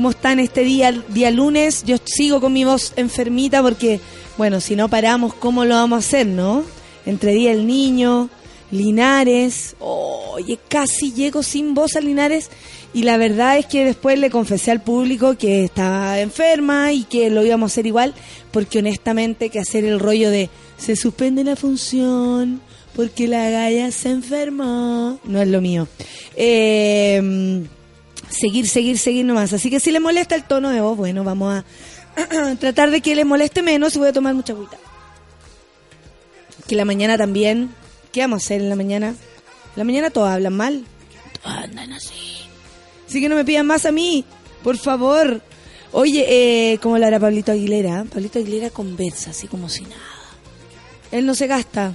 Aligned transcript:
¿Cómo 0.00 0.12
están 0.12 0.40
este 0.40 0.64
día, 0.64 0.92
día 1.08 1.30
lunes? 1.30 1.84
Yo 1.84 1.98
sigo 2.02 2.40
con 2.40 2.54
mi 2.54 2.64
voz 2.64 2.94
enfermita 2.96 3.62
porque, 3.62 4.00
bueno, 4.38 4.62
si 4.62 4.74
no 4.74 4.88
paramos, 4.88 5.34
¿cómo 5.34 5.66
lo 5.66 5.74
vamos 5.74 5.96
a 5.98 5.98
hacer, 5.98 6.26
no? 6.26 6.64
Entre 7.04 7.34
día 7.34 7.52
el 7.52 7.66
niño, 7.66 8.30
Linares. 8.70 9.76
Oye, 9.78 10.58
casi 10.68 11.12
llego 11.12 11.42
sin 11.42 11.74
voz 11.74 11.96
a 11.96 12.00
Linares. 12.00 12.48
Y 12.94 13.02
la 13.02 13.18
verdad 13.18 13.58
es 13.58 13.66
que 13.66 13.84
después 13.84 14.18
le 14.18 14.30
confesé 14.30 14.70
al 14.70 14.80
público 14.80 15.36
que 15.36 15.66
estaba 15.66 16.18
enferma 16.18 16.94
y 16.94 17.04
que 17.04 17.28
lo 17.28 17.44
íbamos 17.44 17.70
a 17.70 17.72
hacer 17.74 17.86
igual, 17.86 18.14
porque 18.52 18.78
honestamente 18.78 19.50
que 19.50 19.58
hacer 19.58 19.84
el 19.84 20.00
rollo 20.00 20.30
de 20.30 20.48
se 20.78 20.96
suspende 20.96 21.44
la 21.44 21.56
función 21.56 22.62
porque 22.96 23.28
la 23.28 23.50
galla 23.50 23.90
se 23.90 24.08
enfermó 24.08 25.18
no 25.24 25.42
es 25.42 25.48
lo 25.48 25.60
mío. 25.60 25.88
Eh, 26.36 27.66
seguir, 28.30 28.68
seguir, 28.68 28.98
seguir 28.98 29.24
nomás. 29.24 29.52
Así 29.52 29.70
que 29.70 29.80
si 29.80 29.90
le 29.90 30.00
molesta 30.00 30.34
el 30.34 30.44
tono 30.44 30.70
de 30.70 30.80
voz, 30.80 30.96
bueno, 30.96 31.24
vamos 31.24 31.54
a 31.54 32.56
tratar 32.58 32.90
de 32.90 33.00
que 33.00 33.14
le 33.14 33.24
moleste 33.24 33.62
menos 33.62 33.94
y 33.94 33.98
voy 33.98 34.08
a 34.08 34.12
tomar 34.12 34.34
mucha 34.34 34.52
agüita. 34.52 34.76
Que 36.66 36.76
la 36.76 36.84
mañana 36.84 37.18
también. 37.18 37.70
¿Qué 38.12 38.20
vamos 38.22 38.42
a 38.42 38.44
hacer 38.44 38.60
en 38.60 38.68
la 38.68 38.76
mañana? 38.76 39.14
La 39.76 39.84
mañana 39.84 40.10
todos 40.10 40.28
hablan 40.28 40.56
mal. 40.56 40.84
Todos 41.42 41.56
andan 41.56 41.92
así. 41.92 42.14
Así 43.08 43.20
que 43.20 43.28
no 43.28 43.36
me 43.36 43.44
pidan 43.44 43.66
más 43.66 43.86
a 43.86 43.92
mí, 43.92 44.24
por 44.62 44.76
favor. 44.76 45.42
Oye, 45.92 46.24
eh, 46.72 46.78
¿cómo 46.78 46.98
lo 46.98 47.06
hará 47.06 47.18
Pablito 47.18 47.50
Aguilera? 47.52 48.04
Pablito 48.04 48.38
Aguilera 48.38 48.70
conversa, 48.70 49.30
así 49.30 49.48
como 49.48 49.68
si 49.68 49.82
nada. 49.82 49.96
Él 51.10 51.26
no 51.26 51.34
se 51.34 51.46
gasta. 51.48 51.94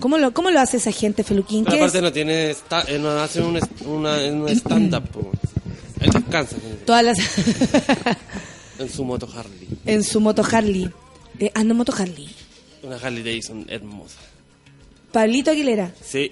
¿Cómo 0.00 0.18
lo, 0.18 0.32
cómo 0.32 0.50
lo 0.50 0.60
hace 0.60 0.78
esa 0.78 0.90
gente, 0.90 1.22
Feluquín? 1.22 1.64
Pero 1.64 1.76
¿Qué 1.76 1.82
aparte 1.82 1.98
es? 1.98 2.02
no 2.02 2.12
tiene 2.12 2.50
eh, 2.50 2.98
no 2.98 3.10
hace 3.10 3.42
un, 3.42 3.60
una, 3.86 4.16
un 4.16 4.48
stand-up. 4.48 5.04
Él 6.04 6.10
descansa 6.12 6.56
en- 6.56 6.84
Todas 6.86 7.04
las... 7.04 7.18
en 8.78 8.88
su 8.90 9.04
moto 9.04 9.28
Harley. 9.34 9.68
en 9.86 10.04
su 10.04 10.20
moto 10.20 10.42
Harley. 10.50 10.90
Eh, 11.38 11.50
ando 11.54 11.72
en 11.72 11.78
moto 11.78 11.92
Harley. 11.96 12.28
Una 12.82 12.96
Harley 12.96 13.22
Davidson 13.22 13.64
hermosa. 13.68 14.18
Pablito 15.12 15.50
Aguilera. 15.50 15.92
Sí, 16.04 16.30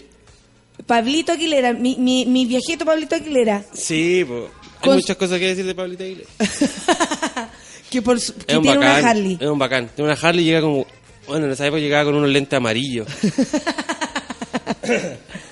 Pablito 0.86 1.32
Aguilera, 1.32 1.72
mi, 1.72 1.96
mi, 1.96 2.26
mi 2.26 2.46
viejito 2.46 2.84
Pablito 2.84 3.14
Aguilera. 3.14 3.64
sí, 3.72 4.24
po. 4.26 4.48
hay 4.80 4.80
Con- 4.88 4.96
muchas 4.96 5.16
cosas 5.16 5.38
que 5.38 5.46
decir 5.48 5.64
de 5.64 5.74
Pablito 5.74 6.02
Aguilera. 6.04 6.28
que 7.90 8.02
por 8.02 8.18
su- 8.20 8.34
que 8.34 8.52
Es 8.52 8.56
un 8.58 8.62
tiene 8.64 8.78
bacán. 8.78 9.00
una 9.00 9.10
Harley. 9.10 9.38
Es 9.40 9.48
un 9.48 9.58
bacán. 9.58 9.90
Tiene 9.94 10.10
una 10.12 10.20
Harley 10.20 10.42
y 10.44 10.46
llega 10.48 10.60
como... 10.62 10.86
Bueno, 11.28 11.46
en 11.46 11.52
esa 11.52 11.66
época 11.66 11.80
llegaba 11.80 12.04
con 12.06 12.16
unos 12.16 12.30
lentes 12.30 12.56
amarillos. 12.56 13.06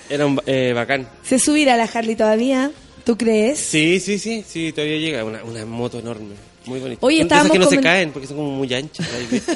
Era 0.09 0.27
un 0.27 0.41
eh, 0.47 0.73
bacán. 0.75 1.09
¿Se 1.23 1.39
subirá 1.39 1.77
la 1.77 1.85
Harley 1.85 2.17
todavía? 2.17 2.71
¿Tú 3.05 3.17
crees? 3.17 3.59
Sí, 3.59 4.01
sí, 4.01 4.19
sí, 4.19 4.45
sí, 4.47 4.73
todavía 4.73 4.99
llega. 4.99 5.25
Una, 5.25 5.43
una 5.45 5.65
moto 5.67 5.99
enorme. 5.99 6.35
Muy 6.67 6.79
bonita. 6.81 7.05
Oye, 7.07 7.23
esas 7.23 7.51
que 7.51 7.59
no 7.59 7.67
se 7.69 7.81
caen 7.81 8.13
porque 8.13 8.27
son 8.29 8.37
como 8.37 8.51
muy 8.51 8.73
anchas. 8.75 9.07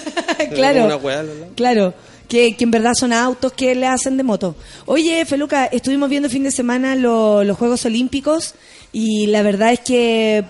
claro. 0.54 0.84
Una 0.86 0.96
hueá. 0.96 1.24
Claro. 1.54 1.94
Que, 2.28 2.56
que 2.56 2.64
en 2.64 2.70
verdad 2.70 2.92
son 2.98 3.12
autos 3.12 3.52
que 3.52 3.74
le 3.74 3.86
hacen 3.86 4.16
de 4.16 4.22
moto. 4.22 4.56
Oye, 4.86 5.24
Feluca, 5.26 5.66
estuvimos 5.66 6.08
viendo 6.08 6.26
el 6.26 6.32
fin 6.32 6.42
de 6.44 6.50
semana 6.50 6.96
lo- 6.96 7.44
los 7.44 7.58
Juegos 7.58 7.84
Olímpicos 7.84 8.54
y 8.92 9.26
la 9.26 9.42
verdad 9.42 9.72
es 9.74 9.80
que 9.80 10.44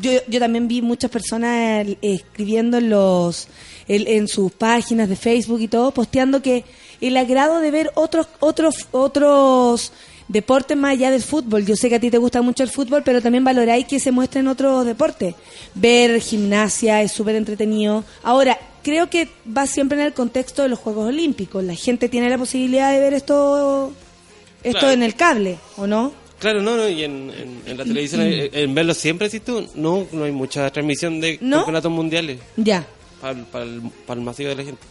yo, 0.00 0.12
yo 0.26 0.40
también 0.40 0.66
vi 0.66 0.80
muchas 0.80 1.10
personas 1.10 1.86
eh, 1.86 1.98
escribiendo 2.00 2.78
en, 2.78 2.88
los, 2.88 3.48
en, 3.86 4.08
en 4.08 4.28
sus 4.28 4.50
páginas 4.52 5.08
de 5.10 5.16
Facebook 5.16 5.60
y 5.60 5.68
todo, 5.68 5.90
posteando 5.90 6.40
que 6.40 6.64
el 7.02 7.16
agrado 7.18 7.60
de 7.60 7.70
ver 7.70 7.90
otros, 7.94 8.26
otros, 8.40 8.88
otros 8.92 9.92
deportes 10.28 10.76
más 10.76 10.92
allá 10.92 11.10
del 11.10 11.22
fútbol. 11.22 11.64
Yo 11.66 11.76
sé 11.76 11.88
que 11.88 11.96
a 11.96 12.00
ti 12.00 12.10
te 12.10 12.18
gusta 12.18 12.42
mucho 12.42 12.62
el 12.62 12.70
fútbol, 12.70 13.02
pero 13.04 13.20
también 13.22 13.44
valoráis 13.44 13.86
que 13.86 14.00
se 14.00 14.10
muestren 14.12 14.48
otros 14.48 14.84
deportes. 14.86 15.34
Ver 15.74 16.20
gimnasia 16.20 17.02
es 17.02 17.12
súper 17.12 17.36
entretenido. 17.36 18.04
Ahora, 18.22 18.58
creo 18.82 19.08
que 19.10 19.28
va 19.56 19.66
siempre 19.66 19.98
en 20.00 20.06
el 20.06 20.12
contexto 20.14 20.62
de 20.62 20.68
los 20.68 20.78
Juegos 20.78 21.08
Olímpicos. 21.08 21.62
La 21.64 21.74
gente 21.74 22.08
tiene 22.08 22.28
la 22.30 22.38
posibilidad 22.38 22.92
de 22.92 23.00
ver 23.00 23.14
esto, 23.14 23.92
esto 24.62 24.78
Claro. 24.78 24.94
en 24.94 25.02
el 25.02 25.14
cable, 25.14 25.58
¿o 25.76 25.86
no? 25.86 26.12
Claro, 26.38 26.60
no, 26.60 26.76
no, 26.76 26.86
y 26.88 27.04
en, 27.04 27.30
en, 27.30 27.62
en 27.64 27.78
la 27.78 27.84
televisión, 27.84 28.20
en, 28.22 28.50
en 28.52 28.74
verlo 28.74 28.92
siempre, 28.92 29.30
¿sí 29.30 29.40
tú? 29.40 29.66
No, 29.74 30.06
no 30.12 30.24
hay 30.24 30.32
mucha 30.32 30.68
transmisión 30.70 31.20
de 31.20 31.38
¿No? 31.40 31.58
campeonatos 31.58 31.90
mundiales 31.92 32.38
Ya. 32.56 32.84
para, 33.20 33.38
el- 33.38 33.44
para, 33.46 33.64
el, 33.64 33.80
para 34.06 34.18
el 34.20 34.26
masivo 34.26 34.50
de 34.50 34.56
la 34.56 34.64
gente. 34.64 34.82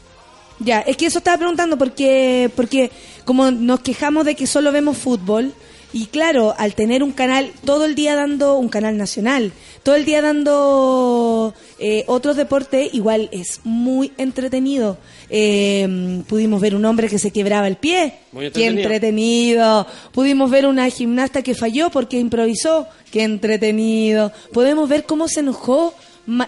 Ya, 0.60 0.80
es 0.82 0.98
que 0.98 1.08
eso 1.08 1.18
estaba 1.18 1.38
preguntando 1.38 1.78
porque, 1.78 2.50
porque 2.56 2.92
como 3.26 3.52
nos 3.52 3.82
quejamos 3.82 4.26
de 4.26 4.36
que 4.36 4.48
solo 4.48 4.72
vemos 4.72 4.98
fútbol, 4.98 5.54
y 5.96 6.08
claro, 6.08 6.56
al 6.58 6.74
tener 6.74 7.04
un 7.04 7.12
canal 7.12 7.52
todo 7.66 7.86
el 7.86 7.94
día 7.94 8.16
dando, 8.16 8.58
un 8.58 8.68
canal 8.68 8.98
nacional, 8.98 9.52
todo 9.84 9.94
el 9.94 10.06
día 10.06 10.24
dando 10.24 11.54
eh, 11.78 12.04
otros 12.08 12.36
deportes, 12.36 12.92
igual 12.96 13.30
es 13.32 13.60
muy 13.64 14.12
entretenido. 14.18 14.98
Eh, 15.30 16.24
pudimos 16.28 16.62
ver 16.62 16.76
un 16.76 16.86
hombre 16.86 17.10
que 17.10 17.20
se 17.20 17.30
quebraba 17.30 17.68
el 17.68 17.76
pie, 17.76 18.16
Muy 18.32 18.50
qué 18.50 18.66
entretenido. 18.66 18.82
entretenido. 18.82 19.88
Pudimos 20.12 20.50
ver 20.50 20.66
una 20.66 20.90
gimnasta 20.90 21.44
que 21.44 21.54
falló 21.54 21.92
porque 21.92 22.18
improvisó, 22.18 22.88
qué 23.12 23.22
entretenido. 23.22 24.32
Podemos 24.52 24.90
ver 24.90 25.06
cómo 25.06 25.28
se 25.28 25.42
enojó 25.42 25.94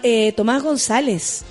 eh, 0.02 0.32
Tomás 0.32 0.64
González. 0.64 1.44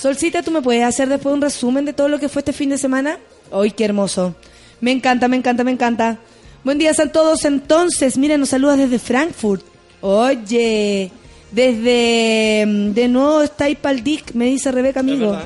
Solcita, 0.00 0.42
¿tú 0.42 0.50
me 0.50 0.62
puedes 0.62 0.82
hacer 0.82 1.10
después 1.10 1.34
un 1.34 1.42
resumen 1.42 1.84
de 1.84 1.92
todo 1.92 2.08
lo 2.08 2.18
que 2.18 2.30
fue 2.30 2.40
este 2.40 2.54
fin 2.54 2.70
de 2.70 2.78
semana? 2.78 3.18
¡Ay, 3.52 3.70
qué 3.70 3.84
hermoso! 3.84 4.34
Me 4.80 4.92
encanta, 4.92 5.28
me 5.28 5.36
encanta, 5.36 5.62
me 5.62 5.72
encanta. 5.72 6.18
Buen 6.64 6.78
día, 6.78 6.92
a 6.96 7.06
todos. 7.12 7.44
Entonces, 7.44 8.16
mira, 8.16 8.38
nos 8.38 8.48
saludas 8.48 8.78
desde 8.78 8.98
Frankfurt. 8.98 9.62
Oye, 10.00 11.12
desde... 11.50 12.64
mm, 12.66 12.94
De 12.94 13.08
nuevo 13.08 13.42
está 13.42 13.66
ahí 13.66 13.74
pa'l 13.74 14.02
Dick, 14.02 14.32
me 14.32 14.46
dice 14.46 14.72
Rebeca, 14.72 15.00
amigo. 15.00 15.38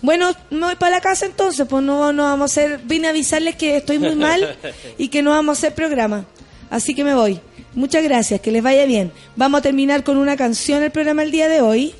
Bueno, 0.00 0.32
me 0.48 0.60
voy 0.60 0.76
para 0.76 0.96
la 0.96 1.02
casa 1.02 1.26
entonces, 1.26 1.66
pues 1.68 1.84
no, 1.84 2.14
no 2.14 2.22
vamos 2.22 2.40
a 2.40 2.44
hacer... 2.46 2.80
Vine 2.84 3.08
a 3.08 3.10
avisarles 3.10 3.56
que 3.56 3.76
estoy 3.76 3.98
muy 3.98 4.14
mal 4.14 4.56
y 4.96 5.08
que 5.08 5.20
no 5.20 5.32
vamos 5.32 5.58
a 5.58 5.58
hacer 5.58 5.74
programa. 5.74 6.24
Así 6.70 6.94
que 6.94 7.04
me 7.04 7.14
voy. 7.14 7.38
Muchas 7.74 8.02
gracias, 8.02 8.40
que 8.40 8.50
les 8.50 8.62
vaya 8.62 8.86
bien. 8.86 9.12
Vamos 9.36 9.58
a 9.58 9.62
terminar 9.62 10.02
con 10.02 10.16
una 10.16 10.38
canción 10.38 10.82
el 10.82 10.90
programa 10.92 11.22
el 11.24 11.30
día 11.30 11.48
de 11.48 11.60
hoy. 11.60 11.94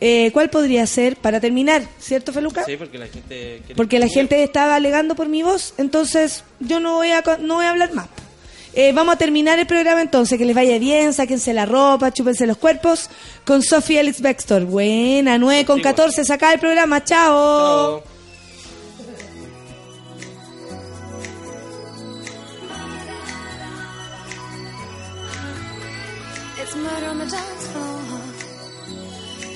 Eh, 0.00 0.30
¿Cuál 0.32 0.48
podría 0.48 0.86
ser 0.86 1.16
para 1.16 1.40
terminar? 1.40 1.82
¿Cierto, 1.98 2.32
Feluca? 2.32 2.64
Sí, 2.64 2.76
porque 2.76 2.98
la 2.98 3.06
gente... 3.06 3.62
Porque 3.76 3.98
la 3.98 4.08
gente 4.08 4.42
estaba 4.42 4.76
alegando 4.76 5.14
por 5.14 5.28
mi 5.28 5.42
voz, 5.42 5.74
entonces 5.76 6.42
yo 6.58 6.80
no 6.80 6.94
voy 6.94 7.10
a, 7.10 7.22
no 7.40 7.56
voy 7.56 7.66
a 7.66 7.70
hablar 7.70 7.92
más. 7.92 8.08
Eh, 8.72 8.92
vamos 8.92 9.14
a 9.14 9.18
terminar 9.18 9.58
el 9.58 9.66
programa 9.66 10.00
entonces, 10.00 10.38
que 10.38 10.44
les 10.44 10.54
vaya 10.54 10.78
bien, 10.78 11.12
sáquense 11.12 11.52
la 11.52 11.66
ropa, 11.66 12.12
chúpense 12.12 12.46
los 12.46 12.56
cuerpos, 12.56 13.10
con 13.44 13.62
Sofía 13.62 14.00
Alex 14.00 14.20
Bextor. 14.20 14.64
Buena, 14.64 15.38
9 15.38 15.64
con 15.64 15.80
14, 15.80 16.24
saca 16.24 16.52
el 16.52 16.60
programa, 16.60 17.02
chao. 17.04 18.00
Chao. 18.00 18.09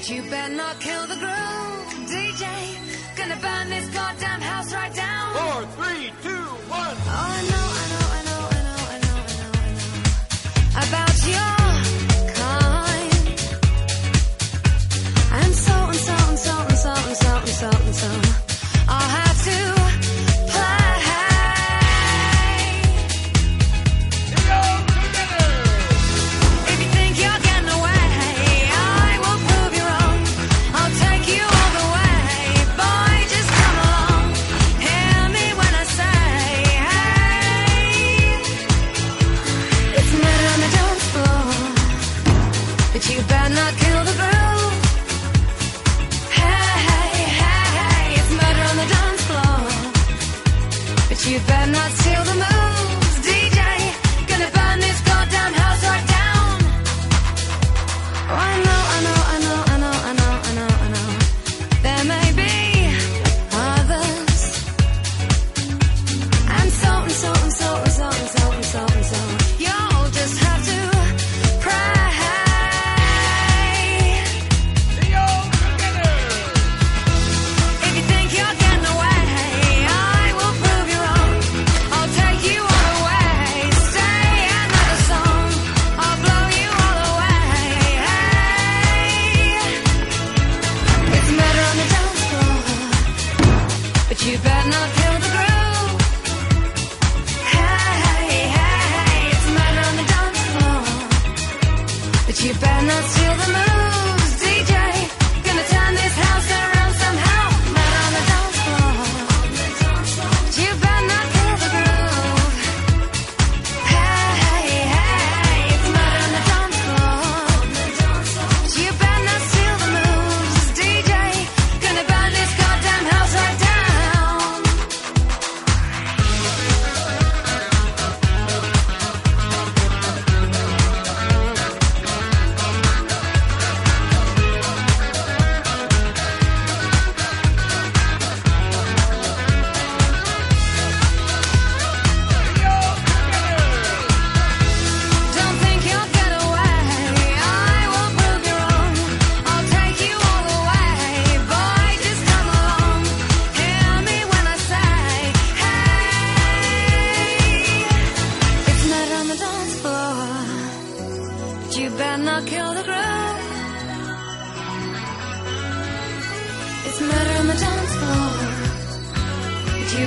You 0.06 0.20
better 0.28 0.54
not 0.54 0.80
kill 0.80 1.06
the 1.06 1.14
groove, 1.16 2.08
DJ. 2.10 2.44
Gonna 3.16 3.36
burn 3.40 3.70
this 3.70 3.88
goddamn 3.88 4.40
house 4.42 4.74
right 4.74 4.94
down. 4.94 5.32
Four, 5.34 5.62
three, 5.78 6.12
two, 6.22 6.44
one. 6.68 6.96
Oh, 6.96 7.08
I 7.08 7.42
know, 7.50 7.66
I 7.80 7.86
know, 7.92 8.06
I 8.12 8.22
know, 8.28 8.40
I 8.50 8.60
know, 8.66 8.80
I 8.84 8.98
know, 9.00 9.16
I 9.16 9.32
know, 9.40 9.52
I 9.64 9.72
know. 9.80 10.84
About 10.84 11.16
your 11.32 11.56
kind. 12.34 13.12
And 15.40 15.54
so 15.54 15.72
and 15.72 16.02
so 16.08 16.18
so 16.36 16.56
so 16.74 16.94
so 17.14 17.44
so 17.46 17.70
so. 17.92 18.23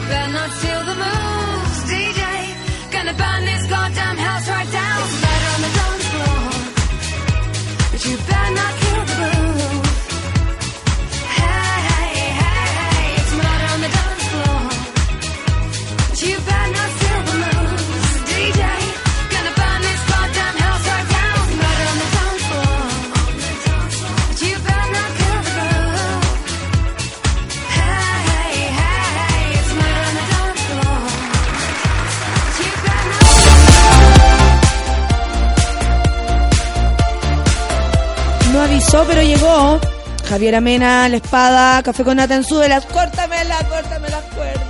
Better 0.09 0.31
not 0.31 0.51
steal 0.51 0.83
the 0.89 0.95
moves, 1.03 1.79
DJ. 1.91 2.21
Gonna 2.91 3.13
burn 3.13 3.41
this 3.45 3.63
goddamn 3.67 4.17
house 4.17 4.47
right 4.49 4.71
down. 4.71 5.01
It's 5.03 5.21
better 5.25 5.49
on 5.55 5.61
the 5.65 5.71
dance 5.77 6.05
floor, 6.11 6.41
but 7.91 8.05
you 8.05 8.17
better 8.29 8.55
not. 8.55 8.86
avisó, 38.87 39.05
pero 39.07 39.21
llegó. 39.21 39.79
Javier 40.29 40.55
Amena, 40.55 41.07
La 41.09 41.17
Espada, 41.17 41.81
Café 41.83 42.03
con 42.03 42.17
Nata 42.17 42.35
en 42.35 42.43
Sudelas, 42.43 42.85
córtame 42.85 43.43
la, 43.45 43.63
córtame 43.63 44.09
las 44.09 44.23
cuerdas. 44.25 44.66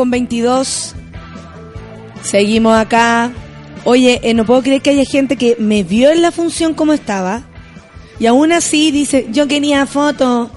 Con 0.00 0.10
22. 0.10 0.94
Seguimos 2.22 2.74
acá. 2.74 3.30
Oye, 3.84 4.18
eh, 4.22 4.32
no 4.32 4.46
puedo 4.46 4.62
creer 4.62 4.80
que 4.80 4.88
haya 4.88 5.04
gente 5.04 5.36
que 5.36 5.56
me 5.58 5.82
vio 5.82 6.10
en 6.10 6.22
la 6.22 6.32
función 6.32 6.72
como 6.72 6.94
estaba. 6.94 7.42
Y 8.18 8.24
aún 8.24 8.50
así 8.50 8.92
dice, 8.92 9.26
yo 9.30 9.46
quería 9.46 9.84
foto. 9.84 10.50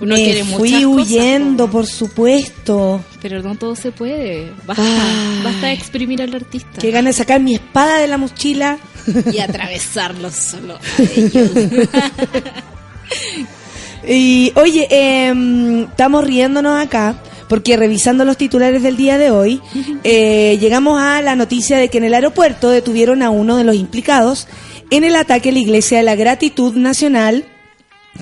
Uno 0.00 0.16
me 0.16 0.24
quiere 0.24 0.42
fui 0.42 0.84
huyendo, 0.84 1.66
po. 1.66 1.74
por 1.74 1.86
supuesto. 1.86 3.00
Pero 3.20 3.40
no 3.40 3.54
todo 3.54 3.76
se 3.76 3.92
puede. 3.92 4.50
Basta, 4.66 4.82
Ah. 4.84 5.40
basta 5.44 5.68
de 5.68 5.74
exprimir 5.74 6.20
al 6.20 6.34
artista. 6.34 6.80
Que 6.80 6.90
gana 6.90 7.10
de 7.10 7.12
sacar 7.12 7.40
mi 7.40 7.54
espada 7.54 7.98
de 7.98 8.08
la 8.08 8.18
mochila. 8.18 8.78
Y 9.32 9.38
atravesarlo 9.38 10.28
solo. 10.32 10.76
Y 14.04 14.52
oye, 14.56 14.88
em, 14.90 15.84
estamos 15.84 16.24
riéndonos 16.24 16.84
acá 16.84 17.14
porque 17.52 17.76
revisando 17.76 18.24
los 18.24 18.38
titulares 18.38 18.82
del 18.82 18.96
día 18.96 19.18
de 19.18 19.30
hoy, 19.30 19.60
eh, 20.04 20.56
llegamos 20.58 20.98
a 20.98 21.20
la 21.20 21.36
noticia 21.36 21.76
de 21.76 21.90
que 21.90 21.98
en 21.98 22.04
el 22.04 22.14
aeropuerto 22.14 22.70
detuvieron 22.70 23.20
a 23.20 23.28
uno 23.28 23.58
de 23.58 23.64
los 23.64 23.76
implicados 23.76 24.48
en 24.88 25.04
el 25.04 25.14
ataque 25.16 25.50
a 25.50 25.52
la 25.52 25.58
Iglesia 25.58 25.98
de 25.98 26.04
la 26.04 26.14
Gratitud 26.14 26.74
Nacional 26.76 27.44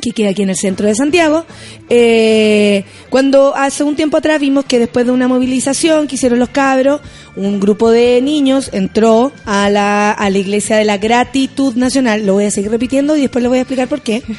que 0.01 0.13
queda 0.13 0.31
aquí 0.31 0.43
en 0.43 0.51
el 0.51 0.57
centro 0.57 0.87
de 0.87 0.95
Santiago, 0.95 1.45
eh, 1.89 2.85
cuando 3.11 3.55
hace 3.57 3.83
un 3.83 3.97
tiempo 3.97 4.17
atrás 4.17 4.41
vimos 4.41 4.65
que 4.65 4.79
después 4.79 5.05
de 5.05 5.13
una 5.13 5.27
movilización 5.29 6.07
que 6.07 6.15
hicieron 6.15 6.39
los 6.39 6.49
cabros, 6.51 7.01
un 7.37 7.59
grupo 7.61 7.91
de 7.91 8.21
niños 8.23 8.71
entró 8.73 9.33
a 9.45 9.69
la, 9.69 10.13
a 10.13 10.31
la 10.31 10.39
iglesia 10.39 10.77
de 10.77 10.85
la 10.85 10.97
gratitud 10.99 11.75
nacional, 11.75 12.25
lo 12.25 12.35
voy 12.35 12.45
a 12.45 12.51
seguir 12.51 12.71
repitiendo 12.71 13.17
y 13.17 13.23
después 13.23 13.43
le 13.43 13.49
voy 13.49 13.59
a 13.59 13.63
explicar 13.63 13.89
por 13.89 14.01
qué. 14.03 14.23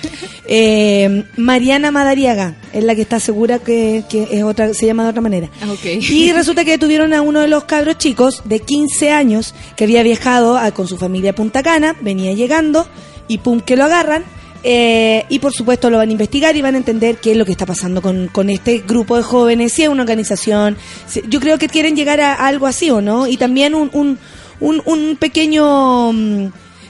Eh, 0.54 1.24
Mariana 1.38 1.92
Madariaga 1.92 2.56
es 2.74 2.84
la 2.84 2.94
que 2.94 3.02
está 3.04 3.22
segura 3.22 3.60
que, 3.60 4.04
que 4.10 4.28
es 4.32 4.44
otra, 4.44 4.74
se 4.74 4.86
llama 4.86 5.04
de 5.04 5.10
otra 5.12 5.22
manera. 5.22 5.50
Ah. 5.62 5.74
Y 6.12 6.32
resulta 6.34 6.66
que 6.66 6.72
detuvieron 6.72 7.14
a 7.14 7.22
uno 7.22 7.40
de 7.40 7.48
los 7.48 7.64
cabros 7.66 7.98
chicos 7.98 8.42
de 8.44 8.60
15 8.60 9.12
años 9.12 9.56
que 9.78 9.86
había 9.86 10.04
viajado 10.04 10.58
a- 10.58 10.72
con 10.72 10.90
su 10.90 10.98
familia 10.98 11.32
a 11.32 11.36
Punta 11.36 11.64
Cana, 11.64 11.96
venía 12.02 12.34
llegando 12.34 12.86
y 13.30 13.38
pum, 13.38 13.62
que 13.62 13.78
lo 13.78 13.86
agarran. 13.86 14.26
Eh, 14.64 15.26
y 15.30 15.40
por 15.40 15.54
supuesto 15.54 15.90
lo 15.90 15.98
van 15.98 16.10
a 16.10 16.12
investigar 16.12 16.56
y 16.56 16.62
van 16.62 16.76
a 16.76 16.78
entender 16.78 17.18
qué 17.18 17.32
es 17.32 17.38
lo 17.38 17.46
que 17.46 17.52
está 17.52 17.66
pasando 17.66 18.02
con, 18.02 18.28
con 18.28 18.50
este 18.50 18.80
grupo 18.80 19.18
de 19.18 19.24
jóvenes, 19.24 19.74
si 19.74 19.84
es 19.84 19.90
una 19.90 20.02
organización. 20.04 20.78
si- 21.08 21.24
yo 21.28 21.40
creo 21.40 21.58
que 21.58 21.68
quieren 21.68 21.96
llegar 21.96 22.22
a, 22.22 22.34
algo 22.36 22.68
así 22.68 22.90
o 22.92 23.02
no. 23.02 23.28
Y 23.28 23.38
también 23.38 23.74
un, 23.76 23.90
un, 23.94 24.20
un, 24.60 24.82
un 24.86 25.18
pequeño, 25.18 26.14
mm, 26.14 26.48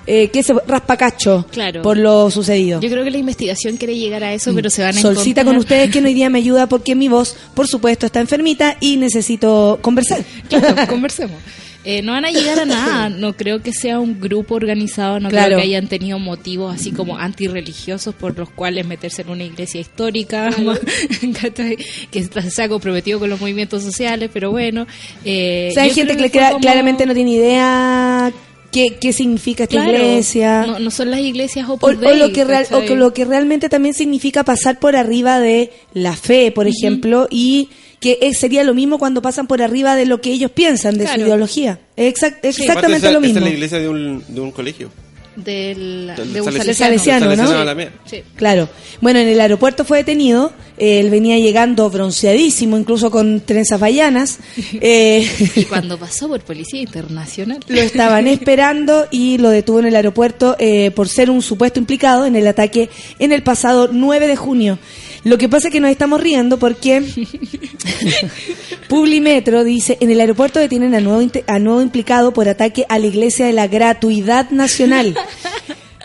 eh, 0.07 0.29
que 0.29 0.41
se 0.43 0.53
raspacacho 0.67 1.45
Claro. 1.51 1.81
por 1.83 1.95
lo 1.97 2.29
sucedido. 2.31 2.81
Yo 2.81 2.89
creo 2.89 3.03
que 3.03 3.11
la 3.11 3.17
investigación 3.19 3.77
quiere 3.77 3.95
llegar 3.97 4.23
a 4.23 4.33
eso, 4.33 4.51
pero 4.53 4.69
se 4.69 4.81
van 4.81 4.97
a 4.97 4.99
Solcita 5.01 5.43
con 5.43 5.53
encontrar- 5.55 5.59
ustedes 5.59 5.91
que 5.91 5.99
hoy 5.99 6.13
día 6.13 6.29
me 6.29 6.39
ayuda 6.39 6.67
porque 6.67 6.95
mi 6.95 7.07
voz, 7.07 7.35
por 7.53 7.67
supuesto, 7.67 8.05
está 8.07 8.19
enfermita 8.19 8.77
y 8.81 8.97
necesito 8.97 9.77
conversar. 9.81 10.23
Claro, 10.49 10.75
conversemos. 10.89 11.37
Eh, 11.83 12.03
no 12.03 12.11
van 12.11 12.25
a 12.25 12.29
llegar 12.31 12.59
a 12.59 12.65
nada, 12.65 13.09
no 13.09 13.33
creo 13.35 13.63
que 13.63 13.73
sea 13.73 13.99
un 13.99 14.19
grupo 14.21 14.53
organizado, 14.55 15.19
no 15.19 15.29
Claro. 15.29 15.47
creo 15.47 15.57
que 15.59 15.63
hayan 15.65 15.87
tenido 15.87 16.19
motivos 16.19 16.75
así 16.75 16.91
como 16.91 17.17
antirreligiosos 17.17 18.13
por 18.13 18.37
los 18.37 18.49
cuales 18.51 18.85
meterse 18.85 19.23
en 19.23 19.29
una 19.31 19.43
iglesia 19.45 19.81
histórica, 19.81 20.51
que 22.11 22.23
se 22.49 22.61
ha 22.63 22.69
comprometido 22.69 23.19
con 23.19 23.29
los 23.29 23.39
movimientos 23.39 23.83
sociales, 23.83 24.29
pero 24.33 24.51
bueno. 24.51 24.87
Eh, 25.25 25.69
O 25.71 25.73
sea, 25.73 25.83
hay 25.83 25.91
gente 25.91 26.15
que, 26.17 26.29
como- 26.29 26.59
claramente 26.59 27.05
no 27.05 27.13
tiene 27.13 27.31
idea 27.31 28.31
qué, 28.71 28.97
qué 29.01 29.11
significa 29.13 29.63
esta 29.63 29.83
Claro, 29.83 29.91
iglesia. 29.91 30.65
No, 30.65 30.79
no 30.79 30.91
son 30.91 31.11
las 31.11 31.19
iglesias 31.21 31.67
O, 31.67 31.77
o 31.81 31.93
Dei, 31.93 32.17
lo 32.17 32.31
que 32.31 32.45
real- 32.45 32.65
o 32.69 32.73
¿cachai? 32.73 32.87
que 32.87 32.95
lo 32.95 33.13
que 33.13 33.25
realmente 33.25 33.69
también 33.69 33.93
significa 33.93 34.43
pasar 34.43 34.79
por 34.79 34.95
arriba 34.95 35.39
de 35.39 35.71
la 35.93 36.15
fe, 36.15 36.51
por 36.51 36.67
ejemplo, 36.67 37.27
y 37.29 37.69
que 38.01 38.17
es- 38.21 38.37
sería 38.39 38.65
lo 38.65 38.73
mismo 38.73 38.99
cuando 38.99 39.21
pasan 39.21 39.47
por 39.47 39.61
arriba 39.61 39.95
de 39.95 40.05
lo 40.05 40.19
que 40.19 40.31
ellos 40.33 40.51
piensan, 40.51 40.97
de 40.97 41.07
su 41.07 41.19
ideología. 41.19 41.79
Exact- 41.95 42.39
exactamente 42.43 42.97
esa- 43.07 43.11
lo 43.11 43.19
esa 43.19 43.27
mismo. 43.27 43.37
es 43.39 43.43
la 43.45 43.49
iglesia 43.51 43.79
de 43.79 43.87
un, 43.87 44.23
de 44.27 44.41
un 44.41 44.51
colegio. 44.51 44.91
del, 45.35 46.11
de 46.33 46.41
un 46.41 46.51
Salesiano. 46.51 46.73
salesiano. 46.73 47.25
Salesiano, 47.35 47.73
¿no? 47.75 47.81
Sí. 48.05 48.21
Claro. 48.35 48.67
Bueno, 48.99 49.19
en 49.19 49.29
el 49.29 49.39
aeropuerto 49.39 49.85
fue 49.85 49.99
detenido. 49.99 50.51
Él 50.81 51.11
venía 51.11 51.37
llegando 51.37 51.87
bronceadísimo, 51.91 52.75
incluso 52.75 53.11
con 53.11 53.41
trenzas 53.41 53.79
bayanas. 53.79 54.39
Eh, 54.83 55.27
Y 55.55 55.65
cuando 55.69 55.97
pasó 55.97 56.27
por 56.27 56.41
Policía 56.41 56.81
Internacional. 56.81 57.59
Lo 57.67 57.81
estaban 57.81 58.25
esperando 58.35 59.07
y 59.11 59.37
lo 59.37 59.49
detuvo 59.49 59.79
en 59.79 59.85
el 59.85 59.95
aeropuerto 59.95 60.55
eh, 60.59 60.91
por 60.91 61.07
ser 61.07 61.29
un 61.29 61.41
supuesto 61.41 61.79
implicado 61.79 62.25
en 62.25 62.35
el 62.35 62.47
ataque 62.47 62.89
en 63.19 63.31
el 63.31 63.43
pasado 63.43 63.89
9 63.91 64.27
de 64.27 64.35
junio. 64.35 64.79
Lo 65.23 65.37
que 65.37 65.49
pasa 65.49 65.67
es 65.67 65.73
que 65.73 65.79
nos 65.79 65.91
estamos 65.91 66.19
riendo 66.19 66.57
porque 66.57 67.03
Publimetro 68.87 69.63
dice, 69.63 69.97
en 70.01 70.09
el 70.09 70.19
aeropuerto 70.19 70.59
detienen 70.59 70.95
a 70.95 70.99
nuevo, 70.99 71.29
a 71.45 71.59
nuevo 71.59 71.81
implicado 71.81 72.33
por 72.33 72.49
ataque 72.49 72.85
a 72.89 72.97
la 72.97 73.05
iglesia 73.05 73.45
de 73.45 73.53
la 73.53 73.67
gratuidad 73.67 74.49
nacional. 74.49 75.15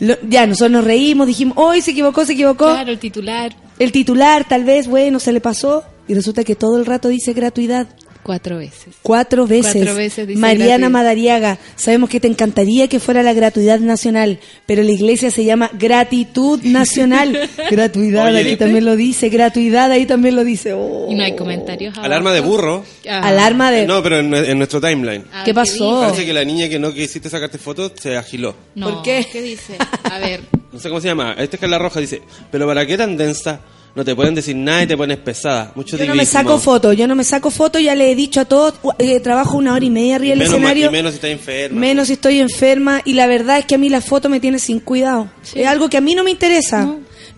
Lo- 0.00 0.16
ya, 0.28 0.46
nosotros 0.46 0.70
nos 0.72 0.84
reímos, 0.84 1.26
dijimos, 1.26 1.54
hoy 1.56 1.80
se 1.82 1.92
equivocó, 1.92 2.24
se 2.24 2.32
equivocó. 2.34 2.66
Claro, 2.66 2.90
el 2.90 2.98
titular 2.98 3.54
El 3.78 3.92
titular 3.92 4.46
tal 4.48 4.64
vez, 4.64 4.88
bueno, 4.88 5.20
se 5.20 5.32
le 5.32 5.40
pasó 5.40 5.84
y 6.08 6.14
resulta 6.14 6.44
que 6.44 6.54
todo 6.54 6.78
el 6.78 6.86
rato 6.86 7.08
dice 7.08 7.32
gratuidad. 7.32 7.86
Cuatro 8.26 8.58
veces. 8.58 8.94
Cuatro 9.02 9.46
veces. 9.46 9.72
Cuatro 9.72 9.94
veces 9.94 10.26
dice 10.26 10.40
Mariana 10.40 10.66
gratuidad. 10.66 10.90
Madariaga, 10.90 11.58
sabemos 11.76 12.10
que 12.10 12.18
te 12.18 12.26
encantaría 12.26 12.88
que 12.88 12.98
fuera 12.98 13.22
la 13.22 13.32
gratuidad 13.32 13.78
nacional, 13.78 14.40
pero 14.66 14.82
la 14.82 14.90
iglesia 14.90 15.30
se 15.30 15.44
llama 15.44 15.70
gratitud 15.74 16.60
nacional. 16.64 17.48
gratuidad, 17.70 18.26
Oye. 18.34 18.40
aquí 18.40 18.56
también 18.56 18.84
lo 18.84 18.96
dice, 18.96 19.28
gratuidad, 19.28 19.92
ahí 19.92 20.06
también 20.06 20.34
lo 20.34 20.42
dice. 20.42 20.72
Oh. 20.72 21.06
Y 21.08 21.14
no 21.14 21.22
hay 21.22 21.36
comentarios. 21.36 21.94
abajo. 21.94 22.04
Alarma 22.04 22.32
de 22.32 22.40
burro. 22.40 22.84
Alarma 23.08 23.70
de... 23.70 23.86
No, 23.86 24.02
pero 24.02 24.18
en, 24.18 24.34
en 24.34 24.58
nuestro 24.58 24.80
timeline. 24.80 25.24
Ah, 25.32 25.42
¿Qué 25.44 25.54
pasó? 25.54 26.00
Parece 26.00 26.26
que 26.26 26.32
la 26.32 26.44
niña 26.44 26.68
que 26.68 26.80
no 26.80 26.92
quisiste 26.92 27.30
sacarte 27.30 27.58
fotos 27.58 27.92
se 28.00 28.16
agiló. 28.16 28.56
No, 28.74 28.90
¿Por 28.92 29.02
qué? 29.04 29.24
¿Qué 29.30 29.40
dice? 29.40 29.76
A 30.02 30.18
ver. 30.18 30.40
No 30.72 30.80
sé 30.80 30.88
cómo 30.88 31.00
se 31.00 31.06
llama. 31.06 31.36
Esta 31.38 31.56
es 31.56 31.60
Carla 31.60 31.78
Roja. 31.78 32.00
Dice, 32.00 32.22
pero 32.50 32.66
¿para 32.66 32.84
qué 32.84 32.98
tan 32.98 33.16
densa? 33.16 33.60
No 33.96 34.04
te 34.04 34.14
pueden 34.14 34.34
decir 34.34 34.54
nada 34.54 34.82
y 34.82 34.86
te 34.86 34.96
pones 34.96 35.16
pesada. 35.16 35.72
Mucho 35.74 35.96
Yo 35.96 36.04
no 36.06 36.14
me 36.14 36.26
saco 36.26 36.58
fotos, 36.58 36.94
yo 36.96 37.08
no 37.08 37.14
me 37.14 37.24
saco 37.24 37.50
fotos, 37.50 37.80
ya 37.82 37.94
le 37.94 38.12
he 38.12 38.14
dicho 38.14 38.40
a 38.42 38.44
todos, 38.44 38.74
eh, 38.98 39.18
trabajo 39.20 39.56
una 39.56 39.72
hora 39.72 39.84
y 39.84 39.88
media 39.90 40.16
arriba 40.16 40.34
del 40.34 40.42
escenario. 40.42 40.88
y 40.88 40.90
menos 40.92 41.12
si 41.12 41.16
estás 41.16 41.30
enferma. 41.30 41.80
Menos 41.80 42.06
si 42.08 42.12
estoy 42.12 42.38
enferma 42.40 43.00
y 43.06 43.14
la 43.14 43.26
verdad 43.26 43.58
es 43.58 43.64
que 43.64 43.74
a 43.74 43.78
mí 43.78 43.88
la 43.88 44.02
foto 44.02 44.28
me 44.28 44.38
tiene 44.38 44.58
sin 44.58 44.80
cuidado. 44.80 45.30
Es 45.54 45.66
algo 45.66 45.88
que 45.88 45.96
a 45.96 46.02
mí 46.02 46.14
no 46.14 46.22
me 46.24 46.30
interesa. 46.30 46.86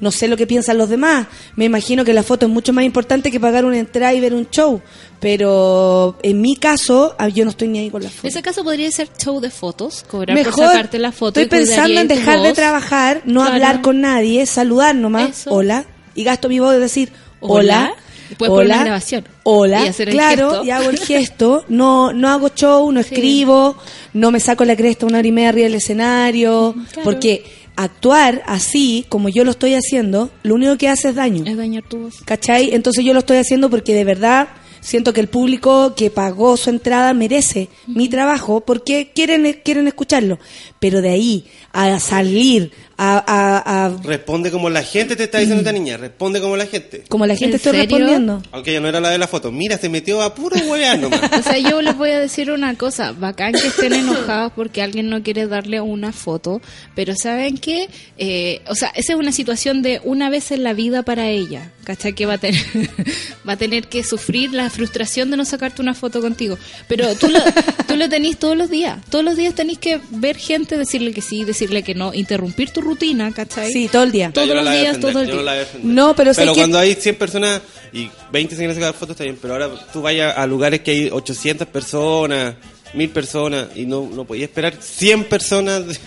No. 0.01 0.11
sé 0.13 0.27
lo 0.29 0.37
que 0.37 0.47
piensan 0.49 0.79
los 0.79 0.89
demás. 0.89 1.27
Me 1.57 1.65
imagino 1.65 2.05
que 2.05 2.13
la 2.13 2.23
foto 2.25 2.47
es 2.47 2.53
mucho 2.53 2.73
más 2.73 2.85
importante 2.85 3.31
que 3.31 3.39
pagar 3.41 3.65
una 3.65 3.79
entrada 3.79 4.13
y 4.15 4.21
ver 4.21 4.35
un 4.35 4.49
show. 4.51 4.81
Pero 5.21 6.17
en 6.23 6.41
mi 6.41 6.57
caso, 6.57 7.15
ah, 7.19 7.29
yo 7.29 7.45
no 7.45 7.51
estoy 7.51 7.69
ni 7.69 7.79
ahí 7.81 7.91
con 7.91 8.03
la 8.03 8.09
En 8.09 8.15
foto. 8.15 8.29
ese 8.29 8.43
caso 8.43 8.65
podría 8.65 8.91
ser 8.91 9.09
show 9.17 9.41
de 9.41 9.51
fotos, 9.51 10.05
cobrar 10.09 10.37
por 10.37 10.47
Mejor, 10.47 10.67
sacarte 10.67 10.99
la 10.99 11.13
foto. 11.13 11.41
estoy 11.41 11.59
y 11.61 11.63
pensando 11.65 12.01
en 12.01 12.09
dejar 12.09 12.41
de 12.43 12.53
trabajar, 12.53 13.23
no 13.25 13.41
Claro. 13.41 13.55
hablar 13.55 13.83
con 13.83 14.01
nadie, 14.01 14.47
saludar 14.47 14.95
nomás, 14.95 15.31
Eso. 15.41 15.51
hola, 15.51 15.85
y 16.21 16.25
gasto 16.25 16.49
mi 16.49 16.59
voz 16.59 16.73
de 16.73 16.81
decir 16.81 17.11
Hola. 17.41 17.61
hola, 17.91 17.95
Después 18.29 18.51
poner 18.51 18.67
una 18.67 18.85
grabación. 18.85 19.25
hola, 19.45 19.85
Y 19.85 19.89
hacer 19.89 20.09
el 20.09 20.15
claro, 20.15 20.49
gesto. 20.51 20.65
y 20.65 20.71
hago 20.71 20.91
el 20.91 20.99
gesto, 20.99 21.65
no, 21.69 22.13
no 22.13 22.29
hago 22.29 22.49
show, 22.51 22.91
no 22.93 23.03
Sí. 23.03 23.15
escribo, 23.15 23.77
no 24.13 24.31
me 24.31 24.41
saco 24.41 24.65
la 24.65 24.77
cresta 24.77 25.07
una 25.07 25.19
hora 25.19 25.29
y 25.29 25.33
media 25.33 25.49
arriba 25.51 25.65
del 25.65 25.75
escenario, 25.77 26.75
Claro. 26.93 27.05
porque 27.05 27.45
actuar 27.77 28.43
así, 28.47 29.07
como 29.09 29.29
yo 29.29 29.45
lo 29.45 29.53
estoy 29.53 29.75
haciendo, 29.75 30.31
lo 30.43 30.57
único 30.57 30.77
que 30.77 30.89
hace 30.89 31.11
es 31.11 31.15
daño. 31.15 31.45
Es 31.47 31.57
dañar 31.57 31.85
tu 31.89 31.99
voz. 31.99 32.17
¿Cachai? 32.25 32.75
Entonces 32.75 33.05
yo 33.05 33.13
lo 33.13 33.21
estoy 33.21 33.37
haciendo 33.37 33.71
porque 33.71 33.95
de 33.95 34.03
verdad 34.05 34.49
siento 34.81 35.13
que 35.13 35.21
el 35.21 35.29
público 35.29 35.95
que 35.97 36.11
pagó 36.11 36.57
su 36.57 36.71
entrada 36.71 37.15
merece 37.15 37.69
mi 37.87 38.09
trabajo 38.09 38.61
porque 38.61 39.13
quieren, 39.15 39.61
quieren 39.65 39.87
escucharlo. 39.87 40.39
Pero 40.81 41.01
de 41.01 41.11
ahí 41.11 41.45
a 41.73 41.99
salir, 42.01 42.73
a, 42.99 43.19
a- 43.27 43.87
a- 43.87 43.97
Responde 44.03 44.51
como 44.51 44.69
la 44.69 44.83
gente 44.83 45.15
te 45.17 45.25
está 45.25 45.39
diciendo 45.39 45.61
esta 45.63 45.73
niña. 45.73 45.97
Responde 45.97 46.41
como 46.41 46.57
la 46.57 46.67
gente. 46.67 47.05
como 47.09 47.25
la 47.27 47.35
gente 47.37 47.53
¿En 47.53 47.57
estoy 47.57 47.73
serio? 47.73 47.97
respondiendo. 47.97 48.43
Aunque 48.53 48.73
ella 48.73 48.81
no 48.81 48.89
era 48.89 49.01
la 49.01 49.11
de 49.11 49.19
la 49.19 49.29
foto. 49.29 49.53
Mira, 49.53 49.79
se 49.79 49.89
metió 49.89 50.21
a 50.21 50.35
puro 50.35 50.57
huevear 50.67 50.99
nomás. 50.99 51.21
O 51.39 51.43
sea, 51.43 51.59
yo 51.59 51.81
les 51.81 51.97
voy 51.97 52.11
a 52.11 52.19
decir 52.19 52.51
una 52.51 52.75
cosa, 52.75 53.13
bacán 53.13 53.53
que 53.53 53.69
estén 53.69 53.93
enojados 53.93 54.53
porque 54.55 54.83
alguien 54.83 55.09
no 55.09 55.23
quiere 55.23 55.47
darle 55.47 55.81
una 55.81 56.13
foto, 56.13 56.61
pero 56.97 57.15
¿saben 57.17 57.57
qué? 57.59 57.89
Eh, 58.19 58.61
o 58.69 58.75
sea, 58.75 58.89
esa 58.95 59.13
es 59.13 59.19
una 59.19 59.31
situación 59.33 59.81
de 59.83 60.01
una 60.05 60.29
vez 60.31 60.51
en 60.51 60.65
la 60.65 60.73
vida 60.75 61.05
para 61.05 61.29
ella, 61.29 61.71
¿cachai? 61.85 62.15
Que 62.15 62.27
va 62.27 62.35
a 62.35 62.39
tener, 62.39 62.61
va 63.49 63.53
a 63.53 63.57
tener 63.57 63.87
que 63.89 64.03
sufrir 64.03 64.53
la 64.53 64.69
frustración 64.71 65.31
de 65.31 65.37
no 65.37 65.45
sacarte 65.45 65.81
una 65.81 65.95
foto 65.95 66.21
contigo. 66.21 66.59
Pero 66.89 67.15
tú 67.15 67.29
lo, 67.29 67.39
tú 67.87 67.97
lo 67.97 68.09
tenés 68.09 68.39
todos 68.39 68.57
los 68.57 68.69
días, 68.71 68.99
todos 69.09 69.25
los 69.25 69.37
días 69.37 69.55
tenés 69.55 69.79
que 69.79 70.01
ver 70.11 70.37
gente, 70.37 70.77
decirle 70.77 71.13
que 71.13 71.21
sí, 71.23 71.45
decirle 71.45 71.83
que 71.85 71.95
no, 71.95 72.13
interrumpir 72.13 72.71
tu 72.71 72.81
rutina, 72.89 73.33
¿cachai? 73.33 73.73
Sí, 73.73 73.89
todo 73.91 74.03
el 74.03 74.13
día. 74.13 74.31
Todos 74.33 74.49
los 74.49 74.71
días, 74.71 74.99
todo 75.01 75.21
el 75.21 75.27
día. 75.27 75.67
No, 75.83 76.15
pero 76.17 76.33
Pero 76.35 76.55
cuando 76.55 76.79
hay 76.79 76.95
100 76.95 77.15
personas 77.17 77.61
y 77.93 78.11
20 78.33 78.55
se 78.55 78.59
quieren 78.61 78.75
sacar 78.75 78.95
fotos 78.95 79.11
está 79.15 79.25
bien, 79.25 79.39
pero 79.41 79.55
ahora 79.55 79.71
tú 79.93 80.03
vayas 80.03 80.37
a 80.37 80.47
lugares 80.47 80.81
que 80.81 80.91
hay 80.91 81.11
800 81.11 81.67
personas, 81.69 82.55
1000 82.95 83.11
personas 83.11 83.67
y 83.75 83.87
no, 83.87 84.09
no 84.13 84.25
podías 84.25 84.49
esperar 84.49 84.75
100 84.81 85.25
personas. 85.25 85.87
de- 85.87 85.99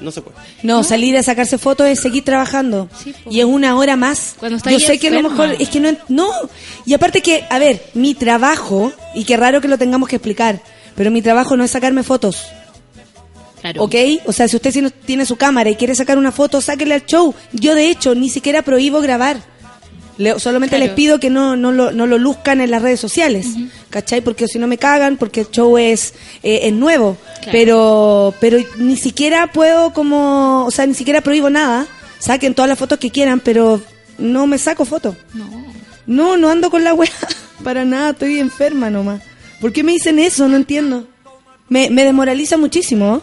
no 0.00 0.12
se 0.12 0.22
puede. 0.22 0.36
No, 0.62 0.84
salir 0.84 1.16
a 1.16 1.24
sacarse 1.24 1.58
fotos 1.58 1.88
es 1.88 1.98
seguir 2.00 2.24
trabajando. 2.24 2.88
Sí, 3.02 3.12
y 3.30 3.40
es 3.40 3.46
una 3.46 3.76
hora 3.76 3.96
más. 3.96 4.36
Cuando 4.38 4.56
está 4.58 4.70
Yo 4.70 4.78
sé 4.78 4.96
que 4.98 5.08
a 5.08 5.10
lo 5.10 5.28
mejor 5.28 5.56
es 5.58 5.68
que 5.70 5.80
no, 5.80 5.90
no. 6.08 6.30
Y 6.86 6.94
aparte 6.94 7.20
que, 7.20 7.44
a 7.50 7.58
ver, 7.58 7.82
mi 7.94 8.14
trabajo, 8.14 8.92
y 9.16 9.24
qué 9.24 9.36
raro 9.36 9.60
que 9.60 9.66
lo 9.66 9.76
tengamos 9.76 10.08
que 10.08 10.14
explicar, 10.14 10.60
pero 10.94 11.10
mi 11.10 11.20
trabajo 11.20 11.56
no 11.56 11.64
es 11.64 11.72
sacarme 11.72 12.04
fotos. 12.04 12.44
Claro. 13.60 13.82
¿Ok? 13.82 13.94
O 14.26 14.32
sea, 14.32 14.46
si 14.48 14.56
usted 14.56 14.92
tiene 15.04 15.26
su 15.26 15.36
cámara 15.36 15.68
y 15.70 15.76
quiere 15.76 15.94
sacar 15.94 16.16
una 16.18 16.32
foto, 16.32 16.60
sáquele 16.60 16.94
al 16.94 17.06
show. 17.06 17.34
Yo, 17.52 17.74
de 17.74 17.88
hecho, 17.90 18.14
ni 18.14 18.28
siquiera 18.30 18.62
prohíbo 18.62 19.00
grabar. 19.00 19.40
Le- 20.16 20.38
solamente 20.40 20.76
Claro. 20.76 20.86
les 20.86 20.94
pido 20.94 21.20
que 21.20 21.30
no, 21.30 21.56
no, 21.56 21.70
lo, 21.70 21.92
no 21.92 22.06
lo 22.06 22.18
luzcan 22.18 22.60
en 22.60 22.70
las 22.72 22.82
redes 22.82 22.98
sociales. 23.00 23.46
¿Cachai? 23.90 24.20
Porque 24.20 24.48
si 24.48 24.58
no 24.58 24.66
me 24.66 24.76
cagan, 24.78 25.16
porque 25.16 25.40
el 25.42 25.50
show 25.50 25.78
es, 25.78 26.14
eh, 26.42 26.60
es 26.64 26.72
nuevo. 26.72 27.16
Claro. 27.42 27.50
Pero, 27.52 28.34
pero 28.40 28.58
ni 28.78 28.96
siquiera 28.96 29.52
puedo 29.52 29.92
como, 29.92 30.64
o 30.66 30.70
sea, 30.72 30.86
ni 30.86 30.94
siquiera 30.94 31.20
prohíbo 31.20 31.50
nada. 31.50 31.86
Saquen 32.18 32.54
todas 32.54 32.68
las 32.68 32.78
fotos 32.78 32.98
que 32.98 33.10
quieran, 33.10 33.38
pero 33.40 33.80
no 34.18 34.46
me 34.48 34.58
saco 34.58 34.84
fotos. 34.84 35.14
No. 35.34 35.48
No, 36.06 36.36
no 36.36 36.50
ando 36.50 36.68
con 36.70 36.82
la 36.84 36.94
weá. 36.94 37.10
Para 37.62 37.84
nada, 37.84 38.10
estoy 38.10 38.38
enferma 38.40 38.90
nomás. 38.90 39.22
¿Por 39.60 39.72
qué 39.72 39.82
me 39.84 39.92
dicen 39.92 40.18
eso? 40.18 40.48
No 40.48 40.56
entiendo. 40.56 41.06
Me, 41.68 41.90
me 41.90 42.02
desmoraliza 42.04 42.56
muchísimo. 42.56 43.20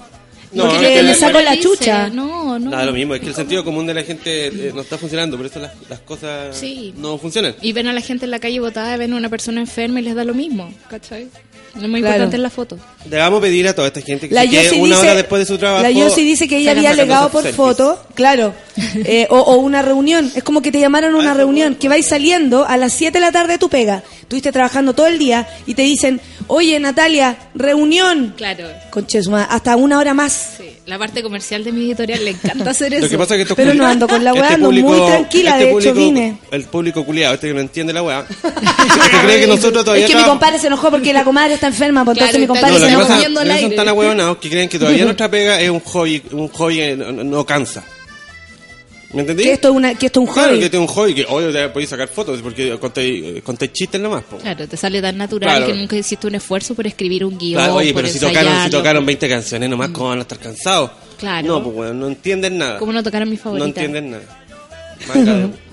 No, 0.52 0.70
porque 0.70 0.96
me 0.96 1.04
la- 1.04 1.16
saco 1.16 1.40
la 1.42 1.60
chucha. 1.60 2.10
No, 2.10 2.58
no. 2.60 2.70
Nada, 2.72 2.86
lo 2.86 2.94
mismo, 2.94 3.16
es 3.16 3.22
que 3.22 3.28
el 3.28 3.36
sentido 3.36 3.64
común 3.64 3.86
de 3.88 3.94
la 3.94 4.04
gente 4.04 4.48
eh, 4.48 4.72
no 4.74 4.82
está 4.82 4.98
funcionando, 4.98 5.38
por 5.38 5.46
eso 5.46 5.60
las, 5.60 5.74
las 5.90 6.00
cosas 6.00 6.56
Sí. 6.58 6.94
no 6.98 7.18
funcionan. 7.18 7.56
Y 7.62 7.74
ven 7.74 7.88
a 7.88 7.94
la 7.94 8.02
gente 8.02 8.26
en 8.26 8.32
la 8.32 8.40
calle 8.40 8.60
botada, 8.60 8.96
ven 8.98 9.14
a 9.14 9.18
una 9.18 9.30
persona 9.30 9.60
enferma 9.62 10.00
y 10.00 10.04
les 10.04 10.16
da 10.16 10.24
lo 10.24 10.34
mismo, 10.34 10.74
¿cachai? 10.90 11.28
Lo 11.80 11.88
más 11.90 12.00
Claro. 12.00 12.16
importante 12.16 12.36
es 12.38 12.42
la 12.42 12.50
foto. 12.50 12.78
Debamos 13.06 13.42
pedir 13.42 13.68
a 13.68 13.74
toda 13.76 13.88
esta 13.88 14.02
gente 14.02 14.30
que 14.30 14.34
La 14.36 14.42
se 14.44 14.50
quede 14.50 14.72
una 14.80 14.96
dice, 14.96 15.00
hora 15.08 15.16
después 15.16 15.40
de 15.42 15.46
su 15.46 15.58
trabajo. 15.58 15.84
la 15.84 15.92
Yossi 15.92 16.24
dice 16.24 16.48
que 16.48 16.58
ella 16.58 16.72
había 16.72 16.92
sacándose 16.92 17.06
legado 17.08 17.30
por 17.30 17.42
selfies. 17.44 17.56
foto, 17.58 18.04
claro, 18.14 18.54
eh, 19.06 19.28
o, 19.30 19.38
o 19.40 19.56
una 19.58 19.82
reunión. 19.82 20.32
Es 20.36 20.44
como 20.44 20.62
que 20.62 20.72
te 20.72 20.80
llamaron 20.80 21.14
a 21.16 21.18
una 21.18 21.32
Ah, 21.32 21.36
reunión, 21.36 21.76
que 21.76 21.90
vais 21.90 22.06
saliendo 22.08 22.66
a 22.66 22.78
las 22.78 22.94
7 22.94 23.12
de 23.18 23.20
la 23.20 23.32
tarde 23.32 23.54
de 23.54 23.60
tu 23.60 23.70
pega. 23.70 24.04
Estuviste 24.22 24.52
trabajando 24.52 24.94
todo 24.94 25.08
el 25.08 25.20
día 25.20 25.48
y 25.66 25.74
te 25.76 25.82
dicen, 25.84 26.22
oye 26.48 26.80
Natalia, 26.80 27.36
reunión. 27.54 28.34
Claro. 28.38 28.68
Conche 28.90 29.22
su 29.22 29.32
madre, 29.32 29.48
hasta 29.50 29.76
una 29.76 30.00
hora 30.00 30.14
más. 30.14 30.56
Sí. 30.58 30.65
La 30.86 31.00
parte 31.00 31.24
comercial 31.24 31.64
de 31.64 31.72
mi 31.72 31.86
editorial 31.86 32.24
le 32.24 32.32
encanta 32.32 32.70
hacer 32.70 32.94
eso. 32.94 33.06
Lo 33.06 33.10
que 33.10 33.18
pasa 33.18 33.34
es 33.34 33.38
que 33.38 33.42
estos 33.42 33.58
Pero 33.58 33.74
no 33.74 33.88
ando 33.88 34.08
con 34.08 34.24
la 34.24 34.34
weá, 34.34 34.44
este 34.44 34.54
ando 34.56 34.72
muy 34.72 35.08
tranquila, 35.08 35.58
de 35.58 35.72
hecho, 35.72 35.94
vine. 35.96 36.38
El 36.52 36.64
público 36.66 37.04
culiado, 37.04 37.34
este 37.34 37.48
que 37.48 37.54
no 37.56 37.60
entiende 37.60 37.92
la 37.92 38.04
weá. 38.04 38.24
que 38.42 39.18
cree 39.26 39.42
que 39.42 39.48
nosotros 39.48 39.84
todavía 39.84 40.06
Es 40.06 40.12
que 40.12 40.18
mi 40.18 40.24
compadre 40.24 40.60
se 40.60 40.68
enojó 40.68 40.92
porque 40.92 41.12
la 41.12 41.24
comadre 41.24 41.56
está 41.56 41.68
enferma, 41.68 42.04
Claro, 42.04 42.20
entonces 42.20 42.40
mi 42.40 42.48
compadre 42.48 42.74
No, 42.74 42.80
se 42.80 43.26
enojó. 43.26 43.62
son 43.62 43.76
tan 43.76 43.88
ahueonados 43.88 44.38
que 44.38 44.50
creen 44.50 44.70
que 44.70 44.78
todavía 44.78 45.06
nuestra 45.06 45.30
pega 45.30 45.60
es 45.60 45.72
un 45.72 45.80
hobby, 45.80 46.22
un 46.32 46.50
hobby 46.50 46.96
no, 46.96 47.12
no 47.12 47.46
cansa. 47.46 47.84
¿Me 49.16 49.22
entendí? 49.22 49.44
Que 49.44 49.54
esto 49.54 49.70
es 49.70 49.74
una, 49.76 49.96
que 49.96 50.06
esto 50.08 50.22
es 50.22 50.28
un 50.28 50.34
Claro, 50.34 50.50
hobby. 50.50 50.60
que 50.60 50.66
este 50.66 50.78
es 50.78 50.82
un 50.82 50.88
hobby 50.88 51.14
que 51.16 51.26
hoy 51.30 51.52
te 51.54 51.70
podéis 51.70 51.90
sacar 51.90 52.08
fotos 52.10 52.42
porque 52.42 52.78
conté, 52.78 53.42
conté 53.42 53.72
chistes 53.72 54.00
nomás. 54.02 54.24
po. 54.26 54.38
Claro, 54.38 54.68
te 54.68 54.76
sale 54.78 55.02
tan 55.02 55.18
natural 55.18 55.50
Claro. 55.50 55.66
que 55.68 55.74
nunca 55.74 55.96
hiciste 55.96 56.28
un 56.28 56.36
esfuerzo 56.36 56.76
por 56.76 56.86
escribir 56.86 57.24
un 57.26 57.38
guion. 57.38 57.60
Claro, 57.64 57.76
oye, 57.76 57.94
por 57.94 58.02
pero 58.04 58.14
si 58.14 58.20
tocaron, 58.20 58.44
si 58.44 58.48
ensayarlo. 58.50 58.78
tocaron 58.80 59.06
20 59.06 59.30
canciones 59.30 59.70
nomás, 59.70 59.90
¿cómo 59.90 60.10
van 60.10 60.20
a 60.20 60.22
estar 60.24 60.38
cansados? 60.38 60.92
Claro. 61.18 61.48
No, 61.48 61.64
pues 61.64 61.76
bueno, 61.76 61.94
no 61.94 62.08
entienden 62.08 62.58
nada. 62.58 62.78
¿Cómo 62.78 62.92
no 62.92 63.02
tocaron 63.02 63.30
mi 63.30 63.38
No 63.38 63.42
favorita? 63.42 63.68
entienden 63.68 64.12
nada. 64.12 64.24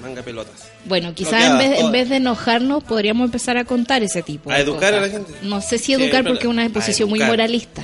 Manga, 0.02 0.22
pelotas. 0.24 0.68
Bueno, 0.84 1.14
quizás 1.14 1.44
en 1.44 1.58
vez, 1.58 1.80
en 1.80 1.92
vez 1.92 2.08
de 2.08 2.16
enojarnos 2.16 2.82
podríamos 2.84 3.24
empezar 3.26 3.56
a 3.56 3.64
contar 3.64 4.02
ese 4.02 4.22
tipo 4.22 4.50
A 4.50 4.56
de 4.56 4.62
educar 4.62 4.92
a 4.94 5.00
la 5.00 5.08
gente. 5.08 5.32
No 5.42 5.60
sé 5.60 5.78
si 5.78 5.92
educar 5.92 6.24
porque 6.24 6.40
es 6.44 6.46
una 6.48 6.64
a 6.64 6.68
posición 6.70 7.08
muy 7.08 7.20
moralista. 7.20 7.82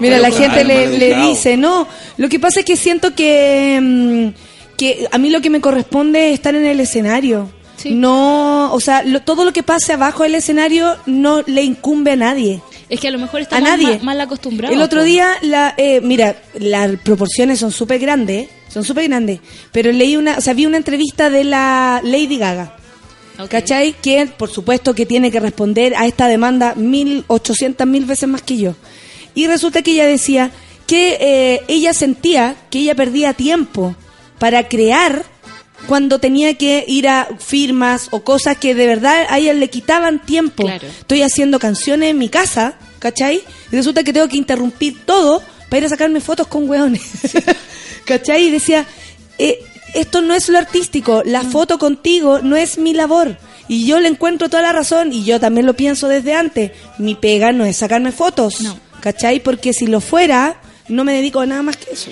Mira, 0.00 0.18
la 0.18 0.30
gente 0.32 0.64
le, 0.64 1.16
dice, 1.28 1.56
no, 1.56 1.86
lo 2.16 2.28
que 2.28 2.40
pasa 2.40 2.60
es 2.60 2.66
que 2.66 2.76
siento 2.76 3.14
que, 3.14 3.78
mm, 3.80 4.28
que 4.76 5.06
a 5.10 5.18
mí 5.18 5.30
lo 5.30 5.40
que 5.40 5.50
me 5.50 5.60
corresponde 5.60 6.28
es 6.28 6.34
estar 6.34 6.54
en 6.54 6.64
el 6.66 6.80
escenario. 6.80 7.50
Sí. 7.76 7.92
No, 7.92 8.72
o 8.72 8.80
sea, 8.80 9.02
lo- 9.02 9.20
todo 9.22 9.44
lo 9.44 9.52
que 9.52 9.62
pase 9.62 9.92
abajo 9.92 10.22
del 10.22 10.36
escenario 10.36 10.96
no 11.06 11.42
le 11.46 11.62
incumbe 11.62 12.12
a 12.12 12.16
nadie. 12.16 12.62
Es 12.88 13.00
que 13.00 13.08
a 13.08 13.10
lo 13.10 13.18
mejor 13.18 13.40
A 13.40 13.42
estamos 13.42 13.68
nadie. 13.68 13.98
ma- 13.98 14.04
mal 14.04 14.20
acostumbrados. 14.20 14.76
El 14.76 14.82
otro 14.82 15.02
día, 15.02 15.30
la, 15.42 15.74
eh, 15.76 16.00
mira, 16.02 16.36
las 16.54 16.92
proporciones 17.00 17.58
son 17.58 17.72
súper 17.72 17.98
grandes, 17.98 18.48
son 18.68 18.84
súper 18.84 19.08
grandes, 19.08 19.40
pero 19.72 19.90
leí 19.90 20.16
una, 20.16 20.36
o 20.38 20.40
sea, 20.40 20.54
vi 20.54 20.66
una 20.66 20.76
entrevista 20.76 21.30
de 21.30 21.44
la 21.44 22.00
Lady 22.04 22.38
Gaga. 22.38 22.76
Ok. 23.40 23.48
¿Cachai? 23.48 23.94
Que 24.00 24.26
por 24.26 24.48
supuesto 24.50 24.94
que 24.94 25.06
tiene 25.06 25.30
que 25.32 25.40
responder 25.40 25.94
a 25.96 26.06
esta 26.06 26.28
demanda 26.28 26.74
mil 26.76 27.24
ochocientas 27.26 27.86
mil 27.86 28.04
veces 28.04 28.28
más 28.28 28.42
que 28.42 28.56
yo. 28.58 28.76
Y 29.34 29.48
resulta 29.48 29.82
que 29.82 29.90
ella 29.92 30.06
decía 30.06 30.52
que 30.86 31.18
eh, 31.20 31.62
ella 31.66 31.92
sentía 31.94 32.54
que 32.70 32.78
ella 32.80 32.94
perdía 32.94 33.32
tiempo 33.32 33.96
para 34.38 34.68
crear 34.68 35.24
cuando 35.86 36.18
tenía 36.18 36.54
que 36.54 36.84
ir 36.88 37.08
a 37.08 37.28
firmas 37.38 38.08
o 38.10 38.24
cosas 38.24 38.56
que 38.56 38.74
de 38.74 38.86
verdad 38.86 39.26
a 39.28 39.38
ella 39.38 39.52
le 39.52 39.68
quitaban 39.68 40.24
tiempo. 40.24 40.62
Claro. 40.64 40.86
Estoy 40.88 41.22
haciendo 41.22 41.58
canciones 41.58 42.10
en 42.10 42.18
mi 42.18 42.28
casa, 42.28 42.74
¿cachai? 42.98 43.42
Y 43.70 43.76
resulta 43.76 44.02
que 44.02 44.12
tengo 44.12 44.28
que 44.28 44.36
interrumpir 44.36 45.04
todo 45.04 45.42
para 45.68 45.78
ir 45.78 45.84
a 45.86 45.88
sacarme 45.90 46.20
fotos 46.20 46.46
con 46.46 46.68
hueones. 46.68 47.02
¿Cachai? 48.06 48.44
Y 48.44 48.50
decía, 48.50 48.86
eh, 49.38 49.58
esto 49.94 50.22
no 50.22 50.34
es 50.34 50.48
lo 50.48 50.58
artístico, 50.58 51.22
la 51.24 51.42
foto 51.42 51.78
contigo 51.78 52.40
no 52.40 52.56
es 52.56 52.78
mi 52.78 52.94
labor. 52.94 53.36
Y 53.68 53.86
yo 53.86 53.98
le 54.00 54.08
encuentro 54.08 54.48
toda 54.50 54.62
la 54.62 54.72
razón, 54.72 55.12
y 55.12 55.24
yo 55.24 55.40
también 55.40 55.66
lo 55.66 55.74
pienso 55.74 56.06
desde 56.08 56.34
antes. 56.34 56.72
Mi 56.98 57.14
pega 57.14 57.52
no 57.52 57.64
es 57.64 57.76
sacarme 57.78 58.12
fotos, 58.12 58.60
No. 58.60 58.78
¿cachai? 59.00 59.40
Porque 59.40 59.72
si 59.72 59.86
lo 59.86 60.00
fuera, 60.00 60.56
no 60.88 61.04
me 61.04 61.14
dedico 61.14 61.40
a 61.40 61.46
nada 61.46 61.62
más 61.62 61.76
que 61.78 61.92
eso. 61.92 62.10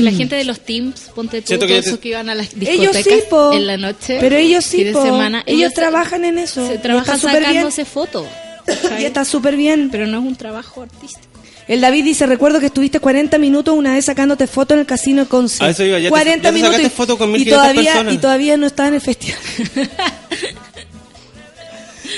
Y 0.00 0.02
la 0.04 0.12
gente 0.12 0.36
de 0.36 0.44
los 0.44 0.60
teams, 0.60 1.10
ponte 1.14 1.42
tú, 1.42 1.54
todos 1.54 1.66
te- 1.68 1.78
esos 1.78 1.98
que 1.98 2.08
iban 2.10 2.28
a 2.28 2.34
las 2.34 2.48
Ellos 2.54 2.92
discotecas 2.96 3.04
sí, 3.20 3.22
po. 3.30 3.52
en 3.52 3.66
la 3.66 3.76
noche. 3.76 4.18
Pero 4.20 4.36
ellos 4.36 4.64
sí, 4.64 4.82
de 4.84 4.92
semana, 4.92 5.42
Ellos 5.46 5.72
trabajan 5.74 6.24
en 6.24 6.38
eso. 6.38 6.66
Se 6.66 6.78
trabajan 6.78 7.18
sacándose 7.18 7.84
fotos. 7.84 8.26
Y 9.00 9.04
está 9.04 9.24
súper 9.24 9.56
bien. 9.56 9.88
Pero 9.90 10.06
no 10.06 10.18
es 10.18 10.24
un 10.24 10.36
trabajo 10.36 10.82
artístico. 10.82 11.26
El 11.68 11.80
David 11.80 12.04
dice, 12.04 12.26
recuerdo 12.26 12.58
que 12.58 12.66
estuviste 12.66 12.98
40 12.98 13.38
minutos 13.38 13.76
una 13.76 13.94
vez 13.94 14.04
sacándote 14.04 14.46
fotos 14.48 14.74
en 14.74 14.80
el 14.80 14.86
casino 14.86 15.22
de 15.22 15.28
Conce. 15.28 15.62
A 15.64 15.70
eso 15.70 15.84
iba, 15.84 15.98
ya 15.98 16.04
te- 16.06 16.10
40 16.10 16.36
ya 16.36 16.42
te 16.42 16.52
minutos 16.52 16.74
sacaste 16.76 16.94
y- 16.94 16.96
fotos 16.96 17.16
con 17.18 17.28
y 17.28 17.32
1500 17.34 17.60
todavía 17.62 17.92
personas. 17.92 18.14
y 18.14 18.18
todavía 18.18 18.56
no 18.56 18.66
estaba 18.66 18.88
en 18.88 18.94
el 18.96 19.00
festival. 19.00 19.38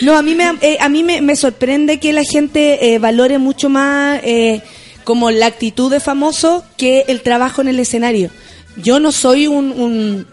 no, 0.02 0.16
a 0.16 0.22
mí 0.22 0.34
me 0.34 0.54
eh, 0.62 0.78
a 0.80 0.88
mí 0.88 1.02
me, 1.04 1.20
me 1.20 1.36
sorprende 1.36 1.98
que 2.00 2.12
la 2.12 2.24
gente 2.24 2.94
eh, 2.94 2.98
valore 2.98 3.38
mucho 3.38 3.68
más 3.68 4.20
eh, 4.24 4.62
como 5.04 5.30
la 5.30 5.46
actitud 5.46 5.90
de 5.90 6.00
famoso 6.00 6.64
que 6.76 7.04
el 7.08 7.22
trabajo 7.22 7.60
en 7.60 7.68
el 7.68 7.78
escenario. 7.80 8.30
Yo 8.76 9.00
no 9.00 9.12
soy 9.12 9.46
un, 9.46 9.72
un 9.72 10.26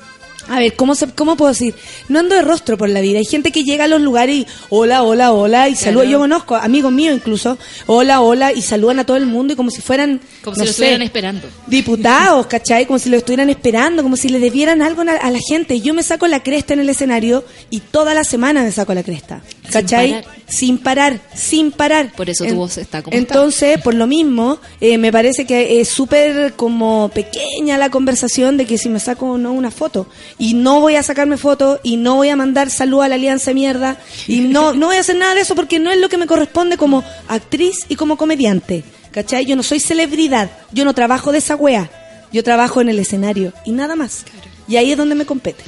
a 0.50 0.60
ver, 0.60 0.76
¿cómo, 0.76 0.96
se, 0.96 1.08
¿cómo 1.08 1.38
puedo 1.38 1.52
decir? 1.52 1.76
No 2.08 2.20
ando 2.20 2.36
de 2.36 2.42
rostro 2.42 2.78
por 2.78 2.90
la 2.90 3.02
vida. 3.02 3.20
Hay 3.20 3.26
gente 3.26 3.52
que 3.52 3.64
llega 3.64 3.84
a 3.86 3.88
los 3.88 4.02
lugares 4.02 4.36
y 4.36 4.48
hola, 4.70 5.04
hola, 5.04 5.32
hola, 5.32 5.70
y 5.70 5.76
saluda. 5.76 6.06
Yo 6.06 6.20
conozco 6.20 6.56
amigos 6.56 6.92
míos 6.92 7.16
incluso, 7.16 7.58
hola, 7.86 8.22
hola, 8.22 8.52
y 8.52 8.62
saludan 8.62 9.00
a 9.00 9.06
todo 9.06 9.18
el 9.18 9.26
mundo 9.26 9.54
y 9.54 9.56
como 9.56 9.70
si 9.70 9.82
fueran, 9.82 10.20
Como 10.44 10.56
no 10.56 10.62
si 10.62 10.62
lo 10.62 10.66
sé, 10.66 10.72
estuvieran 10.72 11.02
esperando. 11.04 11.48
diputados, 11.68 12.46
¿cachai? 12.48 12.86
Como 12.86 13.00
si 13.00 13.10
lo 13.10 13.18
estuvieran 13.18 13.50
esperando, 13.50 14.04
como 14.04 14.18
si 14.18 14.30
le 14.30 14.40
debieran 14.40 14.82
algo 14.82 15.02
a 15.02 15.06
la 15.06 15.40
gente. 15.48 15.80
Yo 15.82 15.94
me 15.94 16.04
saco 16.04 16.28
la 16.28 16.42
cresta 16.42 16.74
en 16.74 16.80
el 16.80 16.90
escenario 16.90 17.44
y 17.70 17.80
toda 17.82 18.14
la 18.14 18.24
semana 18.24 18.64
me 18.64 18.72
saco 18.72 18.94
la 18.94 19.04
cresta, 19.04 19.42
¿cachai? 19.72 20.12
parar. 20.12 20.40
Sin 20.48 20.78
parar, 20.80 21.22
sin 21.36 21.72
parar. 21.72 22.12
Por 22.14 22.30
eso 22.30 22.44
tu 22.46 22.56
voz 22.56 22.78
está 22.78 23.04
como 23.04 23.16
está. 23.16 23.36
Entonces, 23.36 23.80
por 23.82 23.94
lo 23.94 24.08
mismo, 24.08 24.60
eh, 24.82 24.98
me 24.98 25.12
parece 25.12 25.46
que 25.46 25.80
es 25.80 25.90
súper 25.90 26.54
como 26.54 27.12
pequeña 27.14 27.78
la 27.78 27.92
conversación 27.92 28.58
de 28.58 28.66
que 28.66 28.78
si 28.80 28.90
me 28.90 29.00
saco 29.00 29.28
o 29.28 29.38
no 29.38 29.54
una 29.54 29.70
foto. 29.70 30.08
Y 30.40 30.54
no 30.56 30.80
voy 30.80 30.96
a 30.96 31.04
sacarme 31.04 31.38
fotos 31.38 31.80
y 31.84 31.98
no 31.98 32.16
voy 32.16 32.30
a 32.30 32.36
mandar 32.36 32.70
salud 32.72 33.02
a 33.02 33.10
la 33.10 33.16
alianza 33.16 33.52
de 33.52 33.56
mierda. 33.56 33.98
Y 34.28 34.40
no, 34.40 34.74
no 34.74 34.88
voy 34.88 34.96
a 34.96 35.02
hacer 35.02 35.18
nada 35.18 35.36
de 35.36 35.42
eso 35.42 35.54
porque 35.54 35.80
no 35.80 35.92
es 35.92 36.00
lo 36.00 36.08
que 36.10 36.18
me 36.18 36.26
corresponde 36.28 36.78
como 36.78 37.04
actriz 37.28 37.86
y 37.90 37.96
como 37.98 38.18
comediante. 38.18 38.84
¿Cachai? 39.12 39.46
Yo 39.46 39.56
no 39.56 39.64
soy 39.64 39.80
celebridad. 39.80 40.50
Yo 40.72 40.86
no 40.86 40.94
trabajo 40.94 41.32
de 41.32 41.40
esa 41.40 41.56
wea. 41.56 41.90
Yo 42.32 42.44
trabajo 42.44 42.80
en 42.80 42.90
el 42.90 43.00
escenario 43.00 43.54
y 43.66 43.72
nada 43.74 43.96
más. 43.96 44.24
Y 44.68 44.78
ahí 44.78 44.92
es 44.92 44.98
donde 44.98 45.16
me 45.16 45.26
compete. 45.26 45.64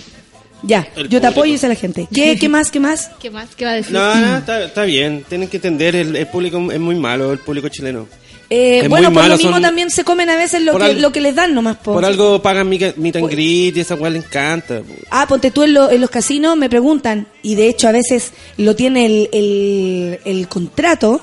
Ya, 0.64 0.88
El 0.96 1.10
yo 1.10 1.20
te 1.20 1.28
público. 1.28 1.28
apoyo 1.28 1.50
y 1.50 1.52
dice 1.54 1.68
la 1.68 1.76
gente. 1.76 2.08
¿Qué, 2.14 2.38
qué 2.38 2.48
más? 2.48 2.70
¿Qué 2.70 2.80
más? 2.80 3.10
¿Qué 3.20 3.32
más? 3.32 3.50
¿Qué 3.56 3.66
va 3.66 3.72
a 3.72 3.74
decir? 3.74 3.92
No, 3.94 4.14
no, 4.16 4.38
está, 4.38 4.64
está 4.64 4.84
bien. 4.84 5.26
Tienen 5.28 5.50
que 5.50 5.58
entender, 5.58 5.96
el, 5.96 6.16
el 6.16 6.28
público 6.28 6.72
es 6.72 6.80
muy 6.80 6.96
malo, 6.96 7.34
el 7.34 7.40
público 7.40 7.68
chileno. 7.68 8.08
Eh, 8.54 8.86
bueno, 8.90 9.08
por 9.14 9.22
malo, 9.22 9.30
lo 9.30 9.38
mismo 9.38 9.54
son- 9.54 9.62
también 9.62 9.90
se 9.90 10.04
comen 10.04 10.30
a 10.30 10.36
veces 10.36 10.62
lo 10.62 10.74
por 10.74 10.82
que, 10.82 10.88
al- 10.90 11.02
lo 11.02 11.12
que 11.14 11.22
les 11.22 11.34
dan 11.36 11.54
nomás. 11.54 11.78
po. 11.78 11.94
Por 11.94 12.04
algo 12.04 12.42
pagan 12.42 12.68
mi, 12.68 12.78
mi 12.98 13.12
Pues- 13.12 13.14
tangrit 13.14 13.78
y 13.78 13.80
esa 13.80 13.96
weá 13.96 14.10
le 14.10 14.18
encanta. 14.20 14.80
po. 14.82 14.94
Ah, 15.10 15.26
ponte 15.26 15.52
tú 15.52 15.64
en, 15.64 15.74
lo- 15.74 15.90
en 15.90 16.02
los 16.02 16.10
casinos, 16.10 16.58
me 16.58 16.70
preguntan, 16.70 17.28
y 17.42 17.56
de 17.56 17.70
hecho 17.70 17.88
a 17.88 17.94
veces 17.94 18.34
lo 18.58 18.76
tiene 18.76 19.06
el, 19.06 19.30
el, 19.32 20.20
el 20.26 20.48
contrato 20.50 21.22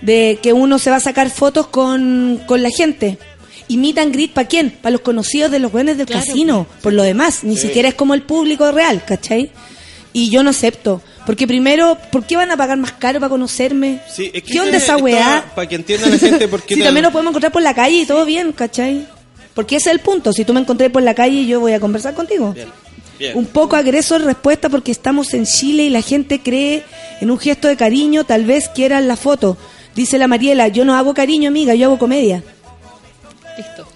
de 0.00 0.38
que 0.42 0.54
uno 0.54 0.78
se 0.78 0.88
va 0.88 0.96
a 0.96 1.00
sacar 1.00 1.28
fotos 1.28 1.66
con, 1.66 2.40
con 2.46 2.62
la 2.62 2.70
gente. 2.70 3.18
Y 3.68 3.76
meet 3.76 3.98
and 3.98 4.12
greet, 4.14 4.32
¿para 4.32 4.48
quién? 4.48 4.70
Para 4.70 4.92
los 4.92 5.02
conocidos 5.02 5.50
de 5.50 5.58
los 5.58 5.70
buenos 5.70 5.98
del 5.98 6.06
Claro. 6.06 6.24
casino. 6.24 6.66
Por 6.82 6.94
lo 6.94 7.02
demás, 7.02 7.44
ni 7.44 7.56
siquiera 7.58 7.88
es 7.90 7.94
como 7.94 8.14
el 8.14 8.22
público 8.22 8.72
real, 8.72 9.04
¿cachai? 9.06 9.52
Y 10.14 10.30
yo 10.30 10.42
no 10.42 10.50
acepto. 10.50 11.02
Porque 11.30 11.46
primero, 11.46 11.96
¿por 12.10 12.24
qué 12.24 12.34
van 12.36 12.50
a 12.50 12.56
pagar 12.56 12.76
más 12.76 12.90
caro 12.90 13.20
para 13.20 13.30
conocerme? 13.30 14.00
Sí, 14.12 14.32
es 14.34 14.42
que 14.42 14.50
¿Qué 14.52 14.60
onda 14.60 14.78
esa 14.78 14.96
weá? 14.96 15.44
Para 15.54 15.68
que 15.68 15.76
entienda 15.76 16.08
la 16.08 16.18
gente 16.18 16.48
por 16.48 16.60
qué 16.62 16.74
Si 16.74 16.82
también 16.82 17.04
nos 17.04 17.12
podemos 17.12 17.30
encontrar 17.30 17.52
por 17.52 17.62
la 17.62 17.72
calle 17.72 17.98
y 17.98 18.04
todo 18.04 18.24
bien, 18.24 18.50
¿cachai? 18.50 19.06
Porque 19.54 19.76
ese 19.76 19.90
es 19.90 19.94
el 19.94 20.00
punto. 20.00 20.32
Si 20.32 20.44
tú 20.44 20.52
me 20.52 20.58
encontré 20.60 20.90
por 20.90 21.02
la 21.04 21.14
calle, 21.14 21.46
yo 21.46 21.60
voy 21.60 21.72
a 21.72 21.78
conversar 21.78 22.14
contigo. 22.14 22.52
Bien, 22.52 22.66
bien. 23.16 23.36
Un 23.36 23.46
poco 23.46 23.76
agresor 23.76 24.22
respuesta 24.24 24.68
porque 24.68 24.90
estamos 24.90 25.32
en 25.34 25.46
Chile 25.46 25.84
y 25.84 25.90
la 25.90 26.02
gente 26.02 26.40
cree 26.40 26.82
en 27.20 27.30
un 27.30 27.38
gesto 27.38 27.68
de 27.68 27.76
cariño, 27.76 28.24
tal 28.24 28.44
vez 28.44 28.68
quieran 28.68 29.06
la 29.06 29.14
foto. 29.16 29.56
Dice 29.94 30.18
la 30.18 30.26
Mariela, 30.26 30.66
yo 30.66 30.84
no 30.84 30.96
hago 30.96 31.14
cariño, 31.14 31.46
amiga, 31.48 31.76
yo 31.76 31.86
hago 31.86 31.98
comedia. 32.00 32.42
Listo. 33.56 33.86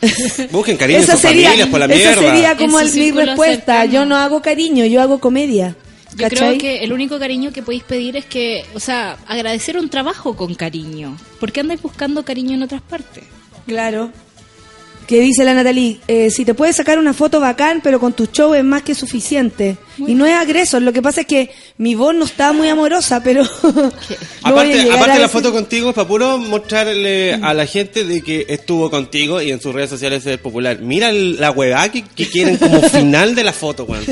Busquen 0.53 0.77
cariño 0.77 0.99
en 0.99 1.05
esa 1.05 1.13
sus 1.15 1.23
sería, 1.23 1.49
familias 1.49 1.69
por 1.69 1.81
la 1.81 1.87
esa 1.87 1.97
mierda. 1.97 2.33
sería 2.35 2.57
como 2.57 2.79
el- 2.81 2.93
mi 2.93 3.11
respuesta. 3.11 3.57
cercano. 3.81 3.93
Yo 3.93 4.05
no 4.05 4.17
hago 4.17 4.41
cariño, 4.43 4.85
yo 4.85 5.01
hago 5.03 5.19
comedia. 5.21 5.75
Yo 6.17 6.29
¿Cachai? 6.29 6.59
creo 6.59 6.59
que 6.59 6.85
el 6.85 6.93
único 6.93 7.19
cariño 7.19 7.53
que 7.53 7.63
podéis 7.63 7.83
pedir 7.83 8.17
es 8.17 8.25
que, 8.25 8.65
o 8.75 8.81
sea, 8.81 9.19
agradecer 9.27 9.77
un 9.77 9.89
trabajo 9.89 10.37
con 10.37 10.55
cariño. 10.55 11.17
¿Por 11.41 11.51
qué 11.51 11.61
andáis 11.61 11.83
buscando 11.83 12.25
cariño 12.25 12.55
en 12.55 12.63
otras 12.63 12.83
partes? 12.83 13.25
Claro. 13.67 14.13
Que 15.07 15.21
dice 15.21 15.45
la 15.45 15.55
Natalie, 15.55 16.01
eh, 16.09 16.31
si 16.31 16.45
te 16.45 16.55
puedes 16.55 16.77
sacar 16.77 16.99
una 16.99 17.13
foto 17.13 17.41
bacán, 17.41 17.81
pero 17.83 18.01
con 18.01 18.13
tu 18.13 18.27
show 18.27 18.55
es 18.55 18.65
más 18.65 18.83
que 18.83 18.95
suficiente. 18.95 19.77
y 19.99 20.15
no 20.15 20.27
es 20.27 20.35
agresor, 20.35 20.83
lo 20.83 20.93
que 20.93 21.03
pasa 21.03 21.23
es 21.23 21.27
que 21.27 21.51
mi 21.79 21.95
voz 21.95 22.15
no 22.15 22.25
está 22.25 22.53
muy 22.53 22.69
amorosa, 22.69 23.23
pero... 23.23 23.45
no 23.63 23.93
Aparte, 24.43 24.91
aparte 24.91 25.19
la 25.19 25.29
foto 25.29 25.53
contigo 25.53 25.91
es 25.91 25.95
para 25.95 26.09
puro 26.09 26.39
mostrarle 26.39 27.35
a 27.35 27.55
la 27.55 27.67
gente 27.67 28.05
de 28.05 28.23
que 28.23 28.47
estuvo 28.49 28.91
contigo 28.91 29.43
y 29.43 29.51
en 29.51 29.61
sus 29.61 29.75
redes 29.75 29.91
sociales 29.91 30.25
es 30.27 30.39
popular. 30.39 30.79
Mira 30.81 31.13
la 31.13 31.51
huevada 31.51 31.91
que, 31.91 32.03
que 32.03 32.29
quieren 32.29 32.57
como 32.57 32.81
final 32.89 33.35
de 33.35 33.45
la 33.45 33.53
foto, 33.53 33.85
weón. 33.85 34.05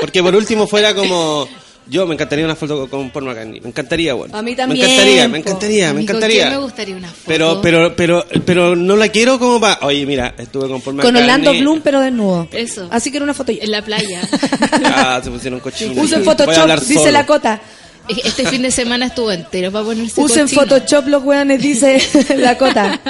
Porque 0.00 0.22
por 0.22 0.34
último 0.34 0.66
fuera 0.66 0.94
como... 0.94 1.48
Yo 1.86 2.06
me 2.06 2.14
encantaría 2.14 2.44
una 2.46 2.56
foto 2.56 2.88
con 2.88 3.10
Paul 3.10 3.26
McCartney. 3.26 3.60
Me 3.60 3.68
encantaría, 3.68 4.14
weón. 4.14 4.34
A 4.34 4.40
mí 4.40 4.56
también, 4.56 4.86
Me 4.86 4.92
encantaría, 4.94 5.28
me 5.28 5.38
encantaría, 5.38 5.92
me 5.92 6.02
¿Y 6.02 6.06
con 6.06 6.16
encantaría. 6.16 6.50
me 6.50 6.56
gustaría 6.56 6.96
una 6.96 7.08
foto? 7.08 7.22
Pero, 7.26 7.60
pero, 7.60 7.94
pero, 7.96 8.24
pero 8.46 8.74
no 8.76 8.96
la 8.96 9.08
quiero 9.08 9.38
como 9.38 9.60
para... 9.60 9.78
Oye, 9.82 10.06
mira, 10.06 10.34
estuve 10.38 10.62
con 10.68 10.80
Paul 10.80 10.96
Con 10.96 11.12
McCartney. 11.12 11.22
Orlando 11.22 11.52
Bloom, 11.52 11.80
pero 11.82 12.00
desnudo. 12.00 12.48
Eso. 12.52 12.88
Así 12.90 13.10
que 13.10 13.18
era 13.18 13.24
una 13.24 13.34
foto 13.34 13.52
yo. 13.52 13.62
En 13.62 13.70
la 13.70 13.82
playa. 13.82 14.20
Ah, 14.86 15.20
se 15.22 15.30
pusieron 15.30 15.60
cochinos. 15.60 15.96
Usen 16.02 16.24
Photoshop, 16.24 16.80
dice 16.80 16.94
solo. 16.94 17.10
la 17.10 17.26
cota. 17.26 17.60
este 18.08 18.46
fin 18.46 18.62
de 18.62 18.70
semana 18.70 19.06
estuvo 19.06 19.30
entero 19.30 19.70
para 19.70 19.84
ponerse 19.84 20.20
Usen 20.20 20.44
cochino. 20.44 20.62
Photoshop 20.62 21.06
los 21.08 21.22
weones, 21.22 21.60
dice 21.62 21.98
la 22.38 22.56
cota. 22.56 23.00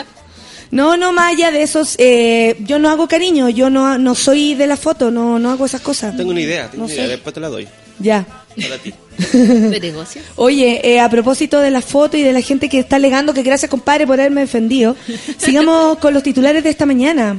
No, 0.70 0.96
no, 0.96 1.12
más 1.12 1.32
allá 1.34 1.52
de 1.52 1.62
esos, 1.62 1.94
eh, 1.98 2.56
yo 2.60 2.78
no 2.80 2.90
hago 2.90 3.06
cariño, 3.06 3.48
yo 3.48 3.70
no, 3.70 3.96
no 3.98 4.14
soy 4.16 4.54
de 4.56 4.66
la 4.66 4.76
foto, 4.76 5.10
no, 5.12 5.38
no 5.38 5.50
hago 5.52 5.66
esas 5.66 5.80
cosas. 5.80 6.16
Tengo 6.16 6.30
una 6.32 6.40
idea, 6.40 6.64
tengo 6.68 6.78
No 6.78 6.84
una 6.86 6.94
idea. 6.94 7.04
sé. 7.04 7.10
Después 7.12 7.32
te 7.34 7.40
la 7.40 7.48
doy. 7.48 7.68
Ya. 8.00 8.26
Para 8.60 8.78
ti. 8.78 8.92
de 9.32 9.80
negocio. 9.80 10.22
Oye, 10.36 10.80
eh, 10.84 11.00
a 11.00 11.08
propósito 11.08 11.60
de 11.60 11.70
la 11.70 11.80
foto 11.82 12.16
y 12.16 12.22
de 12.22 12.32
la 12.32 12.40
gente 12.40 12.68
que 12.68 12.78
está 12.78 12.96
alegando 12.96 13.34
que 13.34 13.42
gracias 13.42 13.70
compadre 13.70 14.06
por 14.06 14.18
haberme 14.20 14.42
defendido, 14.42 14.96
sigamos 15.38 15.98
con 16.00 16.14
los 16.14 16.22
titulares 16.22 16.64
de 16.64 16.70
esta 16.70 16.86
mañana. 16.86 17.36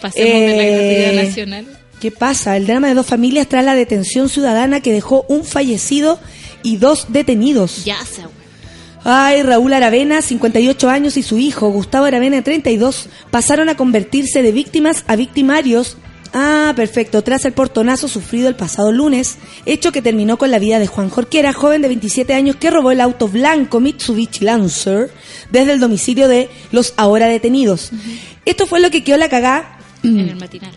Pasemos 0.00 0.30
de 0.32 0.56
la 0.56 0.62
Eh, 0.62 1.02
gratuidad 1.02 1.24
nacional. 1.24 1.66
¿Qué 2.00 2.10
pasa? 2.10 2.56
El 2.56 2.66
drama 2.66 2.88
de 2.88 2.94
dos 2.94 3.06
familias 3.06 3.46
tras 3.46 3.64
la 3.64 3.74
detención 3.74 4.28
ciudadana 4.30 4.80
que 4.80 4.92
dejó 4.92 5.26
un 5.28 5.44
fallecido 5.44 6.18
y 6.62 6.78
dos 6.78 7.06
detenidos. 7.10 7.84
Ya 7.84 7.98
se. 8.04 8.22
Ay, 9.04 9.42
Raúl 9.42 9.72
Aravena, 9.72 10.20
58 10.20 10.90
años, 10.90 11.16
y 11.16 11.22
su 11.22 11.38
hijo, 11.38 11.70
Gustavo 11.70 12.04
Aravena, 12.04 12.42
32, 12.42 13.08
pasaron 13.30 13.68
a 13.70 13.76
convertirse 13.76 14.42
de 14.42 14.52
víctimas 14.52 15.04
a 15.06 15.16
victimarios. 15.16 15.96
Ah, 16.32 16.72
perfecto, 16.76 17.22
tras 17.22 17.44
el 17.44 17.52
portonazo 17.52 18.06
sufrido 18.06 18.48
el 18.48 18.54
pasado 18.54 18.92
lunes, 18.92 19.38
hecho 19.66 19.90
que 19.90 20.00
terminó 20.00 20.38
con 20.38 20.50
la 20.52 20.60
vida 20.60 20.78
de 20.78 20.86
Juan 20.86 21.08
Jorquera, 21.10 21.52
joven 21.52 21.82
de 21.82 21.88
27 21.88 22.34
años 22.34 22.54
que 22.56 22.70
robó 22.70 22.92
el 22.92 23.00
auto 23.00 23.26
blanco 23.26 23.80
Mitsubishi 23.80 24.44
Lancer 24.44 25.10
desde 25.50 25.72
el 25.72 25.80
domicilio 25.80 26.28
de 26.28 26.48
los 26.70 26.94
ahora 26.96 27.26
detenidos. 27.26 27.90
Esto 28.44 28.66
fue 28.66 28.78
lo 28.80 28.90
que 28.90 29.02
quedó 29.02 29.16
la 29.16 29.28
cagá 29.28 29.78
En 30.04 30.20
el 30.20 30.36
matinal. 30.36 30.70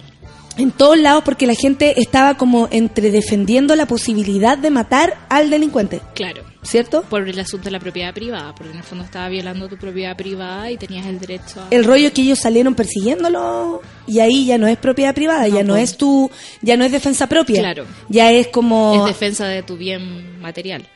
en 0.58 0.72
todos 0.72 0.98
lados 0.98 1.24
porque 1.24 1.46
la 1.46 1.54
gente 1.56 2.02
estaba 2.02 2.36
como 2.36 2.68
entre 2.72 3.12
defendiendo 3.12 3.76
la 3.76 3.86
posibilidad 3.86 4.58
de 4.58 4.72
matar 4.72 5.26
al 5.30 5.50
delincuente, 5.52 6.02
Claro. 6.16 6.42
¿Cierto? 6.64 7.04
Por 7.04 7.28
el 7.28 7.40
asunto 7.40 7.66
de 7.66 7.72
la 7.72 7.80
propiedad 7.80 8.14
privada, 8.14 8.54
porque 8.56 8.72
en 8.72 8.78
el 8.78 8.84
fondo 8.84 9.04
estaba 9.04 9.30
violando 9.30 9.68
tu 9.68 9.78
propiedad 9.78 10.16
privada 10.16 10.72
y 10.72 10.78
tenías 10.78 11.06
el 11.06 11.20
derecho 11.20 11.62
a... 11.62 11.68
El 11.70 11.84
rollo 11.84 12.08
es 12.08 12.14
que 12.14 12.22
ellos 12.22 12.40
salieron 12.40 12.76
persiguiéndolo 12.76 13.82
y 14.08 14.20
ahí 14.20 14.46
ya 14.46 14.58
no 14.58 14.68
es 14.68 14.78
propiedad 14.78 15.14
privada, 15.14 15.48
No, 15.48 15.56
ya 15.56 15.64
no 15.64 15.74
pues. 15.74 15.92
es 15.92 15.98
tu, 15.98 16.30
ya 16.62 16.78
no 16.78 16.86
es 16.86 16.92
defensa 16.92 17.28
propia. 17.28 17.60
Claro. 17.60 17.86
Ya 18.10 18.32
es 18.32 18.48
como 18.48 18.96
Es 18.96 19.06
defensa 19.06 19.48
de 19.48 19.64
tu 19.64 19.78
bien 19.78 20.40
material. 20.42 20.88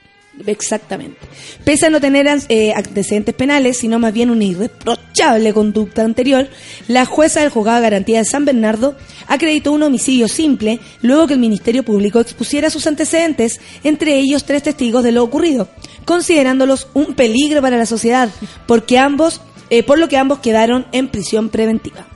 Exactamente. 0.45 1.17
Pese 1.63 1.88
a 1.88 1.89
no 1.89 2.00
tener 2.00 2.28
eh, 2.50 2.73
antecedentes 2.73 3.34
penales, 3.34 3.78
sino 3.78 4.00
más 4.00 4.13
bien 4.13 4.30
una 4.30 4.43
irreprochable 4.43 5.54
conducta 5.54 6.04
anterior, 6.04 6.47
la 6.88 7.06
jueza 7.06 7.41
del 7.41 7.50
juzgado 7.50 7.82
garantía 7.82 8.19
de 8.19 8.26
San 8.26 8.45
Bernardo 8.45 8.95
acreditó 9.28 9.71
un 9.71 9.84
homicidio 9.84 10.28
simple 10.28 10.80
luego 11.02 11.28
que 11.28 11.34
el 11.34 11.39
Ministerio 11.39 11.84
Público 11.84 12.19
expusiera 12.19 12.69
sus 12.69 12.86
antecedentes, 12.88 13.60
entre 13.84 14.17
ellos 14.19 14.45
tres 14.45 14.63
testigos 14.63 15.04
de 15.04 15.12
lo 15.12 15.23
ocurrido, 15.23 15.69
considerándolos 16.06 16.88
un 16.93 17.15
peligro 17.15 17.62
para 17.62 17.78
la 17.78 17.86
sociedad, 17.86 18.30
porque 18.67 19.00
ambos, 19.00 19.41
eh, 19.69 19.84
por 19.84 19.97
lo 19.97 20.08
que 20.08 20.17
ambos 20.17 20.39
quedaron 20.39 20.86
en 20.91 21.08
prisión 21.08 21.50
preventiva. 21.50 22.08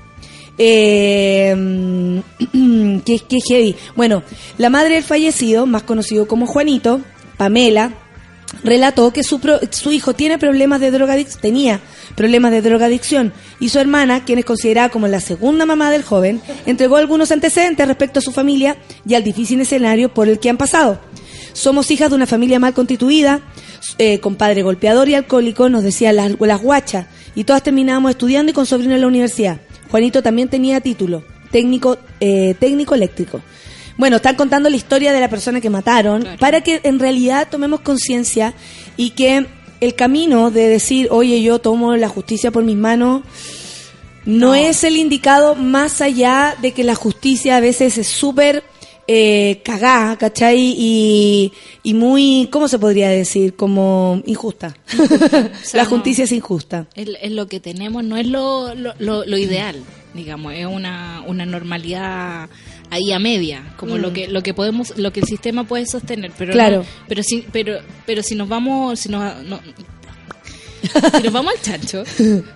Eh, 0.58 2.22
que, 3.06 3.20
que 3.20 3.40
heavy. 3.42 3.76
Bueno, 3.96 4.22
la 4.60 4.70
madre 4.70 4.96
del 4.96 5.04
fallecido, 5.04 5.66
más 5.66 5.84
conocido 5.84 6.28
como 6.28 6.46
Juanito, 6.46 7.02
Pamela, 7.38 7.94
relató 8.64 9.12
que 9.12 9.24
su, 9.24 9.40
su 9.72 9.92
hijo 9.92 10.14
tiene 10.14 10.38
problemas 10.38 10.80
de 10.80 10.92
drogadicción, 10.92 11.42
tenía 11.42 11.82
problemas 12.16 12.52
de 12.52 12.62
drogadicción 12.62 13.34
y 13.60 13.70
su 13.70 13.80
hermana, 13.80 14.24
quien 14.26 14.40
es 14.40 14.46
considerada 14.46 14.90
como 14.90 15.08
la 15.08 15.20
segunda 15.20 15.66
mamá 15.66 15.92
del 15.92 16.04
joven, 16.04 16.42
entregó 16.66 16.98
algunos 16.98 17.32
antecedentes 17.32 17.88
respecto 17.88 18.20
a 18.20 18.22
su 18.22 18.32
familia 18.32 18.78
y 19.06 19.16
al 19.16 19.24
difícil 19.24 19.62
escenario 19.62 20.14
por 20.14 20.28
el 20.28 20.40
que 20.40 20.50
han 20.50 20.58
pasado. 20.58 21.00
Somos 21.54 21.92
hijas 21.92 22.10
de 22.10 22.16
una 22.16 22.28
familia 22.28 22.60
mal 22.60 22.74
constituida, 22.74 23.42
eh, 23.98 24.20
con 24.20 24.36
padre 24.36 24.64
golpeador 24.64 25.10
y 25.10 25.16
alcohólico, 25.16 25.70
nos 25.70 25.84
decían 25.84 26.16
las, 26.16 26.32
las 26.40 26.62
guachas, 26.62 27.08
y 27.36 27.44
todas 27.44 27.64
terminábamos 27.64 28.12
estudiando 28.12 28.52
y 28.52 28.54
con 28.54 28.66
sobrino 28.66 28.96
en 28.96 29.02
la 29.02 29.08
universidad. 29.08 29.60
Juanito 29.90 30.22
también 30.22 30.50
tenía 30.50 30.80
título, 30.80 31.24
técnico, 31.52 31.98
eh, 32.20 32.56
técnico 32.60 32.96
eléctrico. 32.96 33.42
Bueno, 34.02 34.16
están 34.16 34.36
contando 34.36 34.68
la 34.68 34.76
historia 34.76 35.14
de 35.14 35.20
la 35.20 35.30
persona 35.30 35.62
que 35.62 35.70
mataron 35.70 36.24
Claro. 36.24 36.40
para 36.40 36.62
que 36.62 36.82
en 36.84 36.98
realidad 36.98 37.48
tomemos 37.52 37.82
conciencia 37.82 38.56
y 38.98 39.12
que 39.12 39.46
el 39.80 39.94
camino 39.94 40.50
de 40.50 40.68
decir, 40.70 41.08
oye, 41.12 41.44
yo 41.44 41.60
tomo 41.60 41.96
la 41.96 42.10
justicia 42.10 42.50
por 42.50 42.64
mis 42.64 42.76
manos, 42.78 43.22
no, 44.26 44.48
No. 44.48 44.56
es 44.56 44.84
el 44.84 44.98
indicado 44.98 45.54
más 45.54 46.02
allá 46.02 46.56
de 46.64 46.72
que 46.72 46.84
la 46.84 46.96
justicia 46.96 47.58
a 47.58 47.60
veces 47.60 48.00
es 48.00 48.08
súper 48.08 48.64
eh, 49.08 49.62
cagada, 49.64 50.18
¿cachai? 50.18 50.58
Y, 50.78 51.54
y 51.84 51.94
muy, 51.94 52.48
¿cómo 52.52 52.68
se 52.68 52.80
podría 52.80 53.10
decir? 53.10 53.56
Como 53.56 54.22
injusta. 54.26 54.76
sea, 55.64 55.78
la 55.78 55.84
no. 55.84 55.90
justicia 55.90 56.24
es 56.24 56.32
injusta. 56.32 56.88
Es, 56.96 57.08
es 57.22 57.32
lo 57.32 57.48
que 57.48 57.60
tenemos, 57.60 58.04
no 58.04 58.18
es 58.18 58.26
lo, 58.28 58.74
lo, 58.74 58.94
lo- 59.00 59.26
lo 59.26 59.38
ideal, 59.38 59.84
digamos, 60.16 60.54
es 60.54 60.66
una, 60.66 61.24
una 61.28 61.46
normalidad 61.46 62.50
ahí 62.92 63.12
a 63.12 63.18
media, 63.20 63.74
como 63.78 63.98
lo 63.98 64.14
que 64.14 64.28
lo 64.28 64.44
que 64.44 64.54
podemos 64.54 64.96
lo 64.98 65.12
que 65.12 65.22
el 65.22 65.26
sistema 65.26 65.64
puede 65.64 65.86
sostener, 65.88 66.32
pero 66.38 66.52
Mm. 66.52 66.54
Claro. 66.54 66.78
no- 66.80 66.86
pero 67.08 67.24
si 67.24 67.44
pero 67.52 67.80
pero 68.06 68.22
si 68.22 68.36
nos 68.36 68.48
vamos 68.48 69.00
si 69.00 69.10
nos 69.10 69.44
no- 69.44 69.60
si 70.82 71.24
nos 71.24 71.34
vamos 71.34 71.54
al 71.54 71.62
chancho, 71.62 72.04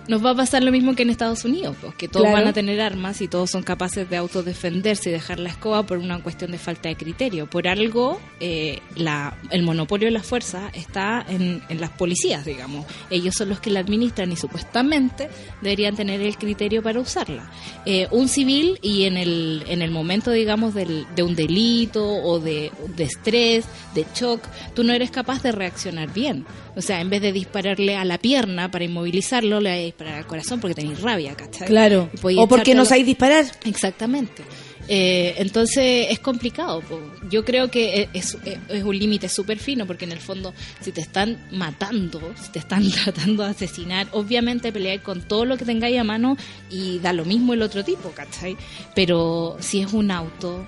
nos 0.08 0.24
va 0.24 0.30
a 0.30 0.34
pasar 0.34 0.62
lo 0.62 0.72
mismo 0.72 0.94
que 0.94 1.02
en 1.02 1.10
Estados 1.10 1.44
Unidos, 1.44 1.76
pues, 1.80 1.94
que 1.94 2.08
todos 2.08 2.24
Claro. 2.26 2.38
van 2.38 2.48
a 2.48 2.52
tener 2.52 2.80
armas 2.80 3.20
y 3.20 3.28
todos 3.28 3.50
son 3.50 3.62
capaces 3.62 4.08
de 4.10 4.16
autodefenderse 4.16 5.10
y 5.10 5.12
dejar 5.12 5.38
la 5.38 5.48
escoba 5.50 5.84
por 5.84 5.98
una 5.98 6.20
cuestión 6.22 6.50
de 6.50 6.58
falta 6.58 6.88
de 6.88 6.96
criterio. 6.96 7.46
Por 7.48 7.68
algo, 7.68 8.20
eh, 8.40 8.80
la, 8.96 9.36
el 9.50 9.62
monopolio 9.62 10.06
de 10.06 10.12
la 10.12 10.22
fuerza 10.22 10.70
está 10.74 11.24
en, 11.28 11.62
en 11.68 11.80
las 11.80 11.90
policías, 11.90 12.44
digamos. 12.44 12.86
Ellos 13.10 13.34
son 13.36 13.48
los 13.48 13.60
que 13.60 13.70
la 13.70 13.80
administran 13.80 14.32
y 14.32 14.36
supuestamente 14.36 15.28
deberían 15.62 15.94
tener 15.96 16.20
el 16.20 16.36
criterio 16.36 16.82
para 16.82 17.00
usarla. 17.00 17.50
Eh, 17.84 18.08
un 18.10 18.28
civil 18.28 18.78
y 18.82 19.04
en 19.04 19.16
el, 19.16 19.64
en 19.68 19.82
el 19.82 19.90
momento, 19.90 20.30
digamos, 20.30 20.74
del, 20.74 21.06
de 21.14 21.22
un 21.22 21.34
delito 21.36 22.04
o 22.06 22.38
de, 22.40 22.70
de 22.96 23.04
estrés, 23.04 23.64
de 23.94 24.04
shock, 24.14 24.42
tú 24.74 24.82
no 24.84 24.92
eres 24.92 25.10
capaz 25.10 25.42
de 25.42 25.52
reaccionar 25.52 26.12
bien. 26.12 26.44
O 26.74 26.82
sea, 26.82 27.00
en 27.00 27.08
vez 27.08 27.22
de 27.22 27.32
dispararle 27.32 27.96
a 27.96 28.04
la 28.04 28.15
pierna 28.18 28.70
para 28.70 28.84
inmovilizarlo, 28.84 29.60
le 29.60 29.70
vas 29.70 29.78
a 29.78 29.82
disparar 29.82 30.14
al 30.14 30.26
corazón 30.26 30.60
porque 30.60 30.74
tenéis 30.74 31.00
rabia, 31.00 31.34
¿cachai? 31.34 31.66
Claro. 31.68 32.10
O 32.22 32.46
porque 32.48 32.74
no 32.74 32.84
sabéis 32.84 33.06
disparar. 33.06 33.44
Exactamente. 33.64 34.42
Eh, 34.88 35.34
entonces 35.38 36.06
es 36.10 36.20
complicado. 36.20 36.80
po. 36.80 37.00
Yo 37.28 37.44
creo 37.44 37.68
que 37.72 38.08
es, 38.12 38.36
es- 38.44 38.58
es 38.68 38.84
un 38.84 38.96
límite 38.96 39.28
súper 39.28 39.58
fino 39.58 39.84
porque 39.84 40.04
en 40.04 40.12
el 40.12 40.20
fondo 40.20 40.54
si 40.80 40.92
te 40.92 41.00
están 41.00 41.44
matando, 41.50 42.20
si 42.40 42.50
te 42.52 42.60
están 42.60 42.88
tratando 43.04 43.42
de 43.42 43.50
asesinar, 43.50 44.06
obviamente 44.12 44.70
pelear 44.72 45.02
con 45.02 45.22
todo 45.22 45.44
lo 45.44 45.56
que 45.56 45.64
tengáis 45.64 45.98
a 45.98 46.04
mano 46.04 46.36
y 46.70 47.00
da 47.00 47.12
lo 47.12 47.24
mismo 47.24 47.52
el 47.52 47.62
otro 47.62 47.82
tipo, 47.84 48.10
¿cachai? 48.12 48.56
Pero 48.94 49.56
si 49.58 49.80
es 49.80 49.92
un 49.92 50.12
auto, 50.12 50.64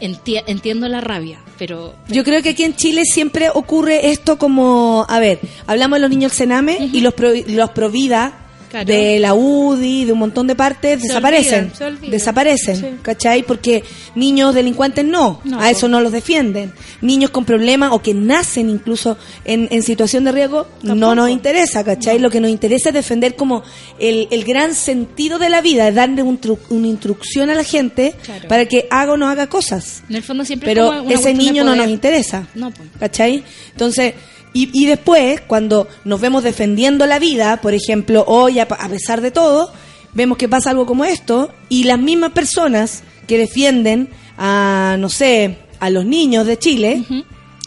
enti- 0.00 0.42
entiendo 0.46 0.88
la 0.88 1.00
rabia, 1.00 1.38
pero... 1.58 1.94
Yo 2.08 2.24
creo 2.24 2.42
que 2.42 2.50
aquí 2.50 2.64
en 2.64 2.74
Chile 2.76 3.02
siempre 3.04 3.48
ocurre 3.52 4.10
esto 4.10 4.38
como, 4.38 5.06
a 5.08 5.18
ver, 5.20 5.40
hablamos 5.66 5.96
de 5.96 6.00
los 6.02 6.10
niños 6.10 6.32
Sename 6.32 6.90
y 6.92 7.00
los 7.00 7.14
pro, 7.14 7.30
los 7.46 7.70
pro 7.70 7.90
vida 7.90 8.45
Claro. 8.70 8.86
de 8.86 9.18
la 9.20 9.34
UDI, 9.34 10.04
de 10.06 10.12
un 10.12 10.18
montón 10.18 10.46
de 10.46 10.54
partes, 10.54 11.00
Se 11.00 11.08
desaparecen. 11.08 11.58
olvidan, 11.66 11.76
se 11.76 11.84
olvidan. 11.84 12.10
Desaparecen, 12.10 12.76
Sí. 12.76 12.86
¿cachai? 13.02 13.42
Porque 13.42 13.84
niños 14.14 14.54
delincuentes 14.54 15.04
no, 15.04 15.40
No, 15.44 15.60
a 15.60 15.70
eso 15.70 15.88
no 15.88 16.00
los 16.00 16.12
defienden. 16.12 16.72
Niños 17.00 17.30
con 17.30 17.44
problemas 17.44 17.92
o 17.92 18.02
que 18.02 18.14
nacen 18.14 18.68
incluso 18.70 19.16
en, 19.44 19.68
en 19.70 19.82
situación 19.82 20.24
de 20.24 20.32
riesgo, 20.32 20.66
no 20.82 21.14
nos 21.14 21.30
interesa, 21.30 21.84
¿cachai? 21.84 22.18
Lo 22.18 22.30
que 22.30 22.40
nos 22.40 22.50
interesa 22.50 22.88
es 22.90 22.94
defender 22.94 23.36
como 23.36 23.62
el, 23.98 24.28
el 24.30 24.44
gran 24.44 24.74
sentido 24.74 25.38
de 25.38 25.48
la 25.50 25.60
vida, 25.60 25.88
es 25.88 25.94
darle 25.94 26.22
un 26.22 26.40
tru- 26.40 26.58
una 26.70 26.86
instrucción 26.86 27.50
a 27.50 27.54
la 27.54 27.64
gente 27.64 28.14
Claro. 28.24 28.48
para 28.48 28.66
que 28.66 28.86
haga 28.90 29.12
o 29.12 29.16
no 29.16 29.28
haga 29.28 29.46
cosas. 29.48 30.02
En 30.08 30.16
el 30.16 30.22
fondo 30.22 30.44
siempre 30.44 30.70
es 30.72 30.74
Pero 30.74 30.88
como 30.88 31.02
una 31.02 31.14
ese 31.14 31.32
niño 31.34 31.64
no 31.64 31.74
nos 31.76 31.88
interesa. 31.88 32.46
No, 32.54 32.70
pues. 32.70 32.88
¿Cachai? 32.98 33.44
Entonces, 33.72 34.14
y, 34.56 34.70
y 34.72 34.86
después, 34.86 35.42
cuando 35.42 35.86
nos 36.04 36.18
vemos 36.18 36.42
defendiendo 36.42 37.06
la 37.06 37.18
vida, 37.18 37.60
por 37.60 37.74
ejemplo, 37.74 38.24
hoy, 38.26 38.58
a, 38.58 38.62
a 38.62 38.88
pesar 38.88 39.20
de 39.20 39.30
todo, 39.30 39.70
vemos 40.14 40.38
que 40.38 40.48
pasa 40.48 40.70
algo 40.70 40.86
como 40.86 41.04
esto, 41.04 41.50
y 41.68 41.84
las 41.84 41.98
mismas 41.98 42.32
personas 42.32 43.02
que 43.26 43.36
defienden 43.36 44.08
a, 44.38 44.96
no 44.98 45.10
sé, 45.10 45.58
a 45.78 45.90
los 45.90 46.06
niños 46.06 46.46
de 46.46 46.58
Chile, 46.58 47.04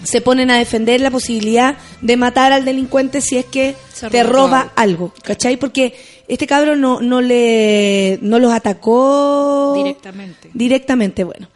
se 0.04 0.22
ponen 0.22 0.50
a 0.50 0.58
defender 0.58 1.00
la 1.00 1.12
posibilidad 1.12 1.78
de 2.02 2.18
matar 2.18 2.54
al 2.54 2.66
delincuente 2.66 3.22
si 3.22 3.38
es 3.38 3.46
que 3.46 3.76
Se 3.94 4.10
te 4.10 4.24
roba 4.24 4.72
algo, 4.76 5.14
¿cachai? 5.22 5.58
Porque 5.58 5.94
este 6.28 6.48
cabrón 6.48 6.82
no, 6.82 7.02
no 7.02 7.22
le, 7.22 8.18
no 8.24 8.40
los 8.40 8.52
atacó 8.52 9.74
Directamente. 9.76 10.50
Directamente, 10.56 11.24
bueno. 11.24 11.50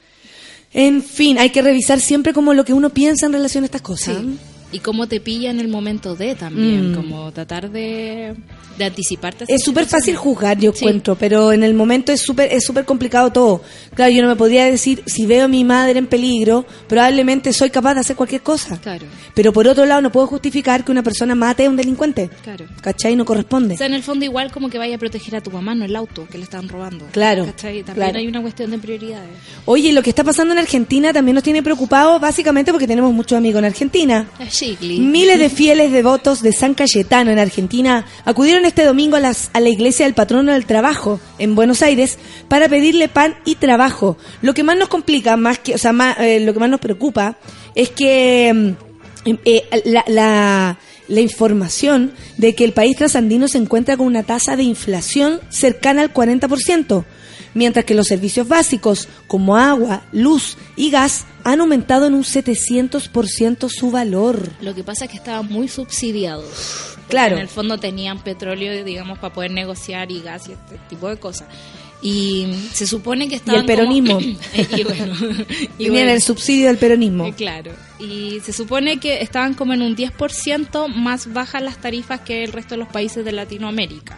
En 0.73 1.01
fin, 1.01 1.39
hay 1.39 1.49
que 1.49 1.63
revisar 1.63 1.99
siempre 1.99 2.33
como 2.33 2.53
lo 2.53 2.65
que 2.65 2.73
uno 2.73 2.91
piensa 2.91 3.25
en 3.25 3.33
relación 3.33 3.63
a 3.63 3.65
estas 3.65 3.81
cosas. 3.81 4.17
Sí. 4.21 4.37
Y 4.73 4.79
cómo 4.79 5.07
te 5.07 5.19
pilla 5.21 5.51
en 5.51 5.59
el 5.59 5.67
momento 5.67 6.15
de 6.15 6.35
también, 6.35 6.91
Mm. 6.91 6.95
como 6.95 7.31
tratar 7.31 7.69
de, 7.69 8.35
de 8.77 8.85
anticiparte. 8.85 9.45
Es 9.47 9.63
súper 9.63 9.85
fácil 9.85 10.15
juzgar, 10.15 10.57
yo 10.59 10.71
Sí. 10.73 10.85
encuentro, 10.85 11.15
pero 11.15 11.51
en 11.53 11.63
el 11.63 11.73
momento 11.73 12.11
es 12.11 12.21
súper 12.21 12.51
es 12.51 12.63
súper 12.65 12.85
complicado 12.85 13.31
todo. 13.31 13.61
Claro, 13.93 14.11
yo 14.11 14.21
no 14.21 14.27
me 14.27 14.35
podría 14.35 14.65
decir, 14.65 15.03
si 15.05 15.25
veo 15.25 15.45
a 15.45 15.47
mi 15.47 15.63
madre 15.63 15.99
en 15.99 16.07
peligro, 16.07 16.65
probablemente 16.87 17.53
soy 17.53 17.69
capaz 17.69 17.93
de 17.95 17.99
hacer 18.01 18.15
cualquier 18.15 18.41
cosa. 18.41 18.79
Claro, 18.81 19.05
Pero 19.35 19.53
por 19.53 19.67
otro 19.67 19.85
lado, 19.85 20.01
no 20.01 20.11
puedo 20.11 20.27
justificar 20.27 20.83
que 20.83 20.91
una 20.91 21.03
persona 21.03 21.35
mate 21.35 21.65
a 21.65 21.69
un 21.69 21.75
delincuente. 21.75 22.29
claro. 22.43 22.65
¿Cachai? 22.81 23.15
No 23.15 23.25
corresponde. 23.25 23.75
O 23.75 23.77
sea, 23.77 23.87
en 23.87 23.93
el 23.93 24.03
fondo 24.03 24.25
igual 24.25 24.51
como 24.51 24.69
que 24.69 24.77
vaya 24.77 24.95
a 24.95 24.99
proteger 24.99 25.35
a 25.35 25.41
tu 25.41 25.51
mamá, 25.51 25.73
no 25.75 25.85
el 25.85 25.95
auto 25.95 26.27
que 26.29 26.37
le 26.37 26.43
están 26.43 26.67
robando. 26.69 27.05
Claro, 27.11 27.45
¿Cachai? 27.45 27.83
También 27.83 27.95
claro. 28.07 28.19
hay 28.19 28.27
una 28.27 28.41
cuestión 28.41 28.71
de 28.71 28.77
prioridades. 28.77 29.29
Oye, 29.65 29.91
lo 29.93 30.01
que 30.03 30.09
está 30.09 30.23
pasando 30.23 30.53
en 30.53 30.59
Argentina 30.59 31.13
también 31.13 31.35
nos 31.35 31.43
tiene 31.43 31.63
preocupados, 31.63 32.19
básicamente 32.19 32.71
porque 32.71 32.87
tenemos 32.87 33.13
muchos 33.13 33.37
amigos 33.37 33.59
en 33.59 33.65
Argentina. 33.65 34.27
Miles 34.81 35.39
de 35.39 35.49
fieles 35.49 35.91
devotos 35.91 36.41
de 36.41 36.51
San 36.53 36.73
Cayetano 36.73 37.31
en 37.31 37.39
Argentina 37.39 38.05
acudieron 38.25 38.62
este 38.65 38.83
domingo 38.83 39.15
a, 39.15 39.19
las, 39.19 39.49
a 39.53 39.59
la 39.59 39.69
iglesia 39.69 40.05
del 40.05 40.13
patrono 40.13 40.51
del 40.51 40.65
trabajo 40.65 41.19
en 41.39 41.55
Buenos 41.55 41.81
Aires 41.81 42.17
para 42.47 42.69
pedirle 42.69 43.07
pan 43.07 43.35
y 43.45 43.55
trabajo. 43.55 44.17
Lo 44.41 44.53
que 44.53 44.63
más 44.63 44.77
nos 44.77 44.89
complica, 44.89 45.37
más 45.37 45.59
que, 45.59 45.75
o 45.75 45.77
sea, 45.77 45.93
más, 45.93 46.17
eh, 46.19 46.39
lo 46.39 46.53
que 46.53 46.59
más 46.59 46.69
nos 46.69 46.79
preocupa 46.79 47.37
es 47.75 47.89
que 47.89 48.75
mm, 49.25 49.31
eh, 49.45 49.63
la, 49.85 50.03
la, 50.07 50.79
la 51.07 51.21
información 51.21 52.13
de 52.37 52.55
que 52.55 52.63
el 52.63 52.73
país 52.73 52.97
trasandino 52.97 53.47
se 53.47 53.57
encuentra 53.57 53.97
con 53.97 54.07
una 54.07 54.23
tasa 54.23 54.55
de 54.55 54.63
inflación 54.63 55.39
cercana 55.49 56.01
al 56.01 56.13
40%, 56.13 57.03
mientras 57.53 57.85
que 57.85 57.93
los 57.95 58.07
servicios 58.07 58.47
básicos 58.47 59.07
como 59.27 59.57
agua, 59.57 60.03
luz 60.11 60.57
y 60.75 60.89
gas 60.89 61.25
han 61.43 61.59
aumentado 61.61 62.07
en 62.07 62.13
un 62.13 62.23
700% 62.23 63.69
su 63.69 63.91
valor. 63.91 64.49
Lo 64.61 64.73
que 64.73 64.83
pasa 64.83 65.05
es 65.05 65.11
que 65.11 65.17
estaban 65.17 65.47
muy 65.47 65.67
subsidiados. 65.67 66.95
Claro. 67.09 67.35
En 67.35 67.41
el 67.41 67.47
fondo 67.49 67.77
tenían 67.77 68.23
petróleo, 68.23 68.83
digamos, 68.83 69.19
para 69.19 69.33
poder 69.33 69.51
negociar 69.51 70.11
y 70.11 70.21
gas 70.21 70.47
y 70.47 70.53
este 70.53 70.77
tipo 70.89 71.09
de 71.09 71.17
cosas. 71.17 71.47
Y 72.01 72.47
se 72.73 72.85
supone 72.85 73.29
que 73.29 73.35
estaban 73.35 73.61
el 73.61 73.65
peronismo. 73.65 74.15
como- 74.15 74.25
y 74.77 74.83
bueno, 74.83 75.15
y 75.77 75.89
bueno. 75.89 76.11
el 76.11 76.21
subsidio 76.21 76.67
del 76.67 76.77
peronismo. 76.77 77.25
Eh, 77.27 77.33
Claro, 77.33 77.71
y 77.99 78.39
se 78.43 78.51
supone 78.51 78.99
que 78.99 79.21
estaban 79.21 79.53
como 79.53 79.73
en 79.73 79.81
un 79.81 79.95
10% 79.95 80.87
más 80.87 81.31
bajas 81.31 81.61
las 81.61 81.77
tarifas 81.77 82.19
que 82.21 82.43
el 82.43 82.51
resto 82.51 82.75
de 82.75 82.79
los 82.79 82.89
países 82.89 83.23
de 83.23 83.31
Latinoamérica. 83.31 84.17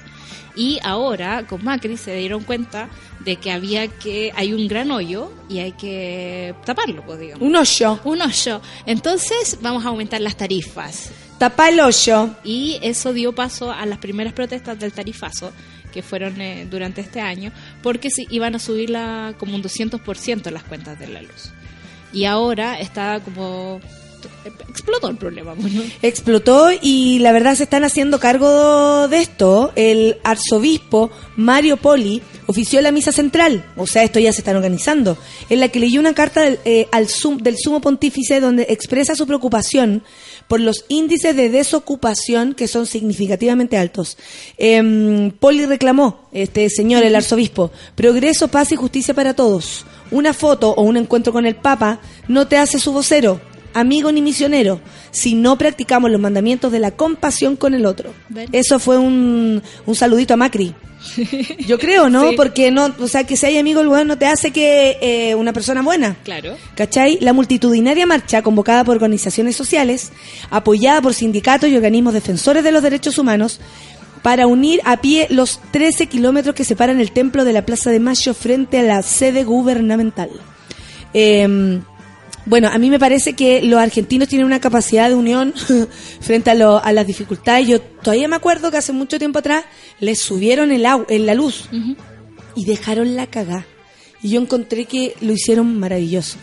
Y 0.56 0.80
ahora, 0.84 1.46
con 1.48 1.64
Macri, 1.64 1.98
se 1.98 2.16
dieron 2.16 2.44
cuenta 2.44 2.90
de 3.20 3.36
que 3.38 3.52
había 3.52 3.88
que, 3.88 4.32
hay 4.36 4.54
un 4.54 4.68
gran 4.68 4.92
hoyo 4.92 5.32
y 5.50 5.60
hay 5.60 5.74
que 5.74 6.56
taparlo, 6.66 7.04
pues 7.06 7.20
digamos. 7.20 7.42
Un 7.42 7.56
hoyo. 7.56 8.00
Un 8.04 8.22
hoyo. 8.22 8.62
Entonces, 8.86 9.58
vamos 9.62 9.86
a 9.86 9.90
aumentar 9.90 10.22
las 10.22 10.38
tarifas. 10.38 11.12
Tapa 11.38 11.70
el 11.70 11.80
hoyo. 11.80 12.30
Y 12.44 12.80
eso 12.82 13.12
dio 13.12 13.34
paso 13.34 13.72
a 13.72 13.86
las 13.86 14.00
primeras 14.00 14.34
protestas 14.34 14.80
del 14.80 14.94
tarifazo 14.94 15.52
que 15.96 16.02
fueron 16.04 16.42
eh, 16.42 16.68
durante 16.70 17.00
este 17.00 17.22
año, 17.22 17.54
porque 17.82 18.10
se 18.10 18.26
iban 18.30 18.54
a 18.54 18.60
subir 18.60 18.90
la, 18.90 19.34
como 19.40 19.56
un 19.56 19.64
200% 19.64 20.52
las 20.52 20.64
cuentas 20.64 21.00
de 21.00 21.08
la 21.08 21.22
luz. 21.22 21.52
Y 22.12 22.26
ahora 22.26 22.80
está 22.80 23.22
como... 23.22 23.80
Explotó 24.70 25.08
el 25.10 25.18
problema, 25.18 25.54
¿no? 25.56 25.84
Explotó 26.02 26.70
y 26.82 27.20
la 27.20 27.32
verdad 27.32 27.56
se 27.56 27.64
están 27.64 27.84
haciendo 27.84 28.20
cargo 28.20 29.08
de 29.08 29.20
esto. 29.20 29.72
El 29.76 30.18
arzobispo 30.24 31.10
Mario 31.36 31.78
Poli 31.78 32.22
ofició 32.48 32.82
la 32.82 32.92
misa 32.92 33.12
central, 33.12 33.66
o 33.76 33.88
sea, 33.88 34.04
esto 34.04 34.20
ya 34.20 34.32
se 34.32 34.40
están 34.42 34.56
organizando, 34.56 35.18
en 35.50 35.60
la 35.60 35.70
que 35.70 35.80
leyó 35.80 36.00
una 36.00 36.14
carta 36.14 36.42
del, 36.42 36.60
eh, 36.66 36.88
al 36.92 37.08
sum- 37.08 37.38
del 37.40 37.56
sumo 37.58 37.82
pontífice 37.82 38.40
donde 38.40 38.68
expresa 38.70 39.16
su 39.16 39.26
preocupación 39.26 40.04
por 40.48 40.60
los 40.60 40.86
índices 40.90 41.36
de 41.36 41.50
desocupación 41.50 42.54
que 42.54 42.68
son 42.68 42.86
significativamente 42.86 43.78
altos. 43.78 44.18
Em, 44.58 45.32
Poli 45.32 45.66
reclamó, 45.66 46.28
este 46.34 46.70
señor, 46.70 47.04
el 47.04 47.16
arzobispo, 47.16 47.72
progreso, 47.96 48.48
paz 48.50 48.72
y 48.72 48.76
justicia 48.76 49.14
para 49.16 49.34
todos. 49.34 49.86
Una 50.12 50.34
foto 50.34 50.70
o 50.72 50.84
un 50.84 50.98
encuentro 50.98 51.34
con 51.34 51.48
el 51.48 51.56
Papa 51.56 52.00
no 52.28 52.48
te 52.48 52.58
hace 52.58 52.78
su 52.78 52.92
vocero, 52.94 53.42
amigo 53.76 54.12
ni 54.12 54.22
misionero, 54.22 54.80
si 55.12 55.36
no 55.36 55.58
practicamos 55.58 56.10
los 56.10 56.20
mandamientos 56.20 56.72
de 56.72 56.80
la 56.80 56.92
compasión 56.92 57.56
con 57.56 57.76
el 57.76 57.86
otro. 57.86 58.14
Eso 58.52 58.80
fue 58.80 58.98
un, 58.98 59.62
un 59.86 59.96
saludito 59.96 60.34
a 60.34 60.38
Macri. 60.38 60.74
Yo 61.68 61.78
creo, 61.78 62.10
¿no? 62.10 62.30
Sí. 62.30 62.36
Porque 62.36 62.72
no, 62.72 62.96
o 63.00 63.08
sea, 63.08 63.26
que 63.26 63.38
si 63.38 63.46
hay 63.46 63.58
amigo 63.58 63.82
el 63.82 63.90
weón 63.90 64.08
no 64.08 64.18
te 64.18 64.26
hace 64.26 64.52
que 64.52 64.98
eh, 65.02 65.36
una 65.36 65.54
persona 65.54 65.82
buena. 65.82 66.16
Claro. 66.24 66.56
¿Cachai? 66.76 67.20
La 67.20 67.34
multitudinaria 67.34 68.08
marcha 68.08 68.42
convocada 68.42 68.84
por 68.84 68.96
organizaciones 68.96 69.56
sociales, 69.56 70.12
apoyada 70.50 71.02
por 71.02 71.14
sindicatos 71.14 71.70
y 71.70 71.76
organismos 71.76 72.14
defensores 72.14 72.64
de 72.64 72.72
los 72.72 72.82
derechos 72.82 73.18
humanos, 73.18 73.60
para 74.22 74.48
unir 74.48 74.82
a 74.86 75.02
pie 75.02 75.28
los 75.30 75.60
13 75.72 76.08
kilómetros 76.08 76.56
que 76.56 76.64
separan 76.64 77.00
el 77.00 77.12
templo 77.12 77.44
de 77.44 77.54
la 77.54 77.66
Plaza 77.66 77.92
de 77.92 78.00
Mayo 78.00 78.34
frente 78.34 78.80
a 78.80 78.84
la 78.84 79.02
sede 79.04 79.44
gubernamental. 79.44 80.30
Eh, 81.14 81.82
bueno, 82.46 82.68
a 82.70 82.78
mí 82.78 82.90
me 82.90 83.00
parece 83.00 83.34
que 83.34 83.62
los 83.62 83.80
argentinos 83.80 84.28
tienen 84.28 84.46
una 84.46 84.60
capacidad 84.60 85.10
de 85.10 85.16
unión 85.16 85.54
frente 86.22 86.52
a, 86.52 86.56
lo- 86.56 86.84
a 86.84 86.92
las 86.92 87.08
dificultades. 87.08 87.68
Yo 87.68 87.82
todavía 87.82 88.28
me 88.28 88.36
acuerdo 88.36 88.72
que 88.72 88.78
hace 88.78 88.92
mucho 88.94 89.18
tiempo 89.18 89.40
atrás 89.40 89.66
les 90.00 90.20
subieron 90.20 90.72
el 90.72 90.86
agua, 90.86 91.06
en 91.10 91.26
la 91.26 91.34
luz 91.34 91.66
y 92.56 92.66
dejaron 92.66 93.16
la 93.16 93.28
cagá. 93.28 93.66
Y 94.22 94.30
yo 94.30 94.42
encontré 94.42 94.86
que 94.86 95.14
lo 95.22 95.34
hicieron 95.34 95.78
maravilloso. 95.80 96.38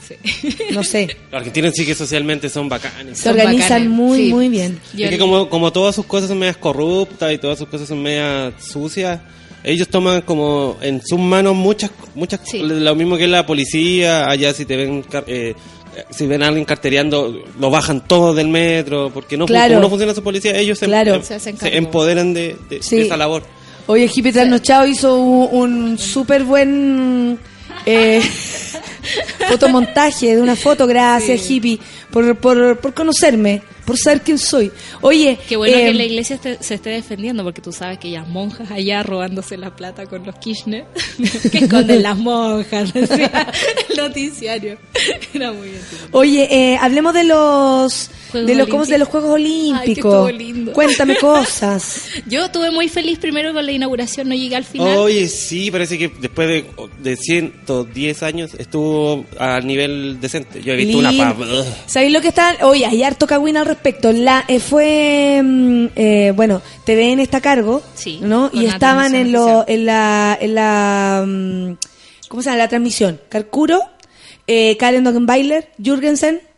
No 0.72 0.84
sé, 0.84 1.16
Los 1.32 1.38
argentinos 1.40 1.72
sí 1.74 1.84
que 1.84 1.94
socialmente 1.96 2.48
son 2.48 2.68
bacanes. 2.68 3.18
se 3.18 3.24
Son 3.24 3.32
organizan 3.32 3.68
bacanes, 3.68 3.88
muy, 3.90 4.18
sí. 4.26 4.32
muy 4.32 4.48
bien. 4.48 4.78
Es 4.96 5.10
que 5.10 5.18
como, 5.18 5.48
como 5.48 5.72
todas 5.72 5.94
sus 5.94 6.06
cosas 6.06 6.28
son 6.28 6.38
medias 6.38 6.56
corruptas 6.58 7.32
y 7.32 7.38
todas 7.38 7.58
sus 7.58 7.66
cosas 7.68 7.88
son 7.88 8.00
medias 8.00 8.54
sucias, 8.62 9.20
ellos 9.64 9.88
toman 9.88 10.22
como 10.22 10.76
en 10.80 11.00
sus 11.04 11.18
manos 11.18 11.56
muchas, 11.56 11.90
muchas 12.14 12.40
Sí. 12.44 12.58
lo 12.62 12.94
mismo 12.94 13.16
que 13.16 13.26
la 13.26 13.46
policía, 13.46 14.28
allá 14.28 14.52
si 14.54 14.64
te 14.64 14.76
ven 14.76 15.04
eh, 15.26 15.54
si 16.10 16.26
ven 16.26 16.42
a 16.42 16.48
alguien 16.48 16.64
cartereando, 16.64 17.42
lo 17.58 17.70
bajan 17.70 18.06
todo 18.06 18.34
del 18.34 18.48
metro, 18.48 19.10
porque 19.12 19.36
no, 19.36 19.46
Claro. 19.46 19.70
como 19.74 19.80
no 19.82 19.88
funciona 19.90 20.14
su 20.14 20.22
policía, 20.22 20.56
ellos 20.58 20.78
se, 20.78 20.86
Claro. 20.86 21.14
em- 21.16 21.22
Se 21.22 21.34
hacen 21.34 21.56
se 21.56 21.60
cargo. 21.60 21.76
empoderan 21.76 22.32
de, 22.34 22.56
de- 22.68 22.76
de 22.76 22.82
Sí. 22.82 23.00
esa 23.00 23.16
labor. 23.16 23.42
Oye, 23.86 24.08
Hippie 24.14 24.32
Trasnochado 24.32 24.86
hizo 24.86 25.18
un, 25.18 25.48
un 25.90 25.98
súper 25.98 26.44
buen 26.44 27.38
eh, 27.84 28.22
fotomontaje 29.48 30.36
de 30.36 30.42
una 30.42 30.56
foto. 30.56 30.86
Gracias, 30.86 31.50
Hippie, 31.50 31.78
por, 32.12 32.36
por, 32.36 32.78
por 32.78 32.94
conocerme, 32.94 33.62
por 33.84 33.98
saber 33.98 34.20
quién 34.20 34.38
soy. 34.38 34.70
Oye, 35.00 35.38
Qué 35.48 35.56
bueno 35.56 35.76
eh, 35.76 35.86
que 35.86 35.94
la 35.94 36.04
iglesia 36.04 36.36
esté- 36.36 36.58
se 36.62 36.74
esté 36.74 36.90
defendiendo, 36.90 37.42
porque 37.42 37.60
tú 37.60 37.72
sabes 37.72 37.98
que 37.98 38.08
las 38.10 38.28
monjas 38.28 38.70
allá 38.70 39.02
robándose 39.02 39.56
la 39.56 39.74
plata 39.74 40.06
con 40.06 40.24
los 40.24 40.36
Kirchner. 40.38 40.84
que 41.50 41.58
esconden 41.58 42.02
las 42.02 42.16
monjas, 42.18 42.92
decía 42.94 43.50
el 43.90 43.96
noticiario. 43.96 44.78
Era 45.34 45.50
muy 45.52 45.68
bien. 45.70 45.80
Oye, 46.12 46.48
eh, 46.50 46.78
hablemos 46.80 47.12
de 47.14 47.24
los 47.24 48.10
Juegos 48.30 48.48
de 48.48 48.54
los, 48.54 48.68
¿cómo 48.68 48.86
de 48.86 48.98
los 48.98 49.08
Juegos 49.08 49.30
Olímpicos. 49.32 49.88
estuvo 49.96 50.30
lindo. 50.30 50.72
Cuéntame 50.72 51.16
cosas. 51.20 52.04
Yo 52.26 52.44
estuve 52.46 52.70
muy 52.70 52.88
feliz 52.88 53.18
primero 53.18 53.52
con 53.52 53.64
la 53.66 53.72
inauguración, 53.72 54.28
no 54.28 54.34
llegué 54.34 54.56
al 54.56 54.64
final. 54.64 54.96
Oye, 54.98 55.28
sí, 55.28 55.70
parece 55.70 55.98
que 55.98 56.08
después 56.20 56.48
de, 56.48 56.64
de 57.02 57.16
110 57.16 58.22
años 58.22 58.52
estuvo 58.58 59.24
a 59.38 59.60
nivel 59.60 60.18
decente. 60.20 60.62
Yo 60.62 60.72
he 60.72 60.76
visto 60.76 60.98
una 60.98 61.10
Lindo. 61.10 61.24
¿Sabéis 62.02 62.14
lo 62.14 62.20
que 62.20 62.28
está? 62.28 62.56
Oye, 62.62 62.84
hay 62.84 63.00
harto 63.04 63.28
cagüín 63.28 63.56
al 63.56 63.64
respecto. 63.64 64.10
La 64.10 64.44
eh, 64.48 64.58
fue, 64.58 65.40
mm, 65.40 65.86
eh, 65.94 66.32
bueno, 66.34 66.60
TVN 66.84 67.20
está 67.20 67.36
a 67.36 67.40
cargo, 67.40 67.80
Sí, 67.94 68.18
¿no? 68.20 68.50
Y 68.52 68.66
estaban 68.66 69.14
en, 69.14 69.30
lo, 69.30 69.64
en 69.68 69.86
la, 69.86 70.36
en 70.40 70.56
la, 70.56 71.24
mm, 71.24 71.76
¿cómo 72.26 72.42
se 72.42 72.50
llama? 72.50 72.58
La 72.58 72.66
transmisión. 72.66 73.20
Carcuro, 73.28 73.80
eh, 74.48 74.76
Karen 74.78 75.04
Dogenbailer, 75.04 75.70
Jürgensen, 75.78 76.40
Jürgen. 76.40 76.51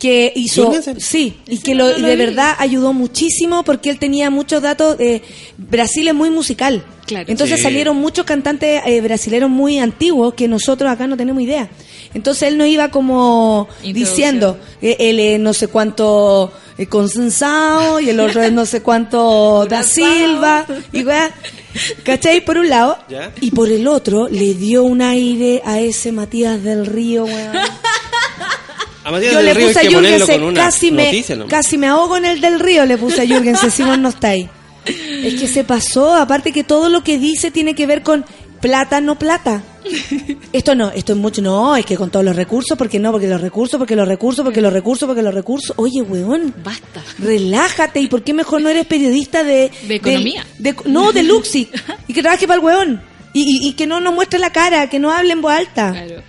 Que 0.00 0.32
hizo, 0.34 0.72
sí, 0.98 1.38
y 1.46 1.58
que 1.58 1.74
lo, 1.74 1.96
y 1.98 2.02
de 2.02 2.16
verdad 2.16 2.54
ayudó 2.58 2.92
muchísimo 2.92 3.62
porque 3.64 3.90
él 3.90 3.98
tenía 3.98 4.30
muchos 4.30 4.62
datos. 4.62 4.96
eh, 4.98 5.22
Brasil 5.56 6.08
es 6.08 6.14
muy 6.14 6.30
musical. 6.30 6.84
Claro. 7.06 7.24
Entonces 7.28 7.56
Sí. 7.58 7.62
salieron 7.62 7.96
muchos 7.96 8.24
cantantes 8.26 8.82
eh, 8.86 9.00
brasileños 9.00 9.48
muy 9.50 9.78
antiguos 9.78 10.34
que 10.34 10.46
nosotros 10.48 10.90
acá 10.90 11.06
no 11.06 11.16
tenemos 11.16 11.42
idea. 11.42 11.68
Entonces 12.14 12.48
él 12.48 12.58
nos 12.58 12.66
iba 12.68 12.90
como 12.90 13.68
diciendo, 13.82 14.58
eh, 14.82 14.96
él 14.98 15.18
es 15.20 15.40
no 15.40 15.52
sé 15.54 15.68
cuánto 15.68 16.52
eh, 16.78 16.86
Consensao 16.86 18.00
y 18.00 18.10
el 18.10 18.20
otro 18.20 18.42
es 18.42 18.52
no 18.52 18.64
sé 18.66 18.82
cuánto 18.82 19.66
Da 19.70 19.82
Silva 19.82 20.66
y 20.92 21.02
weá. 21.02 21.30
¿Cachai? 22.04 22.44
Por 22.44 22.58
un 22.58 22.68
lado. 22.68 22.98
Ya. 23.08 23.32
Y 23.40 23.50
por 23.52 23.70
el 23.70 23.86
otro 23.88 24.28
le 24.28 24.54
dio 24.54 24.84
un 24.84 25.00
aire 25.02 25.62
a 25.64 25.80
ese 25.80 26.12
Matías 26.12 26.62
del 26.62 26.86
Río, 26.86 27.24
weón. 27.24 27.52
A 29.08 29.10
Matías 29.10 29.32
Yo 29.32 29.38
del 29.38 29.46
le 29.46 29.54
Río 29.54 29.66
hay 29.68 29.72
puse 29.74 29.78
a 29.78 29.88
que 29.88 29.94
ponerlo 29.94 30.18
Jürgensen, 30.18 30.40
con 30.40 30.48
una 30.50 30.60
casi 30.64 30.90
me, 30.90 31.04
noticia, 31.06 31.36
¿no? 31.36 31.46
casi 31.48 31.78
me 31.78 31.86
ahogo 31.86 32.16
en 32.18 32.24
el 32.26 32.40
del 32.40 32.60
río, 32.60 32.84
le 32.84 32.98
puse 32.98 33.22
a 33.22 33.24
Jürgensen, 33.26 33.70
si 33.70 33.82
vos 33.82 33.98
no 33.98 34.10
estáis. 34.10 34.46
Es 34.84 35.34
que 35.40 35.48
se 35.48 35.64
pasó, 35.64 36.14
aparte 36.14 36.52
que 36.52 36.64
todo 36.64 36.88
lo 36.88 37.02
que 37.02 37.18
dice 37.18 37.50
tiene 37.50 37.74
que 37.74 37.86
ver 37.86 38.02
con 38.02 38.24
plata, 38.60 39.00
no 39.00 39.18
plata. 39.18 39.62
Esto 40.52 40.74
no, 40.74 40.90
esto 40.90 41.12
es 41.12 41.18
mucho, 41.18 41.40
no, 41.42 41.76
es 41.76 41.86
que 41.86 41.96
con 41.96 42.10
todos 42.10 42.24
los 42.24 42.36
recursos, 42.36 42.76
porque 42.76 42.98
no, 42.98 43.10
porque 43.12 43.26
los 43.28 43.40
recursos, 43.40 43.78
porque 43.78 43.96
los 43.96 44.06
recursos, 44.08 44.44
porque 44.44 44.60
los 44.60 44.72
recursos, 44.72 45.06
porque 45.06 45.22
los 45.22 45.32
recursos. 45.34 45.72
Oye, 45.76 46.02
weón, 46.02 46.54
Basta. 46.62 47.02
relájate, 47.18 48.00
¿y 48.00 48.08
por 48.08 48.22
qué 48.22 48.34
mejor 48.34 48.60
no 48.60 48.68
eres 48.68 48.86
periodista 48.86 49.44
de... 49.44 49.70
De 49.86 49.94
economía. 49.96 50.44
de- 50.58 50.74
no, 50.86 51.12
de 51.12 51.22
Luxi, 51.22 51.70
y 52.06 52.12
que 52.12 52.20
trabaje 52.22 52.46
para 52.46 52.58
el 52.58 52.64
weón. 52.64 53.02
Y, 53.32 53.42
y- 53.42 53.68
y 53.68 53.72
que 53.74 53.86
no 53.86 54.00
nos 54.00 54.14
muestre 54.14 54.38
la 54.38 54.50
cara, 54.52 54.88
que 54.90 54.98
no 54.98 55.12
hable 55.12 55.32
en 55.32 55.40
voz 55.42 55.52
alta. 55.52 55.92
Claro. 55.92 56.22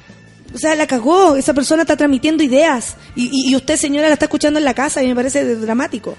O 0.53 0.57
sea, 0.57 0.75
la 0.75 0.87
cagó. 0.87 1.35
Esa 1.35 1.53
persona 1.53 1.83
está 1.83 1.95
transmitiendo 1.95 2.43
ideas. 2.43 2.95
Y, 3.15 3.29
y- 3.51 3.55
usted, 3.55 3.75
señora, 3.77 4.07
la 4.07 4.13
está 4.13 4.25
escuchando 4.25 4.59
en 4.59 4.65
la 4.65 4.73
casa 4.73 5.03
y 5.03 5.07
me 5.07 5.15
parece 5.15 5.55
dramático. 5.55 6.15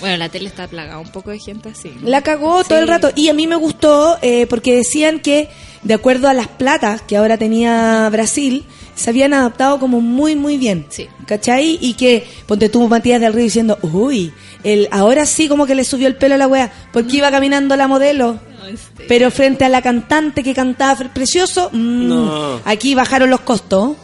Bueno, 0.00 0.16
la 0.16 0.28
tele 0.28 0.48
está 0.48 0.66
plagada 0.68 0.98
un 0.98 1.08
poco 1.10 1.30
de 1.30 1.38
gente 1.38 1.70
así. 1.70 1.92
¿no? 2.00 2.08
La 2.08 2.22
cagó 2.22 2.62
todo 2.64 2.78
el 2.78 2.88
rato. 2.88 3.10
Y 3.14 3.28
a 3.28 3.34
mí 3.34 3.46
me 3.46 3.56
gustó 3.56 4.18
eh, 4.22 4.46
porque 4.48 4.76
decían 4.76 5.20
que, 5.20 5.48
de 5.82 5.94
acuerdo 5.94 6.28
a 6.28 6.34
las 6.34 6.48
platas 6.48 7.02
que 7.02 7.16
ahora 7.16 7.36
tenía 7.36 8.08
Brasil, 8.10 8.64
se 8.94 9.10
habían 9.10 9.32
adaptado 9.34 9.78
como 9.78 10.00
muy, 10.00 10.36
muy 10.36 10.56
bien. 10.56 10.86
Sí. 10.88 11.08
¿Cachai? 11.26 11.78
Y 11.80 11.94
que, 11.94 12.26
ponte 12.46 12.68
tú, 12.68 12.86
Matías 12.88 13.20
del 13.20 13.32
Río, 13.32 13.44
diciendo, 13.44 13.78
uy, 13.82 14.32
el, 14.64 14.88
ahora 14.90 15.26
sí 15.26 15.48
como 15.48 15.66
que 15.66 15.74
le 15.74 15.84
subió 15.84 16.06
el 16.08 16.16
pelo 16.16 16.34
a 16.34 16.38
la 16.38 16.48
wea, 16.48 16.72
porque 16.92 17.16
iba 17.18 17.30
caminando 17.30 17.76
la 17.76 17.88
modelo. 17.88 18.38
Este, 18.68 19.04
Pero 19.04 19.30
frente 19.30 19.64
a 19.64 19.70
la 19.70 19.80
cantante 19.80 20.42
que 20.42 20.52
cantaba 20.52 20.94
precioso, 21.14 21.70
mm, 21.72 22.06
No. 22.08 22.60
aquí 22.66 22.94
bajaron 22.94 23.30
los 23.30 23.40
costos. 23.40 23.96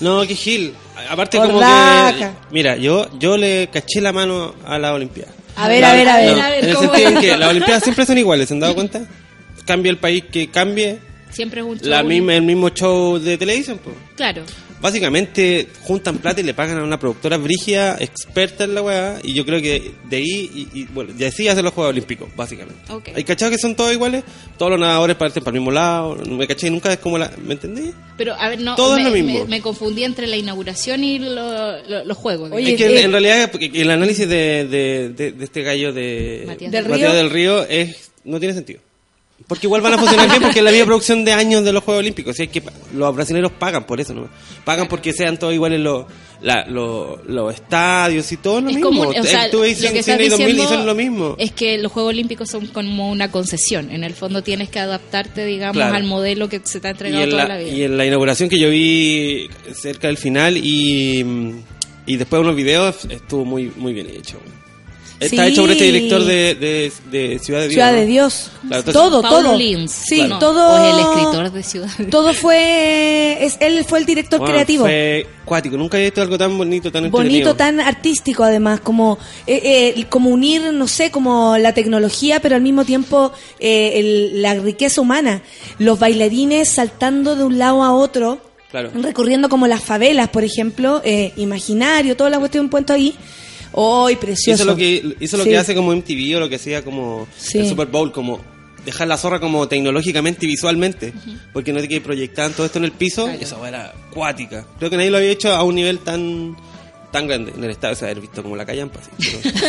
No, 0.00 0.24
que 0.24 0.36
Gil. 0.36 0.74
Aparte 1.08 1.38
Por 1.38 1.46
como 1.48 1.60
que... 1.60 2.28
Mira, 2.50 2.76
yo, 2.76 3.08
yo 3.18 3.36
le 3.36 3.68
caché 3.72 4.00
la 4.00 4.12
mano 4.12 4.54
a 4.64 4.78
la 4.78 4.92
Olimpiada. 4.94 5.32
A 5.56 5.68
ver, 5.68 5.80
La- 5.80 5.90
a 5.92 5.94
ver, 5.94 6.08
a 6.08 6.16
ver. 6.18 6.36
no, 6.36 6.42
A 6.42 6.48
ver, 6.50 6.64
en 6.64 6.70
el 6.70 6.74
¿cómo 6.76 6.88
sentido 6.90 7.08
en 7.10 7.20
que 7.20 7.36
las 7.36 7.50
Olimpiadas 7.50 7.82
siempre 7.82 8.04
son 8.06 8.18
iguales, 8.18 8.48
¿se 8.48 8.54
han 8.54 8.60
dado 8.60 8.74
cuenta? 8.74 9.00
Cambie 9.64 9.90
el 9.90 9.98
país 9.98 10.24
que 10.30 10.48
cambie, 10.50 10.98
Siempre 11.30 11.60
es 11.60 11.66
un 11.66 11.78
show. 11.78 11.88
la 11.88 12.02
misma, 12.02 12.34
el 12.34 12.42
mismo 12.42 12.68
show 12.70 13.18
de 13.18 13.36
televisión. 13.38 13.80
pues. 13.82 13.96
Claro. 14.16 14.42
Básicamente 14.86 15.66
juntan 15.82 16.18
plata 16.18 16.40
y 16.40 16.44
le 16.44 16.54
pagan 16.54 16.78
a 16.78 16.84
una 16.84 16.96
productora 16.98 17.36
brígida, 17.38 17.96
experta 17.98 18.62
en 18.64 18.74
la 18.76 18.82
weá, 18.82 19.18
y 19.22 19.34
yo 19.34 19.44
creo 19.44 19.60
que 19.60 19.90
de 20.08 20.16
ahí, 20.16 20.50
y, 20.72 20.80
y, 20.80 20.84
bueno, 20.84 21.12
y 21.18 21.24
así 21.24 21.48
hacen 21.48 21.64
los 21.64 21.74
Juegos 21.74 21.90
Olímpicos, 21.90 22.28
básicamente. 22.36 22.80
¿Hay 23.14 23.24
cachado 23.24 23.50
que 23.50 23.58
son 23.58 23.74
todos 23.74 23.92
iguales? 23.92 24.22
Todos 24.56 24.70
los 24.70 24.80
nadadores 24.80 25.16
parten 25.16 25.42
para 25.42 25.56
el 25.56 25.60
mismo 25.60 25.72
lado, 25.72 26.14
no 26.24 26.36
me 26.36 26.46
caché 26.46 26.70
nunca 26.70 26.92
es 26.92 26.98
como 27.00 27.18
la... 27.18 27.32
¿Me 27.44 27.54
entendí? 27.54 27.90
Pero, 28.16 28.34
a 28.34 28.48
ver, 28.48 28.60
no. 28.60 28.76
Todo 28.76 28.96
es 28.96 29.02
me, 29.02 29.10
lo 29.10 29.14
mismo. 29.16 29.40
Me, 29.44 29.50
me 29.56 29.60
confundí 29.60 30.04
entre 30.04 30.28
la 30.28 30.36
inauguración 30.36 31.02
y 31.02 31.18
lo- 31.18 31.82
lo- 31.82 32.04
los 32.04 32.16
juegos. 32.16 32.52
Oye, 32.52 32.74
es 32.74 32.78
que 32.78 32.86
eh, 32.86 33.02
en 33.02 33.10
realidad 33.10 33.50
el 33.60 33.90
análisis 33.90 34.28
de, 34.28 34.66
de, 34.68 35.08
de- 35.10 35.32
de 35.32 35.44
este 35.44 35.62
gallo 35.62 35.92
de 35.92 36.44
Matías 36.46 36.70
del 36.70 36.88
Matías 36.88 37.10
Río. 37.10 37.18
del 37.18 37.30
Río 37.30 37.62
es 37.68 38.10
no 38.24 38.38
tiene 38.38 38.54
sentido. 38.54 38.80
Porque 39.46 39.66
igual 39.66 39.80
van 39.80 39.92
a 39.94 39.98
funcionar 39.98 40.28
bien 40.28 40.42
porque 40.42 40.58
es 40.58 40.64
la 40.64 40.70
misma 40.72 40.86
producción 40.86 41.24
de 41.24 41.32
años 41.32 41.62
de 41.64 41.72
los 41.72 41.84
Juegos 41.84 42.00
Olímpicos. 42.00 42.34
Si 42.36 42.44
es 42.44 42.48
que 42.48 42.62
los 42.94 43.14
brasileños 43.14 43.52
pagan 43.52 43.84
por 43.84 44.00
eso, 44.00 44.12
¿no? 44.12 44.28
Pagan 44.64 44.88
porque 44.88 45.12
sean 45.12 45.38
todos 45.38 45.54
iguales 45.54 45.78
los, 45.78 46.06
la- 46.40 46.64
los, 46.66 47.24
los 47.26 47.54
estadios 47.54 48.32
y 48.32 48.38
todo 48.38 48.60
lo 48.60 48.70
es 48.70 48.76
mismo. 48.76 48.88
como, 48.90 49.02
o 49.10 49.12
sea, 49.22 49.44
Estuve 49.44 49.72
lo 49.72 49.78
que 49.78 49.86
en 49.88 49.96
estás 49.98 50.16
Cine 50.16 50.28
2000 50.30 50.56
y 50.56 50.62
son 50.62 50.86
lo 50.86 50.94
mismo. 50.96 51.36
Es 51.38 51.52
que 51.52 51.78
los 51.78 51.92
Juegos 51.92 52.10
Olímpicos 52.10 52.48
son 52.50 52.66
como 52.68 53.08
una 53.10 53.30
concesión. 53.30 53.92
En 53.92 54.02
el 54.02 54.14
fondo 54.14 54.42
tienes 54.42 54.68
que 54.68 54.80
adaptarte, 54.80 55.44
digamos, 55.44 55.76
Claro. 55.76 55.94
al 55.94 56.04
modelo 56.04 56.48
que 56.48 56.60
se 56.64 56.80
te 56.80 56.88
ha 56.88 56.90
entregado 56.92 57.22
en, 57.22 57.30
toda 57.30 57.42
la, 57.44 57.48
la 57.56 57.58
vida. 57.62 57.72
y 57.76 57.82
en 57.84 57.96
la 57.98 58.04
inauguración 58.06 58.48
que 58.48 58.58
yo 58.58 58.68
vi 58.70 59.48
cerca 59.74 60.08
del 60.08 60.16
final 60.16 60.56
y, 60.56 61.24
y 62.06 62.16
después 62.16 62.40
unos 62.40 62.56
videos 62.56 63.04
estuvo 63.10 63.44
muy 63.44 63.70
muy 63.76 63.92
bien 63.92 64.08
hecho. 64.10 64.38
Está 65.18 65.44
Sí. 65.46 65.52
hecho 65.52 65.62
por 65.62 65.70
este 65.70 65.84
director 65.84 66.24
de, 66.24 66.54
de, 66.54 66.92
de 67.10 67.38
Ciudad 67.38 67.60
de 67.60 67.68
Dios. 67.68 67.72
Ciudad 67.74 67.92
¿no? 67.92 67.98
de 67.98 68.06
Dios. 68.06 68.50
Claro, 68.60 68.76
entonces- 68.80 68.92
todo, 68.92 69.22
Paulo 69.22 69.48
todo. 69.50 69.58
Lins. 69.58 69.90
Sí, 69.92 70.16
Claro. 70.16 70.38
todo. 70.38 70.70
O 70.72 70.76
es 70.76 70.92
el 70.92 71.00
escritor 71.00 71.52
de 71.52 71.62
Ciudad 71.62 71.96
de 71.96 72.04
Todo 72.06 72.34
fue. 72.34 73.38
Es, 73.40 73.56
él 73.60 73.84
fue 73.88 73.98
el 74.00 74.06
director 74.06 74.38
Bueno, 74.40 74.52
creativo. 74.54 74.84
Fue 74.84 75.26
cuático. 75.44 75.76
Nunca 75.76 75.98
he 75.98 76.04
visto 76.04 76.20
algo 76.20 76.36
tan 76.36 76.58
bonito, 76.58 76.92
tan 76.92 77.10
Bonito, 77.10 77.54
tan 77.56 77.80
artístico 77.80 78.44
además, 78.44 78.80
como 78.80 79.18
eh, 79.46 79.94
eh, 79.96 80.04
como 80.10 80.30
unir, 80.30 80.72
no 80.72 80.86
sé, 80.88 81.10
como 81.10 81.56
la 81.56 81.72
tecnología, 81.72 82.40
pero 82.40 82.56
al 82.56 82.62
mismo 82.62 82.84
tiempo 82.84 83.32
eh, 83.58 83.92
el- 83.96 84.42
la 84.42 84.54
riqueza 84.54 85.00
humana. 85.00 85.42
Los 85.78 85.98
bailarines 85.98 86.68
saltando 86.68 87.36
de 87.36 87.44
un 87.44 87.58
lado 87.58 87.82
a 87.82 87.92
otro, 87.94 88.38
Claro. 88.70 88.90
recorriendo 88.94 89.48
como 89.48 89.66
las 89.66 89.82
favelas, 89.82 90.28
por 90.28 90.44
ejemplo, 90.44 91.00
eh, 91.04 91.32
imaginario, 91.36 92.16
toda 92.16 92.28
la 92.28 92.38
cuestión 92.38 92.68
puesto 92.68 92.92
ahí. 92.92 93.14
¡Ay, 93.74 94.16
precioso! 94.16 94.52
Eso 94.54 94.62
es 94.62 94.66
lo 94.66 94.76
que, 94.76 94.96
eso 94.98 95.14
es 95.20 95.32
lo 95.38 95.44
Sí. 95.44 95.50
que 95.50 95.58
hace 95.58 95.74
como 95.74 95.92
MTV 95.92 96.36
o 96.36 96.40
lo 96.40 96.48
que 96.48 96.56
hacía 96.56 96.84
como 96.84 97.26
Sí. 97.36 97.58
el 97.58 97.68
Super 97.68 97.86
Bowl, 97.88 98.12
como 98.12 98.40
dejar 98.84 99.08
la 99.08 99.16
zorra 99.16 99.40
como 99.40 99.66
tecnológicamente 99.66 100.46
y 100.46 100.48
visualmente, 100.48 101.12
porque 101.52 101.72
no 101.72 101.80
te 101.80 101.88
que 101.88 102.00
proyectar 102.00 102.52
todo 102.52 102.66
esto 102.66 102.78
en 102.78 102.84
el 102.84 102.92
piso, 102.92 103.24
Claro. 103.24 103.40
esa 103.40 103.56
weá 103.58 103.68
era 103.68 103.94
acuática. 104.10 104.64
Creo 104.78 104.90
que 104.90 104.96
nadie 104.96 105.10
lo 105.10 105.16
había 105.16 105.30
hecho 105.30 105.52
a 105.52 105.62
un 105.64 105.74
nivel 105.74 105.98
tan 105.98 106.56
tan 107.10 107.26
grande. 107.28 107.52
En 107.56 107.64
el 107.64 107.70
estadio 107.70 107.94
se 107.94 108.04
haber 108.04 108.20
visto 108.20 108.42
como 108.42 108.56
la 108.56 108.64
callampa, 108.66 109.00
así, 109.00 109.10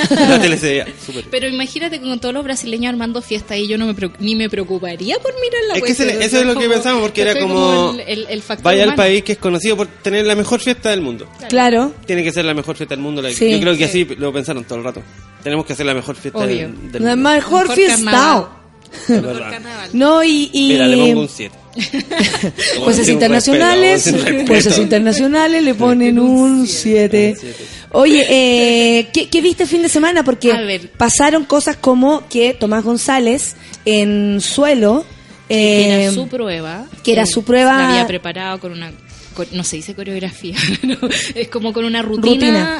pero 0.09 0.21
en 0.23 0.29
la 0.29 0.41
tele 0.41 0.57
se 0.57 0.67
veía 0.69 0.87
súper. 1.05 1.25
Pero 1.29 1.47
imagínate 1.47 1.99
con 2.01 2.19
todos 2.19 2.33
los 2.33 2.43
brasileños 2.43 2.89
armando 2.91 3.21
fiesta 3.21 3.55
y 3.57 3.67
yo 3.67 3.77
no 3.77 3.85
me 3.85 3.95
ni 4.19 4.35
me 4.35 4.49
preocuparía 4.49 5.17
por 5.19 5.33
mirar 5.35 5.61
la 5.67 5.73
Es 5.75 5.81
que 5.81 5.85
cuestión, 5.87 6.09
ese- 6.09 6.17
o 6.17 6.21
eso 6.21 6.29
sea, 6.31 6.39
es 6.41 6.45
lo 6.45 6.59
que 6.59 6.69
pensamos, 6.69 7.01
porque 7.01 7.21
era 7.21 7.39
como, 7.39 7.91
el, 7.93 7.99
el- 8.01 8.27
el 8.29 8.41
factor 8.41 8.63
vaya 8.65 8.83
al 8.83 8.95
país 8.95 9.23
que 9.23 9.33
es 9.33 9.37
conocido 9.37 9.77
por 9.77 9.87
tener 9.87 10.25
la 10.25 10.35
mejor 10.35 10.59
fiesta 10.59 10.89
del 10.89 11.01
mundo. 11.01 11.27
Claro. 11.49 11.93
Tiene 12.05 12.23
que 12.23 12.31
ser 12.31 12.45
la 12.45 12.53
mejor 12.53 12.75
fiesta 12.75 12.95
del 12.95 13.03
mundo. 13.03 13.21
la- 13.21 13.31
Sí. 13.31 13.51
Yo 13.51 13.59
creo 13.59 13.73
que 13.77 13.87
Sí. 13.87 14.03
así 14.03 14.15
lo 14.15 14.33
pensaron 14.33 14.63
todo 14.65 14.79
el 14.79 14.83
rato. 14.83 15.01
Tenemos 15.43 15.65
que 15.65 15.73
hacer 15.73 15.85
la 15.85 15.93
mejor 15.93 16.15
fiesta 16.15 16.39
Obvio. 16.39 16.67
del, 16.67 16.91
del 16.91 17.03
La 17.03 17.15
mundo. 17.15 17.29
mejor 17.29 17.61
Mejor 17.69 17.75
fiesta. 17.75 18.49
Es 19.09 19.21
verdad. 19.21 19.59
No, 19.93 20.23
y. 20.23 20.49
y 20.53 20.69
Mira, 20.69 20.87
le 20.87 20.97
pongo 20.97 21.21
un 21.21 21.29
7. 21.29 21.55
Jueces 22.83 23.07
internacionales, 23.09 24.13
jueces 24.47 24.77
internacionales 24.79 25.63
le 25.63 25.75
ponen 25.75 26.19
un 26.19 26.67
7. 26.67 27.35
Oye, 27.91 28.25
eh, 28.29 29.07
¿qué, 29.13 29.29
qué 29.29 29.41
viste 29.41 29.63
el 29.63 29.69
fin 29.69 29.81
de 29.83 29.89
semana? 29.89 30.23
Porque 30.23 30.51
ver. 30.53 30.91
pasaron 30.91 31.45
cosas 31.45 31.77
como 31.77 32.27
que 32.27 32.53
Tomás 32.53 32.83
González 32.83 33.55
en 33.85 34.41
suelo, 34.41 35.05
eh, 35.49 36.03
era 36.03 36.11
su 36.11 36.27
prueba. 36.27 36.85
que 37.03 37.13
era 37.13 37.23
eh, 37.23 37.27
su 37.27 37.43
prueba- 37.43 37.77
La 37.77 37.89
había 37.91 38.07
preparado 38.07 38.59
con 38.59 38.71
una. 38.71 38.91
No 39.51 39.63
se 39.63 39.77
dice 39.77 39.95
coreografía, 39.95 40.55
no, 40.83 40.97
es 41.35 41.47
como 41.49 41.73
con 41.73 41.85
una 41.85 42.01
rutina, 42.01 42.31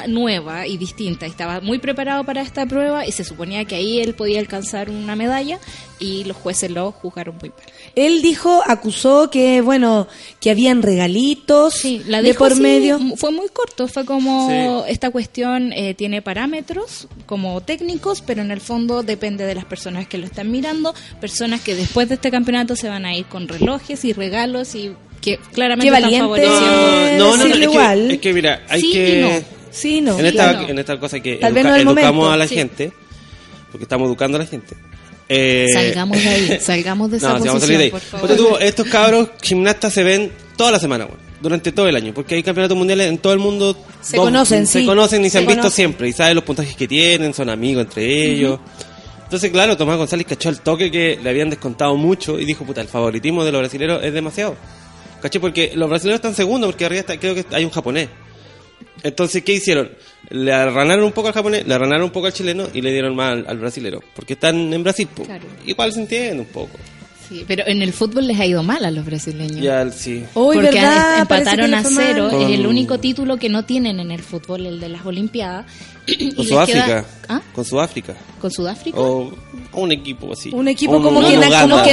Rutina. 0.01 0.03
nueva 0.07 0.67
y 0.67 0.77
distinta. 0.77 1.25
Estaba 1.25 1.61
muy 1.61 1.79
preparado 1.79 2.23
para 2.23 2.41
esta 2.41 2.65
prueba 2.65 3.05
y 3.05 3.11
se 3.11 3.23
suponía 3.23 3.65
que 3.65 3.75
ahí 3.75 3.99
él 3.99 4.13
podía 4.13 4.39
alcanzar 4.39 4.89
una 4.89 5.15
medalla 5.15 5.59
y 5.99 6.23
los 6.25 6.37
jueces 6.37 6.69
lo 6.71 6.91
juzgaron 6.91 7.35
muy 7.41 7.49
mal. 7.49 7.59
él 7.95 8.21
dijo, 8.21 8.61
acusó 8.67 9.29
que, 9.31 9.61
bueno, 9.61 10.07
que 10.39 10.51
habían 10.51 10.81
regalitos 10.83 11.73
Sí, 11.73 12.01
la 12.07 12.21
de 12.21 12.29
dijo 12.29 12.39
por 12.39 12.51
así, 12.51 12.61
medio. 12.61 12.99
Fue 13.17 13.31
muy 13.31 13.47
corto, 13.49 13.87
fue 13.87 14.05
como 14.05 14.47
Sí. 14.47 14.91
esta 14.91 15.09
cuestión 15.09 15.73
eh, 15.73 15.93
tiene 15.95 16.21
parámetros 16.21 17.07
como 17.25 17.61
técnicos, 17.61 18.21
pero 18.21 18.41
en 18.41 18.51
el 18.51 18.61
fondo 18.61 19.01
depende 19.03 19.45
de 19.45 19.55
las 19.55 19.65
personas 19.65 20.07
que 20.07 20.17
lo 20.17 20.25
están 20.25 20.51
mirando, 20.51 20.93
personas 21.19 21.61
que 21.61 21.75
después 21.75 22.09
de 22.09 22.15
este 22.15 22.29
campeonato 22.31 22.75
se 22.75 22.89
van 22.89 23.05
a 23.05 23.15
ir 23.15 23.25
con 23.25 23.47
relojes 23.47 24.05
y 24.05 24.13
regalos 24.13 24.75
y 24.75 24.91
que 25.35 25.39
claramente 25.53 25.91
Qué 25.91 25.97
están 25.97 26.19
favoreciendo. 26.19 27.17
No, 27.17 27.37
no, 27.37 27.37
no, 27.37 27.45
es 27.45 27.53
que, 27.57 27.63
igual. 27.63 28.11
es 28.11 28.19
que 28.19 28.33
mira, 28.33 28.61
hay 28.69 28.81
Sí 28.81 28.91
que... 28.91 29.09
y 29.19 29.21
no. 29.21 29.29
Sí, 29.71 30.01
no. 30.01 30.19
en, 30.19 30.25
esta, 30.25 30.49
claro. 30.53 30.69
en 30.69 30.79
esta 30.79 30.99
cosa 30.99 31.19
que 31.19 31.39
educa- 31.39 31.63
no 31.63 31.75
educamos 31.75 31.95
momento, 32.15 32.31
a 32.31 32.37
la 32.37 32.47
sí. 32.47 32.55
gente, 32.55 32.91
porque 33.71 33.83
estamos 33.83 34.07
educando 34.07 34.37
a 34.37 34.41
la 34.41 34.47
gente. 34.47 34.75
Eh, 35.29 35.67
Salgamos 35.73 36.17
de 36.23 36.29
ahí, 36.29 36.57
salgamos 36.61 37.11
de 37.11 37.17
esa 37.17 37.33
no, 37.33 37.39
posición, 37.45 37.77
de 37.77 37.83
ahí. 37.83 37.89
por 37.91 37.99
favor. 37.99 38.27
Ponte 38.27 38.41
tú, 38.43 38.57
estos 38.59 38.87
cabros 38.87 39.29
gimnastas 39.41 39.93
se 39.93 40.03
ven 40.03 40.31
toda 40.55 40.71
la 40.71 40.79
semana, 40.79 41.07
durante 41.41 41.71
todo 41.73 41.87
el 41.87 41.95
año, 41.95 42.13
porque 42.13 42.35
hay 42.35 42.43
campeonatos 42.43 42.77
mundiales 42.77 43.07
en 43.09 43.17
todo 43.17 43.33
el 43.33 43.39
mundo. 43.39 43.77
Se 44.01 44.15
conocen, 44.17 44.65
se 44.65 44.79
sí. 44.79 44.85
conocen 44.85 45.21
y 45.21 45.25
se, 45.25 45.31
Se 45.31 45.37
han 45.39 45.45
visto 45.47 45.69
siempre 45.69 46.07
y 46.07 46.13
saben 46.13 46.35
los 46.35 46.43
puntajes 46.45 46.75
que 46.75 46.87
tienen, 46.87 47.33
son 47.33 47.49
amigos 47.49 47.83
entre 47.83 48.05
ellos. 48.05 48.59
Entonces, 49.25 49.51
claro, 49.51 49.75
Tomás 49.75 49.97
González 49.97 50.25
cachó 50.25 50.47
el 50.47 50.61
toque 50.61 50.89
que 50.89 51.19
le 51.21 51.29
habían 51.29 51.49
descontado 51.49 51.95
mucho 51.97 52.39
y 52.39 52.45
dijo, 52.45 52.63
puta, 52.65 52.79
el 52.79 52.87
favoritismo 52.87 53.43
de 53.43 53.51
los 53.51 53.59
brasileños 53.59 54.01
es 54.01 54.13
demasiado. 54.13 54.55
¿Caché? 55.21 55.39
Porque 55.39 55.71
los 55.75 55.89
brasileños 55.89 56.17
están 56.17 56.35
segundos, 56.35 56.69
porque 56.71 56.85
arriba 56.85 56.99
está- 57.01 57.17
creo 57.19 57.33
que 57.35 57.45
hay 57.51 57.65
un 57.65 57.71
japonés. 57.71 58.09
Entonces, 59.03 59.43
¿qué 59.43 59.53
hicieron? 59.53 59.91
Le 60.29 60.51
arranaron 60.53 61.05
un 61.05 61.11
poco 61.11 61.27
al 61.29 61.33
japonés, 61.33 61.65
le 61.67 61.73
arranaron 61.73 62.05
un 62.05 62.11
poco 62.11 62.27
al 62.27 62.33
chileno 62.33 62.67
y 62.73 62.81
le 62.81 62.91
dieron 62.91 63.15
más 63.15 63.31
al, 63.33 63.45
al 63.47 63.57
brasilero. 63.59 64.01
Porque 64.15 64.33
están 64.33 64.73
en 64.73 64.83
Brasil, 64.83 65.07
po. 65.13 65.23
Claro. 65.23 65.45
Igual 65.65 65.91
se 65.93 66.01
entiende 66.01 66.39
un 66.41 66.47
poco. 66.47 66.77
Sí, 67.27 67.43
pero 67.47 67.63
en 67.67 67.81
el 67.81 67.91
fútbol 67.91 68.25
les 68.27 68.39
ha 68.39 68.45
ido 68.45 68.63
mal 68.63 68.85
a 68.85 68.91
los 68.91 69.03
brasileños. 69.05 69.59
Ya, 69.59 69.89
sí. 69.91 70.23
Porque 70.33 70.69
empataron 71.19 71.73
a 71.73 71.83
cero. 71.83 72.29
Con- 72.31 72.41
Es 72.41 72.51
el 72.57 72.65
único 72.67 72.99
título 72.99 73.37
que 73.37 73.49
no 73.49 73.65
tienen 73.65 73.99
en 73.99 74.11
el 74.11 74.21
fútbol, 74.21 74.65
el 74.65 74.79
de 74.79 74.89
las 74.89 75.05
Olimpiadas. 75.05 75.65
Y 76.07 76.29
Con 76.33 76.37
les 76.45 76.47
Sudáfrica. 76.47 76.85
queda- 76.85 77.05
¿Ah? 77.27 77.41
Con 77.53 77.65
Sudáfrica. 77.65 78.15
¿Con 78.39 78.49
Sudáfrica? 78.51 78.97
O 78.97 79.29
un 79.73 79.91
equipo 79.91 80.31
así. 80.31 80.51
Un 80.53 80.69
equipo 80.69 80.93
como 80.93 81.19
que 81.19 81.35
como 81.35 81.37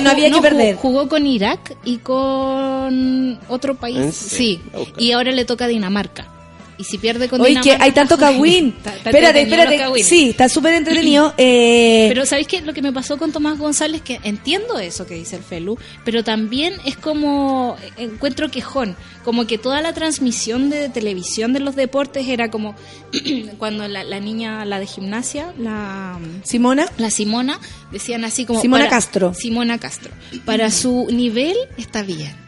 no 0.05 0.11
había 0.11 0.27
que 0.29 0.31
jugó- 0.33 0.41
perder. 0.43 0.77
Jugó 0.77 1.09
con 1.09 1.27
Irak 1.27 1.77
y 1.85 1.99
con 1.99 3.39
otro 3.49 3.75
país. 3.75 3.97
¿En 3.97 4.13
Sí. 4.13 4.61
buscar. 4.73 5.03
Y 5.03 5.13
ahora 5.13 5.33
le 5.33 5.45
toca 5.45 5.65
a 5.65 5.69
Dinamarca. 5.69 6.29
Y 6.77 6.85
si 6.85 6.99
pierde 6.99 7.29
con 7.29 7.41
Oye, 7.41 7.61
que 7.63 7.73
hay 7.79 7.93
tanto 7.93 8.17
cagüín. 8.19 8.75
Espérate, 8.85 9.43
espérate. 9.43 10.03
Sí, 10.03 10.31
está 10.31 10.49
súper 10.49 10.75
entretenido. 10.75 11.33
Eh, 11.47 12.07
Pero 12.09 12.27
¿sabéis 12.27 12.49
qué? 12.49 12.61
Lo 12.63 12.73
que 12.75 12.83
me 12.83 12.93
pasó 12.93 13.17
con 13.19 13.31
Tomás 13.33 13.59
González, 13.59 14.03
que 14.03 14.19
entiendo 14.25 14.79
eso 14.79 15.07
que 15.07 15.15
dice 15.15 15.37
el 15.37 15.43
Felu, 15.43 15.77
pero 16.05 16.25
también 16.25 16.75
es 16.85 16.97
como, 16.97 17.77
encuentro 17.97 18.51
quejón, 18.51 18.97
como 19.25 19.47
que 19.47 19.59
toda 19.59 19.81
la 19.83 19.93
transmisión 19.93 20.71
de 20.71 20.89
televisión 20.89 21.53
de 21.53 21.61
los 21.61 21.77
deportes 21.77 22.27
era 22.29 22.51
como 22.51 22.75
cuando 23.59 23.87
la, 23.89 24.05
la 24.05 24.21
niña, 24.21 24.65
la 24.65 24.81
de 24.81 24.87
gimnasia, 24.87 25.53
la, 25.59 26.19
Simona, 26.45 26.87
la 26.99 27.11
Simona, 27.11 27.61
decían 27.93 28.25
así 28.25 28.45
como... 28.45 28.61
Simona 28.61 28.85
para- 28.85 28.97
Castro. 28.97 29.35
Simona 29.35 29.79
Castro. 29.79 30.11
Para 30.45 30.71
su 30.71 31.07
nivel 31.11 31.57
está 31.77 32.03
bien. 32.03 32.44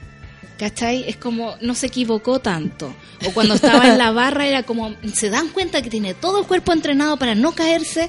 ¿Cachai? 0.59 1.05
Es 1.07 1.17
como, 1.17 1.55
no 1.61 1.75
se 1.75 1.87
equivocó 1.89 2.39
tanto. 2.41 2.95
O 3.27 3.31
cuando 3.33 3.55
estaba 3.55 3.89
en 3.89 3.99
la 3.99 4.11
barra 4.11 4.47
era 4.47 4.63
como, 4.63 4.95
se 5.13 5.29
dan 5.31 5.49
cuenta 5.49 5.83
que 5.83 5.91
tiene 5.91 6.15
todo 6.15 6.41
el 6.41 6.47
cuerpo 6.47 6.73
entrenado 6.73 7.19
para 7.19 7.35
no 7.35 7.53
caerse. 7.53 8.09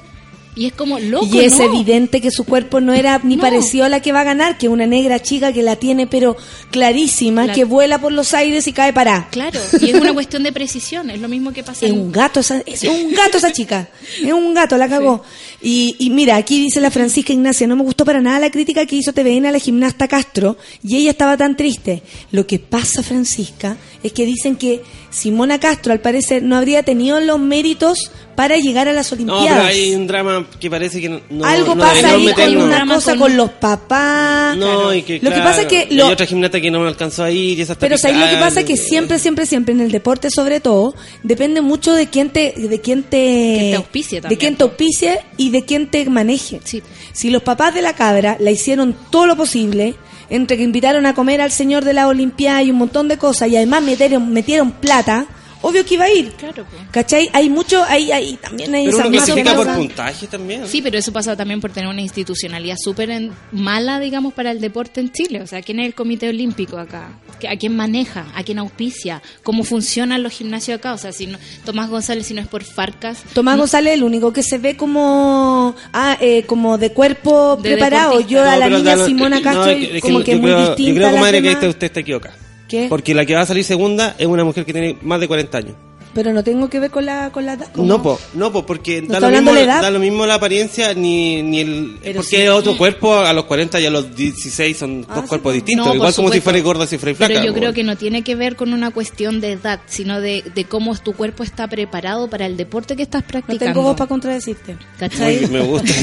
Y 0.56 0.66
es 0.66 0.72
como, 0.72 0.98
loco, 0.98 1.26
y 1.30 1.38
es 1.40 1.58
no. 1.58 1.66
evidente 1.66 2.20
que 2.20 2.32
su 2.32 2.42
cuerpo 2.42 2.80
no 2.80 2.92
era 2.92 3.20
ni 3.22 3.36
No. 3.36 3.42
parecido 3.42 3.84
a 3.84 3.88
la 3.88 4.00
que 4.02 4.10
va 4.10 4.22
a 4.22 4.24
ganar, 4.24 4.58
que 4.58 4.68
una 4.68 4.86
negra 4.86 5.20
chica 5.20 5.52
que 5.52 5.62
la 5.62 5.76
tiene 5.76 6.08
pero 6.08 6.36
clarísima, 6.72 7.46
La- 7.46 7.52
que 7.52 7.62
vuela 7.64 8.00
por 8.00 8.10
los 8.12 8.34
aires 8.34 8.66
y 8.66 8.72
cae 8.72 8.92
para. 8.92 9.28
Claro, 9.30 9.60
y 9.80 9.90
es 9.90 9.94
una 9.94 10.12
cuestión 10.12 10.42
de 10.42 10.50
precisión, 10.52 11.10
es 11.10 11.20
lo 11.20 11.28
mismo 11.28 11.52
que 11.52 11.62
pasa 11.62 11.86
Es 11.86 11.92
en- 11.92 12.00
un 12.00 12.10
gato, 12.10 12.40
esa, 12.40 12.60
es 12.66 12.82
un 12.82 13.12
gato 13.12 13.38
esa 13.38 13.52
chica. 13.52 13.88
Es 14.20 14.32
un 14.32 14.52
gato, 14.52 14.76
la 14.76 14.88
cagó. 14.88 15.22
Y, 15.60 15.96
y 15.98 16.10
mira, 16.10 16.36
aquí 16.36 16.60
dice 16.62 16.80
la 16.80 16.90
Francisca 16.90 17.32
Ignacia, 17.32 17.66
no 17.66 17.74
me 17.74 17.82
gustó 17.82 18.04
para 18.04 18.20
nada 18.20 18.38
la 18.38 18.50
crítica 18.50 18.86
que 18.86 18.94
hizo 18.96 19.12
TVN 19.12 19.46
a 19.46 19.52
la 19.52 19.58
gimnasta 19.58 20.06
Castro 20.06 20.56
y 20.84 20.96
ella 20.96 21.10
estaba 21.10 21.36
tan 21.36 21.56
triste. 21.56 22.02
Lo 22.30 22.46
que 22.46 22.60
pasa, 22.60 23.02
Francisca, 23.02 23.76
es 24.04 24.12
que 24.12 24.24
dicen 24.24 24.54
que 24.54 24.82
Simona 25.10 25.58
Castro, 25.58 25.92
al 25.92 26.00
parecer, 26.00 26.42
no 26.44 26.56
habría 26.56 26.84
tenido 26.84 27.18
los 27.18 27.40
méritos 27.40 28.12
para 28.36 28.56
llegar 28.56 28.86
a 28.86 28.92
las 28.92 29.10
No, 29.10 29.16
Olimpiadas. 29.16 29.48
pero 29.48 29.62
hay 29.66 29.94
un 29.96 30.06
drama 30.06 30.46
que 30.60 30.70
parece 30.70 31.00
que 31.00 31.08
no. 31.08 31.20
no- 31.28 31.44
Algo 31.44 31.74
no 31.74 31.82
pasa 31.82 32.10
ahí 32.12 32.16
con 32.18 32.24
meternos. 32.26 32.64
una 32.64 32.94
cosa 32.94 33.10
con- 33.12 33.18
con 33.18 33.36
los 33.36 33.50
papás. 33.50 34.56
No, 34.56 34.94
y 34.94 35.02
que, 35.02 35.14
lo 35.14 35.20
que 35.22 35.26
claro, 35.26 35.42
pasa 35.44 35.62
es 35.62 35.66
que 35.66 35.88
y 35.90 35.94
lo, 35.96 36.06
hay 36.06 36.12
otra 36.12 36.26
gimnasta 36.26 36.60
que 36.60 36.70
no 36.70 36.78
me 36.80 36.86
alcanzó 36.88 37.24
a 37.24 37.32
ir 37.32 37.58
y 37.58 37.62
esa 37.62 37.72
está 37.72 37.80
pero 37.84 37.98
¿sabes 37.98 38.16
lo 38.16 38.28
que 38.28 38.36
pasa? 38.36 38.64
Que 38.64 38.76
siempre, 38.76 39.18
siempre, 39.18 39.44
siempre 39.46 39.74
en 39.74 39.80
el 39.80 39.90
deporte 39.90 40.30
sobre 40.30 40.60
todo, 40.60 40.94
depende 41.24 41.62
mucho 41.62 41.92
de 41.94 42.06
quién 42.06 42.30
te, 42.30 42.52
de 42.56 42.80
quién 42.80 43.02
te, 43.02 43.56
Quién 43.58 43.70
te 43.72 43.76
auspicie 43.76 44.18
de 44.18 44.22
también, 44.22 44.38
quién 44.38 44.56
te 44.56 44.62
auspicie 44.62 45.18
y 45.36 45.47
de 45.50 45.64
quién 45.64 45.88
te 45.88 46.08
maneje. 46.08 46.60
Sí. 46.64 46.82
Si 47.12 47.30
los 47.30 47.42
papás 47.42 47.74
de 47.74 47.82
la 47.82 47.94
cabra 47.94 48.36
la 48.40 48.50
hicieron 48.50 48.94
todo 49.10 49.26
lo 49.26 49.36
posible, 49.36 49.94
entre 50.30 50.56
que 50.56 50.62
invitaron 50.62 51.06
a 51.06 51.14
comer 51.14 51.40
al 51.40 51.52
señor 51.52 51.84
de 51.84 51.92
la 51.92 52.08
Olimpiada 52.08 52.62
y 52.62 52.70
un 52.70 52.78
montón 52.78 53.08
de 53.08 53.18
cosas, 53.18 53.48
y 53.48 53.56
además 53.56 53.82
metieron, 53.82 54.32
metieron 54.32 54.72
plata, 54.72 55.26
obvio 55.62 55.84
que 55.84 55.94
iba 55.94 56.04
a 56.04 56.10
ir. 56.12 56.32
Claro, 56.32 56.64
pues. 56.70 56.82
¿Cachai? 56.90 57.28
Hay 57.32 57.48
mucho, 57.50 57.82
hay, 57.84 58.10
hay 58.12 58.34
también 58.36 58.74
hay 58.74 58.84
Pero 58.86 58.98
uno 58.98 59.10
clasifica 59.10 59.54
por 59.54 59.66
pasa. 59.66 59.78
puntaje 59.78 60.26
también. 60.26 60.66
Sí, 60.66 60.82
pero 60.82 60.98
eso 60.98 61.12
pasa 61.12 61.36
también 61.36 61.60
por 61.60 61.70
tener 61.72 61.88
una 61.88 62.00
institucionalidad 62.00 62.76
súper 62.78 63.10
en- 63.10 63.32
mala, 63.52 64.00
digamos, 64.00 64.32
para 64.34 64.50
el 64.50 64.60
deporte 64.60 65.00
en 65.00 65.10
Chile. 65.12 65.42
O 65.42 65.46
sea, 65.46 65.62
¿quién 65.62 65.80
es 65.80 65.86
el 65.86 65.94
Comité 65.94 66.28
Olímpico 66.28 66.78
acá? 66.78 67.08
¿A 67.48 67.56
quién 67.56 67.76
maneja? 67.76 68.26
¿A 68.34 68.42
quién 68.42 68.58
auspicia? 68.58 69.22
¿Cómo 69.42 69.62
funcionan 69.64 70.22
los 70.22 70.32
gimnasios 70.32 70.78
acá? 70.78 70.92
O 70.94 70.98
sea, 70.98 71.12
si 71.12 71.26
no, 71.26 71.38
Tomás 71.64 71.88
González, 71.88 72.26
si 72.26 72.34
no 72.34 72.40
es 72.40 72.48
por 72.48 72.64
Farcas, 72.64 73.22
Tomás 73.34 73.56
González 73.58 73.94
el 73.94 74.02
único 74.02 74.32
que 74.32 74.42
se 74.42 74.58
ve 74.58 74.76
como 74.76 75.74
ah, 75.92 76.16
eh, 76.20 76.42
como 76.46 76.78
de 76.78 76.92
cuerpo 76.92 77.56
De 77.56 77.70
preparado. 77.72 78.10
deportista. 78.18 78.32
Yo 78.42 78.48
a 78.50 78.56
la 78.56 78.68
niña 78.68 78.96
Simona 79.06 79.40
Castro 79.42 79.66
es 79.66 79.76
que- 79.78 79.84
es 79.84 79.92
que 79.92 80.00
como 80.00 80.22
que 80.24 80.32
es 80.32 80.40
muy 80.40 80.50
distinta 80.54 80.82
Yo 80.90 80.94
creo, 80.94 81.10
comadre, 81.12 81.42
que 81.42 81.50
este- 81.52 81.68
usted 81.68 81.86
está 81.86 82.00
equivocada. 82.00 82.34
¿Qué? 82.68 82.86
Porque 82.88 83.14
la 83.14 83.24
que 83.26 83.34
va 83.34 83.40
a 83.40 83.46
salir 83.46 83.64
segunda 83.64 84.14
es 84.18 84.26
una 84.26 84.44
mujer 84.44 84.64
que 84.64 84.72
tiene 84.72 84.96
más 85.02 85.18
de 85.20 85.26
40 85.28 85.58
años. 85.58 85.74
Pero 86.14 86.32
no 86.32 86.42
tengo 86.42 86.68
que 86.70 86.80
ver 86.80 86.90
con 86.90 87.04
la 87.04 87.30
con 87.30 87.44
la 87.46 87.52
edad. 87.52 87.72
No, 87.76 88.02
po, 88.02 88.18
no, 88.34 88.50
po, 88.50 88.64
porque 88.66 89.02
¿No 89.02 89.20
da 89.20 89.28
lo, 89.28 89.36
mismo, 89.36 89.52
de 89.52 89.66
la 89.66 89.72
edad? 89.74 89.82
da 89.82 89.90
lo 89.90 89.98
mismo 90.00 90.26
la 90.26 90.34
apariencia 90.34 90.94
ni, 90.94 91.42
ni 91.42 91.60
el... 91.60 91.98
Pero 92.02 92.20
porque 92.20 92.36
sí. 92.36 92.42
es 92.42 92.48
otro 92.48 92.76
cuerpo, 92.78 93.14
a 93.14 93.32
los 93.34 93.44
40 93.44 93.78
y 93.78 93.86
a 93.86 93.90
los 93.90 94.16
16 94.16 94.76
son 94.76 95.06
Ah, 95.08 95.16
dos 95.16 95.24
sí, 95.24 95.28
cuerpos 95.28 95.50
po. 95.50 95.54
distintos. 95.54 95.86
No, 95.86 95.94
Igual 95.94 96.14
como 96.14 96.32
si 96.32 96.40
fuera 96.40 96.58
gorda, 96.60 96.86
si 96.86 96.96
fuera 96.98 97.14
flaca. 97.14 97.34
Pero 97.34 97.46
yo 97.46 97.52
po. 97.52 97.58
creo 97.60 97.72
que 97.74 97.84
no 97.84 97.94
tiene 97.96 98.22
que 98.24 98.34
ver 98.34 98.56
con 98.56 98.72
una 98.72 98.90
cuestión 98.90 99.40
de 99.40 99.52
edad, 99.52 99.80
sino 99.86 100.20
de, 100.20 100.42
de 100.54 100.64
cómo 100.64 100.96
tu 100.96 101.12
cuerpo 101.12 101.44
está 101.44 101.68
preparado 101.68 102.28
para 102.28 102.46
el 102.46 102.56
deporte 102.56 102.96
que 102.96 103.02
estás 103.02 103.22
No 103.22 103.28
practicando. 103.28 103.64
tengo 103.66 103.82
voz 103.82 103.96
para 103.96 104.08
contradecirte. 104.08 104.76
¿Cachai? 104.98 105.40
Muy- 105.42 105.50
me 105.50 105.60
gusta. 105.60 105.92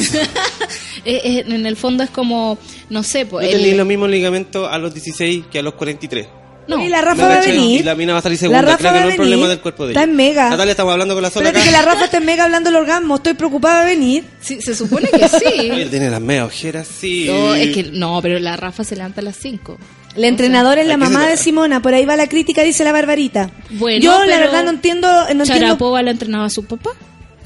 Eh, 1.07 1.21
eh, 1.23 1.43
en 1.47 1.65
el 1.67 1.75
fondo 1.75 2.03
es 2.03 2.09
como, 2.09 2.57
no 2.89 3.03
sé, 3.03 3.25
No 3.25 3.29
pues... 3.31 3.53
el- 3.53 3.59
tenía 3.61 3.75
los 3.75 3.85
mismos 3.85 4.09
ligamentos 4.09 4.67
a 4.71 4.77
los 4.79 4.91
16 4.93 5.45
que 5.51 5.59
a 5.59 5.61
los 5.61 5.75
43. 5.75 6.25
No. 6.67 6.83
Y 6.83 6.89
la 6.89 7.01
Rafa 7.01 7.21
¿Me 7.23 7.27
va 7.27 7.35
a 7.37 7.41
venir. 7.41 7.81
Y 7.81 7.83
la 7.83 7.95
mina 7.95 8.13
va 8.13 8.19
a 8.19 8.21
salir 8.21 8.37
segunda. 8.37 8.61
La 8.61 8.67
Rafa 8.67 8.77
Creo 8.79 8.93
que 8.93 8.99
no 9.01 9.09
es 9.09 9.15
problema 9.15 9.47
del 9.47 9.59
cuerpo 9.59 9.85
de 9.85 9.91
Está 9.93 10.03
ella. 10.03 10.09
en 10.11 10.15
mega. 10.17 10.49
Natalia, 10.49 10.71
estamos 10.71 10.93
hablando 10.93 11.13
con 11.13 11.23
la 11.23 11.29
sola 11.29 11.47
Espérate 11.49 11.69
acá. 11.69 11.77
que 11.79 11.85
la 11.85 11.91
Rafa 11.93 12.05
está 12.05 12.17
en 12.17 12.25
mega 12.25 12.43
hablando 12.45 12.69
del 12.69 12.79
orgasmo. 12.79 13.15
Estoy 13.15 13.33
preocupada 13.35 13.83
de 13.83 13.95
venir. 13.95 14.23
Sí, 14.41 14.61
se 14.61 14.73
supone 14.75 15.09
que 15.09 15.27
sí. 15.27 15.87
tiene 15.89 16.09
las 16.09 16.21
meas 16.21 16.45
ojeras, 16.47 16.87
sí. 16.87 17.25
No, 17.27 17.53
es 17.55 17.73
que 17.73 17.83
no, 17.91 18.19
pero 18.21 18.39
la 18.39 18.57
Rafa 18.57 18.83
se 18.83 18.95
levanta 18.95 19.21
a 19.21 19.23
las 19.23 19.35
5. 19.37 19.77
La 20.15 20.27
entrenadora 20.27 20.79
es 20.81 20.87
la 20.87 20.93
¿a 20.93 20.97
qué 20.97 21.05
se 21.05 21.11
mamá 21.11 21.27
de 21.27 21.37
Simona. 21.37 21.81
Por 21.81 21.93
ahí 21.93 22.05
va 22.05 22.15
la 22.15 22.27
crítica, 22.27 22.63
dice 22.63 22.83
la 22.85 22.93
Barbarita. 22.93 23.49
Bueno, 23.71 23.99
Yo 24.01 24.23
la 24.25 24.37
verdad 24.39 24.63
no 24.63 24.69
entiendo. 24.69 25.07
No 25.09 25.19
entiendo 25.29 25.45
Charapova 25.45 26.01
la 26.03 26.11
entrenaba 26.11 26.45
a 26.45 26.49
su 26.49 26.63
papá. 26.65 26.91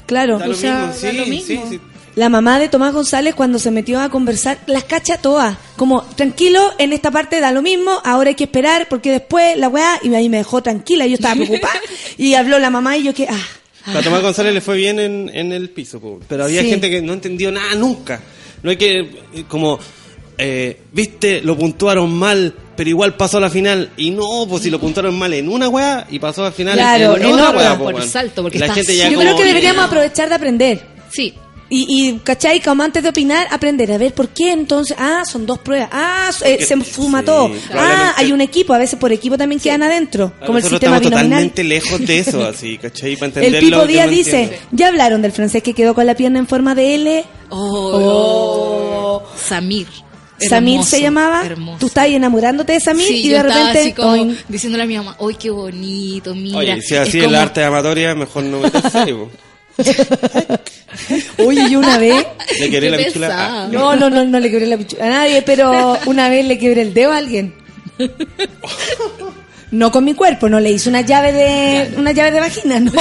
claro. 0.06 0.38
Da 0.38 0.46
lo 0.46 0.52
o 0.52 0.56
sea, 0.56 0.86
mismo, 0.86 0.92
da 0.92 1.10
sí, 1.10 1.16
lo 1.16 1.24
sí, 1.24 1.30
mismo. 1.30 1.66
sí. 1.70 1.80
La 2.16 2.28
mamá 2.28 2.58
de 2.58 2.68
Tomás 2.68 2.92
González 2.92 3.34
cuando 3.36 3.58
se 3.60 3.70
metió 3.70 4.00
a 4.00 4.08
conversar, 4.08 4.58
las 4.66 4.84
cacha 4.84 5.16
todas. 5.18 5.56
Como, 5.80 6.02
tranquilo, 6.14 6.60
en 6.76 6.92
esta 6.92 7.10
parte 7.10 7.40
da 7.40 7.52
lo 7.52 7.62
mismo, 7.62 7.90
ahora 8.04 8.28
hay 8.28 8.34
que 8.34 8.44
esperar 8.44 8.86
porque 8.90 9.10
después 9.10 9.56
la 9.56 9.68
weá, 9.70 9.98
y 10.02 10.12
ahí 10.14 10.28
me 10.28 10.36
dejó 10.36 10.62
tranquila, 10.62 11.06
yo 11.06 11.14
estaba 11.14 11.34
preocupada. 11.36 11.72
y 12.18 12.34
habló 12.34 12.58
la 12.58 12.68
mamá 12.68 12.98
y 12.98 13.04
yo 13.04 13.14
que, 13.14 13.26
ah. 13.30 13.46
A 13.98 14.02
Tomás 14.02 14.20
González 14.20 14.52
le 14.52 14.60
fue 14.60 14.76
bien 14.76 15.00
en, 15.00 15.30
en 15.32 15.52
el 15.52 15.70
piso, 15.70 15.98
pero 16.28 16.44
había 16.44 16.60
Sí. 16.60 16.68
gente 16.68 16.90
que 16.90 17.00
no 17.00 17.14
entendió 17.14 17.50
nada 17.50 17.74
nunca. 17.76 18.20
No 18.62 18.68
hay 18.68 18.76
que, 18.76 18.98
eh, 19.00 19.44
como, 19.48 19.78
eh, 20.36 20.82
viste, 20.92 21.40
lo 21.40 21.56
puntuaron 21.56 22.12
mal, 22.12 22.54
pero 22.76 22.90
igual 22.90 23.16
pasó 23.16 23.38
a 23.38 23.40
la 23.40 23.48
final. 23.48 23.88
Y 23.96 24.10
no, 24.10 24.46
pues 24.50 24.62
si 24.64 24.68
lo 24.70 24.78
puntuaron 24.78 25.18
mal 25.18 25.32
en 25.32 25.48
una 25.48 25.70
weá 25.70 26.06
y 26.10 26.18
pasó 26.18 26.42
a 26.42 26.50
la 26.50 26.52
final 26.52 26.74
Claro, 26.74 27.16
en, 27.16 27.22
en 27.22 27.32
otra 27.32 27.48
otra. 27.48 27.58
weá, 27.58 27.78
po, 27.78 27.84
Por 27.84 27.94
weón. 27.94 28.06
salto, 28.06 28.42
porque 28.42 28.58
la 28.58 28.66
está 28.66 28.74
gente 28.74 28.94
ya. 28.98 29.08
Yo 29.08 29.16
como- 29.16 29.22
creo 29.30 29.36
que 29.38 29.44
deberíamos 29.44 29.82
aprovechar 29.86 30.28
de 30.28 30.34
aprender. 30.34 30.82
Sí. 31.10 31.32
Y, 31.72 31.86
y, 31.88 32.18
¿cachai? 32.18 32.60
Como 32.60 32.82
antes 32.82 33.00
de 33.02 33.08
opinar, 33.10 33.46
aprender. 33.50 33.92
A 33.92 33.96
ver, 33.98 34.12
¿por 34.12 34.28
qué 34.30 34.50
entonces? 34.50 34.96
Ah, 34.98 35.22
son 35.24 35.46
dos 35.46 35.60
pruebas. 35.60 35.88
Ah, 35.92 36.30
eh, 36.44 36.64
se 36.64 36.76
fuma 36.78 37.20
sí, 37.20 37.26
todo. 37.26 37.52
Ah, 37.72 38.12
hay 38.16 38.32
un 38.32 38.40
equipo. 38.40 38.74
A 38.74 38.78
veces 38.78 38.98
por 38.98 39.12
equipo 39.12 39.38
también 39.38 39.60
quedan 39.60 39.84
adentro. 39.84 40.32
Como 40.44 40.58
el 40.58 40.64
sistema 40.64 40.96
estamos 40.96 41.00
binominal. 41.00 41.28
totalmente 41.28 41.62
lejos 41.64 42.04
de 42.04 42.18
eso, 42.18 42.44
así, 42.44 42.76
¿cachai? 42.76 43.14
Para 43.16 43.26
El 43.26 43.36
entenderlo. 43.54 43.68
Pipo 43.68 43.80
yo 43.82 43.86
Díaz 43.86 44.10
dice, 44.10 44.42
entiendo. 44.42 44.66
ya 44.72 44.88
hablaron 44.88 45.22
del 45.22 45.30
francés 45.32 45.62
que 45.62 45.72
quedó 45.72 45.94
con 45.94 46.06
la 46.06 46.14
pierna 46.16 46.40
en 46.40 46.48
forma 46.48 46.74
de 46.74 46.94
L. 46.96 47.24
Oh, 47.50 49.22
Samir. 49.36 49.86
Samir 50.38 50.74
Hermoso, 50.76 50.90
se 50.90 51.02
llamaba. 51.02 51.44
Hermoso. 51.46 51.78
Tú 51.78 51.86
estabas 51.86 52.10
enamorándote 52.10 52.72
de 52.72 52.80
Samir 52.80 53.06
Sí, 53.06 53.26
y 53.26 53.28
de 53.28 53.42
repente... 53.42 53.78
así 53.78 53.92
como 53.92 54.08
oin. 54.12 54.38
diciéndole 54.48 54.84
a 54.84 54.86
mi 54.86 54.96
mamá, 54.96 55.16
¡ay, 55.20 55.34
qué 55.34 55.50
bonito! 55.50 56.34
Mira. 56.34 56.58
Oye, 56.58 56.80
si 56.82 56.96
así 56.96 57.18
es 57.18 57.24
el 57.24 57.30
como- 57.30 57.36
arte 57.42 57.62
amatoria, 57.62 58.14
mejor 58.14 58.42
no 58.44 58.60
po. 58.62 59.30
Oye, 61.38 61.70
yo 61.70 61.78
una 61.78 61.98
vez... 61.98 62.26
Le 62.58 62.70
queré 62.70 63.10
Qué 63.12 63.18
la. 63.18 63.28
Ah, 63.64 63.68
No, 63.70 63.96
no, 63.96 64.10
no, 64.10 64.24
no 64.24 64.40
le 64.40 64.50
quebré 64.50 64.66
la 64.66 64.76
pichula 64.76 65.06
a 65.06 65.08
nadie, 65.08 65.42
pero 65.42 65.98
una 66.06 66.28
vez 66.28 66.44
le 66.46 66.58
quebré 66.58 66.82
el 66.82 66.94
dedo 66.94 67.12
a 67.12 67.16
alguien. 67.18 67.54
No 69.70 69.92
con 69.92 70.04
mi 70.04 70.14
cuerpo, 70.14 70.48
no 70.48 70.58
le 70.58 70.72
hice 70.72 70.88
una 70.88 71.02
llave 71.02 71.32
de 71.32 71.96
una 71.96 72.12
llave 72.12 72.32
de 72.32 72.40
vagina, 72.40 72.80
no. 72.80 72.92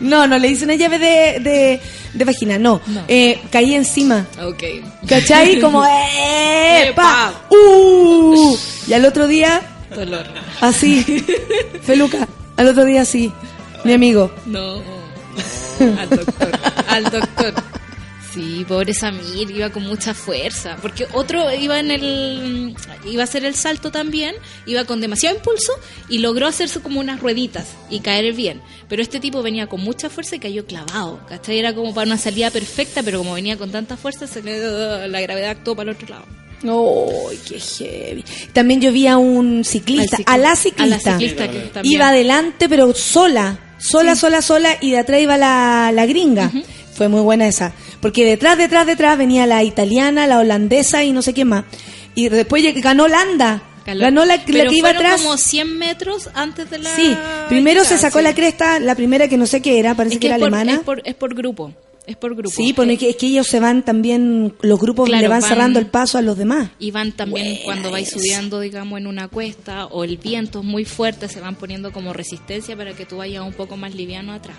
No, 0.00 0.26
no 0.26 0.38
le 0.38 0.48
hice 0.48 0.64
una 0.64 0.74
llave 0.74 0.98
de, 0.98 1.40
de, 1.40 1.80
de 2.14 2.24
vagina, 2.24 2.58
no. 2.58 2.80
No. 2.86 3.04
Eh, 3.06 3.38
caí 3.52 3.74
encima. 3.74 4.26
Ok. 4.42 4.62
¿Cachai? 5.06 5.60
Como, 5.60 5.84
¡eh! 5.86 6.88
Epa. 6.88 7.32
¡Uh! 7.50 8.56
Y 8.88 8.92
al 8.94 9.04
otro 9.04 9.28
día 9.28 9.60
Dolor. 9.94 10.24
Así. 10.60 11.04
Feluca. 11.82 12.26
Al 12.56 12.68
otro 12.68 12.84
día 12.84 13.04
sí. 13.04 13.30
Mi 13.84 13.92
amigo. 13.92 14.30
No, 14.46 14.80
no, 15.80 16.00
al 16.00 16.10
doctor, 16.10 16.50
al 16.88 17.04
doctor. 17.04 17.54
Sí, 18.32 18.64
pobre 18.68 18.94
Samir, 18.94 19.50
iba 19.50 19.70
con 19.70 19.82
mucha 19.82 20.14
fuerza, 20.14 20.76
porque 20.80 21.04
otro 21.14 21.52
iba 21.52 21.80
en 21.80 21.90
el 21.90 22.76
iba 23.04 23.22
a 23.22 23.24
hacer 23.24 23.44
el 23.44 23.56
salto 23.56 23.90
también, 23.90 24.36
iba 24.66 24.84
con 24.84 25.00
demasiado 25.00 25.34
impulso 25.34 25.72
y 26.08 26.18
logró 26.18 26.46
hacerse 26.46 26.80
como 26.80 27.00
unas 27.00 27.20
rueditas 27.20 27.66
y 27.88 27.98
caer 28.00 28.32
bien, 28.34 28.62
pero 28.88 29.02
este 29.02 29.18
tipo 29.18 29.42
venía 29.42 29.66
con 29.66 29.80
mucha 29.80 30.10
fuerza 30.10 30.36
y 30.36 30.38
cayó 30.38 30.64
clavado, 30.64 31.20
¿cachai? 31.28 31.58
Era 31.58 31.74
como 31.74 31.92
para 31.92 32.06
una 32.06 32.18
salida 32.18 32.52
perfecta, 32.52 33.02
pero 33.02 33.18
como 33.18 33.34
venía 33.34 33.56
con 33.56 33.72
tanta 33.72 33.96
fuerza, 33.96 34.28
se 34.28 34.42
le 34.42 35.08
la 35.08 35.20
gravedad 35.20 35.50
actuó 35.50 35.74
para 35.74 35.90
el 35.90 35.96
otro 35.96 36.08
lado. 36.08 36.26
¡Ay, 36.62 37.38
qué 37.48 37.58
heavy! 37.58 38.24
También 38.52 38.80
yo 38.80 38.92
vi 38.92 39.06
a 39.08 39.16
un 39.16 39.64
ciclista, 39.64 40.18
a 40.26 40.38
la 40.38 40.50
a 40.50 40.86
la 40.86 41.00
ciclista. 41.00 41.48
que 41.48 41.70
Iba 41.82 42.10
adelante, 42.10 42.68
pero 42.68 42.94
sola. 42.94 43.58
Sola, 43.80 44.14
sola, 44.14 44.42
sola, 44.42 44.76
y 44.80 44.90
de 44.92 44.98
atrás 44.98 45.20
iba 45.20 45.36
la, 45.36 45.90
la 45.92 46.06
gringa. 46.06 46.50
Fue 46.94 47.08
muy 47.08 47.22
buena 47.22 47.46
esa. 47.48 47.72
Porque 48.00 48.24
detrás, 48.24 48.58
detrás, 48.58 48.86
detrás 48.86 49.16
venía 49.18 49.46
la 49.46 49.62
italiana, 49.62 50.26
la 50.26 50.38
holandesa 50.38 51.02
y 51.04 51.12
no 51.12 51.22
sé 51.22 51.32
quién 51.32 51.48
más. 51.48 51.64
Y 52.14 52.28
después 52.28 52.62
ganó 52.82 53.04
Holanda. 53.04 53.62
Ganó 53.86 54.24
la, 54.24 54.36
la 54.36 54.42
Pero 54.44 54.70
que 54.70 54.76
iba 54.76 54.90
atrás. 54.90 55.20
como 55.22 55.36
100 55.36 55.78
metros 55.78 56.28
antes 56.34 56.70
de 56.70 56.78
la 56.78 56.94
Sí, 56.94 57.16
primero 57.48 57.82
se 57.84 57.98
sacó 57.98 58.18
sí. 58.18 58.24
la 58.24 58.34
cresta, 58.34 58.78
la 58.78 58.94
primera 58.94 59.26
que 59.28 59.36
no 59.36 59.46
sé 59.46 59.62
qué 59.62 59.78
era, 59.78 59.94
parece 59.94 60.16
Es 60.16 60.20
que, 60.20 60.26
era 60.28 60.36
es 60.36 60.40
por, 60.42 60.46
alemana. 60.54 60.72
es 60.74 60.78
por, 60.80 61.02
es 61.04 61.14
por 61.14 61.34
grupo. 61.34 61.72
Es 62.10 62.16
por 62.16 62.34
grupo. 62.34 62.50
Sí, 62.54 62.72
porque 62.72 62.94
es 62.94 62.98
que, 62.98 63.10
es 63.10 63.16
que 63.16 63.26
ellos 63.28 63.46
se 63.46 63.60
van 63.60 63.84
también, 63.84 64.52
los 64.62 64.80
grupos 64.80 65.06
Claro, 65.08 65.22
le 65.22 65.28
van, 65.28 65.40
van- 65.42 65.48
cerrando 65.48 65.78
el 65.78 65.86
paso 65.86 66.18
a 66.18 66.22
los 66.22 66.36
demás. 66.36 66.70
Y 66.80 66.90
van 66.90 67.12
también 67.12 67.58
cuando 67.64 67.90
vais 67.92 68.10
subiendo, 68.10 68.58
digamos, 68.58 68.98
en 68.98 69.06
una 69.06 69.28
cuesta 69.28 69.86
o 69.86 70.02
el 70.02 70.16
viento 70.16 70.58
es 70.60 70.64
muy 70.64 70.84
fuerte, 70.84 71.28
se 71.28 71.40
van 71.40 71.54
poniendo 71.54 71.92
como 71.92 72.12
resistencia 72.12 72.76
para 72.76 72.94
que 72.94 73.06
tú 73.06 73.18
vayas 73.18 73.44
un 73.46 73.52
poco 73.52 73.76
más 73.76 73.94
liviano 73.94 74.32
atrás. 74.32 74.56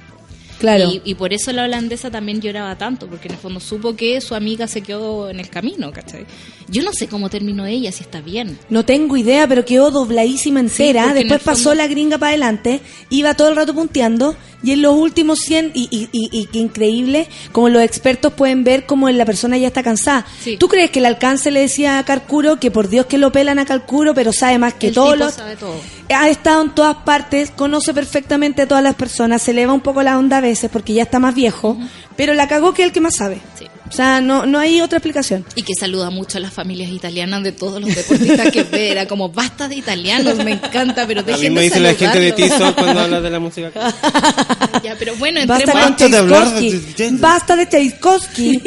Claro. 0.61 0.89
Y, 0.91 1.01
y 1.03 1.15
por 1.15 1.33
eso 1.33 1.51
la 1.51 1.63
holandesa 1.65 2.09
también 2.09 2.39
lloraba 2.39 2.77
tanto, 2.77 3.07
porque 3.07 3.27
en 3.27 3.33
el 3.33 3.39
fondo 3.39 3.59
supo 3.59 3.95
que 3.95 4.21
su 4.21 4.35
amiga 4.35 4.67
se 4.67 4.81
quedó 4.81 5.29
en 5.29 5.39
el 5.39 5.49
camino, 5.49 5.91
¿cachai? 5.91 6.25
Yo 6.69 6.83
no 6.83 6.93
sé 6.93 7.07
cómo 7.07 7.29
terminó 7.29 7.65
ella, 7.65 7.91
si 7.91 8.03
está 8.03 8.21
bien. 8.21 8.57
No 8.69 8.85
tengo 8.85 9.17
idea, 9.17 9.45
pero 9.47 9.65
quedó 9.65 9.91
dobladísima 9.91 10.59
entera. 10.61 11.07
en 11.09 11.15
Después 11.15 11.41
pasó 11.43 11.63
fondo- 11.71 11.75
la 11.75 11.87
gringa 11.87 12.17
para 12.17 12.29
adelante, 12.29 12.79
iba 13.09 13.33
todo 13.33 13.49
el 13.49 13.55
rato 13.57 13.73
punteando. 13.73 14.35
Y 14.63 14.73
en 14.73 14.83
los 14.83 14.95
últimos 14.95 15.39
100, 15.39 15.71
y, 15.73 15.87
y, 15.91 16.07
y, 16.11 16.47
increíble, 16.59 17.27
como 17.51 17.67
los 17.69 17.81
expertos 17.81 18.31
pueden 18.33 18.63
ver 18.63 18.85
como 18.85 19.09
la 19.09 19.25
persona 19.25 19.57
ya 19.57 19.65
está 19.65 19.81
cansada. 19.81 20.23
Sí. 20.39 20.55
¿Tú 20.57 20.67
crees 20.67 20.91
que 20.91 20.99
el 20.99 21.07
alcance 21.07 21.49
le 21.49 21.61
decía 21.61 21.97
a 21.97 22.05
Carcuro 22.05 22.59
que 22.59 22.69
por 22.69 22.87
Dios 22.87 23.07
que 23.07 23.17
lo 23.17 23.31
pelan 23.31 23.57
a 23.57 23.65
Carcuro, 23.65 24.13
pero 24.13 24.31
sabe 24.31 24.59
más 24.59 24.75
que 24.75 24.89
El 24.89 24.93
todos 24.93 25.13
tipo 25.13 25.25
los. 25.25 25.33
sabe 25.33 25.55
todo. 25.55 25.73
Ha 26.13 26.29
estado 26.29 26.61
en 26.61 26.75
todas 26.75 26.97
partes, 26.97 27.49
conoce 27.49 27.91
perfectamente 27.93 28.61
a 28.61 28.67
todas 28.67 28.83
las 28.83 28.93
personas, 28.95 29.41
se 29.41 29.49
eleva 29.51 29.73
un 29.73 29.81
poco 29.81 30.03
la 30.03 30.19
onda 30.19 30.37
a 30.37 30.41
veces 30.51 30.69
porque 30.71 30.93
ya 30.93 31.03
está 31.03 31.19
más 31.19 31.35
viejo, 31.35 31.77
pero 32.15 32.33
la 32.33 32.47
cagó 32.47 32.73
que 32.73 32.83
es 32.83 32.87
el 32.87 32.93
que 32.93 33.01
más 33.01 33.15
sabe. 33.15 33.39
Sí. 33.57 33.65
O 33.89 33.93
sea, 33.93 34.21
no, 34.21 34.45
no 34.45 34.57
hay 34.57 34.79
otra 34.79 34.99
explicación. 34.99 35.43
Y 35.55 35.63
que 35.63 35.73
saluda 35.77 36.09
mucho 36.11 36.37
a 36.37 36.41
las 36.41 36.53
familias 36.53 36.89
italianas 36.91 37.43
de 37.43 37.51
todos 37.51 37.81
los 37.81 37.93
deportistas 37.93 38.49
que 38.49 38.63
ve. 38.71 38.89
Era 38.91 39.05
como, 39.05 39.27
basta 39.29 39.67
de 39.67 39.75
italianos, 39.75 40.37
me 40.37 40.51
encanta, 40.51 41.05
pero 41.05 41.19
A 41.19 41.23
mí 41.23 41.31
dejen 41.33 41.53
me 41.53 41.61
dice 41.63 41.79
la 41.81 41.93
gente 41.93 42.19
de 42.21 42.29
saludarlos". 42.31 42.57
Tizo 42.57 42.75
cuando 42.75 43.01
habla 43.01 43.19
de 43.19 43.29
la 43.29 43.39
música. 43.45 43.69
Ya, 44.83 44.95
pero 44.97 45.15
bueno, 45.17 45.41
Basta 45.45 45.71
con 45.73 45.81
Basta 45.81 46.07
de 46.07 46.17
hablar 46.17 46.53
de- 46.59 47.09
Basta 47.19 47.55
de 47.55 47.67
Tchaikovsky. 47.67 48.61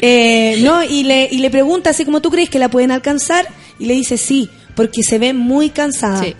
Eh, 0.00 0.58
no, 0.62 0.82
y 0.82 1.02
le, 1.04 1.28
y 1.30 1.38
le 1.38 1.50
pregunta 1.50 1.90
así 1.90 2.04
como 2.04 2.20
tú 2.20 2.30
crees 2.30 2.48
que 2.50 2.58
la 2.58 2.68
pueden 2.70 2.90
alcanzar 2.90 3.46
y 3.78 3.86
le 3.86 3.94
dice 3.94 4.16
sí, 4.16 4.48
porque 4.74 5.02
se 5.02 5.18
ve 5.18 5.32
muy 5.34 5.70
cansada. 5.70 6.22
Sí. 6.24 6.34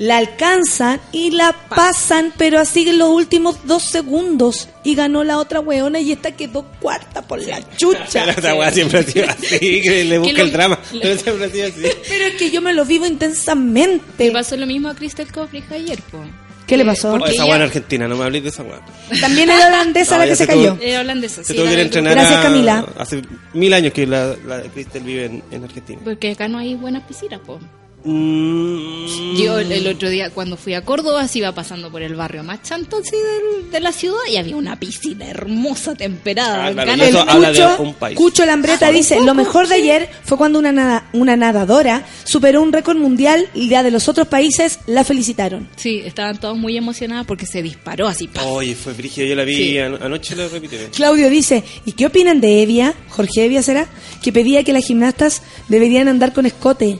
La 0.00 0.16
alcanzan 0.16 0.98
y 1.12 1.30
la 1.32 1.52
pasan, 1.68 2.32
pero 2.38 2.58
así 2.58 2.88
en 2.88 2.96
los 2.98 3.10
últimos 3.10 3.66
dos 3.66 3.82
segundos. 3.84 4.68
Y 4.82 4.94
ganó 4.94 5.24
la 5.24 5.36
otra 5.38 5.60
weona 5.60 6.00
y 6.00 6.10
esta 6.12 6.32
quedó 6.32 6.64
cuarta 6.80 7.20
por 7.20 7.38
la 7.46 7.60
chucha. 7.76 8.00
Pero 8.24 8.30
esta 8.30 8.54
weá 8.54 8.72
siempre 8.72 9.00
ha 9.00 9.02
sido 9.02 9.26
así, 9.28 9.58
que 9.82 10.04
le 10.04 10.16
busca 10.18 10.38
lo- 10.38 10.44
el 10.44 10.52
drama. 10.52 10.78
Pero 10.90 11.18
siempre 11.18 11.44
ha 11.44 11.50
sido 11.50 11.66
así. 11.66 11.82
Pero 12.08 12.24
es 12.24 12.34
que 12.36 12.50
yo 12.50 12.62
me 12.62 12.72
lo 12.72 12.86
vivo 12.86 13.04
intensamente. 13.04 14.24
Le 14.24 14.30
pasó 14.32 14.56
lo 14.56 14.66
mismo 14.66 14.88
a 14.88 14.94
Crystal 14.94 15.30
Coffrich 15.30 15.70
ayer, 15.70 16.00
po. 16.10 16.18
¿Qué 16.66 16.76
le 16.78 16.84
Eh, 16.84 16.86
pasó? 16.86 17.08
Oh, 17.10 17.18
porque 17.18 17.32
esa 17.32 17.42
ella- 17.42 17.44
weá 17.50 17.56
en 17.56 17.62
Argentina, 17.62 18.08
no 18.08 18.16
me 18.16 18.24
hables 18.24 18.42
de 18.44 18.48
esa 18.48 18.62
weá. 18.62 18.80
También 19.20 19.50
era 19.50 19.66
holandesa 19.68 20.14
No, 20.16 20.22
la 20.24 20.28
que 20.30 20.36
se 20.36 20.46
cayó. 20.46 20.78
Era 20.80 21.00
holandesa, 21.00 21.42
Se 21.44 21.52
sí, 21.52 21.58
tuvo 21.58 21.68
que 21.68 21.80
entrenar 21.82 22.14
Gracias, 22.14 22.38
a- 22.38 22.42
Camila. 22.42 22.86
Hace 22.96 23.22
mil 23.52 23.72
años 23.74 23.92
que 23.92 24.06
la, 24.06 24.34
la 24.46 24.62
Cristel 24.62 25.02
vive 25.02 25.24
en, 25.26 25.42
en 25.50 25.64
Argentina. 25.64 26.00
Porque 26.04 26.30
acá 26.30 26.48
no 26.48 26.56
hay 26.58 26.74
buenas 26.74 27.02
piscinas, 27.02 27.40
po. 27.40 27.60
Mm, 28.02 29.36
Yo 29.36 29.58
el, 29.58 29.70
el 29.72 29.86
otro 29.86 30.08
día 30.08 30.30
cuando 30.30 30.56
fui 30.56 30.74
a 30.74 30.82
Córdoba 30.84 31.28
se 31.28 31.38
iba 31.38 31.52
pasando 31.52 31.90
por 31.90 32.00
el 32.02 32.14
barrio 32.14 32.42
más 32.42 32.62
chanto 32.62 32.98
así 32.98 33.10
del- 33.16 33.70
de, 33.70 33.80
la 33.80 33.92
ciudad 33.92 34.18
y 34.30 34.36
había 34.36 34.56
una 34.56 34.78
piscina 34.78 35.26
hermosa, 35.28 35.94
temperada. 35.94 36.66
Ah, 36.66 36.72
claro, 36.72 36.96
de- 36.96 37.12
de 37.12 37.48
Cucho, 37.52 37.82
un 37.82 37.94
país. 37.94 38.16
Cucho 38.16 38.46
Lambreta 38.46 38.90
dice, 38.90 39.20
lo 39.20 39.34
mejor 39.34 39.68
de 39.68 39.74
ayer 39.76 40.08
fue 40.24 40.38
cuando 40.38 40.58
una, 40.58 40.72
nada, 40.72 41.08
una 41.12 41.36
nadadora 41.36 42.04
superó 42.24 42.62
un 42.62 42.72
récord 42.72 42.96
mundial 42.96 43.48
y 43.54 43.68
ya 43.68 43.82
de 43.82 43.90
los 43.90 44.08
otros 44.08 44.28
países 44.28 44.80
la 44.86 45.04
felicitaron. 45.04 45.68
Sí, 45.76 46.02
estaban 46.04 46.38
todos 46.40 46.56
muy 46.56 46.76
emocionados 46.76 47.26
porque 47.26 47.46
se 47.46 47.62
disparó 47.62 48.08
así. 48.08 48.28
¡paf! 48.28 48.44
Oye, 48.46 48.74
fue 48.74 48.92
brígido, 48.94 49.26
yo 49.26 49.34
la 49.34 49.44
vi, 49.44 49.56
Sí. 49.56 49.78
an- 49.78 49.98
anoche 50.02 50.34
lo 50.36 50.48
repitió. 50.48 50.78
Claudio 50.94 51.28
dice, 51.30 51.64
¿y 51.84 51.92
qué 51.92 52.06
opinan 52.06 52.40
de 52.40 52.62
Evia, 52.62 52.94
Jorge 53.10 53.44
Evia 53.44 53.62
será, 53.62 53.86
que 54.22 54.32
pedía 54.32 54.64
que 54.64 54.72
las 54.72 54.84
gimnastas 54.86 55.42
deberían 55.68 56.08
andar 56.08 56.32
con 56.32 56.46
escote? 56.46 56.98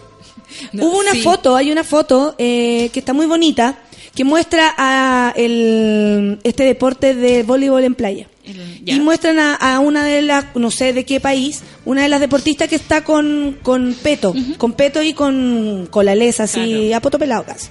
No, 0.73 0.87
Hubo 0.87 0.99
una 1.01 1.13
sí. 1.13 1.23
foto, 1.23 1.57
hay 1.57 1.71
una 1.73 1.85
foto 1.85 2.35
eh, 2.39 2.91
que 2.93 2.99
está 3.01 3.13
muy 3.13 3.27
bonita, 3.27 3.79
que 4.15 4.25
muestra 4.25 4.75
a 4.77 5.33
el, 5.37 6.39
este 6.43 6.65
deporte 6.65 7.15
de 7.15 7.43
voleibol 7.43 7.85
en 7.85 7.95
playa. 7.95 8.27
El-. 8.45 8.83
Y 8.87 9.01
muestran 9.01 9.39
a, 9.39 9.55
a 9.55 9.79
una 9.81 10.05
de 10.05 10.23
las, 10.23 10.47
no 10.57 10.71
sé 10.71 10.93
de 10.93 11.05
qué 11.05 11.21
país, 11.21 11.63
una 11.85 12.03
de 12.03 12.09
las 12.09 12.21
deportistas 12.21 12.69
que 12.69 12.77
está 12.77 13.05
con, 13.05 13.59
con 13.63 13.95
peto, 14.03 14.35
con 14.59 14.73
peto 14.73 15.03
y 15.03 15.13
con 15.13 15.87
colalés 15.91 16.41
así, 16.41 16.61
Claro. 16.89 16.97
a 16.97 17.01
poto 17.01 17.19
pelado 17.19 17.45
casi. 17.45 17.69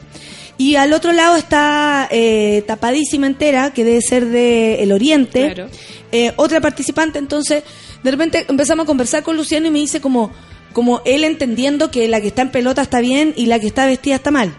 Y 0.58 0.76
al 0.76 0.92
otro 0.94 1.14
lado 1.14 1.38
está 1.38 2.08
eh, 2.12 2.64
tapadísima 2.68 3.28
entera, 3.28 3.72
que 3.74 3.84
debe 3.86 4.02
ser 4.02 4.26
de 4.26 4.84
el 4.84 4.92
Oriente, 4.92 5.54
Claro. 5.54 5.70
eh, 6.12 6.34
otra 6.36 6.60
participante. 6.60 7.18
Entonces, 7.18 7.64
de 8.04 8.12
repente 8.12 8.46
empezamos 8.50 8.84
a 8.84 8.88
conversar 8.88 9.24
con 9.24 9.38
Luciano 9.38 9.68
y 9.68 9.72
me 9.72 9.80
dice 9.80 10.02
como, 10.02 10.32
como 10.74 11.02
él 11.06 11.24
entendiendo 11.24 11.92
que 11.92 12.08
la 12.08 12.22
que 12.22 12.28
está 12.28 12.42
en 12.44 12.50
pelota 12.52 12.82
está 12.82 13.00
bien 13.02 13.34
y 13.36 13.46
la 13.48 13.60
que 13.60 13.68
está 13.68 13.86
vestida 13.86 14.16
está 14.16 14.32
mal. 14.32 14.54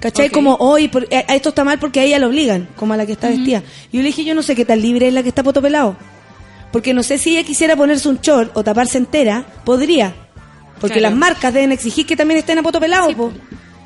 ¿Cachai? 0.00 0.30
Como 0.30 0.54
hoy, 0.60 0.88
por- 0.88 1.06
a 1.12 1.34
esto 1.34 1.50
está 1.50 1.62
mal 1.62 1.78
porque 1.78 2.00
a 2.00 2.04
ella 2.04 2.18
la 2.18 2.26
obligan, 2.26 2.68
como 2.76 2.94
a 2.94 2.96
la 2.96 3.04
que 3.04 3.12
está 3.12 3.28
vestida. 3.28 3.62
Y 3.92 3.98
yo 3.98 4.02
le 4.02 4.08
dije, 4.08 4.24
yo 4.24 4.34
no 4.34 4.42
sé 4.42 4.56
qué 4.56 4.64
tan 4.64 4.80
libre 4.80 5.08
es 5.08 5.12
la 5.14 5.22
que 5.22 5.28
está 5.28 5.42
poto 5.42 5.60
pelado. 5.60 5.94
Porque 6.72 6.94
no 6.94 7.02
sé 7.02 7.18
si 7.18 7.36
ella 7.36 7.46
quisiera 7.46 7.76
ponerse 7.76 8.08
un 8.08 8.18
short 8.20 8.50
o 8.56 8.64
taparse 8.64 8.96
entera, 8.96 9.44
podría. 9.64 10.14
Porque 10.80 10.98
Claro. 11.00 11.10
las 11.10 11.18
marcas 11.18 11.52
deben 11.52 11.72
exigir 11.72 12.06
que 12.06 12.16
también 12.16 12.38
estén 12.38 12.56
a 12.58 12.62
poto 12.62 12.80
pelado. 12.80 13.08
Sí, 13.08 13.14
po. 13.14 13.30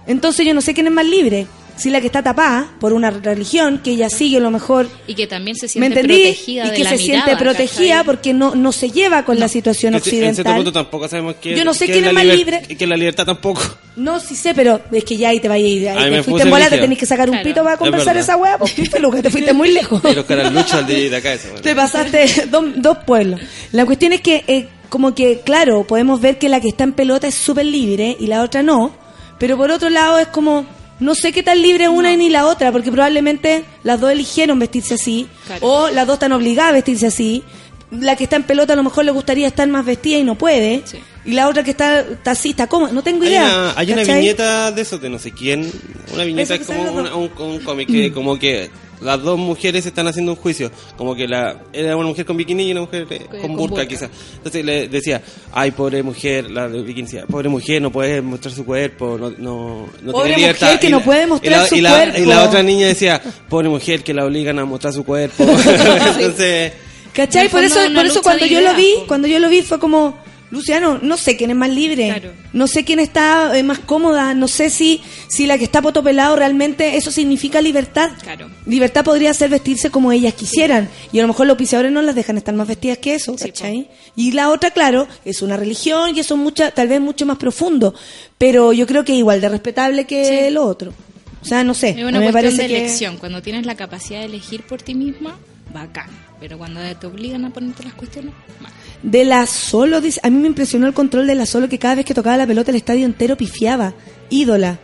Entonces 0.07 0.47
yo 0.47 0.55
no 0.55 0.61
sé 0.61 0.72
quién 0.75 0.87
es 0.87 0.93
más 0.93 1.07
libre. 1.07 1.47
Si 1.77 1.91
la 1.91 2.01
que 2.01 2.07
está 2.07 2.22
tapada 2.22 2.68
por 2.79 2.93
una 2.93 3.11
religión 3.11 3.81
que 3.83 3.91
ella 3.93 4.09
sigue 4.09 4.37
a 4.37 4.41
lo 4.41 4.51
mejor 4.53 4.87
Y 5.09 5.14
que 5.14 5.27
también 5.27 5.57
se 5.57 5.66
¿Me 5.66 5.68
siente 5.68 6.01
entendí? 6.01 6.22
protegida 6.22 6.66
Y 6.66 6.70
de 6.70 6.77
que 6.77 6.85
la 6.85 6.91
se 6.91 6.97
mirada, 6.99 7.25
siente 7.25 7.43
protegida 7.45 7.89
¿cachai? 7.97 8.05
porque 8.07 8.33
no, 8.35 8.55
no 8.55 8.70
se 8.72 8.91
lleva 8.91 9.25
con 9.25 9.41
la 9.41 9.49
situación 9.49 9.95
En 9.95 10.01
cierto- 10.01 10.27
En 10.29 10.35
cierto 10.35 10.43
punto 10.51 10.61
occidental. 10.61 10.85
tampoco 10.85 11.09
sabemos 11.09 11.35
que 11.41 11.57
Yo 11.57 11.64
no 11.64 11.75
sé 11.75 11.87
que 11.87 11.93
quién 11.95 12.05
la 12.05 12.09
es 12.11 12.14
más 12.14 12.25
libre. 12.27 12.62
Que 12.62 12.87
la 12.87 12.97
libertad 12.97 13.27
tampoco. 13.27 13.61
No, 13.97 14.20
sí 14.20 14.37
sé, 14.37 14.55
pero 14.55 14.81
es 14.93 15.05
que 15.05 15.16
ya 15.16 15.31
ahí 15.31 15.41
te 15.41 15.49
vayas 15.49 15.66
a 15.66 15.68
ir. 15.70 15.89
Ahí 15.89 16.11
me 16.11 16.16
te 16.18 16.22
fuiste 16.22 16.43
en 16.45 16.51
bola, 16.51 16.68
te 16.70 16.79
tenés 16.79 16.99
que 16.99 17.07
sacar 17.07 17.29
un 17.29 17.35
Claro. 17.37 17.49
pito 17.49 17.62
para 17.62 17.75
Es 17.75 17.79
conversar 17.79 18.14
verdad. 18.14 18.22
esa 18.22 18.37
weá, 18.37 18.59
pues 18.59 18.72
peluca, 18.93 19.20
te 19.22 19.31
fuiste 19.31 19.53
muy 19.53 19.70
lejos. 19.72 20.01
Pero 20.03 20.27
que 20.27 20.37
la 20.37 20.51
lucha 20.51 20.79
al 20.79 20.87
de, 20.87 21.11
de 21.11 21.16
acá 21.16 21.33
esa. 21.33 21.49
Te 21.61 21.75
pasaste 21.75 22.47
dos, 22.51 22.64
dos 22.77 22.99
pueblos. 23.07 23.41
La 23.72 23.85
cuestión 23.85 24.12
es 24.12 24.20
que, 24.20 24.45
eh, 24.47 24.68
como 24.89 25.14
que, 25.14 25.41
claro, 25.45 25.85
podemos 25.85 26.20
ver 26.20 26.39
que 26.39 26.49
la 26.49 26.61
que 26.61 26.68
está 26.68 26.85
en 26.85 26.93
pelota 26.93 27.27
es 27.27 27.35
súper 27.35 27.66
libre 27.66 28.16
y 28.20 28.29
la 28.29 28.43
otra 28.43 28.62
no, 28.62 28.93
pero 29.41 29.57
por 29.57 29.70
otro 29.72 29.91
lado 29.91 30.18
es 30.20 30.29
como, 30.29 30.66
no 31.05 31.15
sé 31.15 31.33
qué 31.33 31.43
tan 31.43 31.61
libre 31.63 31.89
una 31.89 32.15
ni 32.17 32.29
la 32.31 32.47
otra, 32.47 32.73
porque 32.73 32.91
probablemente 32.91 33.65
las 33.83 34.01
dos 34.01 34.11
eligieron 34.11 34.59
vestirse 34.59 34.95
así, 34.95 35.29
Claro. 35.47 35.61
o 35.67 35.91
las 35.91 36.07
dos 36.07 36.15
están 36.15 36.33
obligadas 36.33 36.71
a 36.71 36.75
vestirse 36.75 37.07
así. 37.07 37.43
La 37.91 38.17
que 38.17 38.25
está 38.25 38.37
en 38.37 38.43
pelota 38.43 38.73
a 38.73 38.77
lo 38.77 38.83
mejor 38.83 39.05
le 39.05 39.13
gustaría 39.13 39.47
estar 39.47 39.69
más 39.69 39.85
vestida 39.85 40.19
y 40.19 40.25
no 40.25 40.35
puede, 40.35 40.83
Sí. 40.85 40.99
Y 41.25 41.33
la 41.33 41.49
otra 41.49 41.62
que 41.64 41.70
está, 41.70 42.05
está 42.25 42.66
cómoda, 42.66 42.93
no 42.93 43.03
tengo 43.03 43.22
Hay 43.25 43.31
idea. 43.31 43.43
una, 43.45 43.72
hay 43.79 43.93
una 43.93 44.03
viñeta 44.05 44.72
de 44.72 44.83
eso, 44.83 44.99
de 44.99 45.09
no 45.09 45.18
sé 45.18 45.33
quién. 45.33 45.70
Una 46.12 46.25
viñeta 46.25 46.55
es 46.57 46.66
como 46.66 46.83
una- 46.93 47.14
un, 47.14 47.31
un 47.39 47.61
cómic 47.61 47.89
que 47.91 48.12
como 48.12 48.39
que 48.39 48.70
las 49.01 49.20
dos 49.22 49.39
mujeres 49.39 49.85
están 49.85 50.07
haciendo 50.07 50.33
un 50.33 50.37
juicio. 50.39 50.70
Como 50.97 51.14
que 51.14 51.27
la 51.27 51.62
era 51.72 51.97
una 51.97 52.09
mujer 52.09 52.25
con 52.25 52.37
bikini 52.37 52.68
y 52.68 52.72
una 52.72 52.83
mujer 52.83 53.07
eh, 53.11 53.27
con, 53.31 53.41
con 53.41 53.57
burka, 53.57 53.75
burka. 53.83 53.87
quizás. 53.87 54.11
Entonces 54.37 54.64
le 54.64 54.89
decía, 54.89 55.20
ay, 55.53 55.70
pobre 55.72 56.03
mujer, 56.03 56.51
la 56.51 56.68
de 56.68 56.81
bikini 56.83 57.03
decía, 57.07 57.27
pobre 57.27 57.49
mujer, 57.49 57.83
no 57.83 57.91
puede 57.91 58.20
mostrar 58.22 58.55
su 58.55 58.64
cuerpo, 58.64 59.18
no, 59.18 59.31
no, 59.37 59.89
no 60.03 60.12
Pobre 60.12 60.35
tiene 60.35 60.53
mujer 60.53 60.79
que 60.79 60.87
Y 60.87 60.91
no 60.91 60.99
la- 60.99 61.05
puede 61.05 61.22
y 61.25 61.27
mostrar 61.27 61.61
la- 61.62 61.66
su 61.66 61.75
y 61.77 61.81
la- 61.81 61.91
cuerpo. 61.91 62.18
Y 62.20 62.25
la 62.27 62.45
otra 62.45 62.62
niña 62.62 62.87
decía, 62.87 63.20
pobre 63.49 63.68
mujer 63.68 64.03
que 64.05 64.14
la 64.14 64.25
obligan 64.25 64.59
a 64.59 64.64
mostrar 64.64 64.93
su 64.93 65.05
cuerpo. 65.05 65.45
Entonces... 66.18 66.72
¿Cachai? 67.12 67.49
Por 67.49 67.62
eso, 67.62 67.79
por 67.95 68.05
eso 68.07 68.22
cuando 68.22 68.45
yo 68.47 68.61
lo 68.61 68.75
vi, 68.75 68.93
cuando 69.07 69.29
yo 69.29 69.39
lo 69.39 69.49
vi 69.49 69.62
fue 69.62 69.79
como, 69.79 70.18
Luciano, 70.55 70.99
no 71.03 71.17
sé 71.19 71.37
quién 71.37 71.51
es 71.51 71.57
más 71.57 71.69
libre, 71.69 72.07
Claro. 72.09 72.33
no 72.55 72.67
sé 72.67 72.85
quién 72.85 72.99
está 73.01 73.59
eh, 73.59 73.63
más 73.63 73.81
cómoda, 73.81 74.33
no 74.33 74.49
sé 74.49 74.71
si, 74.71 75.03
si 75.29 75.47
la 75.47 75.59
que 75.59 75.65
está 75.65 75.83
potopelado 75.83 76.37
realmente 76.37 76.97
eso 76.97 77.11
significa 77.11 77.61
libertad. 77.61 78.11
Claro. 78.23 78.49
Libertad 78.65 79.05
podría 79.05 79.35
ser 79.35 79.51
vestirse 79.51 79.91
como 79.91 80.13
ellas 80.13 80.33
quisieran 80.35 80.89
y 81.13 81.19
a 81.19 81.23
lo 81.23 81.29
mejor 81.29 81.47
los 81.47 81.59
piseadores 81.59 81.93
no 81.93 82.01
las 82.01 82.15
dejan 82.15 82.39
estar 82.39 82.55
más 82.55 82.69
vestidas 82.69 82.99
que 82.99 83.15
eso, 83.15 83.37
Sí, 83.37 83.49
¿cachai? 83.51 83.91
Y 84.17 84.33
la 84.33 84.49
otra, 84.51 84.71
claro, 84.71 85.07
es 85.25 85.43
una 85.43 85.57
religión 85.57 86.17
y 86.17 86.21
eso 86.21 86.35
es 86.35 86.41
mucha, 86.41 86.71
tal 86.71 86.89
vez 86.89 87.01
mucho 87.01 87.27
más 87.27 87.37
profundo, 87.37 87.95
pero 88.39 88.73
yo 88.73 88.87
creo 88.87 89.05
que 89.05 89.13
es 89.13 89.19
igual 89.19 89.41
de 89.41 89.49
respetable 89.51 90.05
que 90.07 90.47
Sí. 90.47 90.51
lo 90.55 90.65
otro. 90.65 90.95
O 91.43 91.45
sea, 91.47 91.63
no 91.65 91.75
sé, 91.75 91.91
Es 91.91 92.05
una 92.05 92.21
me 92.21 92.33
cuestión 92.33 92.57
que-. 92.57 93.19
Cuando 93.19 93.43
tienes 93.43 93.67
la 93.67 93.75
capacidad 93.75 94.21
de 94.21 94.27
elegir 94.27 94.63
por 94.63 94.81
ti 94.81 94.95
misma, 94.95 95.37
bacán. 95.75 96.09
Pero 96.41 96.59
cuando 96.59 96.81
te 96.99 97.07
obligan 97.07 97.45
a 97.45 97.51
ponerte 97.51 97.85
las 97.85 97.95
cuestiones, 97.95 98.33
mal. 98.61 98.73
De 99.05 99.27
la 99.27 99.47
solo, 99.47 100.01
dice, 100.01 100.19
a 100.23 100.31
mí 100.31 100.39
me 100.39 100.49
impresionó 100.49 100.87
el 100.87 100.95
control 100.95 101.27
de 101.27 101.35
la 101.35 101.45
solo 101.45 101.69
que 101.69 101.79
cada 101.79 101.97
vez 101.97 102.07
que 102.07 102.15
tocaba 102.15 102.39
la 102.39 102.47
pelota 102.47 102.71
el 102.71 102.79
estadio 102.79 103.05
entero 103.05 103.37
pifiaba. 103.37 103.93
Ídola. 104.31 104.79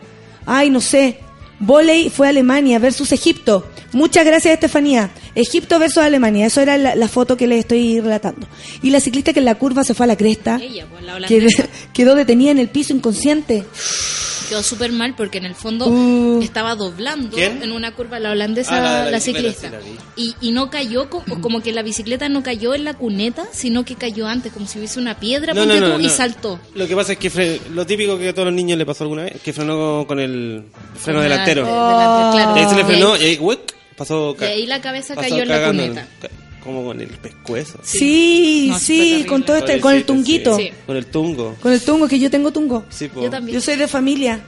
Ay, 0.45 0.69
no 0.69 0.83
sé. 0.83 1.21
Voley 1.59 2.11
fue 2.11 2.29
Alemania 2.29 2.79
versus 2.79 3.13
Egipto. 3.13 3.67
Muchas 3.93 4.27
gracias, 4.27 4.53
Estefanía. 4.53 5.11
Egipto 5.35 5.79
versus 5.79 5.99
Alemania. 6.03 6.47
Eso 6.47 6.61
era 6.61 6.77
la, 6.79 6.95
la 6.95 7.09
foto 7.09 7.37
que 7.37 7.47
les 7.47 7.61
estoy 7.61 8.01
relatando. 8.01 8.47
Y 8.83 8.91
la 8.91 9.01
ciclista 9.01 9.33
que 9.33 9.39
en 9.41 9.45
la 9.47 9.55
curva 9.57 9.85
se 9.85 9.95
fue 9.95 10.05
a 10.05 10.09
la 10.09 10.17
cresta. 10.17 10.59
Ella, 10.63 10.87
pues, 10.91 11.03
la 11.05 11.27
que- 11.27 11.37
holandesa. 11.37 11.69
quedó 11.93 12.15
detenida 12.15 12.51
en 12.51 12.59
el 12.59 12.69
piso 12.69 12.93
inconsciente. 12.93 13.65
Quedó 14.49 14.65
súper 14.65 14.91
mal 14.91 15.15
porque 15.17 15.39
en 15.39 15.45
el 15.45 15.55
fondo 15.55 15.87
Uh. 15.87 16.43
estaba 16.43 16.75
doblando 16.75 17.37
¿Quién? 17.37 17.63
en 17.63 17.71
una 17.71 17.95
curva 17.95 18.19
la 18.19 18.33
holandesa, 18.33 18.79
Ah, 18.79 18.81
la 18.81 19.05
la 19.05 19.11
la, 19.13 19.21
ciclista. 19.21 19.69
sí, 19.69 19.75
la 19.77 19.81
y, 20.17 20.35
y 20.41 20.51
no 20.51 20.71
cayó, 20.71 21.09
co- 21.09 21.23
como, 21.41 21.63
que 21.63 21.73
la 21.73 21.83
bicicleta 21.83 22.29
no 22.29 22.43
cayó 22.43 22.75
en 22.75 22.83
la 22.83 22.95
cuneta, 22.95 23.45
sino 23.53 23.85
que 23.85 23.95
cayó 23.95 24.27
antes, 24.27 24.53
como 24.53 24.67
si 24.67 24.79
hubiese 24.79 24.99
una 24.99 25.21
piedra, 25.21 25.55
No, 25.55 25.65
no, 25.67 25.77
no, 25.79 25.95
tú, 25.95 26.01
y 26.01 26.05
no. 26.05 26.09
saltó. 26.09 26.59
Lo 26.75 26.89
que 26.89 26.97
pasa 26.97 27.13
es 27.13 27.19
que 27.19 27.31
fre- 27.31 27.61
lo 27.73 27.87
típico 27.87 28.19
que 28.19 28.31
a 28.31 28.35
todos 28.35 28.47
los 28.47 28.55
niños 28.55 28.77
le 28.77 28.85
pasó 28.85 29.05
alguna 29.05 29.23
vez, 29.23 29.41
que 29.41 29.53
frenó 29.53 30.05
con 30.09 30.19
el 30.19 30.65
freno 30.97 31.21
delantero. 31.21 31.65
de- 31.65 31.71
delante, 31.71 32.37
claro. 32.37 32.57
Y 32.57 32.59
ahí 32.61 32.69
se 32.69 32.75
le 32.77 32.85
frenó 32.85 33.17
y 33.17 33.21
ahí. 33.23 33.39
Pasó, 34.01 34.35
Y 34.41 34.45
ahí 34.45 34.67
la 34.67 34.81
cabeza 34.81 35.15
cayó 35.15 35.43
en 35.43 35.49
la 35.49 35.67
cuneta. 35.69 36.07
ca- 36.21 36.29
Como 36.65 36.85
con 36.85 37.01
el 37.01 37.09
pescuezo. 37.09 37.79
Sí, 37.83 38.69
No, 38.71 38.79
sí, 38.79 39.25
con 39.29 39.45
todo 39.45 39.57
este, 39.59 39.79
con 39.81 39.95
el 39.95 40.05
tunguito. 40.05 40.57
sí. 40.57 40.65
Sí. 40.65 40.73
Con 40.87 40.97
el 40.97 41.07
tungo. 41.07 41.55
Con 41.61 41.73
el 41.73 41.81
tungo, 41.83 42.09
que 42.09 42.19
yo 42.19 42.31
tengo 42.31 42.51
tungo. 42.51 42.85
Sí, 42.91 43.09
po. 43.09 43.23
Yo 43.23 43.31
también. 43.31 43.55
Yo 43.55 43.61
soy 43.61 43.77
de 43.77 43.87
familia. 43.89 44.41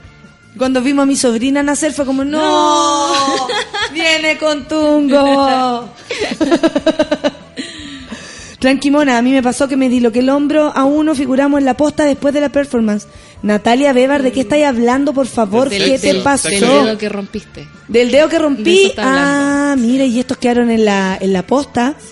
Cuando 0.59 0.83
vimos 0.83 1.05
a 1.05 1.07
mi 1.07 1.17
sobrina 1.17 1.63
nacer 1.63 1.93
fue 1.95 2.05
como, 2.05 2.25
no, 2.25 3.13
viene 3.95 4.37
con 4.39 4.67
tungo. 4.69 5.89
Tranquimona, 8.63 9.19
a 9.19 9.23
mí 9.23 9.33
me 9.33 9.43
pasó 9.43 9.67
que 9.67 9.77
me 9.77 9.89
diloqué 9.89 10.21
el 10.21 10.31
hombro 10.31 10.73
a 10.75 10.85
uno, 10.85 11.15
figuramos 11.17 11.59
en 11.59 11.65
la 11.65 11.77
posta 11.77 12.05
después 12.05 12.33
de 12.33 12.41
la 12.41 12.49
performance. 12.49 13.09
Natalia 13.43 13.93
Bebar, 13.93 14.23
¿de 14.23 14.31
qué 14.31 14.43
estáis 14.43 14.65
hablando, 14.65 15.13
por 15.13 15.27
favor? 15.27 15.69
Del- 15.69 15.83
¿Qué 15.85 15.99
del- 15.99 16.01
te 16.01 16.15
pasó? 16.23 16.49
Del 16.49 16.61
dedo 16.61 16.97
que 16.99 17.09
rompiste. 17.09 17.69
Del 17.89 18.11
dedo 18.13 18.29
que 18.29 18.39
rompí. 18.39 18.93
Ah, 18.99 19.75
mira, 19.77 20.05
y 20.05 20.21
estos 20.21 20.37
quedaron 20.39 20.71
en 20.71 20.85
la, 20.85 21.19
en 21.21 21.33
la 21.33 21.45
posta. 21.45 21.95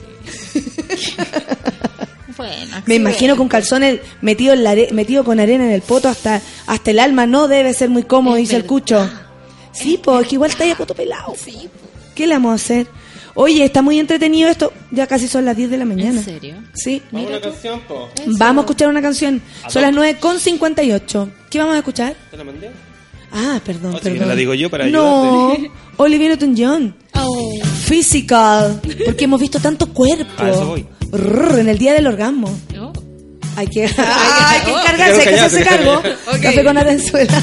Bueno, 2.37 2.77
Me 2.87 2.95
imagino 2.95 3.37
con 3.37 3.49
calzones 3.49 4.01
metido, 4.23 4.55
en 4.55 4.65
la 4.65 4.71
are- 4.71 4.89
metido 4.93 5.25
con 5.25 5.41
arena 5.41 5.67
en 5.67 5.73
el 5.73 5.83
poto 5.83 6.09
hasta, 6.09 6.41
hasta 6.67 6.91
el 6.91 6.99
alma. 6.99 7.27
No 7.27 7.49
debe 7.49 7.75
ser 7.75 7.91
muy 7.91 8.05
cómodo, 8.05 8.37
Es 8.37 8.43
dice 8.45 8.57
el 8.57 8.65
cucho. 8.65 9.09
Sí, 9.73 10.01
pues 10.03 10.27
que 10.27 10.37
igual 10.37 10.51
está 10.51 10.65
ahí 10.65 10.71
a 10.71 10.77
poto 10.77 10.95
pelado. 10.95 11.35
¿Qué 12.15 12.27
le 12.27 12.35
vamos 12.35 12.53
a 12.53 12.55
hacer? 12.55 12.87
Oye, 13.35 13.65
está 13.65 13.83
muy 13.83 13.99
entretenido 13.99 14.49
esto. 14.49 14.73
Ya 14.91 15.07
casi 15.07 15.29
son 15.29 15.45
las 15.45 15.57
10 15.57 15.71
de 15.71 15.77
la 15.79 15.85
mañana. 15.85 16.19
¿En 16.19 16.25
serio? 16.25 16.57
Sí. 16.75 17.03
Vamos 17.13 17.27
a 17.27 17.31
una 17.37 17.41
canción, 17.41 17.81
po. 17.89 18.09
Vamos 18.39 18.63
a 18.63 18.65
escuchar 18.67 18.89
una 18.89 19.03
canción. 19.03 19.43
Son 19.69 19.83
las 19.83 19.93
9 19.95 20.19
con 20.21 20.39
58. 20.41 21.31
¿Qué 21.49 21.59
vamos 21.59 21.75
a 21.75 21.79
escuchar? 21.79 22.15
¿Te 22.31 22.37
la 22.37 22.45
mandé? 22.45 22.71
Ah, 23.33 23.61
perdón, 23.65 23.95
Oh, 23.95 23.99
si 23.99 24.03
perdón. 24.05 24.19
que 24.21 24.27
la 24.27 24.35
digo 24.35 24.55
yo 24.55 24.69
para 24.71 24.87
No, 24.87 25.57
Olivia 25.99 26.29
Newton-John. 26.31 26.97
Oh. 27.15 27.53
Physical. 27.85 28.81
Porque 29.05 29.25
hemos 29.25 29.41
visto 29.41 29.61
tanto 29.61 29.87
cuerpo. 29.93 30.43
A 30.43 30.51
eso 30.51 30.67
voy. 30.67 30.87
Rrr, 31.13 31.61
en 31.61 31.69
el 31.69 31.79
día 31.79 31.93
del 31.95 32.07
orgasmo. 32.09 32.53
¿No? 32.75 32.93
Hay 33.57 33.67
que, 33.69 33.85
hay 33.97 34.61
que 34.65 34.71
encargarse, 34.71 35.21
hay 35.21 35.29
que 35.35 35.41
hacerse 35.41 35.65
cargo. 35.69 35.95
Ok. 36.27 36.41
Café 36.43 36.65
con 36.65 36.77
Atenzuela. 36.79 37.43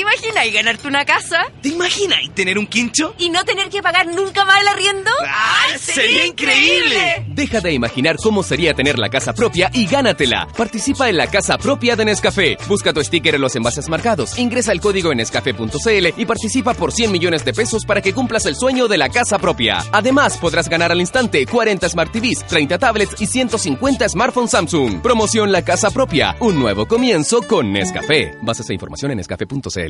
¿Te 0.00 0.04
imaginas 0.04 0.50
ganarte 0.54 0.88
una 0.88 1.04
casa 1.04 1.52
¿Te 1.60 1.68
imaginas 1.68 2.20
tener 2.34 2.56
un 2.58 2.66
quincho? 2.66 3.14
y 3.18 3.28
no 3.28 3.44
tener 3.44 3.68
que 3.68 3.82
pagar 3.82 4.06
nunca 4.06 4.46
más 4.46 4.62
el 4.62 4.68
arriendo? 4.68 5.10
¡Ay, 5.28 5.78
sería 5.78 6.24
increíble! 6.24 7.26
Deja 7.28 7.60
de 7.60 7.74
imaginar 7.74 8.16
cómo 8.16 8.42
sería 8.42 8.72
tener 8.72 8.98
la 8.98 9.10
casa 9.10 9.34
propia 9.34 9.70
y 9.74 9.86
gánatela. 9.86 10.48
Participa 10.56 11.10
en 11.10 11.18
la 11.18 11.26
casa 11.26 11.58
propia 11.58 11.96
de 11.96 12.06
Nescafé. 12.06 12.56
Busca 12.66 12.94
tu 12.94 13.04
sticker 13.04 13.34
en 13.34 13.42
los 13.42 13.54
envases 13.56 13.90
marcados. 13.90 14.38
Ingresa 14.38 14.72
el 14.72 14.80
código 14.80 15.12
en 15.12 15.18
nescafé.cl 15.18 16.06
y 16.16 16.24
participa 16.24 16.72
por 16.72 16.92
100 16.92 17.12
millones 17.12 17.44
de 17.44 17.52
pesos 17.52 17.84
para 17.84 18.00
que 18.00 18.14
cumplas 18.14 18.46
el 18.46 18.56
sueño 18.56 18.88
de 18.88 18.96
la 18.96 19.10
casa 19.10 19.38
propia. 19.38 19.84
Además, 19.92 20.38
podrás 20.38 20.70
ganar 20.70 20.92
al 20.92 21.00
instante 21.00 21.44
40 21.44 21.90
Smart 21.90 22.10
TVs, 22.10 22.46
30 22.46 22.78
tablets 22.78 23.20
y 23.20 23.26
150 23.26 24.08
smartphones 24.08 24.52
Samsung. 24.52 25.02
Promoción 25.02 25.52
La 25.52 25.62
Casa 25.62 25.90
Propia. 25.90 26.36
Un 26.40 26.58
nuevo 26.58 26.88
comienzo 26.88 27.42
con 27.42 27.70
Nescafé. 27.70 28.38
Bases 28.40 28.70
e 28.70 28.72
información 28.72 29.10
en 29.10 29.18
nescafé.cl. 29.18 29.89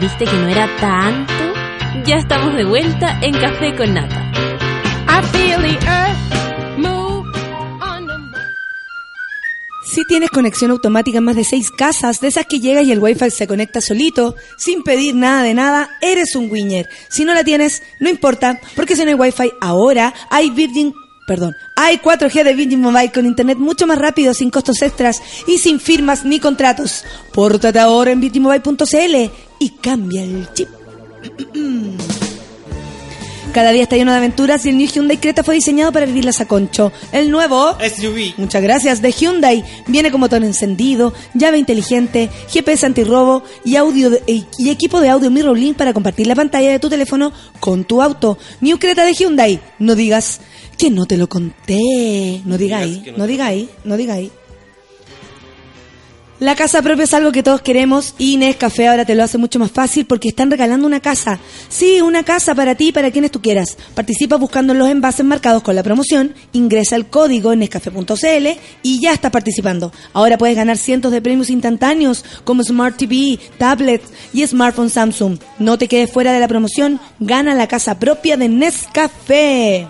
¿Viste 0.00 0.24
que 0.26 0.32
no 0.32 0.48
era 0.48 0.68
tanto? 0.78 1.32
Ya 2.04 2.16
estamos 2.16 2.54
de 2.54 2.64
vuelta 2.64 3.18
en 3.22 3.32
Café 3.32 3.74
con 3.74 3.94
Nata. 3.94 4.26
Si 9.96 10.04
tienes 10.04 10.28
conexión 10.28 10.72
automática 10.72 11.16
en 11.16 11.24
más 11.24 11.36
de 11.36 11.44
seis 11.44 11.70
casas, 11.70 12.20
de 12.20 12.28
esas 12.28 12.44
que 12.44 12.60
llega 12.60 12.82
y 12.82 12.92
el 12.92 12.98
wifi 12.98 13.30
se 13.30 13.46
conecta 13.46 13.80
solito, 13.80 14.36
sin 14.58 14.82
pedir 14.82 15.14
nada 15.14 15.42
de 15.42 15.54
nada, 15.54 15.88
eres 16.02 16.36
un 16.36 16.50
winner. 16.50 16.86
Si 17.08 17.24
no 17.24 17.32
la 17.32 17.44
tienes, 17.44 17.82
no 17.98 18.10
importa, 18.10 18.60
porque 18.74 18.94
si 18.94 19.02
no 19.04 19.08
hay 19.08 19.14
wifi 19.14 19.52
ahora, 19.62 20.12
hay 20.28 20.50
Virgin, 20.50 20.92
perdón, 21.26 21.56
hay 21.76 21.96
4G 21.96 22.44
de 22.44 22.52
Virgin 22.52 22.82
Mobile 22.82 23.10
con 23.10 23.24
internet 23.24 23.56
mucho 23.56 23.86
más 23.86 23.96
rápido, 23.96 24.34
sin 24.34 24.50
costos 24.50 24.82
extras 24.82 25.22
y 25.46 25.56
sin 25.56 25.80
firmas 25.80 26.26
ni 26.26 26.40
contratos. 26.40 27.02
Pórtate 27.32 27.78
ahora 27.78 28.12
en 28.12 28.20
virginmobile.cl 28.20 29.45
y 29.58 29.70
cambia 29.70 30.22
el 30.22 30.48
chip. 30.54 30.68
Cada 33.52 33.70
día 33.72 33.84
está 33.84 33.96
lleno 33.96 34.10
de 34.12 34.18
aventuras 34.18 34.66
y 34.66 34.68
el 34.68 34.76
New 34.76 34.86
Hyundai 34.86 35.16
Creta 35.16 35.42
fue 35.42 35.54
diseñado 35.54 35.90
para 35.90 36.04
vivirlas 36.04 36.42
a 36.42 36.46
concho. 36.46 36.92
El 37.10 37.30
nuevo 37.30 37.74
SUV. 37.80 38.34
Muchas 38.36 38.62
gracias. 38.62 39.00
De 39.00 39.12
Hyundai 39.12 39.64
viene 39.86 40.10
con 40.10 40.20
motor 40.20 40.44
encendido, 40.44 41.14
llave 41.32 41.56
inteligente, 41.56 42.28
GPS 42.50 42.84
antirrobo 42.84 43.44
y 43.64 43.76
audio 43.76 44.10
de- 44.10 44.22
y 44.58 44.68
equipo 44.68 45.00
de 45.00 45.08
audio 45.08 45.30
Mirror 45.30 45.58
Link 45.58 45.76
para 45.76 45.94
compartir 45.94 46.26
la 46.26 46.34
pantalla 46.34 46.70
de 46.70 46.78
tu 46.78 46.90
teléfono 46.90 47.32
con 47.58 47.84
tu 47.84 48.02
auto. 48.02 48.36
New 48.60 48.78
Creta 48.78 49.06
de 49.06 49.14
Hyundai. 49.14 49.58
No 49.78 49.94
digas 49.94 50.40
que 50.76 50.90
no 50.90 51.06
te 51.06 51.16
lo 51.16 51.26
conté. 51.26 52.42
No 52.44 52.58
digáis, 52.58 53.06
no 53.12 53.18
no 53.18 53.26
digáis, 53.26 53.68
no 53.84 53.96
digáis. 53.96 54.30
La 56.38 56.54
casa 56.54 56.82
propia 56.82 57.04
es 57.04 57.14
algo 57.14 57.32
que 57.32 57.42
todos 57.42 57.62
queremos 57.62 58.14
y 58.18 58.36
Nescafé 58.36 58.88
ahora 58.88 59.06
te 59.06 59.14
lo 59.14 59.24
hace 59.24 59.38
mucho 59.38 59.58
más 59.58 59.70
fácil 59.70 60.04
porque 60.04 60.28
están 60.28 60.50
regalando 60.50 60.86
una 60.86 61.00
casa. 61.00 61.38
Sí, 61.70 62.02
una 62.02 62.24
casa 62.24 62.54
para 62.54 62.74
ti 62.74 62.88
y 62.88 62.92
para 62.92 63.10
quienes 63.10 63.30
tú 63.30 63.40
quieras. 63.40 63.78
Participa 63.94 64.36
buscando 64.36 64.74
los 64.74 64.90
envases 64.90 65.24
marcados 65.24 65.62
con 65.62 65.74
la 65.74 65.82
promoción, 65.82 66.34
ingresa 66.52 66.94
el 66.94 67.06
código 67.06 67.54
en 67.54 67.60
nescafé.cl 67.60 68.48
y 68.82 69.00
ya 69.00 69.14
estás 69.14 69.30
participando. 69.30 69.92
Ahora 70.12 70.36
puedes 70.36 70.56
ganar 70.56 70.76
cientos 70.76 71.10
de 71.10 71.22
premios 71.22 71.48
instantáneos 71.48 72.22
como 72.44 72.62
Smart 72.62 72.98
TV, 72.98 73.38
tablets 73.56 74.10
y 74.34 74.46
smartphone 74.46 74.90
Samsung. 74.90 75.38
No 75.58 75.78
te 75.78 75.88
quedes 75.88 76.10
fuera 76.10 76.34
de 76.34 76.40
la 76.40 76.48
promoción, 76.48 77.00
gana 77.18 77.54
la 77.54 77.66
casa 77.66 77.98
propia 77.98 78.36
de 78.36 78.50
Nescafé. 78.50 79.86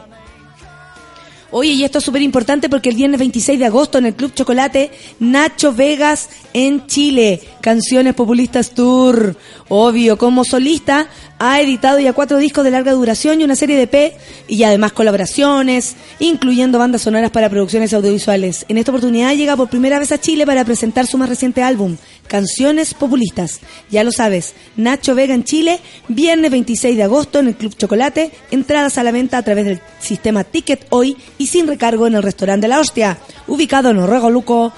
Oye, 1.50 1.72
y 1.72 1.84
esto 1.84 1.98
es 1.98 2.04
súper 2.04 2.22
importante 2.22 2.68
porque 2.68 2.88
el 2.88 2.96
viernes 2.96 3.20
26 3.20 3.58
de 3.58 3.66
agosto 3.66 3.98
en 3.98 4.06
el 4.06 4.14
Club 4.14 4.34
Chocolate, 4.34 4.90
Nacho 5.20 5.72
Vegas 5.72 6.28
en 6.52 6.86
Chile, 6.86 7.40
Canciones 7.60 8.14
Populistas 8.14 8.70
Tour. 8.70 9.36
Obvio, 9.68 10.16
como 10.16 10.44
solista 10.44 11.08
ha 11.38 11.60
editado 11.60 11.98
ya 11.98 12.12
cuatro 12.12 12.38
discos 12.38 12.64
de 12.64 12.70
larga 12.70 12.92
duración 12.92 13.40
y 13.40 13.44
una 13.44 13.56
serie 13.56 13.76
de 13.76 13.82
EP 13.82 14.14
y 14.46 14.62
además 14.62 14.92
colaboraciones, 14.92 15.96
incluyendo 16.20 16.78
bandas 16.78 17.02
sonoras 17.02 17.30
para 17.30 17.50
producciones 17.50 17.92
audiovisuales. 17.92 18.64
En 18.68 18.78
esta 18.78 18.92
oportunidad 18.92 19.34
llega 19.34 19.56
por 19.56 19.68
primera 19.68 19.98
vez 19.98 20.12
a 20.12 20.20
Chile 20.20 20.46
para 20.46 20.64
presentar 20.64 21.06
su 21.06 21.18
más 21.18 21.28
reciente 21.28 21.62
álbum, 21.62 21.96
Canciones 22.28 22.94
Populistas. 22.94 23.60
Ya 23.90 24.04
lo 24.04 24.12
sabes, 24.12 24.54
Nacho 24.76 25.16
Vega 25.16 25.34
en 25.34 25.42
Chile, 25.44 25.80
viernes 26.08 26.52
26 26.52 26.96
de 26.96 27.02
agosto 27.02 27.40
en 27.40 27.48
el 27.48 27.56
Club 27.56 27.76
Chocolate, 27.76 28.30
entradas 28.52 28.98
a 28.98 29.02
la 29.02 29.10
venta 29.10 29.36
a 29.38 29.42
través 29.42 29.64
del 29.64 29.80
sistema 29.98 30.44
Ticket 30.44 30.86
Hoy 30.90 31.16
y 31.38 31.48
sin 31.48 31.66
recargo 31.66 32.06
en 32.06 32.14
el 32.14 32.22
restaurante 32.22 32.68
La 32.68 32.78
Hostia, 32.78 33.18
ubicado 33.48 33.90
en 33.90 33.98
Orrego 33.98 34.30
Luco 34.30 34.72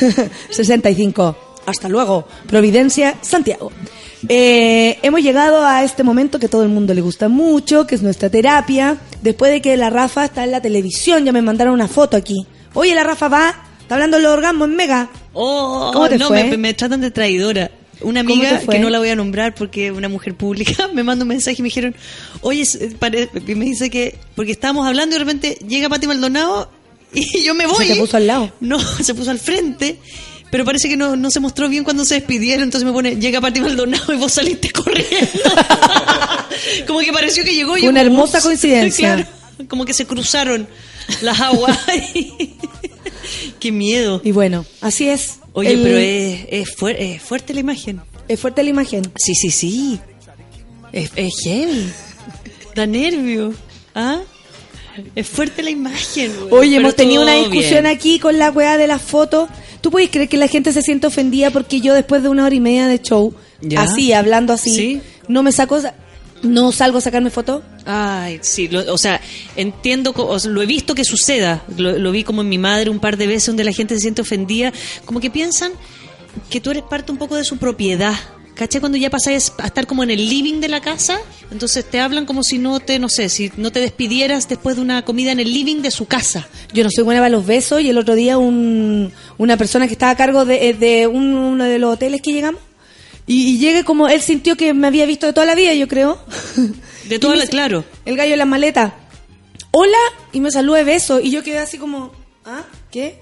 65. 0.50 1.36
Hasta 1.66 1.88
luego, 1.88 2.28
Providencia, 2.46 3.16
Santiago. 3.22 3.72
Eh, 4.28 4.98
hemos 5.02 5.20
llegado 5.22 5.64
a 5.66 5.84
este 5.84 6.02
momento 6.02 6.38
que 6.38 6.48
todo 6.48 6.62
el 6.62 6.68
mundo 6.68 6.94
le 6.94 7.00
gusta 7.00 7.28
mucho, 7.28 7.86
que 7.86 7.94
es 7.94 8.02
nuestra 8.02 8.30
terapia. 8.30 8.98
Después 9.22 9.52
de 9.52 9.60
que 9.60 9.76
la 9.76 9.90
Rafa 9.90 10.24
está 10.24 10.44
en 10.44 10.50
la 10.50 10.60
televisión, 10.62 11.24
ya 11.24 11.32
me 11.32 11.42
mandaron 11.42 11.74
una 11.74 11.88
foto 11.88 12.16
aquí. 12.16 12.46
Oye, 12.74 12.94
la 12.94 13.04
Rafa 13.04 13.28
va, 13.28 13.54
está 13.80 13.94
hablando 13.94 14.16
de 14.16 14.22
los 14.22 14.32
orgasmos 14.32 14.68
en 14.68 14.76
Mega. 14.76 15.10
Oh, 15.32 15.90
¿Cómo 15.92 16.08
te 16.08 16.18
no, 16.18 16.28
fue? 16.28 16.44
Me, 16.44 16.56
me 16.56 16.74
tratan 16.74 17.00
de 17.00 17.10
traidora. 17.10 17.70
una 18.00 18.22
¿Cómo 18.24 18.34
amiga 18.34 18.60
que 18.60 18.78
no 18.78 18.90
la 18.90 18.98
voy 18.98 19.10
a 19.10 19.16
nombrar 19.16 19.54
porque 19.54 19.92
una 19.92 20.08
mujer 20.08 20.34
pública 20.34 20.88
me 20.94 21.02
mandó 21.04 21.24
un 21.24 21.28
mensaje 21.28 21.56
y 21.58 21.62
me 21.62 21.68
dijeron, 21.68 21.94
oye, 22.40 22.62
es- 22.62 22.78
y 23.46 23.54
me 23.54 23.64
dice 23.64 23.90
que, 23.90 24.18
porque 24.34 24.52
estábamos 24.52 24.86
hablando 24.86 25.14
y 25.14 25.18
de 25.18 25.24
repente 25.24 25.58
llega 25.68 25.88
Pati 25.88 26.06
Maldonado 26.06 26.68
y 27.12 27.42
yo 27.44 27.54
me 27.54 27.66
voy. 27.66 27.86
Se 27.86 27.94
te 27.94 28.00
puso 28.00 28.16
al 28.16 28.26
lado. 28.26 28.52
No, 28.60 28.78
se 29.02 29.14
puso 29.14 29.30
al 29.30 29.38
frente. 29.38 29.98
Pero 30.54 30.64
parece 30.64 30.88
que 30.88 30.96
no, 30.96 31.16
no 31.16 31.32
se 31.32 31.40
mostró 31.40 31.68
bien 31.68 31.82
cuando 31.82 32.04
se 32.04 32.14
despidieron, 32.14 32.62
entonces 32.62 32.86
me 32.86 32.92
pone, 32.92 33.16
llega 33.16 33.40
Pati 33.40 33.60
Maldonado 33.60 34.12
y 34.12 34.16
vos 34.16 34.30
saliste 34.34 34.70
corriendo. 34.70 35.40
como 36.86 37.00
que 37.00 37.12
pareció 37.12 37.42
que 37.42 37.56
llegó 37.56 37.76
y 37.76 37.88
una 37.88 38.00
hermosa 38.00 38.40
coincidencia. 38.40 39.16
Claro, 39.16 39.66
como 39.68 39.84
que 39.84 39.92
se 39.92 40.06
cruzaron 40.06 40.68
las 41.22 41.40
aguas. 41.40 41.76
Qué 43.58 43.72
miedo. 43.72 44.20
Y 44.22 44.30
bueno, 44.30 44.64
así 44.80 45.08
es. 45.08 45.40
Oye, 45.54 45.72
El- 45.72 45.82
pero 45.82 45.98
es, 45.98 46.46
es, 46.68 46.76
fuer- 46.76 46.96
es 47.00 47.20
fuerte 47.20 47.52
la 47.52 47.58
imagen. 47.58 48.00
Es 48.28 48.38
fuerte 48.38 48.62
la 48.62 48.70
imagen. 48.70 49.02
Sí, 49.16 49.34
sí, 49.34 49.50
sí. 49.50 49.98
Es, 50.92 51.10
es 51.16 51.32
heavy. 51.44 51.90
Da 52.76 52.86
nervio. 52.86 53.52
¿Ah? 53.92 54.20
Es 55.16 55.26
fuerte 55.26 55.64
la 55.64 55.70
imagen. 55.70 56.32
güey. 56.38 56.52
Oye, 56.52 56.70
Pero 56.76 56.80
hemos 56.82 56.94
tenido 56.94 57.22
una 57.22 57.34
discusión 57.34 57.82
bien. 57.82 57.86
aquí 57.86 58.20
con 58.20 58.38
la 58.38 58.52
weá 58.52 58.76
de 58.78 58.86
las 58.86 59.02
fotos. 59.02 59.48
¿Tú 59.84 59.90
puedes 59.90 60.08
creer 60.08 60.30
que 60.30 60.38
la 60.38 60.48
gente 60.48 60.72
se 60.72 60.80
siente 60.80 61.06
ofendida 61.08 61.50
porque 61.50 61.82
yo 61.82 61.92
después 61.92 62.22
de 62.22 62.30
una 62.30 62.46
hora 62.46 62.54
y 62.54 62.58
media 62.60 62.88
de 62.88 63.02
show, 63.02 63.34
Ya. 63.60 63.82
así, 63.82 64.14
hablando 64.14 64.54
así, 64.54 64.70
Sí. 64.74 65.02
no 65.28 65.42
me 65.42 65.52
saco, 65.52 65.78
no 66.42 66.72
salgo 66.72 66.96
a 66.96 67.00
sacarme 67.02 67.28
fotos? 67.28 67.62
Ay, 67.84 68.38
sí, 68.40 68.66
lo- 68.68 68.90
o 68.94 68.96
sea, 68.96 69.20
entiendo, 69.56 70.14
co- 70.14 70.26
o 70.26 70.38
sea, 70.38 70.50
lo 70.50 70.62
he 70.62 70.66
visto 70.66 70.94
que 70.94 71.04
suceda, 71.04 71.62
lo, 71.76 71.98
lo 71.98 72.12
vi 72.12 72.24
como 72.24 72.40
en 72.40 72.48
mi 72.48 72.56
madre 72.56 72.88
un 72.88 72.98
par 72.98 73.18
de 73.18 73.26
veces 73.26 73.48
donde 73.48 73.62
la 73.62 73.72
gente 73.72 73.94
se 73.94 74.00
siente 74.00 74.22
ofendida, 74.22 74.72
como 75.04 75.20
que 75.20 75.30
piensan 75.30 75.72
que 76.48 76.62
tú 76.62 76.70
eres 76.70 76.82
parte 76.84 77.12
un 77.12 77.18
poco 77.18 77.36
de 77.36 77.44
su 77.44 77.58
propiedad. 77.58 78.14
¿Caché? 78.54 78.78
Cuando 78.78 78.96
ya 78.96 79.10
pasáis 79.10 79.52
a 79.58 79.66
estar 79.66 79.86
como 79.86 80.04
en 80.04 80.10
el 80.10 80.28
living 80.28 80.60
de 80.60 80.68
la 80.68 80.80
casa, 80.80 81.18
entonces 81.50 81.84
te 81.84 81.98
hablan 81.98 82.24
como 82.24 82.44
si 82.44 82.58
no 82.58 82.78
te, 82.78 83.00
no 83.00 83.08
sé, 83.08 83.28
si 83.28 83.50
no 83.56 83.72
te 83.72 83.80
despidieras 83.80 84.48
después 84.48 84.76
de 84.76 84.82
una 84.82 85.04
comida 85.04 85.32
en 85.32 85.40
el 85.40 85.52
living 85.52 85.82
de 85.82 85.90
su 85.90 86.06
casa. 86.06 86.46
Yo 86.72 86.84
no 86.84 86.90
soy 86.90 87.02
buena 87.02 87.20
para 87.20 87.30
los 87.30 87.44
besos 87.44 87.80
y 87.80 87.88
el 87.90 87.98
otro 87.98 88.14
día 88.14 88.38
un, 88.38 89.12
una 89.38 89.56
persona 89.56 89.86
que 89.88 89.94
estaba 89.94 90.12
a 90.12 90.16
cargo 90.16 90.44
de, 90.44 90.72
de 90.74 91.06
un- 91.08 91.34
uno 91.34 91.64
de 91.64 91.78
los 91.80 91.92
hoteles 91.94 92.22
que 92.22 92.32
llegamos 92.32 92.60
y, 93.26 93.42
y 93.54 93.58
llegué 93.58 93.82
como 93.82 94.06
él 94.08 94.20
sintió 94.20 94.56
que 94.56 94.72
me 94.72 94.86
había 94.86 95.04
visto 95.06 95.26
de 95.26 95.32
toda 95.32 95.46
la 95.46 95.54
vida, 95.56 95.74
yo 95.74 95.88
creo. 95.88 96.18
De 97.08 97.18
toda 97.18 97.36
la, 97.36 97.46
claro. 97.46 97.84
El 98.06 98.16
gallo 98.16 98.32
en 98.32 98.38
las 98.38 98.48
maletas. 98.48 98.92
Hola, 99.72 99.98
y 100.32 100.40
me 100.40 100.50
saludó 100.50 100.76
de 100.76 100.84
beso. 100.84 101.20
Y 101.20 101.30
yo 101.30 101.42
quedé 101.42 101.58
así 101.58 101.76
como, 101.76 102.12
¿ah? 102.46 102.62
¿Qué? 102.90 103.18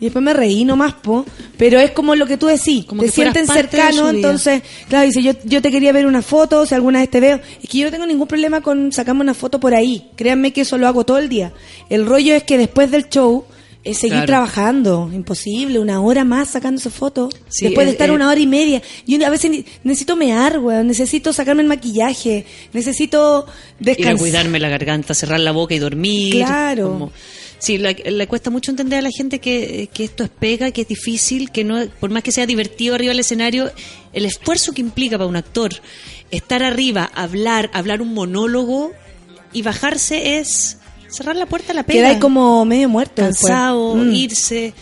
Y 0.00 0.04
después 0.04 0.24
me 0.24 0.32
reí 0.32 0.64
nomás, 0.64 0.94
po. 0.94 1.24
Pero 1.56 1.80
es 1.80 1.90
como 1.90 2.14
lo 2.14 2.26
que 2.26 2.36
tú 2.36 2.46
decís. 2.46 2.84
Como 2.84 3.02
te 3.02 3.10
sienten 3.10 3.46
vida. 3.46 4.10
entonces, 4.10 4.62
claro, 4.88 5.06
dice, 5.06 5.22
yo, 5.22 5.32
yo 5.44 5.60
te 5.60 5.70
quería 5.72 5.92
ver 5.92 6.06
una 6.06 6.22
foto, 6.22 6.64
si 6.66 6.74
alguna 6.74 7.00
vez 7.00 7.10
te 7.10 7.18
veo. 7.20 7.40
Es 7.62 7.68
que 7.68 7.78
yo 7.78 7.86
no 7.86 7.90
tengo 7.90 8.06
ningún 8.06 8.28
problema 8.28 8.60
con 8.60 8.92
sacarme 8.92 9.22
una 9.22 9.34
foto 9.34 9.58
por 9.58 9.74
ahí. 9.74 10.08
Créanme 10.14 10.52
que 10.52 10.60
eso 10.60 10.78
lo 10.78 10.86
hago 10.86 11.04
todo 11.04 11.18
el 11.18 11.28
día. 11.28 11.52
El 11.90 12.06
rollo 12.06 12.34
es 12.34 12.44
que 12.44 12.56
después 12.58 12.90
del 12.92 13.08
show, 13.08 13.44
es 13.84 13.98
seguir 13.98 14.14
Claro. 14.24 14.26
trabajando. 14.26 15.08
Imposible, 15.12 15.78
una 15.78 16.00
hora 16.02 16.22
más 16.24 16.50
sacándose 16.50 16.90
fotos. 16.90 17.34
Sí, 17.48 17.66
después 17.66 17.86
de 17.86 17.90
es- 17.90 17.94
estar 17.94 18.08
es- 18.10 18.14
una 18.14 18.28
hora 18.28 18.38
y 18.40 18.46
media. 18.46 18.82
Yo 19.06 19.24
a 19.24 19.30
veces 19.30 19.50
necesito 19.82 20.14
mear, 20.14 20.58
weón. 20.58 20.88
Necesito 20.88 21.32
sacarme 21.32 21.62
el 21.62 21.68
maquillaje. 21.68 22.44
Necesito 22.72 23.46
Ir 23.48 23.50
a 23.50 23.84
descansar. 23.84 24.16
cuidarme 24.18 24.58
la 24.60 24.68
garganta, 24.68 25.14
cerrar 25.14 25.40
la 25.40 25.52
boca 25.52 25.74
y 25.74 25.78
dormir. 25.78 26.34
Claro. 26.44 26.88
como- 26.88 27.12
Sí, 27.58 27.76
la- 27.78 27.90
le 27.92 28.26
cuesta 28.28 28.50
mucho 28.50 28.70
entender 28.70 29.00
a 29.00 29.02
la 29.02 29.10
gente 29.10 29.40
que, 29.40 29.88
que 29.92 30.04
esto 30.04 30.22
es 30.24 30.30
pega, 30.30 30.70
que 30.70 30.82
es 30.82 30.88
difícil, 30.88 31.50
que 31.50 31.64
no, 31.64 31.86
por 32.00 32.10
más 32.10 32.22
que 32.22 32.30
sea 32.32 32.46
divertido 32.46 32.94
arriba 32.94 33.10
del 33.10 33.20
escenario, 33.20 33.70
el 34.12 34.24
esfuerzo 34.24 34.72
que 34.72 34.80
implica 34.80 35.18
para 35.18 35.28
un 35.28 35.36
actor 35.36 35.72
estar 36.30 36.62
arriba, 36.62 37.10
hablar, 37.14 37.68
hablar 37.72 38.00
un 38.02 38.14
monólogo 38.14 38.92
y 39.52 39.62
bajarse 39.62 40.38
es 40.38 40.76
cerrar 41.08 41.34
la 41.36 41.46
puerta 41.46 41.72
a 41.72 41.74
la 41.74 41.82
pega. 41.82 42.00
Queda 42.00 42.08
ahí 42.10 42.18
como 42.20 42.64
medio 42.64 42.88
muerto. 42.88 43.22
cansado, 43.22 43.96
Mm. 43.96 44.14
irse, 44.14 44.74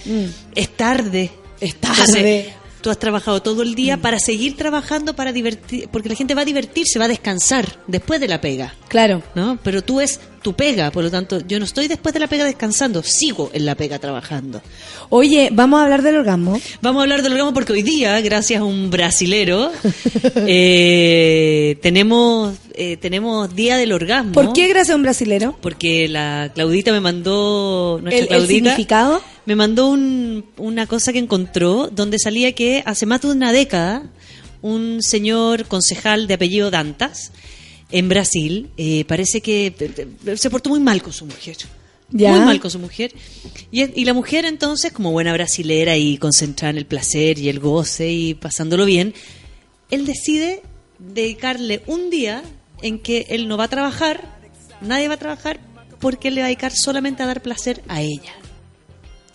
es 0.54 0.68
tarde. 0.76 1.30
Es 1.60 1.76
tarde. 1.76 2.52
Tú 2.80 2.90
has 2.90 2.98
trabajado 2.98 3.42
todo 3.42 3.62
el 3.62 3.74
día 3.74 3.96
para 3.96 4.18
seguir 4.18 4.56
trabajando, 4.56 5.14
para 5.14 5.32
divertir, 5.32 5.88
porque 5.90 6.08
la 6.08 6.14
gente 6.14 6.34
va 6.34 6.42
a 6.42 6.44
divertirse, 6.44 6.98
va 6.98 7.06
a 7.06 7.08
descansar 7.08 7.78
después 7.86 8.20
de 8.20 8.28
la 8.28 8.40
pega. 8.40 8.74
Claro. 8.88 9.22
¿no? 9.34 9.58
Pero 9.62 9.82
tú 9.82 10.00
es 10.00 10.20
tu 10.42 10.54
pega, 10.54 10.92
por 10.92 11.02
lo 11.02 11.10
tanto, 11.10 11.40
yo 11.46 11.58
no 11.58 11.64
estoy 11.64 11.88
después 11.88 12.12
de 12.12 12.20
la 12.20 12.28
pega 12.28 12.44
descansando, 12.44 13.02
sigo 13.02 13.50
en 13.52 13.66
la 13.66 13.74
pega 13.74 13.98
trabajando. 13.98 14.62
Oye, 15.08 15.48
vamos 15.52 15.80
a 15.80 15.84
hablar 15.84 16.02
del 16.02 16.18
orgasmo. 16.18 16.60
Vamos 16.82 17.00
a 17.00 17.02
hablar 17.02 17.22
del 17.22 17.32
orgasmo 17.32 17.52
porque 17.52 17.72
hoy 17.72 17.82
día, 17.82 18.20
gracias 18.20 18.60
a 18.60 18.64
un 18.64 18.90
brasilero, 18.90 19.72
eh, 20.46 21.76
tenemos 21.82 22.54
eh, 22.74 22.96
tenemos 22.98 23.54
Día 23.54 23.76
del 23.76 23.92
Orgasmo. 23.92 24.32
¿Por 24.32 24.52
qué 24.52 24.68
gracias 24.68 24.92
a 24.92 24.96
un 24.96 25.02
brasilero? 25.02 25.56
Porque 25.62 26.08
la 26.08 26.50
Claudita 26.54 26.92
me 26.92 27.00
mandó, 27.00 28.00
¿El- 28.10 28.46
significado? 28.46 29.22
Me 29.46 29.54
mandó 29.56 29.88
un- 29.88 30.44
una 30.56 30.86
cosa 30.86 31.12
que 31.12 31.18
encontró 31.18 31.88
donde 31.88 32.18
salía 32.18 32.52
que 32.54 32.82
hace 32.84 33.06
más 33.06 33.22
de 33.22 33.28
una 33.28 33.52
década 33.52 34.02
un 34.62 35.02
señor 35.02 35.66
concejal 35.66 36.26
de 36.26 36.34
apellido 36.34 36.70
Dantas 36.70 37.32
en 37.92 38.08
Brasil 38.08 38.70
eh, 38.76 39.04
parece 39.06 39.40
que 39.40 39.66
eh, 39.78 40.08
eh, 40.26 40.36
se 40.36 40.50
portó 40.50 40.70
muy 40.70 40.80
mal 40.80 41.02
con 41.02 41.12
su 41.12 41.24
mujer. 41.26 41.56
Ya. 42.10 42.30
Muy 42.30 42.40
mal 42.40 42.60
con 42.60 42.70
su 42.70 42.78
mujer. 42.78 43.12
Y, 43.72 43.82
y 44.00 44.04
la 44.04 44.14
mujer 44.14 44.44
entonces, 44.44 44.92
como 44.92 45.10
buena 45.12 45.32
brasilera 45.32 45.96
y 45.96 46.18
concentrada 46.18 46.70
en 46.70 46.78
el 46.78 46.86
placer 46.86 47.38
y 47.38 47.48
el 47.48 47.58
goce 47.60 48.10
y 48.10 48.34
pasándolo 48.34 48.84
bien, 48.86 49.12
él 49.90 50.06
decide 50.06 50.62
dedicarle 50.98 51.82
un 51.86 52.10
día 52.10 52.42
en 52.82 52.98
que 53.00 53.26
él 53.30 53.48
no 53.48 53.56
va 53.56 53.64
a 53.64 53.68
trabajar, 53.68 54.38
nadie 54.80 55.08
va 55.08 55.14
a 55.14 55.18
trabajar, 55.18 55.60
porque 56.00 56.28
él 56.28 56.36
le 56.36 56.40
va 56.42 56.46
a 56.46 56.48
dedicar 56.48 56.72
solamente 56.74 57.22
a 57.22 57.26
dar 57.26 57.42
placer 57.42 57.82
a 57.88 58.02
ella. 58.02 58.32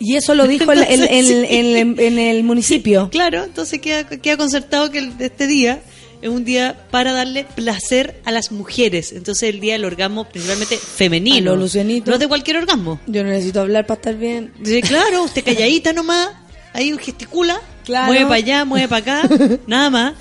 Y 0.04 0.16
eso 0.16 0.34
lo 0.34 0.46
dijo 0.48 0.70
el- 0.72 0.82
el- 0.88 1.02
el- 1.04 1.44
el- 1.44 2.00
en 2.00 2.18
el 2.18 2.42
municipio. 2.44 3.08
Claro, 3.12 3.44
entonces 3.44 3.80
queda, 3.80 4.04
queda 4.06 4.36
concertado 4.36 4.90
que 4.90 5.10
este 5.20 5.46
día 5.46 5.80
es 6.20 6.28
un 6.28 6.44
día 6.44 6.86
para 6.90 7.12
darle 7.12 7.44
placer 7.44 8.20
a 8.24 8.30
las 8.32 8.52
mujeres. 8.52 9.12
Entonces 9.12 9.48
el 9.50 9.60
día 9.60 9.74
del 9.74 9.84
orgasmo 9.84 10.24
principalmente 10.28 10.76
femenino. 10.76 11.52
A 11.52 11.54
lo 11.54 11.62
Lucianito. 11.62 12.10
No 12.10 12.18
de 12.18 12.28
cualquier 12.28 12.56
orgasmo. 12.58 13.00
Yo 13.06 13.22
no 13.24 13.30
necesito 13.30 13.60
hablar 13.60 13.86
para 13.86 13.98
estar 13.98 14.16
bien. 14.16 14.52
Claro, 14.86 15.22
usted 15.24 15.44
calladita 15.44 15.92
nomás, 15.92 16.30
ahí 16.72 16.94
gesticula, 16.98 17.60
Claro. 17.84 18.06
mueve 18.06 18.22
para 18.24 18.34
allá, 18.36 18.64
mueve 18.64 18.88
para 18.88 19.20
acá, 19.22 19.58
nada 19.66 19.90
más. 19.90 20.14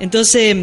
Entonces, 0.00 0.56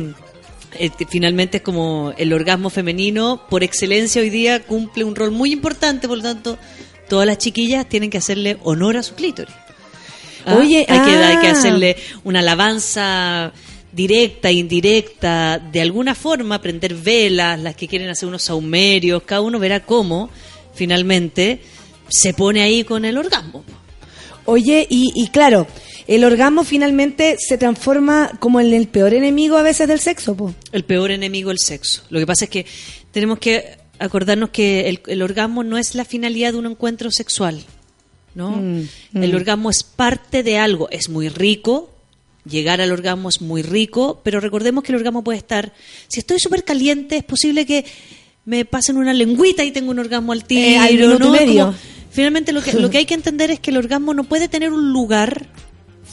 eh, 0.80 0.89
finalmente 1.09 1.57
es 1.57 1.64
como 1.64 2.14
el 2.18 2.34
orgasmo 2.34 2.70
femenino, 2.70 3.43
por 3.49 3.64
excelencia 3.64 4.22
hoy 4.22 4.30
día 4.30 4.62
cumple 4.64 5.03
un 5.03 5.16
rol 5.16 5.32
muy 5.32 5.51
importante, 5.51 6.07
por 6.07 6.18
lo 6.18 6.24
tanto, 6.24 6.57
todas 7.12 7.28
las 7.28 7.39
chiquillas 7.39 7.89
tienen 7.89 8.09
que 8.09 8.20
hacerle 8.20 8.55
honor 8.64 8.95
a 8.95 9.03
su 9.03 9.16
clítoris. 9.16 9.53
¿Ah? 10.45 10.55
Oye, 10.55 10.86
hay, 10.88 10.99
que, 11.01 11.12
hay 11.18 11.38
que 11.41 11.47
ah. 11.47 11.51
hacerle 11.51 11.97
una 12.24 12.39
alabanza 12.39 13.51
directa, 13.91 14.49
indirecta, 14.49 15.59
de 15.59 15.82
alguna 15.82 16.16
forma 16.16 16.62
prender 16.62 16.95
velas, 16.95 17.59
las 17.59 17.76
que 17.76 17.89
quieren 17.89 18.07
hacer 18.07 18.30
unos 18.30 18.43
saumerios, 18.43 19.24
cada 19.24 19.41
uno 19.41 19.59
verá 19.59 19.82
cómo 19.82 20.30
finalmente 20.74 21.59
se 22.07 22.34
pone 22.34 22.62
ahí 22.62 22.86
con 22.86 23.03
el 23.03 23.18
orgasmo. 23.18 23.66
Oye, 24.45 24.88
y, 24.89 25.12
y 25.14 25.28
claro, 25.32 25.68
el 26.07 26.24
orgasmo 26.24 26.64
finalmente 26.64 27.36
se 27.39 27.57
transforma 27.57 28.32
como 28.39 28.62
en 28.62 28.74
el 28.74 28.88
peor 28.88 29.14
enemigo 29.14 29.57
a 29.57 29.64
veces 29.64 29.86
del 29.86 29.99
sexo, 29.99 30.34
po. 30.34 30.55
El 30.72 30.86
peor 30.86 31.12
enemigo 31.12 31.51
el 31.51 31.59
sexo. 31.59 32.03
Lo 32.09 32.20
que 32.20 32.26
pasa 32.26 32.45
es 32.45 32.49
que 32.49 32.66
tenemos 33.12 33.38
que 33.39 33.80
acordarnos 34.01 34.49
que 34.49 34.89
el, 34.89 35.01
el 35.07 35.21
orgasmo 35.21 35.63
no 35.63 35.77
es 35.77 35.95
la 35.95 36.05
finalidad 36.05 36.53
de 36.53 36.59
un 36.59 36.65
encuentro 36.65 37.11
sexual. 37.11 37.63
¿no? 38.35 38.51
Mm, 38.51 38.87
El 39.21 39.31
mm. 39.31 39.35
orgasmo 39.35 39.69
es 39.69 39.83
parte 39.83 40.43
de 40.43 40.57
algo, 40.57 40.89
es 40.89 41.09
muy 41.09 41.27
rico, 41.29 41.93
llegar 42.45 42.81
al 42.81 42.91
orgasmo 42.91 43.29
es 43.29 43.41
muy 43.41 43.61
rico, 43.61 44.21
pero 44.23 44.39
recordemos 44.39 44.83
que 44.83 44.91
el 44.91 44.97
orgasmo 44.97 45.23
puede 45.23 45.37
estar, 45.37 45.73
si 46.07 46.19
estoy 46.19 46.39
súper 46.39 46.63
caliente, 46.63 47.17
es 47.17 47.23
posible 47.23 47.65
que 47.65 47.85
me 48.45 48.65
pasen 48.65 48.97
una 48.97 49.13
lengüita 49.13 49.63
y 49.63 49.71
tengo 49.71 49.91
un 49.91 49.99
orgasmo 49.99 50.31
al 50.31 50.45
tiro, 50.45 50.61
Eh, 50.61 50.77
al 50.77 51.19
¿no? 51.19 51.19
como- 51.19 51.75
finalmente 52.09 52.51
lo 52.53 52.61
que, 52.61 52.73
lo 52.73 52.89
que 52.89 52.97
hay 52.99 53.05
que 53.05 53.13
entender 53.13 53.51
es 53.51 53.59
que 53.59 53.71
el 53.71 53.77
orgasmo 53.77 54.13
no 54.13 54.23
puede 54.23 54.47
tener 54.47 54.71
un 54.71 54.91
lugar 54.91 55.47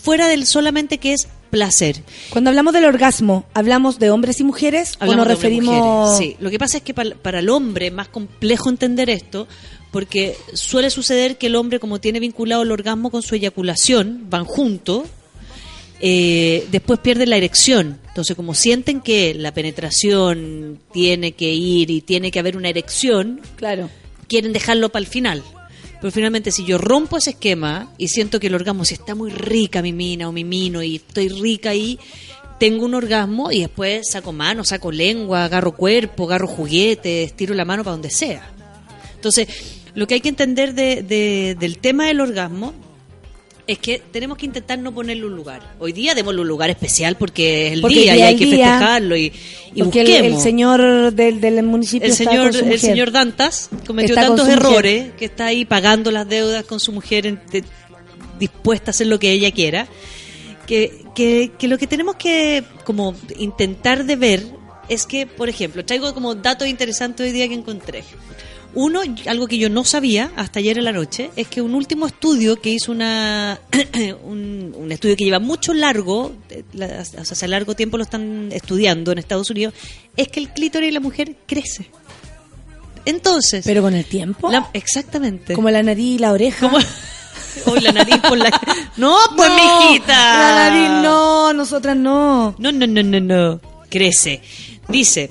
fuera 0.08 0.26
del 0.26 0.46
solamente 0.46 0.96
que 0.96 1.12
es 1.12 1.28
placer. 1.50 2.02
Cuando 2.30 2.48
hablamos 2.48 2.72
del 2.72 2.86
orgasmo, 2.86 3.44
¿hablamos 3.52 3.98
de 3.98 4.10
hombres 4.10 4.40
y 4.40 4.44
mujeres 4.44 4.94
Hablamos 5.00 5.14
o 5.14 5.16
nos 5.18 5.28
referimos 5.28 5.74
mujeres, 5.76 6.18
Sí, 6.18 6.36
lo 6.40 6.48
que 6.48 6.58
pasa 6.58 6.78
es 6.78 6.82
que 6.82 6.94
para, 6.94 7.14
para 7.14 7.40
el 7.40 7.50
hombre 7.50 7.88
es 7.88 7.92
más 7.92 8.08
complejo 8.08 8.70
entender 8.70 9.10
esto 9.10 9.46
porque 9.90 10.34
suele 10.54 10.88
suceder 10.88 11.36
que 11.36 11.48
el 11.48 11.56
hombre 11.56 11.78
como 11.78 12.00
tiene 12.00 12.20
vinculado 12.20 12.62
el 12.62 12.70
orgasmo 12.72 13.10
con 13.10 13.20
su 13.20 13.34
eyaculación, 13.34 14.24
van 14.30 14.46
juntos, 14.46 15.02
eh, 16.00 16.66
después 16.70 17.00
pierde 17.00 17.26
la 17.26 17.36
erección. 17.36 17.98
Entonces 18.08 18.34
como 18.34 18.54
sienten 18.54 19.02
que 19.02 19.34
la 19.34 19.52
penetración 19.52 20.78
tiene 20.90 21.32
que 21.32 21.52
ir 21.52 21.90
y 21.90 22.00
tiene 22.00 22.30
que 22.30 22.38
haber 22.38 22.56
una 22.56 22.70
erección, 22.70 23.42
Claro. 23.56 23.90
quieren 24.26 24.54
dejarlo 24.54 24.88
para 24.88 25.02
el 25.02 25.06
final. 25.06 25.42
Pero 26.00 26.12
finalmente, 26.12 26.52
si 26.52 26.64
yo 26.64 26.78
rompo 26.78 27.16
ese 27.16 27.30
esquema 27.30 27.92
y 27.98 28.08
siento 28.08 28.38
que 28.38 28.46
el 28.46 28.54
orgasmo, 28.54 28.84
si 28.84 28.94
está 28.94 29.14
muy 29.14 29.30
rica 29.30 29.82
mi 29.82 29.92
mina 29.92 30.28
o 30.28 30.32
mi 30.32 30.44
mino 30.44 30.82
y 30.82 30.96
estoy 30.96 31.28
rica 31.28 31.70
ahí, 31.70 31.98
tengo 32.60 32.84
un 32.84 32.94
orgasmo 32.94 33.50
y 33.50 33.60
después 33.60 34.08
saco 34.10 34.32
mano, 34.32 34.64
saco 34.64 34.92
lengua, 34.92 35.44
agarro 35.44 35.72
cuerpo, 35.74 36.24
agarro 36.24 36.46
juguetes, 36.46 37.34
tiro 37.34 37.54
la 37.54 37.64
mano 37.64 37.82
para 37.82 37.92
donde 37.92 38.10
sea. 38.10 38.48
Entonces, 39.14 39.48
lo 39.94 40.06
que 40.06 40.14
hay 40.14 40.20
que 40.20 40.28
entender 40.28 40.74
de- 40.74 41.02
de- 41.02 41.56
del 41.58 41.78
tema 41.78 42.06
del 42.06 42.20
orgasmo 42.20 42.74
es 43.68 43.78
que 43.78 44.02
tenemos 44.10 44.36
que 44.38 44.46
intentar 44.46 44.78
no 44.78 44.92
ponerle 44.94 45.26
un 45.26 45.36
lugar. 45.36 45.74
Hoy 45.78 45.92
día 45.92 46.14
démosle 46.14 46.40
un 46.40 46.48
lugar 46.48 46.70
especial 46.70 47.16
porque 47.16 47.66
es 47.68 47.72
el 47.74 47.80
Porque 47.82 48.00
día 48.00 48.16
y 48.16 48.22
hay 48.22 48.36
que 48.36 48.46
día, 48.46 48.66
festejarlo 48.70 49.16
y, 49.16 49.32
y 49.74 49.82
Porque 49.82 50.00
el, 50.00 50.06
busquemos. 50.08 50.36
el 50.38 50.42
señor 50.42 51.12
del, 51.12 51.40
del 51.40 51.62
municipio 51.64 52.06
El 52.06 52.12
está 52.12 52.24
señor, 52.24 52.44
con 52.50 52.52
su 52.54 52.64
el 52.64 52.80
señor 52.80 53.12
Dantas 53.12 53.68
cometió 53.86 54.14
Está 54.14 54.26
tantos 54.26 54.46
mujer. 54.46 54.58
errores 54.58 55.12
que 55.18 55.26
está 55.26 55.46
ahí 55.46 55.64
pagando 55.66 56.10
las 56.10 56.26
deudas 56.28 56.64
con 56.64 56.80
su 56.80 56.92
mujer 56.92 57.26
en- 57.26 57.40
de- 57.52 57.62
dispuesta 58.38 58.90
a 58.90 58.92
hacer 58.92 59.06
lo 59.06 59.18
que 59.18 59.30
ella 59.32 59.50
quiera. 59.52 59.86
Que, 60.66 61.04
que, 61.14 61.52
que 61.58 61.68
lo 61.68 61.76
que 61.78 61.86
tenemos 61.86 62.16
que 62.16 62.62
como 62.84 63.14
intentar 63.38 64.04
de 64.04 64.16
ver 64.16 64.46
es 64.88 65.04
que, 65.06 65.26
por 65.26 65.48
ejemplo, 65.50 65.84
traigo 65.84 66.14
como 66.14 66.34
datos 66.34 66.66
interesantes 66.68 67.26
hoy 67.26 67.32
día 67.32 67.46
que 67.48 67.54
encontré. 67.54 68.02
Uno, 68.74 69.00
algo 69.26 69.46
que 69.48 69.58
yo 69.58 69.70
no 69.70 69.82
sabía 69.84 70.30
hasta 70.36 70.58
ayer 70.60 70.78
en 70.78 70.84
la 70.84 70.92
noche, 70.92 71.30
es 71.36 71.48
que 71.48 71.62
un 71.62 71.74
último 71.74 72.06
estudio 72.06 72.60
que 72.60 72.70
hizo 72.70 72.92
una 72.92 73.58
un, 74.24 74.74
un 74.76 74.92
estudio 74.92 75.16
que 75.16 75.24
lleva 75.24 75.38
mucho 75.40 75.72
largo, 75.74 76.32
eh, 76.50 76.64
la- 76.74 77.00
o 77.00 77.04
sea, 77.04 77.22
hace 77.22 77.48
largo 77.48 77.74
tiempo 77.74 77.96
lo 77.96 78.04
están 78.04 78.50
estudiando 78.52 79.10
en 79.10 79.18
Estados 79.18 79.50
Unidos, 79.50 79.74
es 80.16 80.28
que 80.28 80.40
el 80.40 80.50
clítoris 80.50 80.88
de 80.88 80.92
la 80.92 81.00
mujer 81.00 81.34
crece. 81.46 81.90
Entonces, 83.04 83.64
Pero 83.64 83.82
con 83.82 83.94
el 83.94 84.04
tiempo. 84.04 84.50
la- 84.50 84.68
exactamente. 84.74 85.54
Como 85.54 85.70
la 85.70 85.82
nariz 85.82 86.16
y 86.16 86.18
la 86.18 86.32
oreja. 86.32 86.70
O 87.66 87.74
la 87.74 87.90
nariz 87.90 88.18
por 88.18 88.38
la 88.38 88.50
No, 88.98 89.16
pues 89.34 89.48
No, 89.48 89.56
mijita. 89.56 90.14
La 90.38 90.70
nariz 90.70 91.02
no, 91.02 91.52
nosotras 91.54 91.96
no. 91.96 92.54
No, 92.58 92.70
no, 92.70 92.86
no, 92.86 93.02
no, 93.02 93.18
no. 93.20 93.60
Crece. 93.90 94.42
Dice 94.86 95.28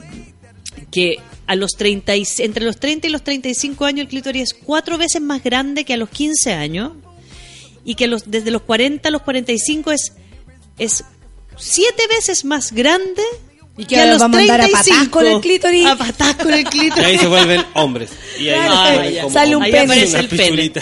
que 0.92 1.18
a 1.48 1.56
los 1.56 1.72
30 1.72 2.16
y- 2.16 2.26
entre 2.40 2.64
los 2.66 2.78
30 2.80 3.08
y 3.08 3.10
los 3.10 3.24
35 3.24 3.86
años 3.86 4.02
el 4.02 4.08
clítoris 4.10 4.44
es 4.44 4.54
cuatro 4.54 4.98
veces 4.98 5.22
más 5.22 5.44
grande 5.44 5.86
que 5.86 5.94
a 5.94 5.98
los 5.98 6.10
15 6.10 6.54
años 6.54 6.92
y 7.86 7.96
que 7.96 8.08
los, 8.08 8.30
desde 8.30 8.52
los 8.52 8.62
40 8.64 9.08
a 9.08 9.12
los 9.12 9.22
45 9.24 9.92
es, 9.92 10.12
es 10.78 11.04
siete 11.58 12.04
veces 12.10 12.44
más 12.46 12.72
grande 12.74 13.24
Y 13.80 13.86
que 13.86 14.00
ahora 14.00 14.18
vamos 14.18 14.38
a 14.40 14.42
andar 14.42 14.62
a 14.62 14.68
patás 14.70 15.08
con 15.10 15.28
el 15.28 15.40
clítoris. 15.40 15.86
A 15.86 15.96
patás 15.96 16.36
con 16.36 16.52
el 16.52 16.62
Y 16.62 16.64
clítoris. 16.66 17.06
ahí 17.06 17.18
se 17.20 17.28
vuelven 17.28 17.64
hombres. 17.76 18.10
Y 18.40 18.50
ahí 18.50 18.56
Claro, 18.66 19.02
se 19.02 19.08
ahí 19.08 19.18
como 19.22 19.34
sale 19.34 19.56
un 19.56 19.64
pene. 19.64 19.78
Una 19.84 19.84
Aparece 19.94 20.20
el 20.20 20.28
pene. 20.30 20.44
pichulita. 20.44 20.82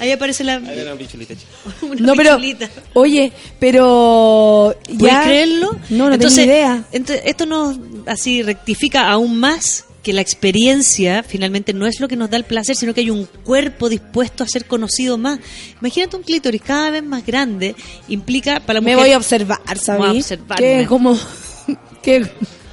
Ahí 0.00 0.12
aparece 0.12 0.44
la... 0.44 0.54
Ahí 0.56 0.80
una 0.82 0.94
pichulita, 0.94 1.34
una 1.82 1.94
No, 2.00 2.14
pero, 2.14 2.30
pichulita. 2.36 2.70
oye, 2.94 3.32
pero 3.58 4.76
¿Puedes 4.98 5.14
ya... 5.16 5.22
creerlo? 5.24 5.76
No, 5.90 6.08
no 6.08 6.14
Entonces, 6.14 6.46
tengo 6.46 6.52
idea. 6.52 6.84
ent- 6.92 7.20
esto 7.24 7.46
nos 7.46 7.76
así 8.06 8.42
rectifica 8.42 9.10
aún 9.10 9.36
más 9.38 9.84
que 10.02 10.12
la 10.14 10.22
experiencia 10.22 11.22
finalmente 11.22 11.74
no 11.74 11.86
es 11.86 12.00
lo 12.00 12.08
que 12.08 12.16
nos 12.16 12.30
da 12.30 12.38
el 12.38 12.44
placer, 12.44 12.74
sino 12.74 12.94
que 12.94 13.00
hay 13.02 13.10
un 13.10 13.26
cuerpo 13.44 13.88
dispuesto 13.90 14.42
a 14.44 14.46
ser 14.48 14.64
conocido 14.64 15.18
más. 15.18 15.40
Imagínate 15.80 16.16
un 16.16 16.22
clítoris 16.22 16.62
cada 16.62 16.90
vez 16.90 17.02
más 17.02 17.26
grande, 17.26 17.74
implica 18.08 18.60
para 18.60 18.74
la 18.74 18.80
Me 18.80 18.92
mujer... 18.92 19.06
voy 19.08 19.12
a 19.12 19.18
observar, 19.18 19.58
¿sabes? 19.78 19.98
Voy 20.00 20.16
a 20.16 20.20
observarme. 20.20 20.66
Que 20.80 20.86
como... 20.86 21.18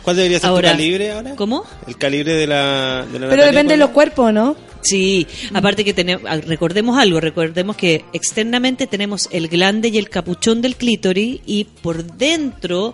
¿Cuál 0.03 0.15
debería 0.15 0.39
ser 0.39 0.49
Ahora, 0.49 0.71
tu 0.71 0.77
calibre 0.77 1.11
ahora? 1.11 1.35
¿Cómo? 1.35 1.63
El 1.87 1.97
calibre 1.97 2.33
de 2.33 2.47
la, 2.47 3.05
de 3.11 3.19
la 3.19 3.27
pero 3.27 3.41
Natalia, 3.43 3.45
depende 3.45 3.73
de 3.73 3.77
¿cuál 3.77 3.79
los 3.79 3.89
cuerpos, 3.89 4.33
¿no? 4.33 4.55
Sí, 4.81 5.27
aparte 5.53 5.83
que 5.83 5.93
tenemos, 5.93 6.23
ah, 6.29 6.37
recordemos 6.37 6.97
algo, 6.97 7.19
recordemos 7.19 7.75
que 7.75 8.05
externamente 8.13 8.87
tenemos 8.87 9.27
el 9.31 9.49
glande 9.49 9.89
y 9.89 9.97
el 9.97 10.09
capuchón 10.09 10.61
del 10.61 10.77
clítoris 10.77 11.41
y 11.45 11.65
por 11.65 12.03
dentro 12.05 12.93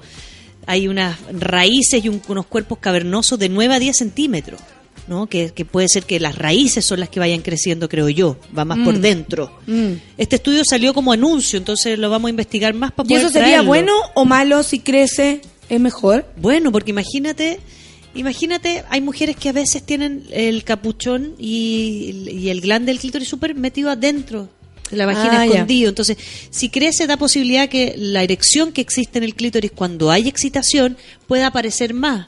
hay 0.66 0.88
unas 0.88 1.18
raíces 1.32 2.04
y 2.04 2.10
un- 2.10 2.22
unos 2.28 2.48
cuerpos 2.48 2.80
cavernosos 2.80 3.38
de 3.38 3.50
9 3.50 3.76
a 3.76 3.80
10 3.80 3.96
centímetros, 3.98 4.60
¿no? 5.08 5.28
Que, 5.28 5.52
que 5.52 5.66
puede 5.66 5.90
ser 5.90 6.06
que 6.06 6.20
las 6.20 6.36
raíces 6.36 6.84
son 6.84 7.00
las 7.02 7.10
que 7.10 7.20
vayan 7.20 7.42
creciendo, 7.42 7.90
creo 7.90 8.10
yo, 8.10 8.38
va 8.58 8.66
más 8.66 8.80
por 8.80 8.96
Mm. 8.98 9.02
dentro. 9.02 9.52
Mm. 9.68 9.92
Este 10.18 10.38
estudio 10.38 10.64
salió 10.68 10.96
como 10.96 11.12
anuncio, 11.12 11.60
entonces 11.60 12.00
lo 12.00 12.10
vamos 12.10 12.28
a 12.28 12.32
investigar 12.32 12.74
más 12.74 12.92
para 12.94 13.06
¿Y 13.06 13.10
poder 13.10 13.22
eso 13.26 13.30
sería 13.34 13.48
traerlo. 13.50 13.68
bueno 13.68 13.94
o 14.16 14.26
malo 14.26 14.64
si 14.64 14.80
crece? 14.80 15.42
¿Es 15.70 15.80
mejor? 15.80 16.26
Bueno, 16.38 16.72
porque 16.72 16.92
imagínate, 16.92 17.60
imagínate, 18.16 18.84
hay 18.90 19.02
mujeres 19.02 19.36
que 19.36 19.50
a 19.50 19.54
veces 19.54 19.84
tienen 19.84 20.26
el 20.32 20.64
capuchón 20.64 21.36
y, 21.40 22.28
y 22.32 22.50
el 22.50 22.62
glande 22.62 22.92
del 22.92 23.00
clítoris 23.00 23.28
súper 23.28 23.56
metido 23.56 23.90
adentro 23.90 24.50
de 24.92 24.98
la 24.98 25.06
vagina 25.06 25.42
Ah, 25.42 25.46
ya. 25.46 25.54
escondido. 25.54 25.90
Entonces, 25.90 26.18
si 26.50 26.70
crece, 26.70 27.08
da 27.08 27.18
posibilidad 27.18 27.70
que 27.70 27.96
la 27.98 28.22
erección 28.24 28.72
que 28.72 28.82
existe 28.82 29.18
en 29.18 29.24
el 29.24 29.34
clítoris 29.36 29.72
cuando 29.72 30.12
hay 30.12 30.28
excitación 30.28 30.98
pueda 31.28 31.48
aparecer 31.48 31.94
más. 31.94 32.28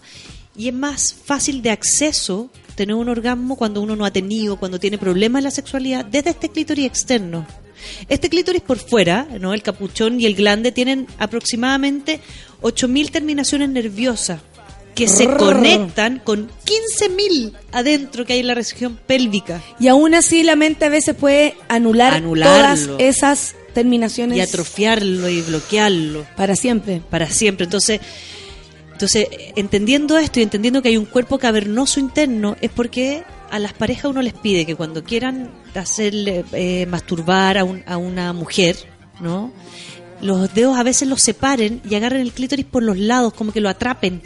Y 0.57 0.69
es 0.69 0.73
más 0.73 1.13
fácil 1.25 1.61
de 1.61 1.69
acceso 1.71 2.49
tener 2.75 2.95
un 2.95 3.09
orgasmo 3.09 3.55
cuando 3.57 3.81
uno 3.81 3.95
no 3.95 4.05
ha 4.05 4.11
tenido, 4.11 4.57
cuando 4.57 4.79
tiene 4.79 4.97
problemas 4.97 5.41
en 5.41 5.43
la 5.45 5.51
sexualidad, 5.51 6.05
desde 6.05 6.31
este 6.31 6.49
clítoris 6.49 6.85
externo. 6.85 7.45
Este 8.09 8.29
clítoris 8.29 8.61
por 8.61 8.77
fuera, 8.79 9.27
¿no? 9.39 9.53
el 9.53 9.61
capuchón 9.61 10.19
y 10.19 10.25
el 10.25 10.33
glande, 10.35 10.71
tienen 10.71 11.07
aproximadamente 11.19 12.19
8.000 12.65 13.11
terminaciones 13.11 13.69
nerviosas 13.69 14.39
que 14.95 15.07
se 15.07 15.25
conectan 15.27 16.19
con 16.23 16.49
15.000 16.49 17.53
adentro 17.73 18.25
que 18.25 18.33
hay 18.33 18.39
en 18.39 18.47
la 18.47 18.55
región 18.55 18.97
pélvica. 19.05 19.61
Y 19.79 19.87
aún 19.89 20.15
así 20.15 20.41
la 20.43 20.55
mente 20.55 20.85
a 20.85 20.89
veces 20.89 21.15
puede 21.15 21.55
anular 21.67 22.13
Anularlo. 22.13 22.55
todas 22.55 22.89
esas 22.99 23.55
terminaciones 23.73 24.37
y 24.37 24.41
atrofiarlo 24.41 25.27
y 25.29 25.41
bloquearlo 25.41 26.25
para 26.37 26.55
siempre. 26.55 27.01
para 27.09 27.29
siempre. 27.29 27.65
Entonces, 27.65 27.99
entonces 28.93 29.27
entendiendo 29.57 30.17
esto 30.17 30.39
y 30.39 30.43
entendiendo 30.43 30.81
que 30.81 30.87
hay 30.89 30.97
un 30.97 31.05
cuerpo 31.05 31.37
cavernoso 31.39 31.99
interno, 31.99 32.55
es 32.61 32.71
porque 32.71 33.23
a 33.51 33.59
las 33.59 33.73
parejas 33.73 34.05
uno 34.05 34.21
les 34.21 34.33
pide 34.33 34.65
que 34.65 34.75
cuando 34.75 35.03
quieran 35.03 35.51
hacerle 35.75 36.45
eh, 36.53 36.85
masturbar 36.89 37.57
a, 37.57 37.65
un- 37.65 37.83
a 37.85 37.97
una 37.97 38.31
mujer, 38.31 38.77
¿no? 39.19 39.51
Los 40.21 40.53
dedos 40.53 40.77
a 40.77 40.83
veces 40.83 41.07
los 41.07 41.21
separen 41.21 41.81
y 41.89 41.95
agarren 41.95 42.21
el 42.21 42.31
clítoris 42.31 42.65
por 42.65 42.83
los 42.83 42.97
lados, 42.97 43.33
como 43.33 43.51
que 43.51 43.61
lo 43.61 43.69
atrapen. 43.69 44.21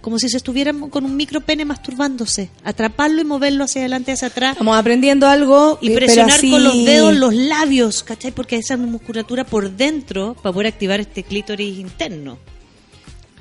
Como 0.00 0.18
si 0.18 0.28
se 0.28 0.36
estuvieran 0.36 0.90
con 0.90 1.04
un 1.06 1.16
micro 1.16 1.40
pene 1.40 1.64
masturbándose. 1.64 2.50
Atraparlo 2.62 3.22
y 3.22 3.24
moverlo 3.24 3.64
hacia 3.64 3.80
adelante, 3.82 4.12
hacia 4.12 4.28
atrás. 4.28 4.52
Estamos 4.52 4.76
aprendiendo 4.76 5.26
algo. 5.26 5.78
Y 5.80 5.88
eh, 5.88 5.94
pero 5.94 6.06
presionar 6.06 6.38
así- 6.38 6.50
con 6.50 6.62
los 6.62 6.84
dedos 6.84 7.14
los 7.16 7.34
labios, 7.34 8.02
¿cachai? 8.02 8.30
Porque 8.32 8.56
esa 8.56 8.76
musculatura 8.76 9.44
por 9.44 9.70
dentro 9.70 10.34
para 10.42 10.52
poder 10.52 10.66
activar 10.72 11.00
este 11.00 11.22
clítoris 11.22 11.78
interno. 11.78 12.38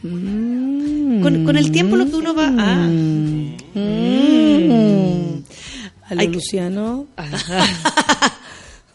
Con, 0.02 1.44
con 1.46 1.56
el 1.58 1.72
tiempo 1.72 1.96
lo 1.98 2.06
que 2.10 2.16
uno 2.16 2.34
va 2.34 2.48
a... 2.48 2.76
Mm. 2.88 3.58
A 6.10 6.16
lo 6.16 6.22
Hay 6.22 6.28
que- 6.28 6.34
Luciano. 6.34 7.08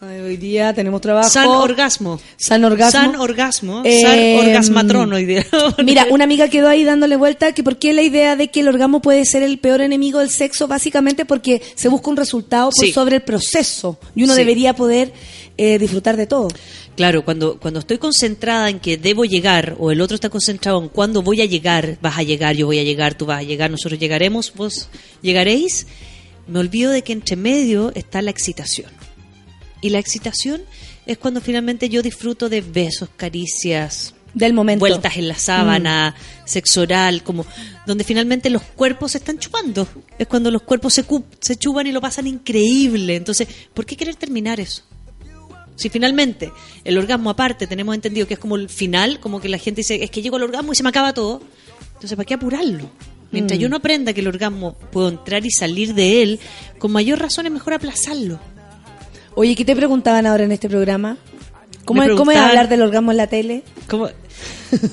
Ay, 0.01 0.21
hoy 0.21 0.37
día 0.37 0.73
tenemos 0.73 1.01
trabajo. 1.01 1.27
San 1.29 1.47
orgasmo. 1.47 2.21
San 2.37 2.63
orgasmo. 2.63 3.01
San 3.01 3.15
orgasmo. 3.17 3.81
Eh, 3.83 3.99
San 4.01 4.47
orgasmatrón 4.47 5.11
hoy 5.11 5.25
día. 5.25 5.45
Mira, 5.83 6.07
una 6.09 6.23
amiga 6.23 6.47
quedó 6.47 6.69
ahí 6.69 6.85
dándole 6.85 7.17
vuelta 7.17 7.51
que 7.51 7.63
por 7.63 7.77
qué 7.77 7.91
la 7.91 8.01
idea 8.01 8.37
de 8.37 8.47
que 8.49 8.61
el 8.61 8.69
orgasmo 8.69 9.01
puede 9.01 9.25
ser 9.25 9.43
el 9.43 9.59
peor 9.59 9.81
enemigo 9.81 10.19
del 10.19 10.29
sexo, 10.29 10.69
básicamente 10.69 11.25
porque 11.25 11.61
se 11.75 11.89
busca 11.89 12.09
un 12.11 12.15
resultado 12.15 12.69
por 12.69 12.85
Sí. 12.85 12.93
sobre 12.93 13.17
el 13.17 13.23
proceso 13.23 13.99
y 14.15 14.23
uno 14.23 14.33
Sí. 14.35 14.39
debería 14.39 14.73
poder 14.73 15.11
eh, 15.57 15.77
disfrutar 15.77 16.15
de 16.15 16.25
todo. 16.27 16.47
Claro, 16.95 17.25
cuando, 17.25 17.59
cuando 17.59 17.81
estoy 17.81 17.97
concentrada 17.97 18.69
en 18.69 18.79
que 18.79 18.95
debo 18.95 19.25
llegar 19.25 19.75
o 19.79 19.91
el 19.91 19.99
otro 19.99 20.15
está 20.15 20.29
concentrado 20.29 20.81
en 20.81 20.87
cuándo 20.87 21.21
voy 21.21 21.41
a 21.41 21.45
llegar, 21.45 21.97
vas 22.01 22.17
a 22.17 22.23
llegar, 22.23 22.55
yo 22.55 22.67
voy 22.67 22.79
a 22.79 22.83
llegar, 22.83 23.15
tú 23.15 23.25
vas 23.25 23.39
a 23.39 23.43
llegar, 23.43 23.69
nosotros 23.69 23.99
llegaremos, 23.99 24.53
vos 24.55 24.87
llegaréis, 25.21 25.87
me 26.47 26.59
olvido 26.59 26.91
de 26.93 27.01
que 27.03 27.11
entre 27.11 27.35
medio 27.35 27.91
está 27.95 28.21
la 28.21 28.31
excitación. 28.31 28.89
Y 29.81 29.89
la 29.89 29.99
excitación 29.99 30.61
es 31.05 31.17
cuando 31.17 31.41
finalmente 31.41 31.89
yo 31.89 32.01
disfruto 32.01 32.49
de 32.49 32.61
besos, 32.61 33.09
caricias, 33.15 34.13
Del 34.33 34.53
momento. 34.53 34.79
vueltas 34.81 35.17
en 35.17 35.27
la 35.27 35.35
sábana, 35.37 36.15
sexo 36.45 36.81
oral, 36.81 37.23
como 37.23 37.45
donde 37.87 38.03
finalmente 38.03 38.49
los 38.49 38.61
cuerpos 38.61 39.13
se 39.13 39.17
están 39.19 39.39
chupando. 39.39 39.87
Es 40.17 40.27
cuando 40.27 40.51
los 40.51 40.61
cuerpos 40.63 40.93
se, 40.93 41.05
se 41.39 41.55
chupan 41.55 41.87
y 41.87 41.91
lo 41.91 42.01
pasan 42.01 42.27
increíble. 42.27 43.15
Entonces, 43.15 43.47
¿por 43.73 43.85
qué 43.85 43.95
querer 43.95 44.15
terminar 44.15 44.59
eso? 44.59 44.83
Si 45.75 45.87
finalmente 45.89 46.51
el 46.83 46.97
orgasmo 46.97 47.29
aparte 47.29 47.65
tenemos 47.65 47.95
entendido 47.95 48.27
que 48.27 48.33
es 48.33 48.39
como 48.39 48.57
el 48.57 48.67
final, 48.67 49.19
como 49.21 49.39
que 49.39 49.47
la 49.47 49.57
gente 49.57 49.79
dice, 49.79 50.03
es 50.03 50.11
que 50.11 50.21
llego 50.21 50.35
al 50.35 50.43
orgasmo 50.43 50.73
y 50.73 50.75
se 50.75 50.83
me 50.83 50.89
acaba 50.89 51.13
todo, 51.13 51.41
entonces 51.93 52.17
¿para 52.17 52.25
qué 52.25 52.33
apurarlo? 52.33 52.89
Mientras 53.31 53.57
Mm. 53.57 53.61
yo 53.61 53.69
no 53.69 53.77
aprenda 53.77 54.11
que 54.11 54.19
el 54.21 54.27
orgasmo 54.27 54.73
puedo 54.91 55.07
entrar 55.07 55.45
y 55.45 55.51
salir 55.51 55.93
de 55.93 56.21
él, 56.21 56.39
con 56.79 56.91
mayor 56.91 57.19
razón 57.19 57.45
es 57.45 57.51
mejor 57.53 57.73
aplazarlo. 57.75 58.39
Oye, 59.35 59.55
¿qué 59.55 59.65
te 59.65 59.75
preguntaban 59.75 60.25
ahora 60.25 60.43
en 60.43 60.51
este 60.51 60.67
programa? 60.69 61.17
¿Cómo, 61.85 62.03
es, 62.03 62.11
¿Cómo 62.11 62.29
es 62.31 62.37
hablar 62.37 62.69
del 62.69 62.81
orgasmo 62.83 63.09
en 63.11 63.17
la 63.17 63.27
tele? 63.27 63.63
¿Cómo? 63.87 64.09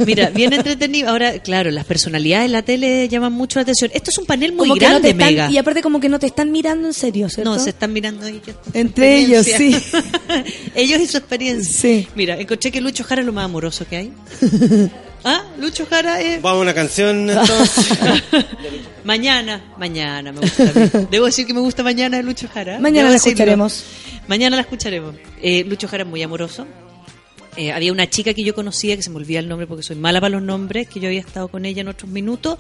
Mira, 0.07 0.31
bien 0.31 0.53
entretenido. 0.55 1.11
Ahora, 1.11 1.39
claro, 1.41 1.71
las 1.71 1.85
personalidades 1.85 2.49
de 2.49 2.53
la 2.53 2.63
tele 2.63 3.07
llaman 3.09 3.33
mucho 3.35 3.59
la 3.59 3.65
atención. 3.65 3.91
Esto 3.93 4.11
es 4.11 4.17
un 4.19 4.25
panel 4.25 4.53
muy 4.53 4.67
Como 4.69 4.75
que 4.79 4.87
no 4.87 4.91
grande, 4.93 5.11
están- 5.11 5.27
Mega. 5.29 5.51
y 5.51 5.59
aparte 5.59 5.83
como 5.83 6.01
que 6.01 6.09
no 6.09 6.19
te 6.19 6.27
están 6.27 6.51
mirando 6.53 6.87
en 6.89 6.95
serio, 6.95 7.29
¿cierto? 7.29 7.51
No, 7.55 7.59
se 7.59 7.71
están 7.71 7.93
mirando 7.93 8.27
ellos. 8.27 8.57
Entre 8.73 9.19
ellos, 9.19 9.45
sí. 9.45 9.77
ellos 10.75 11.01
y 11.01 11.07
su 11.07 11.19
experiencia. 11.19 11.71
Sí. 11.71 12.09
Mira, 12.15 12.39
encontré 12.41 12.71
que 12.73 12.81
Lucho 12.81 13.05
Jara 13.05 13.21
es 13.21 13.27
lo 13.27 13.33
más 13.35 13.45
amoroso 13.45 13.87
que 13.87 13.97
hay. 13.97 14.13
¿Ah? 15.25 15.43
Lucho 15.59 15.87
Jara 15.87 16.21
es... 16.21 16.41
Vamos 16.41 16.59
a 16.61 16.63
una 16.63 16.75
canción 16.75 17.29
entonces. 17.31 17.99
Mañana, 19.05 19.63
mañana 19.79 20.33
me 20.33 20.41
gusta. 20.41 20.65
Debo 21.11 21.27
decir 21.27 21.47
que 21.47 21.55
me 21.55 21.61
gusta 21.61 21.83
mañana 21.83 22.17
de 22.17 22.23
Lucho 22.23 22.49
Jara. 22.53 22.79
Mañana 22.79 22.99
Debo 23.03 23.09
la 23.09 23.13
decirlo. 23.15 23.31
escucharemos. 23.33 23.85
Mañana 24.29 24.57
la 24.57 24.63
escucharemos. 24.63 25.15
Eh, 25.43 25.65
Lucho 25.65 25.89
Jara 25.89 26.03
es 26.05 26.09
muy 26.09 26.23
amoroso. 26.23 26.67
Eh, 27.57 27.73
había 27.73 27.91
una 27.93 28.09
chica 28.11 28.35
que 28.35 28.45
yo 28.45 28.55
conocía, 28.55 28.97
que 28.97 29.03
se 29.03 29.11
me 29.11 29.17
olvida 29.17 29.39
el 29.39 29.49
nombre 29.49 29.67
porque 29.67 29.83
soy 29.83 29.97
mala 29.97 30.21
para 30.21 30.31
los 30.31 30.43
nombres, 30.43 30.89
que 30.89 31.01
yo 31.01 31.09
había 31.09 31.21
estado 31.21 31.49
con 31.49 31.65
ella 31.65 31.81
en 31.81 31.89
otros 31.89 32.11
minutos, 32.11 32.59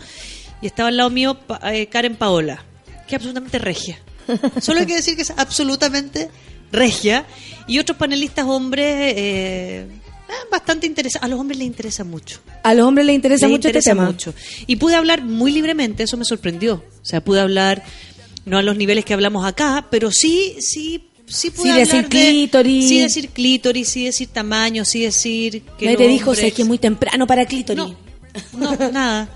y 0.62 0.66
estaba 0.66 0.88
al 0.88 0.96
lado 0.96 1.11
mío 1.11 1.34
Pa- 1.34 1.61
eh, 1.74 1.86
Karen 1.88 2.16
Paola, 2.16 2.64
que 3.07 3.14
es 3.14 3.20
absolutamente 3.20 3.59
regia. 3.59 3.98
Solo 4.61 4.80
hay 4.80 4.86
que 4.86 4.96
decir 4.96 5.14
que 5.14 5.22
es 5.22 5.30
absolutamente 5.36 6.30
regia. 6.72 7.26
Y 7.68 7.78
otros 7.78 7.98
panelistas 7.98 8.46
hombres 8.46 9.14
bastante 10.51 10.87
interesantes. 10.87 11.24
A 11.24 11.29
los 11.29 11.39
hombres 11.41 11.59
les 11.59 11.66
interesa 11.66 12.05
mucho. 12.05 12.41
A 12.62 12.74
los 12.74 12.87
hombres 12.87 13.07
les 13.07 13.14
interesa 13.14 13.47
Les 13.47 13.51
mucho 13.53 13.68
interesa 13.68 13.91
este 13.91 14.01
tema. 14.01 14.07
mucho. 14.11 14.35
Y 14.66 14.77
pude 14.77 14.95
hablar 14.95 15.22
muy 15.22 15.53
libremente, 15.53 16.03
eso 16.05 16.17
me 16.17 16.25
sorprendió. 16.25 16.75
O 17.00 17.05
sea, 17.05 17.21
pude 17.22 17.41
hablar, 17.41 17.83
no 18.45 18.59
a 18.59 18.63
los 18.63 18.76
niveles 18.76 19.05
que 19.05 19.14
hablamos 19.14 19.45
acá, 19.46 19.87
pero 19.91 20.11
sí, 20.11 20.57
sí, 20.61 21.09
sí 21.26 21.50
pude 21.50 21.64
Sí, 21.64 21.71
hablar 21.71 21.87
decir 21.87 22.03
de- 22.03 22.09
clítoris. 22.09 22.88
Sí 22.88 23.00
decir 23.00 23.29
clítoris, 23.30 23.88
sí 23.88 24.05
decir 24.05 24.29
tamaño, 24.29 24.84
sí 24.84 25.03
decir 25.03 25.63
que 25.79 25.87
los 25.87 25.96
te 25.96 26.09
dijo, 26.09 26.30
hombres- 26.30 26.41
sé 26.41 26.53
que 26.53 26.63
es 26.63 26.68
muy 26.68 26.79
temprano 26.79 27.26
para 27.26 27.46
clítoris. 27.46 27.84
No, 28.53 28.75
nada. 28.92 29.29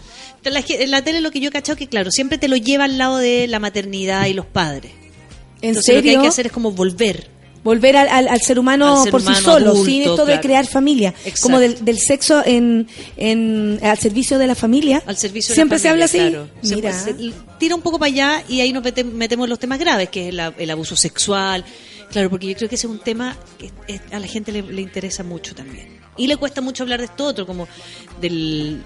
La- 0.42 0.64
En 0.68 0.90
la 0.90 1.02
tele 1.04 1.20
lo 1.20 1.30
que 1.30 1.40
yo 1.40 1.48
he 1.48 1.52
cachado 1.52 1.76
que, 1.76 1.86
claro, 1.86 2.10
siempre 2.10 2.38
te 2.38 2.48
lo 2.48 2.56
lleva 2.56 2.84
al 2.84 2.96
lado 2.98 3.18
de 3.18 3.46
la 3.46 3.58
maternidad 3.58 4.26
y 4.26 4.32
los 4.34 4.46
padres. 4.46 4.92
¿En 5.62 5.68
Entonces 5.70 5.94
lo 5.96 6.02
que 6.02 6.10
hay 6.10 6.18
que 6.18 6.26
hacer 6.28 6.46
es 6.46 6.52
como 6.52 6.72
volver. 6.72 7.28
Volver 7.62 7.94
al, 7.96 8.08
al- 8.08 8.28
al 8.28 8.40
ser 8.40 8.58
humano 8.58 8.96
Al 8.98 9.02
ser 9.02 9.10
por 9.10 9.20
sí 9.20 9.34
solo, 9.34 9.70
adulto, 9.72 9.84
sin 9.84 10.00
esto 10.02 10.16
de 10.24 10.32
claro. 10.32 10.40
crear 10.40 10.66
familia. 10.66 11.10
Exacto. 11.10 11.40
Como 11.42 11.60
del, 11.60 11.84
del 11.84 11.98
sexo 11.98 12.42
en, 12.44 12.88
en, 13.18 13.78
al 13.82 13.98
servicio 13.98 14.38
de 14.38 14.46
la 14.46 14.54
familia. 14.54 15.02
Al 15.06 15.16
servicio 15.18 15.50
de 15.52 15.56
Siempre 15.56 15.78
se 15.78 15.88
habla 15.90 16.06
así. 16.06 16.18
claro. 16.18 16.48
Mira. 16.62 16.92
se 16.98 17.14
tira 17.58 17.74
un 17.74 17.82
poco 17.82 17.98
para 17.98 18.10
allá 18.10 18.42
y 18.48 18.60
ahí 18.62 18.72
nos 18.72 18.82
mete- 18.82 19.04
metemos 19.04 19.46
los 19.48 19.58
temas 19.58 19.78
graves, 19.78 20.08
que 20.08 20.28
es 20.28 20.34
la- 20.34 20.54
el 20.58 20.70
abuso 20.70 20.96
sexual. 20.96 21.64
Claro, 22.10 22.30
porque 22.30 22.46
yo 22.48 22.56
creo 22.56 22.68
que 22.68 22.74
ese 22.76 22.86
es 22.86 22.90
un 22.90 22.98
tema 22.98 23.36
que 23.58 23.70
a 24.10 24.18
la 24.18 24.26
gente 24.26 24.50
le, 24.52 24.62
le 24.62 24.80
interesa 24.82 25.22
mucho 25.22 25.54
también. 25.54 25.99
Y 26.16 26.26
le 26.26 26.36
cuesta 26.36 26.60
mucho 26.60 26.82
hablar 26.82 26.98
de 27.00 27.06
esto 27.06 27.24
otro, 27.24 27.46
como 27.46 27.66
del... 28.20 28.82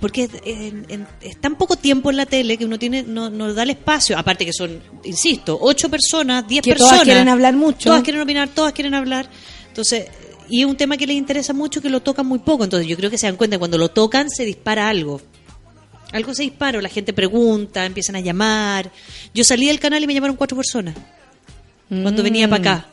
Porque 0.00 0.24
es, 0.24 0.30
en- 0.44 0.86
en- 0.88 1.06
es 1.20 1.40
tan 1.40 1.56
poco 1.56 1.74
tiempo 1.76 2.10
en 2.10 2.16
la 2.18 2.26
tele 2.26 2.56
que 2.56 2.64
uno 2.64 2.78
tiene 2.78 3.02
no, 3.02 3.30
no 3.30 3.52
da 3.52 3.64
el 3.64 3.70
espacio. 3.70 4.16
Aparte 4.16 4.44
que 4.44 4.52
son, 4.52 4.80
insisto, 5.04 5.58
ocho 5.60 5.88
personas, 5.88 6.46
diez 6.46 6.62
Que 6.62 6.70
personas. 6.70 6.92
todas 6.92 7.04
quieren 7.04 7.28
hablar 7.28 7.56
mucho. 7.56 7.90
Todas 7.90 8.02
quieren 8.02 8.22
opinar, 8.22 8.48
todas 8.50 8.72
quieren 8.72 8.94
hablar. 8.94 9.28
Entonces, 9.66 10.06
y 10.48 10.60
es 10.60 10.66
un 10.66 10.76
tema 10.76 10.96
que 10.96 11.06
les 11.06 11.16
interesa 11.16 11.52
mucho 11.52 11.82
que 11.82 11.90
lo 11.90 12.00
tocan 12.00 12.26
muy 12.26 12.38
poco. 12.38 12.62
Entonces, 12.64 12.86
yo 12.86 12.96
creo 12.96 13.10
que 13.10 13.18
se 13.18 13.26
dan 13.26 13.36
cuenta 13.36 13.58
cuando 13.58 13.76
lo 13.76 13.88
tocan 13.88 14.30
se 14.30 14.44
dispara 14.44 14.88
algo. 14.88 15.20
Algo 16.12 16.32
se 16.32 16.42
dispara, 16.44 16.80
la 16.80 16.88
gente 16.88 17.12
pregunta, 17.12 17.84
empiezan 17.84 18.14
a 18.16 18.20
llamar. 18.20 18.90
Yo 19.34 19.42
salí 19.42 19.66
del 19.66 19.80
canal 19.80 20.02
y 20.02 20.06
me 20.06 20.14
llamaron 20.14 20.36
cuatro 20.36 20.56
personas 20.56 20.94
cuando 21.88 22.22
venía 22.22 22.48
para 22.48 22.60
acá. 22.60 22.86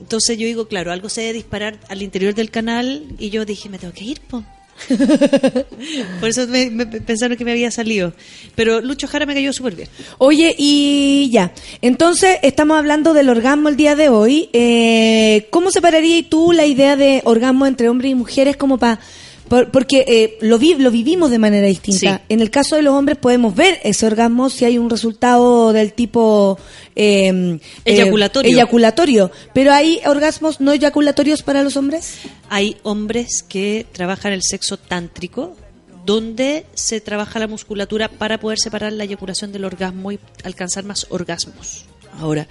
Entonces 0.00 0.38
yo 0.38 0.46
digo, 0.46 0.68
claro, 0.68 0.92
algo 0.92 1.08
se 1.08 1.22
debe 1.22 1.34
disparar 1.34 1.78
al 1.88 2.02
interior 2.02 2.34
del 2.34 2.50
canal 2.50 3.04
y 3.18 3.30
yo 3.30 3.44
dije, 3.44 3.68
me 3.68 3.78
tengo 3.78 3.92
que 3.92 4.04
ir, 4.04 4.20
po. 4.20 4.44
Por 6.20 6.28
eso 6.28 6.46
me, 6.46 6.70
me 6.70 6.86
pensaron 6.86 7.36
que 7.36 7.44
me 7.44 7.52
había 7.52 7.70
salido. 7.70 8.12
Pero 8.54 8.80
Lucho 8.80 9.08
Jara 9.08 9.26
me 9.26 9.34
cayó 9.34 9.52
súper 9.52 9.74
bien. 9.74 9.88
Oye, 10.18 10.54
y 10.56 11.28
ya. 11.32 11.52
Entonces, 11.82 12.38
estamos 12.42 12.78
hablando 12.78 13.12
del 13.12 13.28
orgasmo 13.28 13.68
el 13.68 13.76
día 13.76 13.96
de 13.96 14.08
hoy. 14.08 14.50
Eh, 14.52 15.48
¿Cómo 15.50 15.70
separarías 15.70 16.28
tú 16.28 16.52
la 16.52 16.66
idea 16.66 16.96
de 16.96 17.22
orgasmo 17.24 17.66
entre 17.66 17.88
hombres 17.88 18.12
y 18.12 18.14
mujeres 18.14 18.56
como 18.56 18.78
para... 18.78 19.00
porque 19.48 20.04
eh, 20.06 20.38
lo, 20.40 20.58
vi, 20.58 20.74
lo 20.74 20.90
vivimos 20.90 21.30
de 21.30 21.38
manera 21.38 21.66
distinta. 21.66 22.18
Sí. 22.18 22.24
En 22.28 22.40
el 22.40 22.50
caso 22.50 22.76
de 22.76 22.82
los 22.82 22.94
hombres 22.94 23.16
podemos 23.18 23.54
ver 23.54 23.78
ese 23.82 24.06
orgasmo 24.06 24.50
si 24.50 24.64
hay 24.64 24.78
un 24.78 24.90
resultado 24.90 25.72
del 25.72 25.92
tipo... 25.92 26.58
eh, 26.94 27.28
eh, 27.28 27.60
Eyaculatorio. 27.84 28.52
eyaculatorio. 28.52 29.30
Pero 29.54 29.72
hay 29.72 30.00
orgasmos 30.06 30.60
no 30.60 30.72
eyaculatorios 30.72 31.42
para 31.42 31.62
los 31.62 31.76
hombres. 31.76 32.18
Hay 32.50 32.76
hombres 32.82 33.42
que 33.42 33.86
trabajan 33.92 34.32
el 34.32 34.42
sexo 34.42 34.76
tántrico, 34.76 35.56
donde 36.04 36.64
se 36.74 37.00
trabaja 37.00 37.38
la 37.38 37.46
musculatura 37.46 38.08
para 38.08 38.38
poder 38.40 38.58
separar 38.58 38.92
la 38.92 39.04
eyaculación 39.04 39.52
del 39.52 39.64
orgasmo 39.64 40.12
y 40.12 40.18
alcanzar 40.44 40.84
más 40.84 41.06
orgasmos. 41.10 41.84
Ahora, 42.18 42.48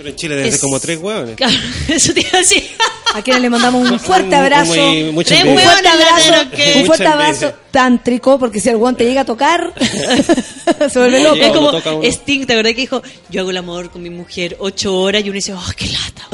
Pero 0.00 0.08
en 0.08 0.16
Chile 0.16 0.34
desde 0.36 0.48
Es- 0.56 0.60
como 0.62 0.80
tres 0.80 0.98
hueones. 0.98 1.36
claro, 1.36 1.52
eso 1.88 2.14
te 2.14 2.20
iba 2.20 2.30
a 2.32 2.38
decir. 2.38 2.64
A 3.12 3.22
quienes 3.22 3.42
le 3.42 3.50
mandamos 3.50 3.90
un 3.90 3.98
fuerte 4.00 4.34
abrazo. 4.34 4.72
Muy- 4.74 5.02
un 5.10 5.14
fuerte 5.14 5.34
abrazo, 5.88 6.50
que- 6.56 6.74
un 6.78 6.86
fuerte 6.86 7.06
abrazo 7.06 7.52
tántrico, 7.70 8.38
porque 8.38 8.60
si 8.60 8.68
el 8.70 8.76
guante 8.78 9.04
llega 9.04 9.22
a 9.22 9.24
tocar, 9.26 9.74
se 10.90 10.98
vuelve 10.98 11.22
loco. 11.22 11.36
Es 11.36 11.82
como. 11.82 12.02
Sting, 12.02 12.46
¿te 12.46 12.52
acordás 12.54 12.72
que 12.74 12.80
dijo, 12.80 13.02
yo 13.28 13.40
hago 13.42 13.50
el 13.50 13.56
amor 13.58 13.90
con 13.90 14.02
mi 14.02 14.08
mujer 14.10 14.56
ocho 14.60 14.96
horas 14.98 15.22
y 15.22 15.28
uno 15.28 15.34
dice, 15.34 15.52
oh, 15.52 15.62
qué 15.76 15.86
lata. 15.88 16.28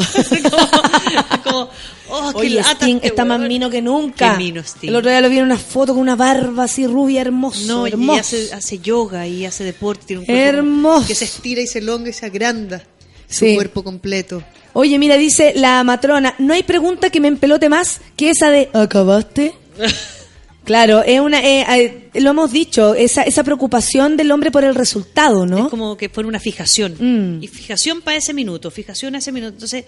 como, 1.42 1.42
como, 1.42 1.70
oh, 2.10 2.30
qué 2.32 2.38
Oye, 2.38 2.50
lata. 2.56 2.72
Sting 2.72 2.96
este 2.96 3.08
está 3.08 3.24
más 3.24 3.38
weón". 3.38 3.48
mino 3.48 3.70
que 3.70 3.82
nunca. 3.82 4.32
Qué 4.32 4.38
mino 4.38 4.60
Sting. 4.62 4.88
El 4.90 4.96
otro 4.96 5.10
día 5.10 5.20
lo 5.20 5.28
vi 5.30 5.38
en 5.38 5.44
una 5.44 5.58
foto 5.58 5.92
con 5.94 6.02
una 6.02 6.14
barba 6.14 6.64
así 6.64 6.86
rubia, 6.86 7.22
hermoso. 7.22 7.60
No, 7.66 7.86
y 7.86 7.90
hermoso. 7.90 8.20
hace, 8.20 8.52
hace 8.52 8.78
yoga 8.78 9.26
y 9.26 9.46
hace 9.46 9.64
deporte. 9.64 10.04
Tiene 10.06 10.24
un 10.28 10.30
Hermoso. 10.30 11.06
Que 11.06 11.14
se 11.14 11.24
estira 11.24 11.60
y 11.62 11.66
se 11.66 11.78
elonga 11.78 12.10
y 12.10 12.12
se 12.12 12.26
agranda. 12.26 12.82
Su 13.28 13.44
Sí. 13.46 13.54
cuerpo 13.54 13.82
completo. 13.82 14.42
Oye, 14.72 14.98
mira, 14.98 15.16
dice 15.16 15.52
la 15.56 15.82
matrona, 15.84 16.34
no 16.38 16.52
hay 16.54 16.62
pregunta 16.62 17.10
que 17.10 17.20
me 17.20 17.28
empelote 17.28 17.68
más 17.68 18.00
que 18.16 18.30
esa 18.30 18.50
de 18.50 18.68
¿acabaste? 18.72 19.54
Claro, 20.64 21.04
es 21.04 21.20
una, 21.20 21.40
eh, 21.46 21.64
eh, 22.12 22.20
lo 22.20 22.30
hemos 22.30 22.50
dicho, 22.50 22.96
esa, 22.96 23.22
esa 23.22 23.44
preocupación 23.44 24.16
del 24.16 24.32
hombre 24.32 24.50
por 24.50 24.64
el 24.64 24.74
resultado, 24.74 25.46
¿no? 25.46 25.66
Es 25.66 25.68
como 25.70 25.96
que 25.96 26.08
fuera 26.08 26.28
una 26.28 26.40
fijación. 26.40 26.96
Mm. 26.98 27.40
Y 27.40 27.46
fijación 27.46 28.00
para 28.00 28.16
ese 28.16 28.34
minuto, 28.34 28.68
fijación 28.72 29.14
a 29.14 29.18
ese 29.18 29.30
minuto. 29.30 29.52
Entonces, 29.52 29.84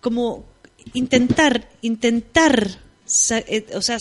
como 0.00 0.44
intentar, 0.94 1.68
intentar, 1.82 2.68
o 3.06 3.82
sea, 3.82 3.98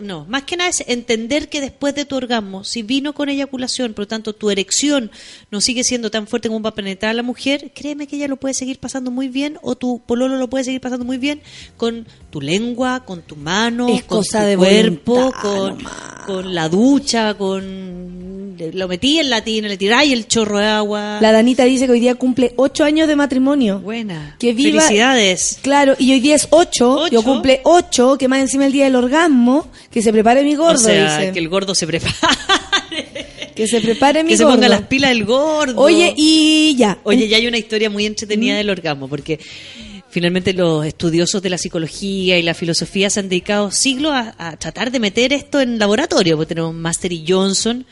no, 0.00 0.24
más 0.26 0.44
que 0.44 0.56
nada 0.56 0.70
es 0.70 0.84
entender 0.86 1.48
que 1.48 1.60
después 1.60 1.92
de 1.94 2.04
tu 2.04 2.16
orgasmo, 2.16 2.62
si 2.62 2.82
vino 2.82 3.14
con 3.14 3.28
eyaculación, 3.28 3.94
por 3.94 4.04
lo 4.04 4.08
tanto 4.08 4.32
tu 4.32 4.50
erección 4.50 5.10
no 5.50 5.60
sigue 5.60 5.82
siendo 5.82 6.10
tan 6.10 6.28
fuerte 6.28 6.48
como 6.48 6.62
para 6.62 6.76
penetrar 6.76 7.10
a 7.10 7.14
la 7.14 7.24
mujer, 7.24 7.72
créeme 7.74 8.06
que 8.06 8.16
ella 8.16 8.28
lo 8.28 8.36
puede 8.36 8.54
seguir 8.54 8.78
pasando 8.78 9.10
muy 9.10 9.28
bien 9.28 9.58
o 9.62 9.74
tu 9.74 10.00
pololo 10.06 10.36
lo 10.36 10.48
puede 10.48 10.64
seguir 10.64 10.80
pasando 10.80 11.04
muy 11.04 11.18
bien 11.18 11.42
con 11.76 12.06
tu 12.30 12.40
lengua, 12.40 13.04
con 13.04 13.22
tu 13.22 13.34
mano, 13.34 13.88
Es 13.88 14.04
con 14.04 14.18
cosa 14.18 14.42
tu 14.42 14.46
de 14.46 14.56
cuerpo, 14.56 15.14
voluntad 15.14 15.40
con, 15.42 15.78
nomás. 15.78 16.24
con 16.26 16.54
la 16.54 16.68
ducha, 16.68 17.34
con 17.34 18.41
lo 18.72 18.88
metí 18.88 19.18
en 19.18 19.30
la 19.30 19.42
tina, 19.42 19.68
le 19.68 19.76
tiráis 19.76 20.12
el 20.12 20.26
chorro 20.26 20.58
de 20.58 20.66
agua. 20.66 21.18
La 21.20 21.32
Danita 21.32 21.64
dice 21.64 21.86
que 21.86 21.92
hoy 21.92 22.00
día 22.00 22.14
cumple 22.14 22.52
ocho 22.56 22.84
años 22.84 23.08
de 23.08 23.16
matrimonio. 23.16 23.80
Buena. 23.80 24.36
Que 24.38 24.52
viva- 24.54 24.80
Felicidades. 24.82 25.58
Claro, 25.62 25.94
y 25.98 26.12
hoy 26.12 26.20
día 26.20 26.34
es 26.36 26.46
ocho, 26.50 26.92
¿Ocho? 26.92 27.12
yo 27.12 27.22
cumple 27.22 27.60
ocho, 27.64 28.16
que 28.18 28.28
más 28.28 28.40
encima 28.40 28.66
el 28.66 28.72
día 28.72 28.84
del 28.84 28.96
orgasmo, 28.96 29.68
que 29.90 30.02
se 30.02 30.12
prepare 30.12 30.42
mi 30.44 30.54
gordo, 30.54 30.74
o 30.74 30.78
sea, 30.78 31.18
dice. 31.18 31.32
que 31.32 31.38
el 31.38 31.48
gordo 31.48 31.74
se 31.74 31.86
prepare. 31.86 32.14
Que 33.54 33.66
se 33.66 33.80
prepare 33.82 34.22
mi 34.24 34.30
que 34.30 34.36
se 34.38 34.44
gordo. 34.44 34.56
ponga 34.56 34.68
las 34.70 34.82
pilas 34.86 35.10
el 35.10 35.24
gordo. 35.26 35.78
Oye, 35.80 36.14
y 36.16 36.74
ya. 36.76 36.98
Oye, 37.04 37.28
ya 37.28 37.36
hay 37.36 37.46
una 37.46 37.58
historia 37.58 37.90
muy 37.90 38.06
entretenida 38.06 38.56
del 38.56 38.70
orgasmo, 38.70 39.08
porque 39.08 39.38
finalmente 40.08 40.54
los 40.54 40.86
estudiosos 40.86 41.42
de 41.42 41.50
la 41.50 41.58
psicología 41.58 42.38
y 42.38 42.42
la 42.42 42.54
filosofía 42.54 43.10
se 43.10 43.20
han 43.20 43.28
dedicado 43.28 43.70
siglos 43.70 44.12
a, 44.14 44.34
a 44.38 44.56
tratar 44.56 44.90
de 44.90 44.98
meter 45.00 45.34
esto 45.34 45.60
en 45.60 45.78
laboratorio, 45.78 46.36
porque 46.36 46.54
tenemos 46.54 46.74
Master 46.74 47.12
y 47.12 47.24
Johnson, 47.28 47.84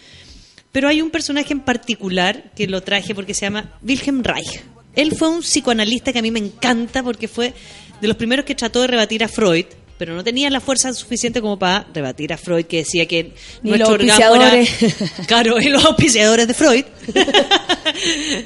pero 0.73 0.89
hay 0.89 1.03
un 1.03 1.11
personaje 1.11 1.53
en 1.53 1.61
particular 1.61 2.51
que 2.55 2.67
lo 2.67 2.83
traje 2.83 3.15
porque 3.15 3.35
se 3.35 3.43
llama 3.43 3.73
Wilhelm 3.83 4.23
Reich. 4.23 4.63
Él 4.95 5.15
fue 5.17 5.29
un 5.29 5.41
psicoanalista 5.41 6.13
que 6.13 6.19
a 6.19 6.23
mí 6.23 6.31
me 6.31 6.41
encanta 6.41 7.03
porque 7.03 7.29
fue 7.29 7.53
de 8.01 8.09
los 8.09 8.17
primeros 8.17 8.45
que 8.45 8.55
trató 8.55 8.81
de 8.81 8.89
rebatir 8.89 9.23
a 9.23 9.29
Freud, 9.29 9.67
pero 9.99 10.15
no 10.15 10.25
tenía 10.25 10.49
la 10.51 10.61
fuerza 10.61 10.93
suficiente 10.95 11.41
como 11.41 11.59
para 11.59 11.87
rebatir 11.93 12.33
a 12.33 12.39
Freud, 12.39 12.65
que 12.65 12.79
decía 12.79 13.07
que 13.07 13.35
Ni 13.63 13.71
nuestro 13.71 13.99
los 13.99 14.19
orgasmo 14.19 14.37
era... 14.37 14.65
Claro, 15.27 15.61
y 15.61 15.69
los 15.69 15.85
auspiciadores 15.85 16.49
de 16.49 16.55
Freud. 16.55 16.85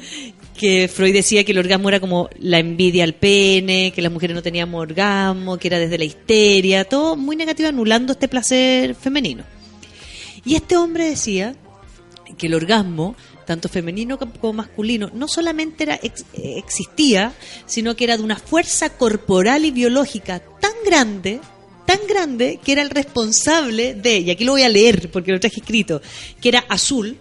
que 0.57 0.87
Freud 0.87 1.13
decía 1.13 1.43
que 1.43 1.51
el 1.51 1.57
orgasmo 1.59 1.89
era 1.89 1.99
como 1.99 2.29
la 2.39 2.59
envidia 2.59 3.03
al 3.03 3.13
pene, 3.13 3.91
que 3.93 4.01
las 4.01 4.11
mujeres 4.11 4.35
no 4.35 4.43
teníamos 4.43 4.81
orgasmo, 4.81 5.57
que 5.57 5.67
era 5.67 5.79
desde 5.79 5.97
la 5.97 6.05
histeria, 6.05 6.83
todo 6.83 7.15
muy 7.15 7.35
negativo, 7.35 7.69
anulando 7.69 8.13
este 8.13 8.27
placer 8.27 8.95
femenino. 8.95 9.43
Y 10.45 10.55
este 10.55 10.77
hombre 10.77 11.05
decía 11.05 11.55
que 12.37 12.47
el 12.47 12.53
orgasmo 12.53 13.15
tanto 13.45 13.69
femenino 13.69 14.17
como 14.17 14.53
masculino, 14.53 15.11
no 15.13 15.27
solamente 15.27 15.83
era 15.83 15.99
ex- 16.01 16.25
existía, 16.33 17.33
sino 17.67 17.95
que 17.95 18.03
era 18.05 18.17
de 18.17 18.23
una 18.23 18.37
fuerza 18.37 18.89
corporal 18.97 19.65
y 19.65 19.71
biológica 19.71 20.41
tan 20.59 20.71
grande, 20.85 21.39
tan 21.85 21.99
grande, 22.09 22.59
que 22.63 22.71
era 22.71 22.81
el 22.81 22.89
responsable 22.89 23.93
de, 23.93 24.17
y 24.19 24.31
aquí 24.31 24.43
lo 24.43 24.53
voy 24.53 24.63
a 24.63 24.69
leer 24.69 25.11
porque 25.11 25.31
lo 25.31 25.39
traje 25.39 25.59
escrito, 25.59 26.01
que 26.41 26.49
era 26.49 26.65
azul, 26.69 27.17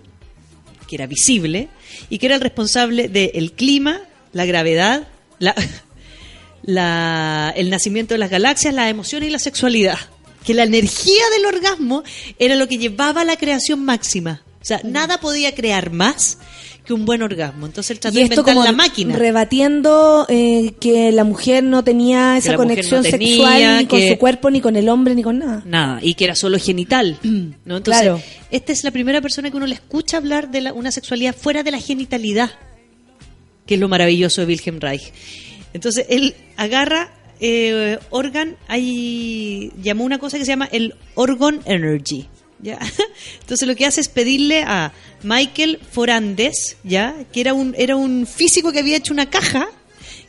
que 0.88 0.96
era 0.96 1.06
visible, 1.06 1.68
y 2.08 2.16
que 2.18 2.26
era 2.26 2.36
el 2.36 2.40
responsable 2.40 3.08
del 3.08 3.52
clima, 3.52 4.00
la 4.32 4.46
gravedad, 4.46 5.06
la- 6.62 7.52
el 7.56 7.70
nacimiento 7.70 8.14
de 8.14 8.18
las 8.18 8.30
galaxias, 8.30 8.72
las 8.74 8.90
emociones 8.90 9.28
y 9.28 9.32
la 9.32 9.38
sexualidad. 9.38 9.98
Que 10.44 10.54
la 10.54 10.64
energía 10.64 11.22
del 11.36 11.46
orgasmo 11.46 12.02
era 12.38 12.54
lo 12.56 12.68
que 12.68 12.78
llevaba 12.78 13.22
a 13.22 13.24
la 13.24 13.36
creación 13.36 13.84
máxima. 13.84 14.42
O 14.64 14.66
sea, 14.66 14.80
nada 14.82 15.20
podía 15.20 15.54
crear 15.54 15.90
más 15.92 16.38
que 16.86 16.94
un 16.94 17.04
buen 17.04 17.20
orgasmo. 17.20 17.66
Entonces 17.66 17.90
él 17.90 18.00
trató 18.00 18.14
Y 18.16 18.20
de 18.20 18.22
inventar 18.24 18.44
como 18.46 18.64
la 18.64 18.72
máquina. 18.72 19.14
rebatiendo 19.14 20.24
eh, 20.30 20.72
que 20.80 21.12
la 21.12 21.24
mujer 21.24 21.62
no 21.64 21.84
tenía 21.84 22.38
esa 22.38 22.56
conexión 22.56 23.02
no 23.02 23.10
tenía, 23.10 23.28
sexual 23.28 23.78
ni 23.80 23.86
con 23.86 24.00
su 24.08 24.16
cuerpo, 24.18 24.50
ni 24.50 24.62
con 24.62 24.76
el 24.76 24.88
hombre, 24.88 25.14
ni 25.14 25.22
con 25.22 25.38
nada. 25.38 25.62
Nada, 25.66 25.98
y 26.02 26.14
que 26.14 26.24
era 26.24 26.34
solo 26.34 26.58
genital. 26.58 27.18
¿no? 27.22 27.76
Entonces, 27.76 28.02
Claro. 28.02 28.22
esta 28.50 28.72
es 28.72 28.84
la 28.84 28.90
primera 28.90 29.20
persona 29.20 29.50
que 29.50 29.56
uno 29.58 29.66
le 29.66 29.74
escucha 29.74 30.16
hablar 30.16 30.50
de 30.50 30.62
la- 30.62 30.72
una 30.72 30.90
sexualidad 30.90 31.34
fuera 31.36 31.62
de 31.62 31.70
la 31.70 31.78
genitalidad, 31.78 32.50
que 33.66 33.74
es 33.74 33.80
lo 33.80 33.88
maravilloso 33.88 34.40
de 34.40 34.46
Wilhelm 34.46 34.80
Reich. 34.80 35.12
Entonces, 35.74 36.06
él 36.08 36.34
agarra 36.56 37.12
eh, 37.40 37.98
organ, 38.10 38.56
hay, 38.68 39.72
llamó 39.82 40.04
una 40.04 40.18
cosa 40.18 40.38
que 40.38 40.44
se 40.46 40.52
llama 40.52 40.68
el 40.72 40.94
organ 41.16 41.60
energy. 41.66 42.28
¿Ya? 42.60 42.78
Entonces 43.40 43.66
lo 43.68 43.74
que 43.76 43.86
hace 43.86 44.00
es 44.00 44.08
pedirle 44.08 44.62
a 44.62 44.92
Michael 45.22 45.80
Forandes, 45.90 46.76
¿ya? 46.84 47.14
que 47.32 47.40
era 47.40 47.54
un, 47.54 47.74
era 47.78 47.96
un 47.96 48.26
físico 48.26 48.72
que 48.72 48.80
había 48.80 48.96
hecho 48.96 49.12
una 49.12 49.30
caja 49.30 49.68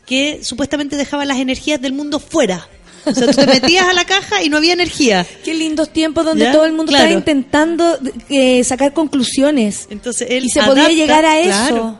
que 0.05 0.43
supuestamente 0.43 0.95
dejaba 0.95 1.25
las 1.25 1.37
energías 1.39 1.81
del 1.81 1.93
mundo 1.93 2.19
fuera. 2.19 2.67
O 3.05 3.13
sea, 3.13 3.27
tú 3.27 3.33
te 3.33 3.45
metías 3.47 3.87
a 3.87 3.93
la 3.93 4.03
caja 4.05 4.41
y 4.43 4.49
no 4.49 4.57
había 4.57 4.73
energía. 4.73 5.25
Qué 5.43 5.53
lindos 5.53 5.91
tiempos 5.93 6.25
donde 6.25 6.45
¿Ya? 6.45 6.51
todo 6.51 6.65
el 6.65 6.73
mundo 6.73 6.89
Claro. 6.91 7.05
estaba 7.05 7.17
intentando 7.19 7.99
eh, 8.29 8.63
sacar 8.63 8.93
conclusiones. 8.93 9.87
Entonces 9.91 10.27
él 10.31 10.45
y 10.45 10.49
se 10.49 10.61
podía 10.63 10.83
adapta- 10.85 10.95
llegar 10.95 11.25
a 11.25 11.39
eso. 11.39 11.49
claro. 11.49 11.99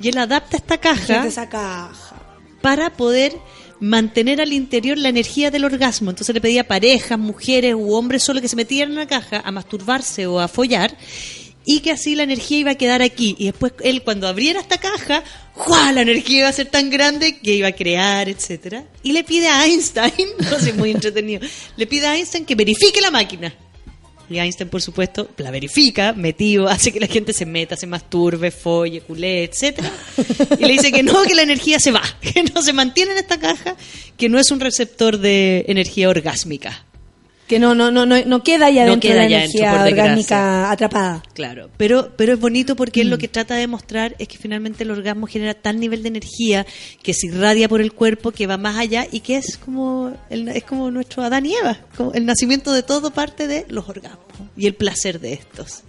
Y 0.00 0.08
él 0.08 0.18
adapta 0.18 0.56
esta 0.56 0.78
caja 0.78 1.26
esa 1.26 1.48
caja. 1.48 1.92
para 2.62 2.90
poder 2.90 3.36
mantener 3.80 4.40
al 4.40 4.52
interior 4.52 4.98
la 4.98 5.08
energía 5.08 5.50
del 5.50 5.64
orgasmo. 5.64 6.10
Entonces 6.10 6.34
le 6.34 6.40
pedía 6.40 6.62
a 6.62 6.64
parejas, 6.64 7.18
mujeres 7.18 7.74
u 7.74 7.94
hombres 7.94 8.22
solo 8.22 8.40
que 8.40 8.48
se 8.48 8.56
metieran 8.56 8.92
en 8.92 8.98
la 8.98 9.06
caja 9.06 9.42
a 9.44 9.50
masturbarse 9.50 10.26
o 10.26 10.40
a 10.40 10.48
follar 10.48 10.96
y 11.70 11.80
que 11.80 11.90
así 11.90 12.14
la 12.14 12.22
energía 12.22 12.58
iba 12.58 12.70
a 12.70 12.76
quedar 12.76 13.02
aquí. 13.02 13.36
Y 13.38 13.44
después 13.44 13.74
él 13.84 14.02
cuando 14.02 14.26
abriera 14.26 14.58
esta 14.58 14.78
caja, 14.78 15.22
¡juá! 15.52 15.92
la 15.92 16.00
energía 16.00 16.38
iba 16.38 16.48
a 16.48 16.52
ser 16.52 16.68
tan 16.68 16.88
grande 16.88 17.40
que 17.40 17.52
iba 17.54 17.68
a 17.68 17.72
crear, 17.72 18.28
etcétera. 18.28 18.86
Y 19.02 19.12
le 19.12 19.22
pide 19.22 19.48
a 19.48 19.66
Einstein, 19.66 20.28
no 20.50 20.58
sé, 20.58 20.72
muy 20.72 20.90
entretenido, 20.90 21.46
le 21.76 21.86
pide 21.86 22.06
a 22.06 22.16
Einstein 22.16 22.46
que 22.46 22.54
verifique 22.54 23.02
la 23.02 23.10
máquina. 23.10 23.54
Y 24.30 24.38
Einstein, 24.38 24.68
por 24.68 24.82
supuesto, 24.82 25.30
la 25.38 25.50
verifica, 25.50 26.12
metido, 26.12 26.68
hace 26.68 26.92
que 26.92 27.00
la 27.00 27.06
gente 27.06 27.32
se 27.32 27.46
meta, 27.46 27.76
se 27.76 27.86
masturbe, 27.86 28.50
folle, 28.50 29.00
culé, 29.00 29.44
etcétera. 29.44 29.90
Y 30.58 30.64
le 30.64 30.72
dice 30.72 30.92
que 30.92 31.02
no, 31.02 31.22
que 31.22 31.34
la 31.34 31.42
energía 31.42 31.78
se 31.80 31.90
va, 31.90 32.02
que 32.20 32.42
no 32.42 32.62
se 32.62 32.72
mantiene 32.72 33.12
en 33.12 33.18
esta 33.18 33.38
caja, 33.38 33.76
que 34.16 34.28
no 34.28 34.38
es 34.38 34.50
un 34.50 34.60
receptor 34.60 35.18
de 35.18 35.64
energía 35.68 36.08
orgásmica. 36.08 36.84
Que 37.48 37.58
no, 37.58 37.74
no, 37.74 37.90
no, 37.90 38.04
no, 38.04 38.16
no 38.26 38.42
queda 38.42 38.68
ya 38.70 38.84
No 38.84 38.90
dentro 38.92 39.08
queda 39.10 39.22
de 39.22 39.28
la 39.30 39.38
dentro, 39.40 39.58
energía 39.60 39.82
orgánica 39.84 40.70
atrapada. 40.70 41.22
Claro, 41.32 41.70
pero, 41.78 42.12
pero 42.16 42.34
es 42.34 42.38
bonito 42.40 42.76
porque 42.76 43.00
él 43.00 43.08
lo 43.08 43.16
que 43.16 43.26
trata 43.28 43.54
de 43.54 43.60
demostrar 43.60 44.14
es 44.18 44.28
que 44.28 44.36
finalmente 44.36 44.84
el 44.84 44.90
orgasmo 44.90 45.26
genera 45.26 45.54
tal 45.54 45.80
nivel 45.80 46.02
de 46.02 46.08
energía 46.08 46.66
que 47.02 47.14
se 47.14 47.28
irradia 47.28 47.68
por 47.68 47.80
el 47.80 47.92
cuerpo, 47.94 48.32
que 48.32 48.46
va 48.46 48.58
más 48.58 48.76
allá 48.76 49.06
y 49.10 49.20
que 49.20 49.36
es 49.36 49.56
como, 49.56 50.12
el- 50.28 50.48
es 50.48 50.64
como 50.64 50.90
nuestro 50.90 51.22
Adán 51.22 51.46
y 51.46 51.54
Eva. 51.54 51.78
como 51.96 52.12
el 52.12 52.26
nacimiento 52.26 52.72
de 52.72 52.82
todo 52.82 53.10
parte 53.12 53.46
de 53.48 53.64
los 53.70 53.88
orgasmos 53.88 54.20
y 54.56 54.66
el 54.66 54.74
placer 54.74 55.18
de 55.18 55.32
estos. 55.32 55.84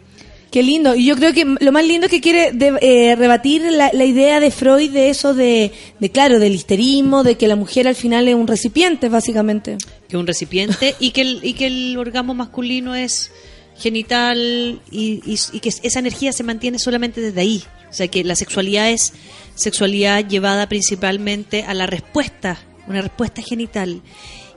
Qué 0.51 0.63
lindo. 0.63 0.95
Y 0.95 1.05
yo 1.05 1.15
creo 1.15 1.31
que 1.33 1.45
lo 1.59 1.71
más 1.71 1.85
lindo 1.85 2.07
es 2.07 2.11
que 2.11 2.21
quiere 2.21 2.51
de- 2.51 2.77
eh, 2.81 3.15
rebatir 3.15 3.61
la, 3.71 3.91
la 3.93 4.03
idea 4.05 4.39
de 4.39 4.49
Freud 4.49 4.89
de 4.91 5.09
eso 5.11 5.33
de, 5.35 5.71
de, 5.99 6.09
claro, 6.09 6.39
del 6.39 6.53
histerismo, 6.55 7.23
de 7.23 7.35
que 7.37 7.47
la 7.47 7.55
mujer 7.55 7.87
al 7.87 7.95
final 7.95 8.27
es 8.27 8.33
un 8.35 8.47
recipiente, 8.47 9.09
básicamente. 9.09 9.77
que 10.07 10.17
un 10.17 10.25
recipiente 10.25 10.95
y 10.99 11.11
que 11.11 11.21
el, 11.21 11.39
y 11.43 11.53
que 11.53 11.67
el 11.67 11.95
orgasmo 11.97 12.33
masculino 12.33 12.95
es 12.95 13.31
genital 13.77 14.81
y, 14.91 15.21
y- 15.25 15.39
y 15.53 15.59
que 15.59 15.69
esa 15.69 15.99
energía 15.99 16.31
se 16.33 16.43
mantiene 16.43 16.79
solamente 16.79 17.21
desde 17.21 17.41
ahí. 17.41 17.63
O 17.89 17.93
sea, 17.93 18.07
que 18.07 18.23
la 18.23 18.35
sexualidad 18.35 18.89
es 18.89 19.13
sexualidad 19.55 20.27
llevada 20.27 20.67
principalmente 20.69 21.63
a 21.63 21.73
la 21.73 21.85
respuesta, 21.85 22.59
una 22.87 23.01
respuesta 23.01 23.41
genital. 23.41 24.01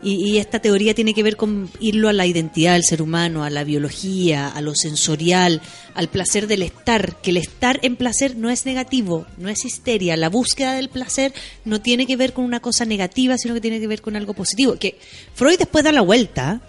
Y, 0.02 0.14
y 0.14 0.38
esta 0.38 0.60
teoría 0.60 0.94
tiene 0.94 1.14
que 1.14 1.22
ver 1.22 1.36
con 1.36 1.70
irlo 1.78 2.08
a 2.08 2.12
la 2.12 2.26
identidad 2.26 2.74
del 2.74 2.84
ser 2.84 3.02
humano, 3.02 3.44
a 3.44 3.50
la 3.50 3.64
biología, 3.64 4.48
a 4.48 4.60
lo 4.60 4.74
sensorial, 4.74 5.60
al 5.94 6.08
placer 6.08 6.46
del 6.46 6.62
estar, 6.62 7.20
que 7.20 7.30
el 7.30 7.36
estar 7.36 7.78
en 7.82 7.96
placer 7.96 8.36
no 8.36 8.50
es 8.50 8.66
negativo, 8.66 9.26
no 9.38 9.48
es 9.48 9.64
histeria. 9.64 10.16
La 10.16 10.28
búsqueda 10.28 10.74
del 10.74 10.88
placer 10.88 11.32
no 11.64 11.80
tiene 11.80 12.06
que 12.06 12.16
ver 12.16 12.32
con 12.32 12.44
una 12.44 12.60
cosa 12.60 12.84
negativa, 12.84 13.38
sino 13.38 13.54
que 13.54 13.60
tiene 13.60 13.80
que 13.80 13.86
ver 13.86 14.02
con 14.02 14.16
algo 14.16 14.34
positivo. 14.34 14.76
Que 14.76 14.98
Freud 15.34 15.58
después 15.58 15.84
da 15.84 15.92
la 15.92 16.02
vuelta. 16.02 16.60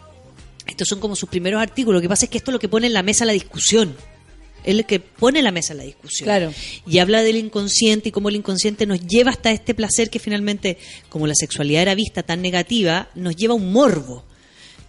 Estos 0.67 0.87
son 0.87 0.99
como 0.99 1.15
sus 1.15 1.29
primeros 1.29 1.61
artículos. 1.61 1.97
Lo 1.97 2.01
que 2.01 2.09
pasa 2.09 2.25
es 2.25 2.31
que 2.31 2.37
esto 2.37 2.51
es 2.51 2.53
lo 2.53 2.59
que 2.59 2.69
pone 2.69 2.87
en 2.87 2.93
la 2.93 3.03
mesa 3.03 3.25
la 3.25 3.33
discusión. 3.33 3.95
Es 4.63 4.75
el 4.75 4.85
que 4.85 4.99
pone 4.99 5.39
en 5.39 5.45
la 5.45 5.51
mesa 5.51 5.73
la 5.73 5.83
discusión. 5.83 6.25
Claro. 6.25 6.53
Y 6.87 6.99
habla 6.99 7.21
del 7.21 7.37
inconsciente 7.37 8.09
y 8.09 8.11
cómo 8.11 8.29
el 8.29 8.35
inconsciente 8.35 8.85
nos 8.85 9.05
lleva 9.05 9.31
hasta 9.31 9.51
este 9.51 9.73
placer 9.73 10.09
que 10.09 10.19
finalmente, 10.19 10.77
como 11.09 11.27
la 11.27 11.35
sexualidad 11.35 11.81
era 11.81 11.95
vista 11.95 12.23
tan 12.23 12.41
negativa, 12.41 13.09
nos 13.15 13.35
lleva 13.35 13.53
a 13.53 13.57
un 13.57 13.71
morbo. 13.71 14.23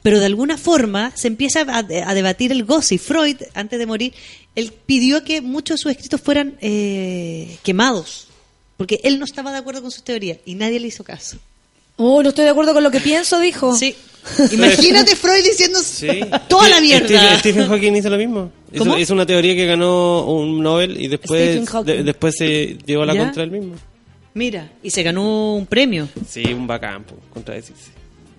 Pero 0.02 0.20
de 0.20 0.26
alguna 0.26 0.58
forma 0.58 1.12
se 1.16 1.28
empieza 1.28 1.62
a, 1.62 1.78
a 1.78 2.14
debatir 2.14 2.52
el 2.52 2.64
goce. 2.64 2.96
Y 2.96 2.98
Freud, 2.98 3.36
antes 3.54 3.78
de 3.78 3.86
morir, 3.86 4.12
él 4.54 4.72
pidió 4.86 5.24
que 5.24 5.40
muchos 5.40 5.76
de 5.76 5.82
sus 5.82 5.92
escritos 5.92 6.20
fueran 6.20 6.56
eh, 6.60 7.56
quemados. 7.62 8.28
Porque 8.76 9.00
él 9.04 9.18
no 9.18 9.24
estaba 9.24 9.52
de 9.52 9.58
acuerdo 9.58 9.82
con 9.82 9.90
sus 9.90 10.02
teorías 10.02 10.38
y 10.44 10.54
nadie 10.56 10.80
le 10.80 10.88
hizo 10.88 11.04
caso. 11.04 11.38
Oh, 11.96 12.22
no 12.22 12.30
estoy 12.30 12.44
de 12.44 12.50
acuerdo 12.50 12.74
con 12.74 12.82
lo 12.82 12.90
que 12.90 13.00
pienso, 13.00 13.38
dijo. 13.38 13.74
Sí. 13.76 13.94
Imagínate 14.52 15.16
Freud 15.16 15.44
diciendo 15.44 15.78
Sí. 15.82 16.08
toda 16.48 16.68
la 16.68 16.80
mierda. 16.80 17.06
Stephen, 17.06 17.38
Stephen 17.38 17.68
Hawking 17.68 17.92
hizo 17.96 18.10
lo 18.10 18.16
mismo. 18.18 18.50
Hizo, 18.72 18.84
¿Cómo? 18.84 18.98
hizo 18.98 19.12
una 19.14 19.26
teoría 19.26 19.54
que 19.54 19.66
ganó 19.66 20.24
un 20.26 20.62
Nobel 20.62 21.00
y 21.00 21.08
después, 21.08 21.64
de- 21.84 22.02
después 22.02 22.34
se 22.36 22.76
llevó 22.86 23.02
a 23.02 23.06
la 23.06 23.14
¿Ya? 23.14 23.20
contra 23.24 23.42
él 23.44 23.50
mismo. 23.50 23.74
Mira, 24.34 24.72
y 24.82 24.90
se 24.90 25.02
ganó 25.02 25.54
un 25.54 25.66
premio. 25.66 26.08
Sí, 26.28 26.42
un 26.52 26.66
bacán, 26.66 27.04
po, 27.04 27.14
contradecirse. 27.32 27.90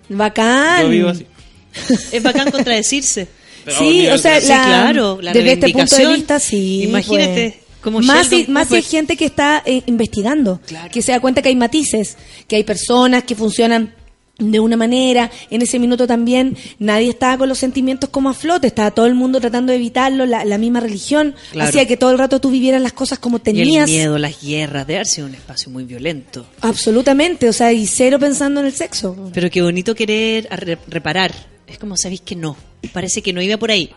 Bacán. 0.08 0.82
Yo 0.82 0.88
vivo 0.90 1.08
así. 1.08 1.26
Es 2.12 2.22
bacán 2.22 2.50
contradecirse. 2.50 3.28
Pero 3.64 3.78
Sí, 3.78 4.06
o 4.08 4.18
sea, 4.18 4.40
Sí, 4.40 4.48
la- 4.48 4.64
claro, 4.64 5.18
la 5.20 5.32
desde 5.32 5.52
este 5.52 5.70
punto 5.70 5.96
de 5.96 6.06
vista, 6.14 6.38
sí. 6.38 6.82
Imagínate, 6.84 7.56
pues. 7.64 7.80
como 7.82 8.00
más 8.00 8.28
Sheldon 8.30 8.46
si, 8.46 8.52
más 8.52 8.68
si 8.68 8.74
hay 8.76 8.82
Cooper. 8.82 8.98
gente 8.98 9.16
que 9.16 9.24
está 9.24 9.62
eh, 9.66 9.82
investigando, 9.86 10.60
que 10.92 11.02
se 11.02 11.12
da 11.12 11.20
cuenta 11.20 11.42
que 11.42 11.48
hay 11.48 11.56
matices, 11.56 12.16
que 12.46 12.56
hay 12.56 12.64
personas 12.64 13.24
que 13.24 13.34
funcionan 13.34 13.94
de 14.38 14.60
una 14.60 14.76
manera, 14.76 15.30
en 15.50 15.62
ese 15.62 15.78
minuto 15.78 16.06
también 16.06 16.56
nadie 16.78 17.08
estaba 17.08 17.38
con 17.38 17.48
los 17.48 17.56
sentimientos 17.58 18.10
como 18.10 18.28
a 18.28 18.34
flote, 18.34 18.66
estaba 18.66 18.90
todo 18.90 19.06
el 19.06 19.14
mundo 19.14 19.40
tratando 19.40 19.70
de 19.70 19.76
evitarlo, 19.76 20.26
la, 20.26 20.44
la 20.44 20.58
misma 20.58 20.80
religión 20.80 21.34
Claro. 21.52 21.68
hacía 21.70 21.86
que 21.86 21.96
todo 21.96 22.10
el 22.10 22.18
rato 22.18 22.38
tú 22.38 22.50
vivieras 22.50 22.82
las 22.82 22.92
cosas 22.92 23.18
como 23.18 23.36
Y 23.36 23.38
el 23.38 23.42
tenías. 23.44 23.88
miedo, 23.88 24.18
las 24.18 24.40
guerras, 24.42 24.86
de 24.86 25.02
sido 25.06 25.26
un 25.26 25.34
espacio 25.34 25.70
muy 25.72 25.84
violento. 25.84 26.46
Absolutamente, 26.60 27.48
o 27.48 27.52
sea, 27.52 27.72
y 27.72 27.86
cero 27.86 28.18
pensando 28.18 28.60
en 28.60 28.66
el 28.66 28.72
sexo. 28.72 29.16
Pero 29.32 29.50
qué 29.50 29.62
bonito 29.62 29.94
querer 29.94 30.46
re- 30.50 30.78
reparar. 30.88 31.32
Es 31.66 31.78
como 31.78 31.96
sabéis 31.96 32.20
que 32.20 32.36
no. 32.36 32.56
Parece 32.92 33.22
que 33.22 33.32
no 33.32 33.40
iba 33.40 33.56
por 33.56 33.70
ahí. 33.70 33.90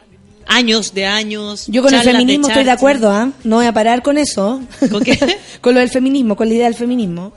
Años 0.47 0.93
de 0.93 1.05
años. 1.05 1.65
Yo 1.67 1.83
con 1.83 1.93
el 1.93 2.01
feminismo 2.01 2.47
estoy 2.47 2.63
de 2.63 2.71
acuerdo, 2.71 3.11
¿ah? 3.11 3.31
No 3.43 3.57
voy 3.57 3.67
a 3.67 3.73
parar 3.73 4.01
con 4.01 4.17
eso. 4.17 4.61
¿Con 4.89 5.03
qué? 5.03 5.19
con 5.61 5.73
lo 5.75 5.79
del 5.81 5.89
feminismo, 5.89 6.35
con 6.35 6.47
la 6.47 6.55
idea 6.55 6.65
del 6.65 6.75
feminismo. 6.75 7.33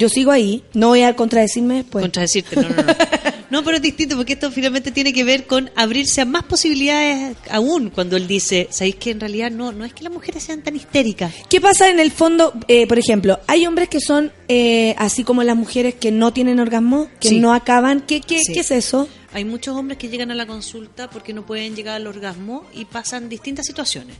Yo 0.00 0.08
sigo 0.08 0.32
ahí, 0.32 0.64
no 0.72 0.88
voy 0.88 1.02
a 1.02 1.14
contradecirme 1.14 1.74
después. 1.76 2.02
Contradecirte, 2.02 2.56
no, 2.56 2.68
no, 2.70 2.82
no. 2.82 2.94
No, 3.50 3.64
pero 3.64 3.78
es 3.78 3.82
distinto 3.82 4.14
porque 4.16 4.34
esto 4.34 4.48
finalmente 4.52 4.92
tiene 4.92 5.12
que 5.12 5.24
ver 5.24 5.44
con 5.48 5.70
abrirse 5.74 6.20
a 6.20 6.24
más 6.24 6.44
posibilidades 6.44 7.36
aún 7.50 7.90
cuando 7.90 8.16
él 8.16 8.28
dice, 8.28 8.68
¿sabéis 8.70 8.94
que 8.94 9.10
en 9.10 9.18
realidad 9.18 9.50
no, 9.50 9.72
no 9.72 9.84
es 9.84 9.92
que 9.92 10.04
las 10.04 10.12
mujeres 10.12 10.44
sean 10.44 10.62
tan 10.62 10.76
histéricas? 10.76 11.34
¿Qué 11.48 11.60
pasa 11.60 11.90
en 11.90 11.98
el 11.98 12.12
fondo? 12.12 12.52
Eh, 12.68 12.86
por 12.86 13.00
ejemplo, 13.00 13.40
hay 13.48 13.66
hombres 13.66 13.88
que 13.88 14.00
son 14.00 14.30
eh, 14.46 14.94
así 14.98 15.24
como 15.24 15.42
las 15.42 15.56
mujeres 15.56 15.96
que 15.96 16.12
no 16.12 16.32
tienen 16.32 16.60
orgasmo, 16.60 17.08
que 17.18 17.28
Sí. 17.30 17.40
no 17.40 17.52
acaban. 17.52 18.02
¿Qué, 18.02 18.20
qué, 18.20 18.38
Sí. 18.38 18.52
¿Qué 18.52 18.60
es 18.60 18.70
eso? 18.70 19.08
Hay 19.32 19.44
muchos 19.44 19.76
hombres 19.76 19.98
que 19.98 20.08
llegan 20.08 20.30
a 20.30 20.36
la 20.36 20.46
consulta 20.46 21.10
porque 21.10 21.32
no 21.34 21.44
pueden 21.44 21.74
llegar 21.74 21.96
al 21.96 22.06
orgasmo 22.06 22.64
y 22.72 22.84
pasan 22.84 23.28
distintas 23.28 23.66
situaciones. 23.66 24.16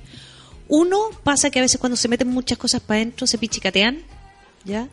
Uno 0.66 0.98
pasa 1.22 1.50
que 1.50 1.60
a 1.60 1.62
veces 1.62 1.78
cuando 1.78 1.96
se 1.96 2.08
meten 2.08 2.26
muchas 2.28 2.58
cosas 2.58 2.80
para 2.80 2.96
adentro 2.98 3.28
se 3.28 3.38
pichicatean, 3.38 3.98
¿ya? 4.64 4.88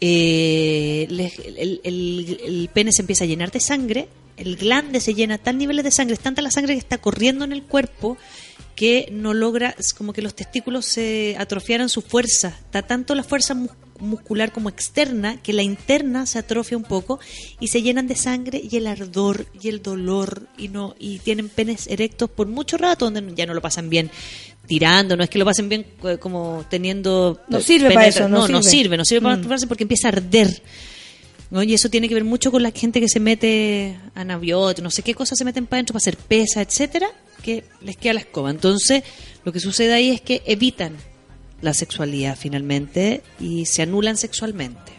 Eh, 0.00 1.06
el, 1.10 1.80
el- 1.84 2.40
el 2.44 2.70
pene 2.72 2.92
se 2.92 3.02
empieza 3.02 3.24
a 3.24 3.26
llenar 3.26 3.50
de 3.50 3.60
sangre, 3.60 4.08
el 4.36 4.56
glande 4.56 5.00
se 5.00 5.14
llena 5.14 5.34
a 5.34 5.38
tal 5.38 5.58
niveles 5.58 5.84
de 5.84 5.90
sangre, 5.90 6.14
es 6.14 6.20
tanta 6.20 6.42
la 6.42 6.50
sangre 6.50 6.74
que 6.74 6.78
está 6.78 6.98
corriendo 6.98 7.44
en 7.44 7.52
el 7.52 7.62
cuerpo 7.64 8.16
que 8.76 9.08
no 9.10 9.34
logra, 9.34 9.74
es 9.76 9.92
como 9.92 10.12
que 10.12 10.22
los 10.22 10.34
testículos 10.36 10.84
se 10.86 11.34
atrofiaran 11.36 11.88
su 11.88 12.00
fuerza. 12.00 12.56
Está 12.60 12.82
tanto 12.82 13.16
la 13.16 13.24
fuerza 13.24 13.54
mus- 13.54 13.72
muscular 13.98 14.52
como 14.52 14.68
externa 14.68 15.42
que 15.42 15.52
la 15.52 15.64
interna 15.64 16.26
se 16.26 16.38
atrofia 16.38 16.76
un 16.76 16.84
poco 16.84 17.18
y 17.58 17.66
se 17.66 17.82
llenan 17.82 18.06
de 18.06 18.14
sangre 18.14 18.62
y 18.62 18.76
el 18.76 18.86
ardor 18.86 19.46
y 19.60 19.66
el 19.68 19.82
dolor 19.82 20.46
y 20.56 20.68
no 20.68 20.94
y 21.00 21.18
tienen 21.18 21.48
penes 21.48 21.88
erectos 21.88 22.30
por 22.30 22.46
mucho 22.46 22.76
rato 22.76 23.10
donde 23.10 23.34
ya 23.34 23.46
no 23.46 23.54
lo 23.54 23.60
pasan 23.60 23.90
bien 23.90 24.12
tirando, 24.68 25.16
no 25.16 25.24
es 25.24 25.30
que 25.30 25.38
lo 25.40 25.44
pasen 25.44 25.68
bien 25.68 25.84
eh, 26.04 26.18
como 26.20 26.64
teniendo 26.70 27.40
No 27.48 27.58
eh, 27.58 27.62
sirve 27.62 27.92
para 27.92 28.06
eso, 28.06 28.28
no 28.28 28.46
no 28.46 28.62
sirve. 28.62 28.70
sirve, 28.70 28.96
no 28.96 29.04
sirve 29.04 29.22
para 29.22 29.34
Mm. 29.34 29.38
masturbarse 29.38 29.66
porque 29.66 29.82
empieza 29.84 30.08
a 30.08 30.12
arder. 30.12 30.62
¿no? 31.50 31.62
Y 31.62 31.72
eso 31.74 31.88
tiene 31.88 32.08
que 32.08 32.14
ver 32.14 32.24
mucho 32.24 32.52
con 32.52 32.62
la 32.62 32.70
gente 32.70 33.00
que 33.00 33.08
se 33.08 33.18
mete 33.20 33.98
anabióticos, 34.14 34.84
no 34.84 34.90
sé 34.90 35.02
qué 35.02 35.14
cosas 35.14 35.38
se 35.38 35.44
meten 35.46 35.66
para 35.66 35.78
adentro 35.78 35.94
para 35.94 36.02
hacer 36.02 36.16
pesa, 36.18 36.60
etcétera, 36.60 37.08
que 37.42 37.64
les 37.80 37.96
queda 37.96 38.12
la 38.12 38.20
escoba. 38.20 38.50
Entonces, 38.50 39.02
lo 39.44 39.52
que 39.52 39.58
sucede 39.58 39.94
ahí 39.94 40.10
es 40.10 40.20
que 40.20 40.42
evitan 40.44 40.92
la 41.62 41.72
sexualidad 41.72 42.36
finalmente 42.38 43.22
y 43.40 43.64
se 43.64 43.80
anulan 43.82 44.16
sexualmente. 44.18 44.92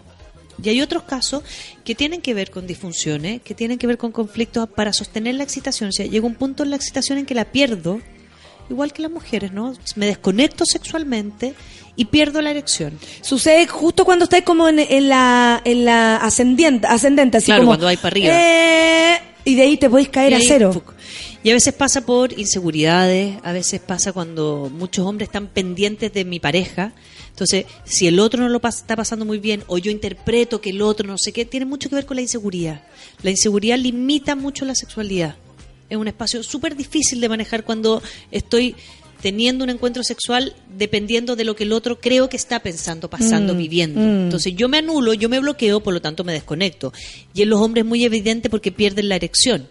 Y 0.61 0.69
hay 0.69 0.81
otros 0.81 1.03
casos 1.03 1.43
que 1.85 1.93
tienen 1.95 2.19
que 2.21 2.33
ver 2.33 2.49
con 2.51 2.65
disfunciones, 2.67 3.41
que 3.43 3.53
tienen 3.53 3.77
que 3.77 3.85
ver 3.87 3.97
con 3.99 4.11
conflictos 4.11 4.67
para 4.67 4.91
sostener 4.91 5.35
la 5.35 5.43
excitación. 5.43 5.89
O 5.89 5.93
sea, 5.93 6.05
llega 6.07 6.25
un 6.25 6.35
punto 6.35 6.63
en 6.63 6.71
la 6.71 6.75
excitación 6.75 7.17
en 7.19 7.25
que 7.27 7.35
la 7.35 7.45
pierdo, 7.45 8.01
igual 8.69 8.93
que 8.93 9.01
las 9.01 9.11
mujeres, 9.11 9.51
¿no? 9.51 9.73
Me 9.95 10.05
desconecto 10.07 10.65
sexualmente 10.65 11.53
y 11.95 12.05
pierdo 12.05 12.41
la 12.41 12.51
erección. 12.51 12.97
Sucede 13.21 13.67
justo 13.67 14.05
cuando 14.05 14.23
estáis 14.23 14.43
como 14.43 14.67
en, 14.69 14.79
en 14.79 15.09
la, 15.09 15.61
en 15.65 15.85
la 15.85 16.17
ascendiente, 16.17 16.87
ascendente, 16.87 17.37
así 17.37 17.47
Claro, 17.47 17.61
como... 17.61 17.71
cuando 17.71 17.87
hay 17.87 17.97
para 17.97 18.07
arriba. 18.07 18.33
eh, 18.33 19.19
y 19.45 19.55
de 19.55 19.61
ahí 19.63 19.77
te 19.77 19.89
podéis 19.89 20.09
caer 20.09 20.33
a 20.35 20.39
cero. 20.39 20.71
fuc. 20.73 20.93
Y 21.43 21.49
a 21.51 21.53
veces 21.53 21.73
pasa 21.73 22.01
por 22.05 22.37
inseguridades, 22.37 23.37
a 23.43 23.51
veces 23.53 23.79
pasa 23.79 24.11
cuando 24.11 24.69
muchos 24.73 25.05
hombres 25.05 25.29
están 25.29 25.47
pendientes 25.47 26.11
de 26.13 26.25
mi 26.25 26.39
pareja. 26.39 26.91
Entonces, 27.29 27.65
si 27.85 28.07
el 28.07 28.19
otro 28.19 28.41
no 28.43 28.49
lo 28.49 28.59
pas- 28.61 28.75
está 28.75 28.97
pasando 28.97 29.23
muy 29.23 29.39
bien 29.39 29.63
o 29.67 29.77
yo 29.77 29.89
interpreto 29.91 30.59
que 30.59 30.71
el 30.71 30.81
otro 30.81 31.07
no 31.07 31.17
sé 31.17 31.31
qué, 31.31 31.45
tiene 31.45 31.65
mucho 31.65 31.87
que 31.89 31.95
ver 31.95 32.05
con 32.05 32.15
la 32.15 32.21
inseguridad. 32.21 32.81
La 33.23 33.29
inseguridad 33.31 33.77
limita 33.77 34.35
mucho 34.35 34.65
la 34.65 34.75
sexualidad. 34.75 35.35
Es 35.89 35.97
un 35.97 36.07
espacio 36.07 36.43
súper 36.43 36.75
difícil 36.75 37.19
de 37.21 37.29
manejar 37.29 37.63
cuando 37.63 38.01
estoy 38.31 38.75
teniendo 39.21 39.63
un 39.65 39.69
encuentro 39.69 40.01
sexual 40.03 40.55
dependiendo 40.77 41.35
de 41.35 41.43
lo 41.43 41.55
que 41.55 41.63
el 41.65 41.73
otro 41.73 41.99
creo 41.99 42.29
que 42.29 42.37
está 42.37 42.61
pensando, 42.61 43.09
pasando, 43.09 43.53
Mm, 43.53 43.57
viviendo. 43.57 43.99
mm. 43.99 44.23
Entonces 44.25 44.53
yo 44.55 44.69
me 44.69 44.77
anulo, 44.77 45.13
yo 45.13 45.27
me 45.27 45.39
bloqueo, 45.39 45.81
por 45.81 45.93
lo 45.93 46.01
tanto 46.01 46.23
me 46.23 46.31
desconecto. 46.31 46.93
Y 47.33 47.41
en 47.41 47.49
los 47.49 47.59
hombres 47.59 47.83
es 47.83 47.87
muy 47.89 48.03
evidente 48.05 48.49
porque 48.49 48.71
pierden 48.71 49.09
la 49.09 49.15
erección. 49.17 49.67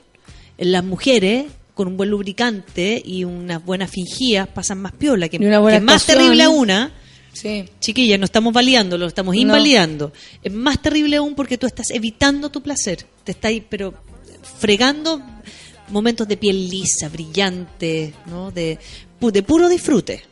En 0.59 0.73
las 0.73 0.85
mujeres, 0.85 1.47
con 1.74 1.89
un 1.89 1.97
buen 1.97 2.11
lubricante 2.11 3.01
y 3.03 3.24
unas 3.24 3.65
buenas 3.65 3.90
fingidas, 3.90 4.49
pasan 4.49 4.81
más 4.82 4.93
piola. 4.93 5.28
Que, 5.28 5.39
una 5.39 5.65
que 5.66 5.77
es 5.77 5.82
más 5.82 6.05
terrible 6.05 6.43
aún, 6.43 6.70
¿ah? 6.70 6.90
Sí. 7.32 7.65
Chiquilla, 7.81 8.19
no 8.19 8.24
estamos 8.24 8.53
validando, 8.53 8.99
lo 8.99 9.07
estamos 9.07 9.35
No. 9.36 9.40
invalidando. 9.40 10.12
Es 10.43 10.53
más 10.53 10.82
terrible 10.82 11.16
aún 11.16 11.35
porque 11.36 11.57
tú 11.57 11.66
estás 11.69 11.90
evitando 11.90 12.51
tu 12.51 12.61
placer. 12.62 13.07
Te 13.23 13.31
estás, 13.32 13.53
pero 13.69 13.95
fregando 14.59 15.23
momentos 15.90 16.27
de 16.28 16.36
piel 16.36 16.69
lisa, 16.69 17.09
brillante, 17.09 18.12
¿no? 18.27 18.51
De, 18.51 18.78
de 19.20 19.43
puro 19.43 19.69
disfrute. 19.69 20.23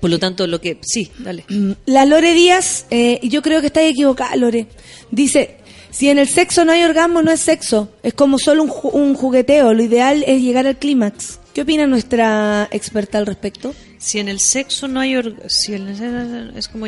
Por 0.00 0.08
lo 0.10 0.18
tanto, 0.18 0.46
lo 0.46 0.60
que... 0.60 0.78
Sí, 0.82 1.10
dale. 1.18 1.44
La 1.86 2.04
Lore 2.06 2.32
Díaz, 2.32 2.86
eh, 2.90 3.18
y 3.22 3.28
yo 3.28 3.42
creo 3.42 3.60
que 3.60 3.66
está 3.68 3.82
equivocada, 3.82 4.36
Lore. 4.36 4.66
Dice, 5.10 5.56
si 5.90 6.08
en 6.08 6.18
el 6.18 6.28
sexo 6.28 6.64
no 6.64 6.72
hay 6.72 6.84
orgasmo, 6.84 7.22
no 7.22 7.32
es 7.32 7.40
sexo. 7.40 7.90
Es 8.02 8.14
como 8.14 8.38
solo 8.38 8.62
un, 8.62 8.70
ju- 8.70 8.92
un 8.92 9.14
jugueteo. 9.14 9.74
Lo 9.74 9.82
ideal 9.82 10.24
es 10.26 10.40
llegar 10.42 10.66
al 10.66 10.78
clímax. 10.78 11.38
¿Qué 11.52 11.62
opina 11.62 11.86
nuestra 11.88 12.68
experta 12.70 13.18
al 13.18 13.26
respecto? 13.26 13.74
Si 13.98 14.20
en 14.20 14.28
el 14.28 14.38
sexo 14.38 14.86
no 14.86 15.00
hay... 15.00 15.14
org- 15.14 15.48
Si 15.48 15.74
en 15.74 15.88
el- 15.88 16.52
es 16.56 16.68
como... 16.68 16.86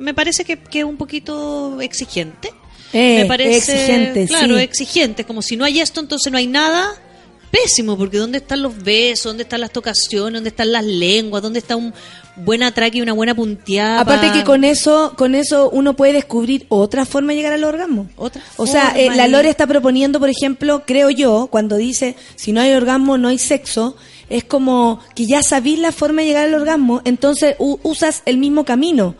Me 0.00 0.14
parece 0.14 0.44
que 0.44 0.56
que 0.56 0.78
es 0.80 0.84
un 0.86 0.96
poquito 0.96 1.78
exigente. 1.82 2.48
Eh, 2.94 3.18
me 3.22 3.26
parece 3.26 3.56
exigente, 3.58 4.26
claro 4.26 4.56
sí. 4.56 4.62
exigente 4.62 5.24
como 5.24 5.42
si 5.42 5.56
no 5.56 5.64
hay 5.64 5.80
esto 5.80 6.00
entonces 6.00 6.30
no 6.32 6.38
hay 6.38 6.46
nada 6.46 6.88
pésimo 7.50 7.96
porque 7.96 8.18
dónde 8.18 8.38
están 8.38 8.62
los 8.62 8.82
besos 8.82 9.24
dónde 9.30 9.42
están 9.42 9.60
las 9.60 9.70
tocaciones 9.70 10.34
dónde 10.34 10.48
están 10.50 10.72
las 10.72 10.84
lenguas 10.84 11.42
dónde 11.42 11.58
está 11.60 11.76
un 11.76 11.92
buen 12.36 12.62
atraque 12.64 12.98
y 12.98 13.00
una 13.02 13.12
buena 13.12 13.34
punteada 13.34 14.00
Aparte 14.00 14.26
pa- 14.28 14.32
que 14.32 14.42
con 14.44 14.64
eso, 14.64 15.14
con 15.16 15.34
eso 15.36 15.70
uno 15.70 15.94
puede 15.94 16.14
descubrir 16.14 16.66
otra 16.68 17.04
forma 17.04 17.30
de 17.32 17.36
llegar 17.36 17.52
al 17.52 17.62
orgasmo. 17.62 18.08
Otra 18.16 18.42
O 18.56 18.66
sea, 18.66 18.92
eh, 18.96 19.08
la 19.14 19.28
Lore 19.28 19.50
está 19.50 19.68
proponiendo, 19.68 20.18
por 20.18 20.28
ejemplo, 20.28 20.82
creo 20.84 21.10
yo, 21.10 21.46
cuando 21.48 21.76
dice 21.76 22.16
si 22.34 22.50
no 22.52 22.60
hay 22.60 22.72
orgasmo 22.72 23.18
no 23.18 23.28
hay 23.28 23.38
sexo, 23.38 23.96
es 24.28 24.42
como 24.42 24.98
que 25.14 25.26
ya 25.26 25.42
sabís 25.44 25.78
la 25.78 25.92
forma 25.92 26.22
de 26.22 26.26
llegar 26.28 26.46
al 26.48 26.54
orgasmo, 26.54 27.02
entonces 27.04 27.54
usas 27.58 28.22
el 28.26 28.38
mismo 28.38 28.64
camino. 28.64 29.14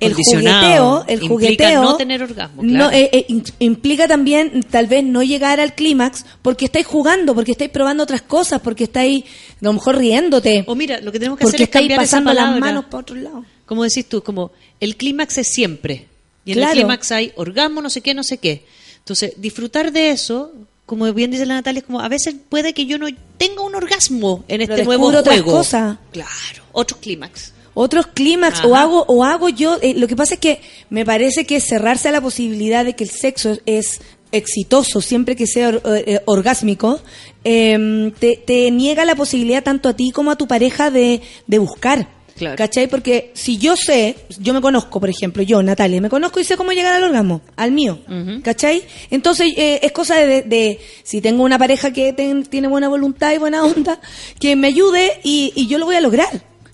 El 0.00 0.14
jugueteo, 0.14 1.04
el 1.06 1.14
Implica 1.22 1.28
jugueteo 1.28 1.82
no 1.82 1.96
tener 1.96 2.22
orgasmo, 2.22 2.62
no, 2.62 2.90
eh, 2.90 3.10
eh, 3.12 3.42
implica 3.58 4.08
también 4.08 4.62
tal 4.70 4.86
vez 4.86 5.04
no 5.04 5.22
llegar 5.22 5.60
al 5.60 5.74
clímax 5.74 6.24
porque 6.42 6.64
estáis 6.64 6.86
jugando, 6.86 7.34
porque 7.34 7.52
estáis 7.52 7.70
probando 7.70 8.02
otras 8.02 8.22
cosas, 8.22 8.60
porque 8.62 8.84
estáis 8.84 9.24
a 9.24 9.28
lo 9.60 9.74
mejor 9.74 9.98
riéndote. 9.98 10.64
o 10.66 10.74
mira 10.74 11.00
lo 11.00 11.12
que 11.12 11.18
tenemos 11.18 11.38
que 11.38 11.44
hacer 11.46 11.62
es 11.62 11.68
cambiar 11.68 12.00
esa 12.00 12.18
pasando 12.18 12.32
las 12.32 12.58
manos 12.58 12.86
para 12.86 13.00
otro 13.02 13.16
lado. 13.16 13.44
como 13.66 13.84
decís 13.84 14.06
tú 14.08 14.22
como 14.22 14.52
el 14.80 14.96
clímax 14.96 15.38
es 15.38 15.48
siempre. 15.48 16.06
Y 16.46 16.52
en 16.52 16.56
Claro. 16.58 16.72
el 16.72 16.78
clímax 16.78 17.12
hay 17.12 17.32
orgasmo 17.36 17.82
no 17.82 17.90
sé 17.90 18.00
qué 18.00 18.14
no 18.14 18.24
sé 18.24 18.38
qué. 18.38 18.64
Entonces 18.98 19.34
disfrutar 19.36 19.92
de 19.92 20.10
eso 20.10 20.52
como 20.86 21.12
bien 21.12 21.30
dice 21.30 21.46
la 21.46 21.54
Natalia 21.54 21.80
es 21.80 21.84
como 21.84 22.00
a 22.00 22.08
veces 22.08 22.34
puede 22.48 22.72
que 22.74 22.86
yo 22.86 22.98
no 22.98 23.06
tenga 23.36 23.62
un 23.62 23.74
orgasmo 23.74 24.44
en 24.48 24.58
Pero 24.60 24.72
este 24.72 24.84
nuevo 24.84 25.10
juego. 25.22 25.62
claro 26.10 26.62
otro 26.72 26.96
clímax 26.98 27.52
otros 27.74 28.06
clímax 28.08 28.64
o 28.64 28.76
hago 28.76 29.04
o 29.08 29.24
hago 29.24 29.48
yo 29.48 29.78
eh, 29.82 29.94
lo 29.96 30.06
que 30.08 30.16
pasa 30.16 30.34
es 30.34 30.40
que 30.40 30.60
me 30.90 31.04
parece 31.04 31.44
que 31.46 31.60
cerrarse 31.60 32.08
a 32.08 32.12
la 32.12 32.20
posibilidad 32.20 32.84
de 32.84 32.94
que 32.94 33.04
el 33.04 33.10
sexo 33.10 33.56
es 33.66 34.00
exitoso 34.32 35.00
siempre 35.00 35.34
que 35.36 35.46
sea 35.46 35.68
or- 35.68 35.82
eh, 35.84 36.20
orgásmico 36.26 37.00
eh, 37.44 38.12
te, 38.18 38.36
te 38.36 38.70
niega 38.70 39.04
la 39.04 39.14
posibilidad 39.14 39.62
tanto 39.62 39.88
a 39.88 39.94
ti 39.96 40.10
como 40.10 40.30
a 40.30 40.36
tu 40.36 40.46
pareja 40.46 40.90
de, 40.90 41.20
de 41.46 41.58
buscar 41.58 42.20
Claro. 42.36 42.56
¿Cachai? 42.56 42.86
Porque 42.88 43.32
si 43.34 43.58
yo 43.58 43.76
sé, 43.76 44.16
yo 44.38 44.54
me 44.54 44.62
conozco, 44.62 44.98
por 44.98 45.10
ejemplo, 45.10 45.42
yo, 45.42 45.62
Natalia, 45.62 46.00
me 46.00 46.08
conozco 46.08 46.40
y 46.40 46.44
sé 46.44 46.56
cómo 46.56 46.72
llegar 46.72 46.94
al 46.94 47.02
orgasmo, 47.04 47.42
al 47.54 47.70
mío. 47.70 47.98
¿Cachai? 48.42 48.82
Entonces 49.10 49.52
eh, 49.58 49.80
es 49.82 49.92
cosa 49.92 50.14
de, 50.16 50.40
de- 50.40 50.78
si 51.02 51.20
tengo 51.20 51.42
una 51.42 51.58
pareja 51.58 51.92
que 51.92 52.14
ten- 52.14 52.44
tiene 52.46 52.66
buena 52.66 52.88
voluntad 52.88 53.32
y 53.34 53.36
buena 53.36 53.62
onda, 53.62 54.00
que 54.38 54.56
me 54.56 54.68
ayude 54.68 55.20
y, 55.22 55.52
y 55.54 55.66
yo 55.66 55.76
lo 55.76 55.84
voy 55.84 55.96
a 55.96 56.00
lograr. 56.00 56.30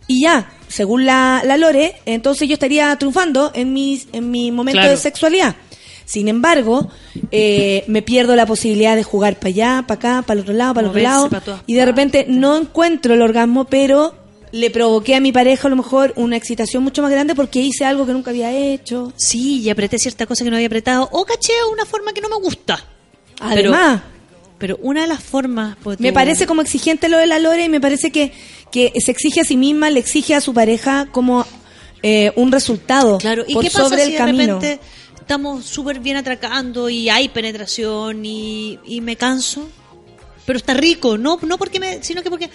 Y 0.06 0.20
ya, 0.22 0.52
según 0.68 1.04
la, 1.06 1.42
la 1.44 1.56
Lore, 1.56 1.94
entonces 2.06 2.48
yo 2.48 2.54
estaría 2.54 2.94
triunfando 2.96 3.50
en, 3.54 3.72
mis, 3.72 4.08
en 4.12 4.30
mi 4.30 4.50
momento 4.52 4.78
Claro. 4.80 4.90
de 4.90 4.96
sexualidad. 4.96 5.56
Sin 6.04 6.28
embargo, 6.28 6.88
eh, 7.32 7.82
me 7.88 8.00
pierdo 8.02 8.36
la 8.36 8.46
posibilidad 8.46 8.94
de 8.94 9.02
jugar 9.02 9.36
para 9.36 9.48
allá, 9.48 9.84
para 9.88 9.98
acá, 9.98 10.22
para 10.26 10.38
el 10.38 10.42
otro 10.44 10.54
lado, 10.54 10.74
para 10.74 10.84
el 10.86 10.90
otro 10.90 11.02
lado. 11.02 11.28
Y 11.66 11.74
de 11.74 11.84
repente 11.84 12.26
no 12.28 12.56
encuentro 12.56 13.14
el 13.14 13.22
orgasmo, 13.22 13.64
pero 13.64 14.14
le 14.52 14.70
provoqué 14.70 15.16
a 15.16 15.20
mi 15.20 15.32
pareja 15.32 15.66
a 15.66 15.70
lo 15.70 15.76
mejor 15.76 16.12
una 16.14 16.36
excitación 16.36 16.84
mucho 16.84 17.02
más 17.02 17.10
grande 17.10 17.34
porque 17.34 17.58
hice 17.60 17.84
algo 17.84 18.06
que 18.06 18.12
nunca 18.12 18.30
había 18.30 18.52
hecho. 18.56 19.12
sí 19.16 19.60
y 19.60 19.68
apreté 19.70 19.98
cierta 19.98 20.26
cosa 20.26 20.44
que 20.44 20.50
no 20.50 20.56
había 20.56 20.68
apretado 20.68 21.08
o 21.10 21.24
caché 21.24 21.52
una 21.72 21.84
forma 21.84 22.12
que 22.12 22.20
no 22.20 22.28
me 22.28 22.36
gusta 22.36 22.82
Además, 23.40 24.00
pero 24.02 24.15
una 24.80 25.02
de 25.02 25.06
las 25.06 25.22
formas 25.22 25.76
pues, 25.82 26.00
me 26.00 26.12
parece 26.12 26.46
como 26.46 26.62
exigente 26.62 27.08
lo 27.08 27.18
de 27.18 27.26
la 27.26 27.38
Lore 27.38 27.64
y 27.64 27.68
me 27.68 27.80
parece 27.80 28.10
que, 28.10 28.32
que 28.70 28.92
se 29.00 29.10
exige 29.10 29.40
a 29.40 29.44
sí 29.44 29.56
misma, 29.56 29.90
le 29.90 30.00
exige 30.00 30.34
a 30.34 30.40
su 30.40 30.54
pareja 30.54 31.06
como 31.12 31.46
eh, 32.02 32.32
un 32.36 32.52
resultado 32.52 33.18
Claro, 33.18 33.44
¿y 33.46 33.54
por 33.54 33.64
qué 33.64 33.70
pasa 33.70 33.88
sobre 33.88 34.02
si 34.02 34.06
el 34.06 34.12
de 34.12 34.18
camino. 34.18 34.54
repente 34.54 34.80
estamos 35.18 35.64
súper 35.64 36.00
bien 36.00 36.16
atracando 36.16 36.88
y 36.88 37.08
hay 37.08 37.28
penetración 37.28 38.24
y, 38.24 38.78
y 38.86 39.00
me 39.00 39.16
canso? 39.16 39.68
Pero 40.46 40.58
está 40.58 40.74
rico, 40.74 41.18
no 41.18 41.38
no 41.42 41.58
porque 41.58 41.80
me, 41.80 42.02
sino 42.02 42.22
que 42.22 42.30
porque 42.30 42.50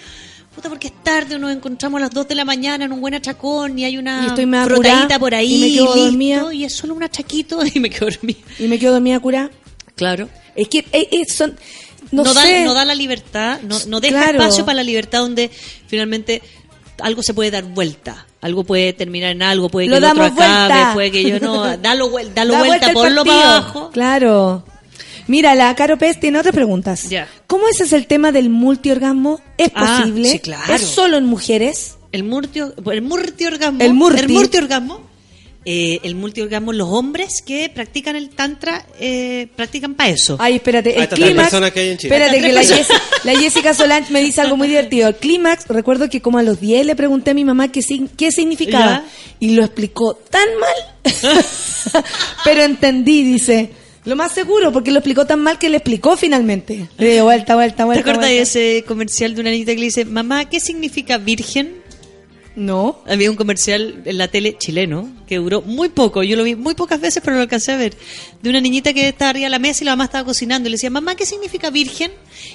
puta, 0.56 0.70
porque 0.70 0.88
es 0.88 1.04
tarde 1.04 1.36
o 1.36 1.40
nos 1.40 1.52
encontramos 1.52 2.00
a 2.00 2.02
las 2.02 2.12
2 2.12 2.28
de 2.28 2.36
la 2.36 2.46
mañana 2.46 2.86
en 2.86 2.92
un 2.92 3.02
buen 3.02 3.14
achacón 3.14 3.78
y 3.80 3.86
hay 3.86 3.98
una 3.98 4.24
Y 4.24 4.28
estoy 4.28 4.46
frotadita 4.46 5.20
por 5.20 5.34
ahí 5.34 5.56
y 5.56 5.60
me 5.60 5.72
quedo 5.72 5.86
listo, 5.86 6.06
dormida. 6.06 6.54
y 6.54 6.64
es 6.66 6.74
solo 6.74 6.94
un 6.94 7.04
achakito 7.04 7.60
y 7.74 7.80
me 7.80 7.90
quedo 7.90 8.10
dormida. 8.10 8.40
Y 8.60 8.68
me 8.68 8.80
quedo 8.80 8.94
dormida 8.94 9.20
curada. 9.20 9.50
Claro. 9.96 10.30
Es 10.56 10.68
que 10.68 10.80
eh, 10.92 11.08
eh, 11.12 11.26
son, 11.28 11.56
no, 12.12 12.24
no, 12.24 12.34
sé. 12.34 12.60
da, 12.60 12.66
no 12.66 12.74
da 12.74 12.86
la 12.86 12.96
libertad, 12.96 13.60
no, 13.64 13.78
no 13.88 14.00
deja 14.00 14.22
Claro. 14.24 14.40
espacio 14.42 14.66
para 14.66 14.76
la 14.78 14.84
libertad 14.84 15.20
donde 15.20 15.50
finalmente 15.88 16.42
algo 17.00 17.24
se 17.24 17.34
puede 17.34 17.52
dar 17.52 17.64
vuelta. 17.64 18.28
Algo 18.42 18.64
puede 18.64 18.94
terminar 18.94 19.32
en 19.32 19.44
algo, 19.44 19.70
puede 19.70 19.86
que 19.88 19.92
Lo 19.92 19.98
el 19.98 20.04
otro 20.04 20.24
acabe, 20.24 20.68
vuelta. 20.74 20.94
puede 20.94 21.12
que 21.12 21.24
yo 21.30 21.40
no. 21.40 21.78
Dalo, 21.78 22.10
vuel- 22.12 22.34
dalo 22.34 22.54
Da 22.54 22.64
vuelta, 22.64 22.88
el 22.88 22.94
ponlo 22.94 23.24
partido. 23.24 23.24
para 23.42 23.58
abajo. 23.58 23.90
Claro. 23.92 24.64
Mira, 25.28 25.54
la 25.56 25.74
Caro 25.76 25.98
Pérez 25.98 26.20
tiene 26.20 26.40
otras 26.40 26.54
preguntas. 26.54 27.08
Ya. 27.10 27.28
¿Cómo 27.48 27.68
ese 27.68 27.84
es 27.84 27.94
el 27.94 28.08
tema 28.08 28.32
del 28.32 28.50
multiorgasmo? 28.50 29.40
¿Es 29.58 29.72
Ah, 29.76 30.00
posible? 30.00 30.30
sí, 30.32 30.40
claro. 30.40 30.74
¿Es 30.74 30.82
solo 30.82 31.18
en 31.18 31.26
mujeres? 31.26 31.96
El 32.12 32.24
murtio, 32.24 32.74
el 32.92 33.02
murtiorgasmo. 33.04 33.80
El 33.82 33.94
murti. 33.94 34.20
El 34.20 34.30
murtiorgasmo 34.30 35.02
eh, 35.64 36.00
el 36.04 36.16
multiorgasmo, 36.16 36.74
los 36.74 36.90
hombres 36.90 37.44
que 37.46 37.70
practican 37.70 38.16
el 38.16 38.30
tantra, 38.30 38.84
eh, 39.00 39.48
practican 39.56 39.94
para 39.94 40.10
eso. 40.10 40.36
Ay, 40.40 40.56
espérate, 40.56 40.96
Ahí 40.96 41.02
el 41.02 41.10
clímax. 41.10 41.54
Espérate, 41.54 42.42
que 42.42 42.52
la, 42.52 42.64
Jessica, 42.64 43.02
la 43.24 43.40
Jessica 43.40 43.74
Solange 43.76 44.12
me 44.12 44.22
dice 44.22 44.42
algo 44.42 44.58
muy 44.58 44.68
divertido. 44.70 45.10
El 45.10 45.16
clímax, 45.16 45.68
recuerdo 45.68 46.10
que 46.10 46.20
como 46.20 46.40
a 46.40 46.44
los 46.44 46.60
10 46.60 46.88
le 46.88 46.96
pregunté 46.96 47.32
a 47.32 47.34
mi 47.36 47.46
mamá 47.46 47.72
qué, 47.72 47.82
qué 48.18 48.32
significaba. 48.32 49.04
Ya. 49.04 49.06
Y 49.40 49.52
lo 49.52 49.64
explicó 49.64 50.16
tan 50.16 50.48
mal. 50.60 51.14
Pero 52.44 52.64
entendí, 52.64 53.24
dice. 53.24 53.70
Lo 54.04 54.16
más 54.16 54.32
seguro, 54.32 54.72
porque 54.72 54.90
lo 54.90 54.98
explicó 54.98 55.26
tan 55.28 55.42
mal 55.42 55.60
que 55.60 55.70
le 55.70 55.78
explicó 55.78 56.18
finalmente. 56.18 56.90
Le 56.98 57.12
digo, 57.12 57.26
vuelta, 57.26 57.54
vuelta, 57.54 57.78
¿Te 57.78 57.84
vuelta. 57.84 58.02
acuerdas 58.02 58.30
de 58.30 58.40
ese 58.42 58.84
comercial 58.88 59.36
de 59.36 59.42
una 59.42 59.52
niñita 59.52 59.74
que 59.74 59.78
le 59.78 59.86
dice, 59.86 60.06
mamá, 60.06 60.46
¿qué 60.50 60.60
significa 60.60 61.20
virgen? 61.20 61.81
No. 62.56 63.02
Había 63.08 63.32
un 63.32 63.38
comercial 63.38 64.02
en 64.04 64.18
la 64.18 64.28
tele 64.28 64.58
chileno 64.58 65.10
que 65.26 65.38
duró 65.38 65.62
muy 65.62 65.88
poco, 65.90 66.22
yo 66.22 66.36
lo 66.36 66.44
vi 66.44 66.56
muy 66.56 66.76
pocas 66.76 67.00
veces, 67.00 67.22
pero 67.24 67.38
lo 67.38 67.44
alcancé 67.44 67.72
a 67.72 67.78
ver, 67.78 67.96
de 68.42 68.50
una 68.50 68.60
niñita 68.60 68.94
que 68.94 69.08
estaba 69.08 69.30
arriba 69.30 69.46
de 69.46 69.52
la 69.52 69.60
mesa 69.60 69.84
y 69.84 69.86
la 69.86 69.94
mamá 69.94 70.06
estaba 70.06 70.26
cocinando 70.26 70.68
y 70.68 70.72
le 70.72 70.76
decía, 70.76 70.90
mamá, 70.90 71.16
¿qué 71.16 71.26
significa 71.26 71.70
virgen? 71.70 72.12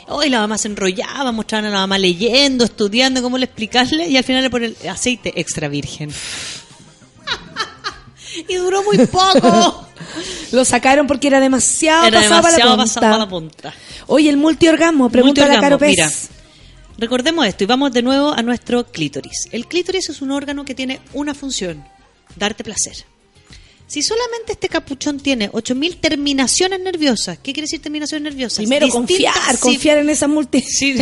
Oh, 0.08 0.22
y 0.22 0.28
la 0.28 0.40
mamá 0.40 0.58
se 0.58 0.68
enrollaba, 0.68 1.32
mostraban 1.32 1.66
a 1.66 1.70
la 1.70 1.78
mamá 1.78 1.98
leyendo, 1.98 2.64
estudiando, 2.64 3.22
cómo 3.22 3.38
le 3.38 3.46
explicarle 3.46 4.06
y 4.08 4.16
al 4.18 4.24
final 4.24 4.42
le 4.42 4.50
ponen 4.50 4.76
aceite 4.90 5.32
extra 5.40 5.68
virgen. 5.68 6.10
y 8.48 8.54
duró 8.56 8.82
muy 8.82 8.98
poco. 9.06 9.86
Lo 10.52 10.64
sacaron 10.64 11.06
porque 11.06 11.26
era 11.26 11.40
demasiado 11.40 12.06
Era 12.06 12.20
pasado 12.20 12.42
para 12.42 12.58
la 12.58 12.64
demasiado 12.64 12.76
punta. 12.76 12.84
pasado 12.84 13.00
para 13.00 13.18
la 13.18 13.28
punta. 13.28 13.74
Oye, 14.08 14.28
el 14.28 14.36
multiorgasmo, 14.36 15.10
pregunta 15.10 15.44
a 15.44 15.48
la 15.48 15.60
Caro 15.60 15.78
Pez. 15.78 16.28
Recordemos 16.98 17.46
esto 17.46 17.64
y 17.64 17.66
vamos 17.66 17.92
de 17.92 18.02
nuevo 18.02 18.32
a 18.32 18.42
nuestro 18.42 18.86
clítoris. 18.90 19.48
El 19.52 19.66
clítoris 19.66 20.08
es 20.08 20.22
un 20.22 20.30
órgano 20.30 20.64
que 20.64 20.74
tiene 20.74 21.00
una 21.12 21.34
función, 21.34 21.84
darte 22.36 22.64
placer. 22.64 22.96
Si 23.86 24.02
solamente 24.02 24.52
este 24.52 24.68
capuchón 24.68 25.20
tiene 25.20 25.48
8000 25.52 25.98
terminaciones 25.98 26.80
nerviosas, 26.80 27.38
¿qué 27.38 27.52
quiere 27.52 27.62
decir 27.66 27.80
terminaciones 27.80 28.24
nerviosas? 28.24 28.58
Primero 28.58 28.86
Distintas- 28.86 28.92
confiar, 29.08 29.52
sí, 29.54 29.60
confiar 29.60 29.98
en 29.98 30.10
esa 30.10 30.26
multi. 30.26 30.60
sí, 30.62 30.96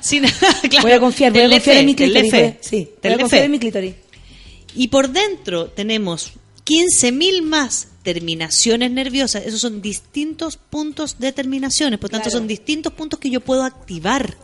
sí, 0.00 0.20
claro. 0.70 0.82
Voy 0.82 0.92
a 0.92 1.00
confiar, 1.00 1.32
voy 1.32 1.42
a 1.42 1.50
confiar 1.50 1.76
en 1.78 1.86
mi 1.86 1.94
clítoris. 1.94 2.30
Sí, 2.60 2.76
voy 2.76 2.82
a 2.96 3.00
telefe. 3.00 3.20
confiar 3.22 3.44
en 3.44 3.50
mi 3.50 3.58
clítoris. 3.58 3.94
Y 4.76 4.88
por 4.88 5.08
dentro 5.10 5.66
tenemos 5.66 6.32
15.000 6.64 7.42
más 7.42 7.88
terminaciones 8.04 8.90
nerviosas. 8.92 9.44
Esos 9.44 9.60
son 9.60 9.82
distintos 9.82 10.56
puntos 10.56 11.18
de 11.18 11.32
terminaciones. 11.32 11.98
Por 11.98 12.10
tanto, 12.10 12.24
Claro. 12.30 12.38
son 12.38 12.46
distintos 12.46 12.92
puntos 12.92 13.18
que 13.18 13.30
yo 13.30 13.40
puedo 13.40 13.64
activar. 13.64 14.36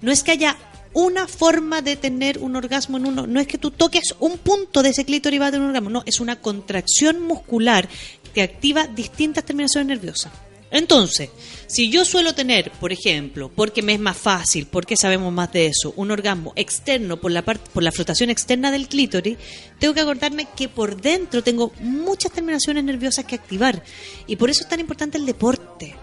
No 0.00 0.12
es 0.12 0.22
que 0.22 0.32
haya 0.32 0.56
una 0.92 1.28
forma 1.28 1.82
de 1.82 1.96
tener 1.96 2.38
un 2.38 2.56
orgasmo 2.56 2.96
en 2.96 3.06
uno. 3.06 3.26
No 3.26 3.40
es 3.40 3.46
que 3.46 3.58
tú 3.58 3.70
toques 3.70 4.14
un 4.18 4.38
punto 4.38 4.82
de 4.82 4.90
ese 4.90 5.04
clítoris 5.04 5.36
y 5.36 5.40
va 5.40 5.46
a 5.46 5.50
tener 5.50 5.62
un 5.62 5.68
orgasmo. 5.68 5.90
No, 5.90 6.02
es 6.06 6.20
una 6.20 6.40
contracción 6.40 7.22
muscular 7.22 7.88
que 8.34 8.42
activa 8.42 8.86
distintas 8.86 9.44
terminaciones 9.44 9.86
nerviosas. 9.86 10.32
Entonces, 10.72 11.30
si 11.66 11.90
yo 11.90 12.04
suelo 12.04 12.32
tener, 12.32 12.70
por 12.70 12.92
ejemplo, 12.92 13.50
porque 13.52 13.82
me 13.82 13.94
es 13.94 14.00
más 14.00 14.16
fácil, 14.16 14.66
porque 14.66 14.96
sabemos 14.96 15.32
más 15.32 15.52
de 15.52 15.66
eso, 15.66 15.92
un 15.96 16.12
orgasmo 16.12 16.52
externo 16.54 17.16
por 17.16 17.32
la 17.32 17.42
por 17.42 17.82
la 17.82 17.90
flotación 17.90 18.30
externa 18.30 18.70
del 18.70 18.86
clítoris, 18.86 19.36
tengo 19.80 19.94
que 19.94 20.00
acordarme 20.00 20.46
que 20.56 20.68
por 20.68 21.00
dentro 21.00 21.42
tengo 21.42 21.72
muchas 21.80 22.30
terminaciones 22.30 22.84
nerviosas 22.84 23.24
que 23.24 23.34
activar 23.34 23.82
y 24.28 24.36
por 24.36 24.48
eso 24.48 24.62
es 24.62 24.68
tan 24.68 24.78
importante 24.78 25.18
el 25.18 25.26
deporte. 25.26 25.96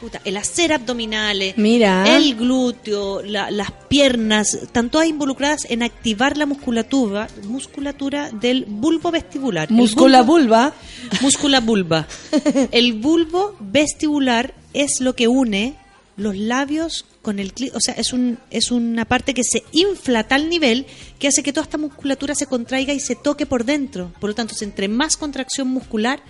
Puta, 0.00 0.20
el 0.24 0.36
hacer 0.36 0.72
abdominales, 0.72 1.58
Mira. 1.58 2.16
el 2.16 2.36
glúteo, 2.36 3.20
la- 3.22 3.50
las 3.50 3.72
piernas, 3.88 4.54
están 4.54 4.90
todas 4.90 5.08
involucradas 5.08 5.66
en 5.68 5.82
activar 5.82 6.36
la 6.36 6.46
musculatura, 6.46 7.26
musculatura 7.44 8.30
del 8.30 8.64
bulbo 8.68 9.10
vestibular. 9.10 9.68
Muscula 9.72 10.22
bulbo- 10.22 10.26
vulva. 10.26 10.74
Múscula 11.20 11.60
vulva. 11.60 12.06
El 12.70 12.92
bulbo 13.00 13.56
vestibular 13.58 14.54
es 14.72 15.00
lo 15.00 15.16
que 15.16 15.26
une 15.26 15.74
los 16.16 16.36
labios 16.36 17.04
con 17.22 17.38
el 17.38 17.52
o 17.74 17.80
sea, 17.80 17.94
es 17.94 18.12
un 18.12 18.38
es 18.50 18.70
una 18.72 19.04
parte 19.04 19.34
que 19.34 19.42
se 19.44 19.62
infla 19.72 20.20
a 20.20 20.24
tal 20.28 20.48
nivel 20.48 20.86
que 21.18 21.28
hace 21.28 21.42
que 21.42 21.52
toda 21.52 21.64
esta 21.64 21.78
musculatura 21.78 22.34
se 22.34 22.46
contraiga 22.46 22.92
y 22.92 23.00
se 23.00 23.14
toque 23.16 23.46
por 23.46 23.64
dentro. 23.64 24.12
Por 24.20 24.30
lo 24.30 24.34
tanto, 24.34 24.54
entre 24.60 24.86
más 24.88 25.16
contracción 25.16 25.68
muscular, 25.68 26.20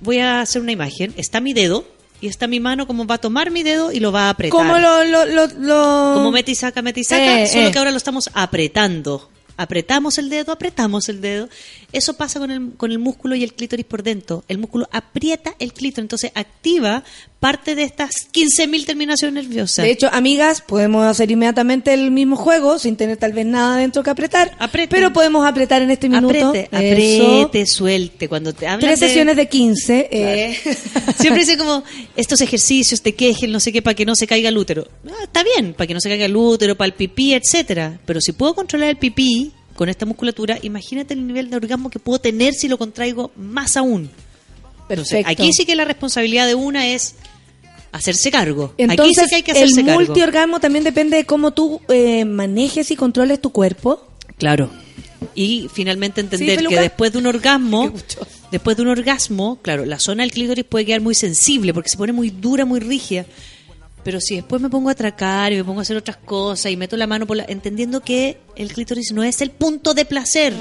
voy 0.00 0.18
a 0.18 0.40
hacer 0.40 0.60
una 0.62 0.72
imagen, 0.72 1.14
está 1.16 1.40
mi 1.40 1.52
dedo 1.52 1.84
y 2.20 2.28
está 2.28 2.46
mi 2.46 2.60
mano 2.60 2.86
como 2.86 3.06
va 3.06 3.16
a 3.16 3.18
tomar 3.18 3.50
mi 3.50 3.62
dedo 3.62 3.92
y 3.92 4.00
lo 4.00 4.12
va 4.12 4.22
a 4.26 4.30
apretar. 4.30 4.58
¿Cómo 4.58 4.78
lo, 4.78 5.04
lo, 5.04 5.26
lo, 5.26 5.46
lo- 5.58 6.14
Como 6.14 6.30
mete 6.32 6.52
y 6.52 6.54
saca, 6.54 6.82
mete 6.82 7.00
y 7.00 7.04
saca, 7.04 7.42
Eh, 7.42 7.46
solo 7.46 7.68
eh. 7.68 7.72
que 7.72 7.78
ahora 7.78 7.90
lo 7.90 7.96
estamos 7.96 8.30
apretando. 8.34 9.30
Apretamos 9.58 10.18
el 10.18 10.28
dedo, 10.28 10.52
apretamos 10.52 11.08
el 11.08 11.22
dedo. 11.22 11.48
Eso 11.90 12.14
pasa 12.14 12.38
con 12.38 12.50
el, 12.50 12.72
con 12.76 12.90
el 12.92 12.98
músculo 12.98 13.34
y 13.36 13.42
el 13.42 13.54
clítoris 13.54 13.86
por 13.86 14.02
dentro. 14.02 14.44
El 14.48 14.58
músculo 14.58 14.86
aprieta 14.92 15.54
el 15.58 15.72
clítoris, 15.72 16.04
entonces 16.04 16.30
activa 16.34 17.04
parte 17.40 17.74
de 17.74 17.82
estas 17.82 18.10
15.000 18.32 18.86
terminaciones 18.86 19.44
nerviosas. 19.44 19.84
De 19.84 19.90
hecho, 19.90 20.08
amigas, 20.12 20.62
podemos 20.62 21.04
hacer 21.06 21.30
inmediatamente 21.30 21.92
el 21.92 22.10
mismo 22.10 22.34
juego 22.36 22.78
sin 22.78 22.96
tener 22.96 23.18
tal 23.18 23.32
vez 23.32 23.44
nada 23.46 23.76
dentro 23.76 24.02
que 24.02 24.10
apretar. 24.10 24.56
Pero 24.88 25.12
podemos 25.12 25.46
apretar 25.46 25.82
en 25.82 25.90
este 25.90 26.08
minuto. 26.08 26.48
apriete, 26.48 26.68
Eso. 26.72 26.76
apriete, 27.42 27.66
suelte. 27.66 28.28
Cuando 28.28 28.52
te 28.52 28.66
Tres 28.80 29.00
de- 29.00 29.06
sesiones 29.08 29.36
de 29.36 29.48
15. 29.48 30.08
eh. 30.10 30.58
Siempre 31.18 31.40
dice 31.44 31.56
como 31.58 31.84
estos 32.16 32.40
ejercicios 32.40 33.02
de 33.02 33.14
Kegel, 33.14 33.52
no 33.52 33.60
sé 33.60 33.70
qué, 33.72 33.82
para 33.82 33.94
que 33.94 34.06
no 34.06 34.14
se 34.16 34.26
caiga 34.26 34.48
el 34.48 34.56
útero. 34.58 34.88
Ah, 35.08 35.12
está 35.24 35.44
bien, 35.44 35.74
para 35.74 35.86
que 35.86 35.94
no 35.94 36.00
se 36.00 36.08
caiga 36.08 36.24
el 36.24 36.34
útero, 36.36 36.74
para 36.76 36.86
el 36.86 36.94
pipí, 36.94 37.34
etcétera. 37.34 38.00
Pero 38.06 38.20
si 38.20 38.32
puedo 38.32 38.54
controlar 38.54 38.88
el 38.88 38.96
pipí 38.96 39.52
con 39.74 39.88
esta 39.90 40.06
musculatura, 40.06 40.58
imagínate 40.62 41.12
el 41.14 41.26
nivel 41.26 41.50
de 41.50 41.56
orgasmo 41.56 41.90
que 41.90 41.98
puedo 41.98 42.18
tener 42.18 42.54
si 42.54 42.66
lo 42.66 42.78
contraigo 42.78 43.30
más 43.36 43.76
aún. 43.76 44.10
Entonces, 44.88 45.18
Perfecto. 45.18 45.42
aquí 45.42 45.52
sí 45.52 45.66
que 45.66 45.74
la 45.74 45.84
responsabilidad 45.84 46.46
de 46.46 46.54
una 46.54 46.86
es 46.86 47.16
hacerse 47.92 48.30
cargo. 48.30 48.74
Entonces, 48.76 49.18
aquí 49.18 49.24
sí 49.24 49.28
que 49.28 49.34
hay 49.36 49.42
que 49.42 49.52
hacerse 49.52 49.80
el 49.80 49.86
cargo. 49.86 50.00
multiorgasmo 50.00 50.60
también 50.60 50.84
depende 50.84 51.16
de 51.16 51.24
cómo 51.24 51.52
tú 51.52 51.80
eh, 51.88 52.24
manejes 52.24 52.90
y 52.90 52.96
controles 52.96 53.40
tu 53.40 53.50
cuerpo. 53.50 54.06
Claro. 54.38 54.70
Y 55.34 55.68
finalmente 55.72 56.20
entender 56.20 56.66
que 56.66 56.80
después 56.80 57.12
de 57.12 57.18
un 57.18 57.26
orgasmo, 57.26 57.92
después 58.52 58.76
de 58.76 58.82
un 58.82 58.88
orgasmo, 58.88 59.58
claro, 59.62 59.84
la 59.84 59.98
zona 59.98 60.22
del 60.22 60.32
clítoris 60.32 60.64
puede 60.64 60.84
quedar 60.84 61.00
muy 61.00 61.14
sensible 61.14 61.72
porque 61.74 61.88
se 61.88 61.96
pone 61.96 62.12
muy 62.12 62.30
dura, 62.30 62.64
muy 62.64 62.80
rígida. 62.80 63.26
Pero 64.04 64.20
si 64.20 64.36
después 64.36 64.62
me 64.62 64.68
pongo 64.68 64.88
a 64.88 64.92
atracar 64.92 65.52
y 65.52 65.56
me 65.56 65.64
pongo 65.64 65.80
a 65.80 65.82
hacer 65.82 65.96
otras 65.96 66.16
cosas 66.16 66.70
y 66.70 66.76
meto 66.76 66.96
la 66.96 67.08
mano 67.08 67.26
por 67.26 67.38
la, 67.38 67.44
entendiendo 67.48 68.02
que 68.02 68.38
el 68.54 68.72
clítoris 68.72 69.10
no 69.12 69.24
es 69.24 69.40
el 69.40 69.50
punto 69.50 69.94
de 69.94 70.04
placer. 70.04 70.54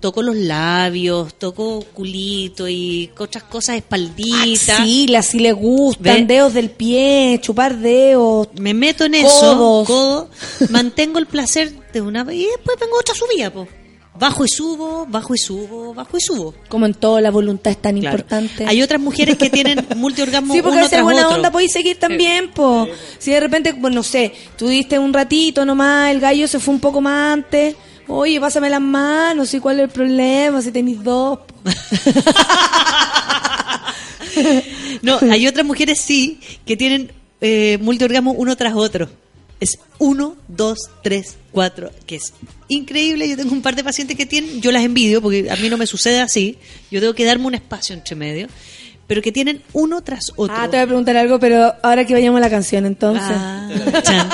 Toco 0.00 0.22
los 0.22 0.36
labios, 0.36 1.34
toco 1.34 1.84
culito 1.92 2.68
y 2.68 3.10
otras 3.18 3.42
cosas 3.44 3.76
espalditas. 3.76 4.78
Axilas, 4.80 5.26
si 5.26 5.40
le 5.40 5.52
gustan, 5.52 6.26
Ve. 6.26 6.34
dedos 6.34 6.54
del 6.54 6.70
pie, 6.70 7.38
chupar 7.42 7.76
dedos. 7.78 8.48
Me 8.60 8.74
meto 8.74 9.04
en 9.04 9.14
eso, 9.16 9.84
codo, 9.86 10.30
mantengo 10.70 11.18
el 11.18 11.26
placer 11.26 11.72
de 11.92 12.00
una 12.00 12.20
y 12.32 12.44
después 12.46 12.78
vengo 12.80 12.96
otra 12.98 13.14
subida, 13.14 13.52
po. 13.52 13.66
Bajo 14.20 14.44
y 14.44 14.48
subo, 14.48 15.06
bajo 15.08 15.32
y 15.34 15.38
subo, 15.38 15.94
bajo 15.94 16.16
y 16.16 16.20
subo. 16.20 16.52
Como 16.68 16.86
en 16.86 16.94
todo, 16.94 17.20
la 17.20 17.30
voluntad 17.30 17.70
es 17.70 17.80
tan 17.80 18.00
Claro. 18.00 18.16
importante. 18.18 18.66
Hay 18.66 18.82
otras 18.82 19.00
mujeres 19.00 19.36
que 19.38 19.48
tienen 19.48 19.86
multiorgasmo 19.96 20.54
Sí, 20.54 20.60
porque 20.62 20.78
uno 20.78 20.88
tras 20.88 21.02
buena 21.04 21.24
otro. 21.26 21.36
onda 21.36 21.52
podéis 21.52 21.72
seguir 21.72 22.00
también, 22.00 22.50
po. 22.50 22.88
Si 23.18 23.30
de 23.30 23.38
repente, 23.38 23.74
pues 23.74 23.94
no 23.94 24.02
sé, 24.02 24.32
tú 24.56 24.66
diste 24.66 24.98
un 24.98 25.12
ratito 25.12 25.64
nomás, 25.64 26.10
el 26.10 26.18
gallo 26.18 26.48
se 26.48 26.58
fue 26.58 26.74
un 26.74 26.80
poco 26.80 27.00
más 27.00 27.32
antes. 27.34 27.76
Oye, 28.08 28.40
pásame 28.40 28.70
las 28.70 28.80
manos, 28.80 29.52
¿y 29.54 29.60
cuál 29.60 29.80
es 29.80 29.84
el 29.84 29.90
problema? 29.90 30.60
Si 30.62 30.72
tenéis 30.72 31.02
dos. 31.02 31.40
No, 35.02 35.18
hay 35.30 35.46
otras 35.46 35.66
mujeres 35.66 35.98
sí 36.00 36.40
que 36.66 36.76
tienen 36.76 37.12
eh, 37.40 37.78
multiorgasmo 37.80 38.32
uno 38.32 38.56
tras 38.56 38.74
otro. 38.74 39.08
Es 39.60 39.78
uno, 39.98 40.36
dos, 40.46 40.78
tres, 41.02 41.36
cuatro, 41.50 41.90
que 42.06 42.16
es 42.16 42.32
increíble. 42.68 43.28
Yo 43.28 43.36
tengo 43.36 43.52
un 43.52 43.62
par 43.62 43.74
de 43.74 43.82
pacientes 43.82 44.16
que 44.16 44.26
tienen, 44.26 44.60
yo 44.60 44.70
las 44.70 44.84
envidio 44.84 45.20
porque 45.20 45.50
a 45.50 45.56
mí 45.56 45.68
no 45.68 45.76
me 45.76 45.86
sucede 45.86 46.20
así. 46.20 46.58
Yo 46.90 47.00
tengo 47.00 47.14
que 47.14 47.24
darme 47.24 47.46
un 47.46 47.54
espacio 47.54 47.94
entre 47.94 48.14
medio, 48.14 48.46
pero 49.08 49.20
que 49.20 49.32
tienen 49.32 49.62
uno 49.72 50.00
tras 50.02 50.30
otro. 50.36 50.54
Ah, 50.56 50.68
te 50.68 50.76
voy 50.76 50.84
a 50.84 50.86
preguntar 50.86 51.16
algo, 51.16 51.40
pero 51.40 51.74
ahora 51.82 52.04
que 52.04 52.14
vayamos 52.14 52.38
a 52.38 52.42
la 52.42 52.50
canción, 52.50 52.86
entonces. 52.86 53.24
Ah, 53.28 53.68
chan. 54.02 54.28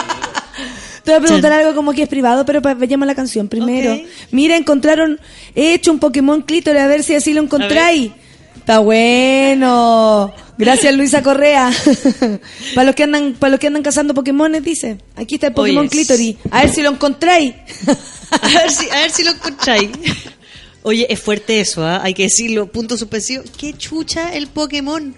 Te 1.05 1.11
voy 1.11 1.19
a 1.19 1.21
preguntar 1.21 1.53
algo 1.53 1.75
como 1.75 1.93
que 1.93 2.03
es 2.03 2.09
privado, 2.09 2.47
pero 2.47 2.63
a 2.65 3.07
la 3.07 3.15
canción 3.15 3.49
primero. 3.49 4.01
Mira, 4.31 4.57
encontraron, 4.57 5.21
he 5.55 5.75
hecho 5.75 5.93
un 5.93 5.99
Pokémon 5.99 6.41
clítoris, 6.41 6.81
a 6.81 6.87
ver 6.87 7.03
si 7.03 7.15
así 7.15 7.35
lo 7.35 7.43
encontráis. 7.43 8.13
Está 8.57 8.79
bueno. 8.79 10.33
Gracias 10.57 10.95
Luisa 10.95 11.23
Correa. 11.23 11.71
para 12.75 12.87
los 12.87 12.95
que 12.95 13.03
andan, 13.03 13.35
para 13.35 13.51
los 13.51 13.61
que 13.61 13.67
andan 13.67 13.83
cazando 13.83 14.15
Pokémones, 14.15 14.65
dice. 14.65 14.97
Aquí 15.17 15.35
está 15.35 15.49
el 15.49 15.53
Pokémon 15.53 15.83
Oye, 15.83 15.91
clítoris. 15.91 16.37
A 16.51 16.63
ver 16.63 16.71
si 16.73 16.81
lo 16.81 16.91
encontráis. 16.91 17.53
A 18.31 18.49
ver 18.49 18.71
si, 18.71 18.91
a 18.91 18.97
ver 18.97 19.11
si 19.13 19.23
lo 19.23 19.31
encontráis. 19.31 19.91
Oye, 20.83 21.07
es 21.09 21.21
fuerte 21.21 21.61
eso, 21.61 21.87
¿ah? 21.87 22.01
hay 22.03 22.15
que 22.15 22.25
decirlo, 22.25 22.67
punto 22.67 22.99
suspensivo. 22.99 23.45
Qué 23.57 23.75
chucha 23.75 24.35
el 24.35 24.49
Pokémon. 24.49 25.15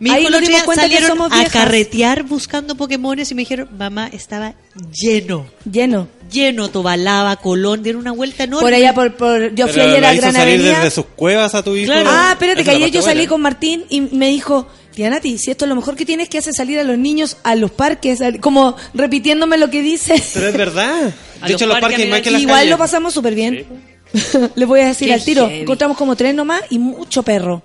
Mi 0.00 0.10
Ahí 0.10 0.24
nos 0.30 0.40
dimos 0.40 0.62
cuenta 0.64 0.88
que 0.88 1.00
somos 1.02 1.30
a 1.30 1.34
viejas. 1.36 1.52
carretear 1.52 2.22
buscando 2.24 2.74
Pokémones 2.74 3.30
y 3.30 3.34
me 3.34 3.42
dijeron, 3.42 3.68
mamá, 3.76 4.08
estaba 4.12 4.54
lleno. 4.92 5.46
Lleno. 5.70 6.08
Lleno, 6.32 6.70
Tobalaba, 6.70 7.36
Colón, 7.36 7.82
dieron 7.82 8.00
una 8.02 8.12
vuelta 8.12 8.44
enorme. 8.44 8.64
Por 8.64 8.72
allá, 8.72 8.94
por, 8.94 9.14
por 9.16 9.54
yo 9.54 9.66
fui 9.66 9.74
Pero 9.80 9.90
ayer 9.90 10.04
a 10.04 10.14
Gran 10.14 10.32
salir 10.32 10.54
Avenida. 10.54 10.76
desde 10.78 10.90
sus 10.92 11.04
cuevas 11.06 11.54
a 11.54 11.62
tu 11.62 11.74
hijo. 11.76 11.92
Ah, 11.94 12.30
espérate, 12.32 12.64
que 12.64 12.70
ayer 12.70 12.90
yo 12.90 13.02
salí 13.02 13.18
buena. 13.20 13.28
con 13.30 13.40
Martín 13.42 13.84
y 13.90 14.00
me 14.00 14.28
dijo, 14.28 14.66
tía 14.94 15.10
Nati, 15.10 15.36
si 15.38 15.50
esto 15.50 15.64
es 15.64 15.68
lo 15.68 15.74
mejor 15.76 15.96
que 15.96 16.06
tienes 16.06 16.28
que 16.28 16.38
hacer 16.38 16.54
salir 16.54 16.78
a 16.78 16.84
los 16.84 16.96
niños 16.96 17.36
a 17.42 17.54
los 17.56 17.70
parques, 17.72 18.20
como 18.40 18.76
repitiéndome 18.94 19.58
lo 19.58 19.68
que 19.70 19.82
dice. 19.82 20.22
Pero 20.34 20.48
es 20.48 20.56
verdad. 20.56 21.12
A 21.42 21.46
De 21.46 21.52
los 21.52 21.60
hecho, 21.62 21.66
los 21.66 21.74
parques, 21.80 21.98
parques 21.98 22.04
hay 22.04 22.10
más 22.10 22.20
que 22.20 22.28
amiga, 22.28 22.32
las 22.32 22.42
Igual 22.42 22.56
calles. 22.58 22.70
lo 22.70 22.78
pasamos 22.78 23.12
súper 23.14 23.34
bien. 23.34 23.66
Les 24.54 24.68
voy 24.68 24.80
a 24.80 24.86
decir 24.86 25.08
Qué 25.08 25.14
al 25.14 25.24
tiro. 25.24 25.46
heavy. 25.48 25.60
Encontramos 25.62 25.96
como 25.96 26.14
tres 26.16 26.34
nomás 26.34 26.62
y 26.70 26.78
mucho 26.78 27.22
perro. 27.22 27.62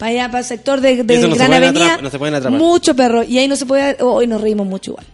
Para 0.00 0.10
allá, 0.10 0.26
para 0.28 0.38
el 0.40 0.44
sector 0.46 0.80
de, 0.80 1.04
de 1.04 1.18
no 1.18 1.34
Gran 1.36 1.52
Avenida. 1.52 1.98
no 2.02 2.10
se 2.10 2.18
pueden 2.18 2.34
atrapar. 2.34 2.58
Mucho 2.58 2.96
perro. 2.96 3.22
Y 3.22 3.38
ahí 3.38 3.46
no 3.46 3.54
se 3.54 3.66
puede. 3.66 3.98
Hoy 4.02 4.26
nos 4.26 4.40
reímos 4.40 4.66
mucho 4.66 4.90
igual. 4.92 5.06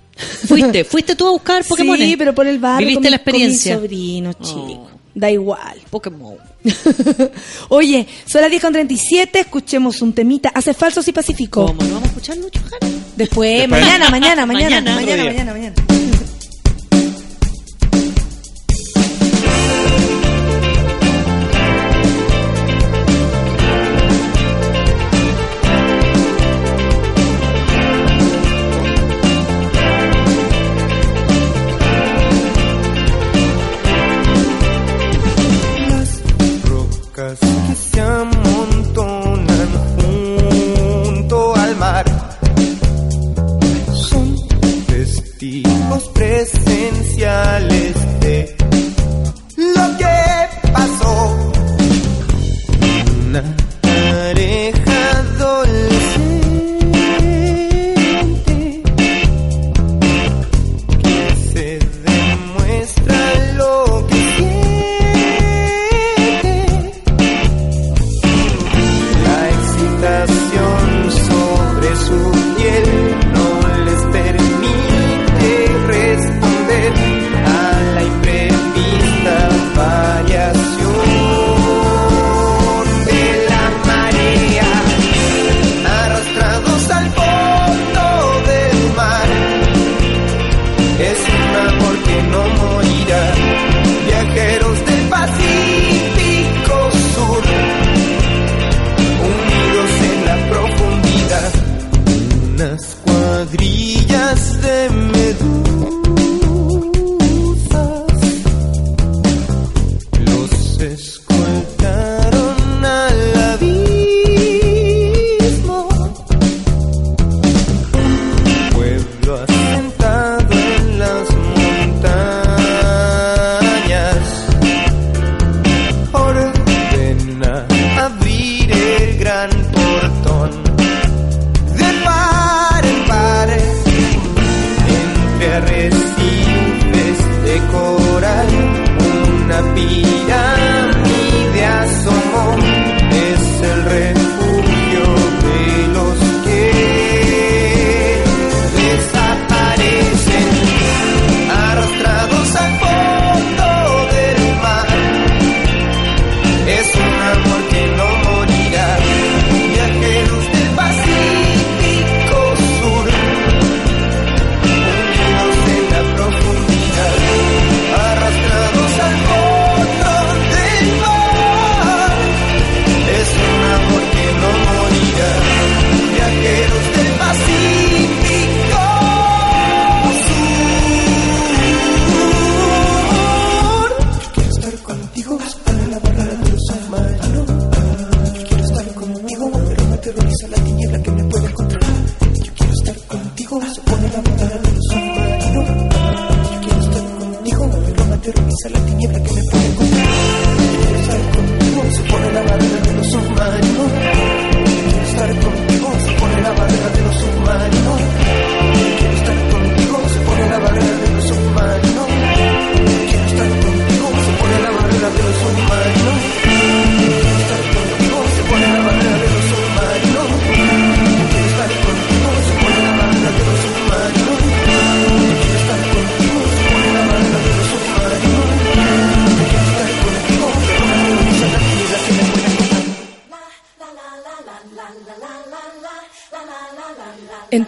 ¿Fuiste? 0.46 0.84
¿Fuiste 0.84 1.14
tú 1.14 1.26
a 1.26 1.32
buscar 1.32 1.62
Pokémon? 1.68 1.98
Sí, 1.98 2.16
pero 2.16 2.34
por 2.34 2.46
el 2.46 2.58
barrio. 2.58 2.86
¿Viviste 2.86 3.02
con 3.08 3.10
la 3.10 3.18
mi- 3.18 3.24
con 3.24 3.34
experiencia? 3.34 3.74
mis 3.74 3.82
sobrinos, 3.82 4.36
chicos. 4.38 4.62
Oh. 4.78 4.88
Da 5.14 5.30
igual. 5.30 5.76
Pokémon. 5.90 6.36
Oye, 7.68 8.06
son 8.26 8.40
las 8.42 8.50
10 8.50 8.62
con 8.62 8.72
37. 8.72 9.40
Escuchemos 9.40 10.00
un 10.02 10.12
temita. 10.12 10.50
Hace 10.50 10.72
falsos 10.74 11.06
y 11.08 11.12
pacífico. 11.12 11.66
¿Cómo? 11.66 11.82
¿No 11.82 11.88
vamos 11.94 12.04
a 12.04 12.06
escuchar 12.06 12.36
Jara? 12.38 12.92
Después, 13.16 13.58
Después. 13.60 13.68
mañana, 13.68 14.10
mañana, 14.10 14.46
mañana, 14.46 14.80
Mañana. 14.94 15.24
mañana, 15.24 15.52
mañana. 15.52 15.74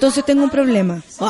Entonces 0.09 0.25
tengo 0.25 0.43
un 0.45 0.51
problema. 0.51 1.03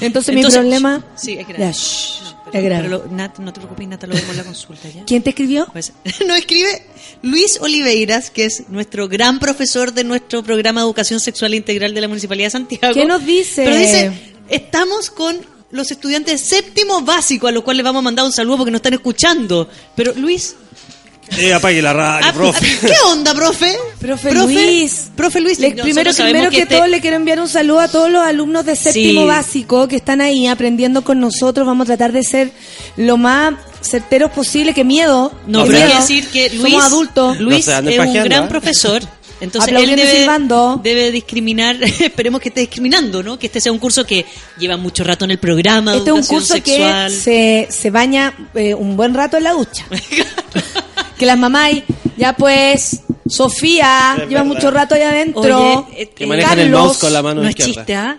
Entonces, 0.00 0.34
mi 0.34 0.40
Entonces, 0.40 0.60
problema. 0.60 1.04
Sí, 1.16 1.32
es 1.38 1.46
grave. 1.46 1.64
Ya, 1.64 1.70
shh, 1.72 2.20
No, 2.22 2.28
es 2.30 2.34
pero, 2.52 2.64
grave. 2.64 2.82
pero 2.88 2.98
lo- 3.04 3.06
Nat, 3.14 3.38
no 3.38 3.52
te 3.52 3.60
preocupes, 3.60 3.86
Nata, 3.88 4.06
lo 4.06 4.14
vemos 4.14 4.30
en 4.30 4.36
la 4.38 4.44
consulta 4.44 4.88
ya. 4.88 5.04
¿Quién 5.04 5.22
te 5.22 5.30
escribió? 5.30 5.66
Pues, 5.72 5.92
nos 6.26 6.38
escribe 6.38 6.86
Luis 7.22 7.58
Oliveiras, 7.60 8.30
que 8.30 8.44
es 8.46 8.64
nuestro 8.68 9.08
gran 9.08 9.38
profesor 9.38 9.92
de 9.92 10.04
nuestro 10.04 10.42
programa 10.42 10.80
de 10.80 10.86
educación 10.86 11.20
sexual 11.20 11.54
integral 11.54 11.92
de 11.94 12.00
la 12.00 12.08
Municipalidad 12.08 12.46
de 12.46 12.50
Santiago. 12.50 12.94
¿Qué 12.94 13.04
nos 13.04 13.24
dice? 13.24 13.64
Pero 13.64 13.76
dice, 13.76 14.12
estamos 14.48 15.10
con 15.10 15.38
los 15.70 15.90
estudiantes 15.90 16.40
séptimo 16.40 17.02
básico, 17.02 17.46
a 17.46 17.52
los 17.52 17.62
cuales 17.62 17.78
le 17.78 17.82
vamos 17.84 18.00
a 18.00 18.04
mandar 18.04 18.24
un 18.24 18.32
saludo 18.32 18.58
porque 18.58 18.70
nos 18.72 18.78
están 18.78 18.94
escuchando. 18.94 19.68
Pero 19.94 20.12
Luis, 20.14 20.56
Eh, 21.38 21.52
apague 21.54 21.80
la 21.80 21.92
radio, 21.92 22.26
Ah, 22.28 22.32
profe. 22.32 22.66
¿Qué 22.80 22.94
onda, 23.06 23.32
profe? 23.34 23.76
Profe 24.00 24.32
Luis. 24.34 24.99
Profe 25.20 25.40
Luis, 25.40 25.58
Le- 25.58 25.72
primero, 25.72 26.10
que, 26.50 26.62
este- 26.62 26.76
todo 26.76 26.86
le 26.86 27.00
quiero 27.02 27.16
enviar 27.16 27.40
un 27.40 27.48
saludo 27.48 27.80
a 27.80 27.88
todos 27.88 28.10
los 28.10 28.22
alumnos 28.24 28.64
de 28.64 28.74
séptimo 28.74 29.20
Sí. 29.22 29.26
básico 29.26 29.86
que 29.86 29.96
están 29.96 30.22
ahí 30.22 30.46
aprendiendo 30.46 31.02
con 31.04 31.20
nosotros. 31.20 31.66
Vamos 31.66 31.84
a 31.84 31.88
tratar 31.88 32.12
de 32.12 32.22
ser 32.24 32.50
lo 32.96 33.18
más 33.18 33.54
certeros 33.82 34.30
posible. 34.30 34.72
Que 34.72 34.82
miedo. 34.82 35.30
No, 35.46 35.64
pero 35.64 35.76
hay 35.76 35.82
que 35.82 35.88
miedo. 35.88 36.00
decir 36.00 36.26
que 36.28 36.48
Luis, 36.50 36.72
Somos 36.72 36.84
adultos. 36.84 37.38
Luis 37.40 37.66
No 37.66 37.90
es 37.90 37.98
un 37.98 38.14
gran 38.14 38.44
¿eh? 38.44 38.48
profesor. 38.48 39.02
Entonces 39.42 39.72
él 39.74 39.96
debe, 39.96 40.26
debe 40.82 41.10
discriminar, 41.10 41.76
esperemos 42.00 42.40
que 42.40 42.48
esté 42.50 42.60
discriminando, 42.60 43.22
¿no? 43.22 43.38
Que 43.38 43.46
este 43.46 43.60
sea 43.60 43.72
un 43.72 43.78
curso 43.78 44.04
que 44.04 44.24
lleva 44.58 44.76
mucho 44.76 45.02
rato 45.04 45.24
en 45.24 45.30
el 45.32 45.38
programa, 45.38 45.96
Este 45.96 46.10
es 46.10 46.16
un 46.16 46.22
curso 46.24 46.54
sexual. 46.54 47.10
que 47.10 47.16
se, 47.16 47.68
se 47.70 47.90
baña 47.90 48.34
eh, 48.54 48.74
un 48.74 48.96
buen 48.96 49.14
rato 49.14 49.36
en 49.38 49.44
la 49.44 49.52
ducha. 49.52 49.86
que 51.18 51.26
las 51.26 51.38
mamás, 51.38 51.72
ya 52.16 52.34
pues, 52.34 53.00
Sofía, 53.30 54.12
Es 54.16 54.28
lleva 54.28 54.42
verdad. 54.42 54.44
mucho 54.44 54.70
rato 54.70 54.94
ahí 54.94 55.02
adentro. 55.02 55.40
Oye, 55.42 55.84
eh, 56.02 56.06
Que 56.08 56.26
manejan 56.26 56.58
el 56.58 56.64
Carlos, 56.70 56.80
mouse 56.86 56.98
con 56.98 57.12
la 57.12 57.22
mano 57.22 57.42
no 57.42 57.48
es 57.48 57.54
chiste, 57.54 57.94
¿ah? 57.94 58.18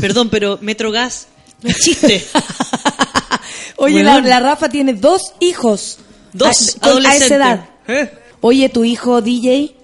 Perdón, 0.00 0.28
pero 0.30 0.58
Metrogas 0.60 1.28
no 1.62 1.70
es 1.70 1.78
chiste. 1.78 2.24
Oye, 3.76 4.02
la, 4.02 4.40
Rafa 4.40 4.68
tiene 4.68 4.92
dos 4.94 5.32
hijos. 5.40 5.98
Dos 6.32 6.76
a, 6.76 6.80
con- 6.80 6.88
a 6.88 6.92
adolescentes. 6.92 7.26
esa 7.26 7.36
edad. 7.36 7.68
¿Eh? 7.88 8.10
Oye, 8.40 8.68
tu 8.68 8.84
hijo 8.84 9.20
DJ. 9.22 9.74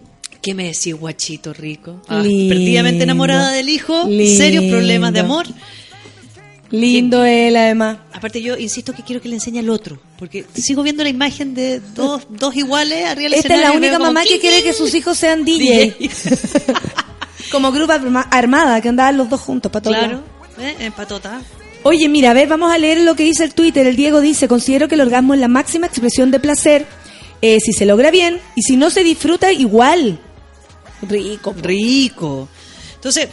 ¿Qué 0.42 0.54
me 0.54 0.64
decís, 0.64 0.94
guachito 0.94 1.52
rico? 1.52 2.02
Ah, 2.08 2.22
perdidamente 2.22 3.02
enamorada 3.02 3.50
del 3.50 3.68
hijo, 3.68 4.04
Lindo. 4.06 4.36
serios 4.36 4.64
problemas 4.66 5.12
de 5.12 5.20
amor. 5.20 5.46
Lindo 6.70 7.24
él, 7.24 7.56
además. 7.56 7.98
Aparte 8.12 8.42
yo 8.42 8.56
insisto 8.58 8.92
que 8.92 9.02
quiero 9.02 9.22
que 9.22 9.28
le 9.28 9.36
enseñe 9.36 9.58
al 9.60 9.70
otro, 9.70 9.98
porque 10.18 10.44
sigo 10.54 10.82
viendo 10.82 11.02
la 11.02 11.08
imagen 11.08 11.54
de 11.54 11.80
dos, 11.94 12.26
dos 12.30 12.56
iguales 12.56 13.04
arriba 13.06 13.30
del 13.30 13.38
Esta 13.38 13.54
es 13.54 13.60
la 13.60 13.72
única 13.72 13.92
como, 13.94 14.06
mamá 14.06 14.22
que 14.22 14.28
"Cling, 14.30 14.40
quiere 14.40 14.56
cling". 14.62 14.72
que 14.72 14.76
sus 14.76 14.92
hijos 14.94 15.16
sean 15.16 15.44
DJ. 15.44 15.94
Como 17.52 17.70
grupo 17.70 17.92
arma- 17.92 18.26
armada, 18.30 18.80
que 18.80 18.88
andaban 18.88 19.16
los 19.16 19.28
dos 19.30 19.40
juntos 19.40 19.70
para 19.70 19.82
todo 19.82 19.94
Claro, 19.94 20.22
¿eh? 20.58 20.74
en 20.80 20.92
patota. 20.92 21.40
Oye, 21.84 22.08
mira, 22.08 22.32
a 22.32 22.34
ver, 22.34 22.48
vamos 22.48 22.72
a 22.72 22.78
leer 22.78 22.98
lo 23.02 23.14
que 23.14 23.22
dice 23.22 23.44
el 23.44 23.54
Twitter. 23.54 23.86
El 23.86 23.94
Diego 23.94 24.20
dice, 24.20 24.48
considero 24.48 24.88
que 24.88 24.96
el 24.96 25.02
orgasmo 25.02 25.34
es 25.34 25.40
la 25.40 25.46
máxima 25.48 25.86
expresión 25.86 26.32
de 26.32 26.40
placer 26.40 26.84
eh, 27.42 27.58
si 27.60 27.72
se 27.72 27.86
logra 27.86 28.10
bien 28.10 28.40
y 28.56 28.62
si 28.62 28.76
no 28.76 28.90
se 28.90 29.04
disfruta 29.04 29.52
igual. 29.52 30.18
Rico. 31.02 31.54
Rico. 31.62 32.48
Entonces, 32.96 33.28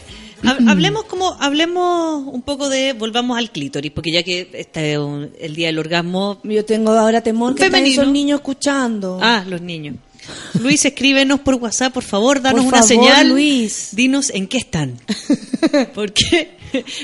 hablemos 0.68 1.04
como 1.04 1.36
hablemos 1.40 2.24
un 2.26 2.42
poco 2.42 2.68
de 2.68 2.92
volvamos 2.92 3.38
al 3.38 3.50
clítoris, 3.50 3.90
porque 3.92 4.12
ya 4.12 4.22
que 4.22 4.48
este 4.52 4.92
es 4.92 4.98
un- 4.98 5.30
el 5.38 5.54
día 5.54 5.68
del 5.68 5.78
orgasmo, 5.78 6.38
Yo 6.44 6.64
tengo 6.64 6.92
ahora 6.92 7.20
temor 7.22 7.54
que 7.54 7.64
Femenino. 7.64 8.02
esos 8.02 8.12
niños 8.12 8.40
escuchando. 8.40 9.18
ah, 9.22 9.44
los 9.46 9.60
niños. 9.60 9.96
Luis, 10.60 10.82
escríbenos 10.86 11.40
por 11.40 11.56
WhatsApp, 11.56 11.92
por 11.92 12.02
favor, 12.02 12.40
danos 12.40 12.64
Por 12.64 12.68
una 12.72 12.82
favor, 12.82 12.88
señal. 12.88 13.28
Luis. 13.28 13.88
Dinos 13.92 14.30
en 14.30 14.46
qué 14.46 14.56
están. 14.56 14.96
Porque 15.94 16.56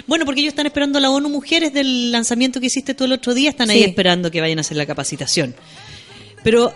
bueno, 0.07 0.25
porque 0.25 0.41
ellos 0.41 0.51
están 0.53 0.67
esperando 0.67 0.99
a 0.99 1.01
la 1.01 1.11
ONU 1.11 1.29
Mujeres 1.29 1.73
del 1.73 2.11
lanzamiento 2.11 2.61
que 2.61 2.67
hiciste 2.67 2.95
tú 2.95 3.05
el 3.05 3.13
otro 3.13 3.35
día, 3.35 3.51
están 3.51 3.71
ahí 3.71 3.79
Sí. 3.79 3.85
esperando 3.85 4.31
que 4.31 4.41
vayan 4.41 4.59
a 4.59 4.63
hacer 4.63 4.77
la 4.77 4.87
capacitación. 4.87 5.55
Pero 6.43 6.73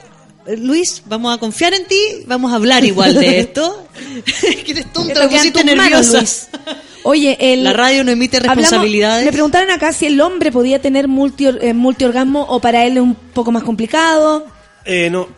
Luis, 0.58 1.02
vamos 1.06 1.34
a 1.34 1.38
confiar 1.38 1.72
en 1.74 1.86
ti, 1.86 1.98
vamos 2.26 2.52
a 2.52 2.56
hablar 2.56 2.84
igual 2.84 3.14
de 3.14 3.38
esto. 3.40 3.86
que 4.64 4.72
eres 4.72 4.92
tonta, 4.92 5.28
pusiste 5.28 5.64
nerviosa. 5.64 6.18
Luis. 6.18 6.48
Oye, 7.04 7.36
el, 7.40 7.64
La 7.64 7.72
radio 7.72 8.02
no 8.04 8.10
emite 8.10 8.38
hablamos- 8.38 8.56
responsabilidades. 8.56 9.24
me 9.26 9.32
preguntaron 9.32 9.70
acá 9.70 9.92
si 9.92 10.06
el 10.06 10.20
hombre 10.20 10.50
podía 10.52 10.80
tener 10.80 11.06
multi, 11.08 11.46
eh, 11.46 11.74
multiorgasmo 11.74 12.42
o 12.48 12.60
para 12.60 12.84
él 12.86 12.96
es 12.96 13.02
un 13.02 13.14
poco 13.14 13.52
más 13.52 13.62
complicado. 13.62 14.46
Eh, 14.86 15.08
no, 15.10 15.28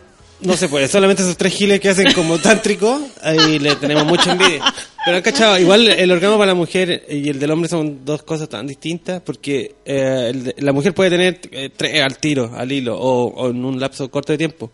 no 0.41 0.55
se 0.57 0.69
puede. 0.69 0.87
Solamente 0.87 1.23
esos 1.23 1.35
tres 1.37 1.53
giles 1.53 1.79
que 1.81 1.89
hacen 1.89 2.11
como 2.13 2.37
tántrico, 2.39 3.01
ahí 3.21 3.59
le 3.59 3.75
tenemos 3.75 4.05
mucha 4.05 4.31
envidia. 4.33 4.63
Pero, 5.05 5.23
¿cachado? 5.23 5.57
Igual 5.57 5.87
el 5.87 6.11
orgasmo 6.11 6.37
para 6.37 6.47
la 6.51 6.55
mujer 6.55 7.05
y 7.09 7.29
el 7.29 7.39
del 7.39 7.51
hombre 7.51 7.69
son 7.69 8.03
dos 8.03 8.23
cosas 8.23 8.49
tan 8.49 8.67
distintas 8.67 9.21
porque 9.21 9.75
eh, 9.85 10.27
el 10.31 10.43
de- 10.45 10.55
la 10.59 10.73
mujer 10.73 10.93
puede 10.93 11.09
tener 11.11 11.39
eh, 11.51 11.69
tres 11.75 12.01
al 12.01 12.17
tiro, 12.17 12.51
al 12.55 12.69
hilo, 12.71 12.97
o, 12.99 13.27
o 13.27 13.49
en 13.49 13.63
un 13.63 13.79
lapso 13.79 14.09
corto 14.11 14.31
de 14.33 14.37
tiempo. 14.37 14.71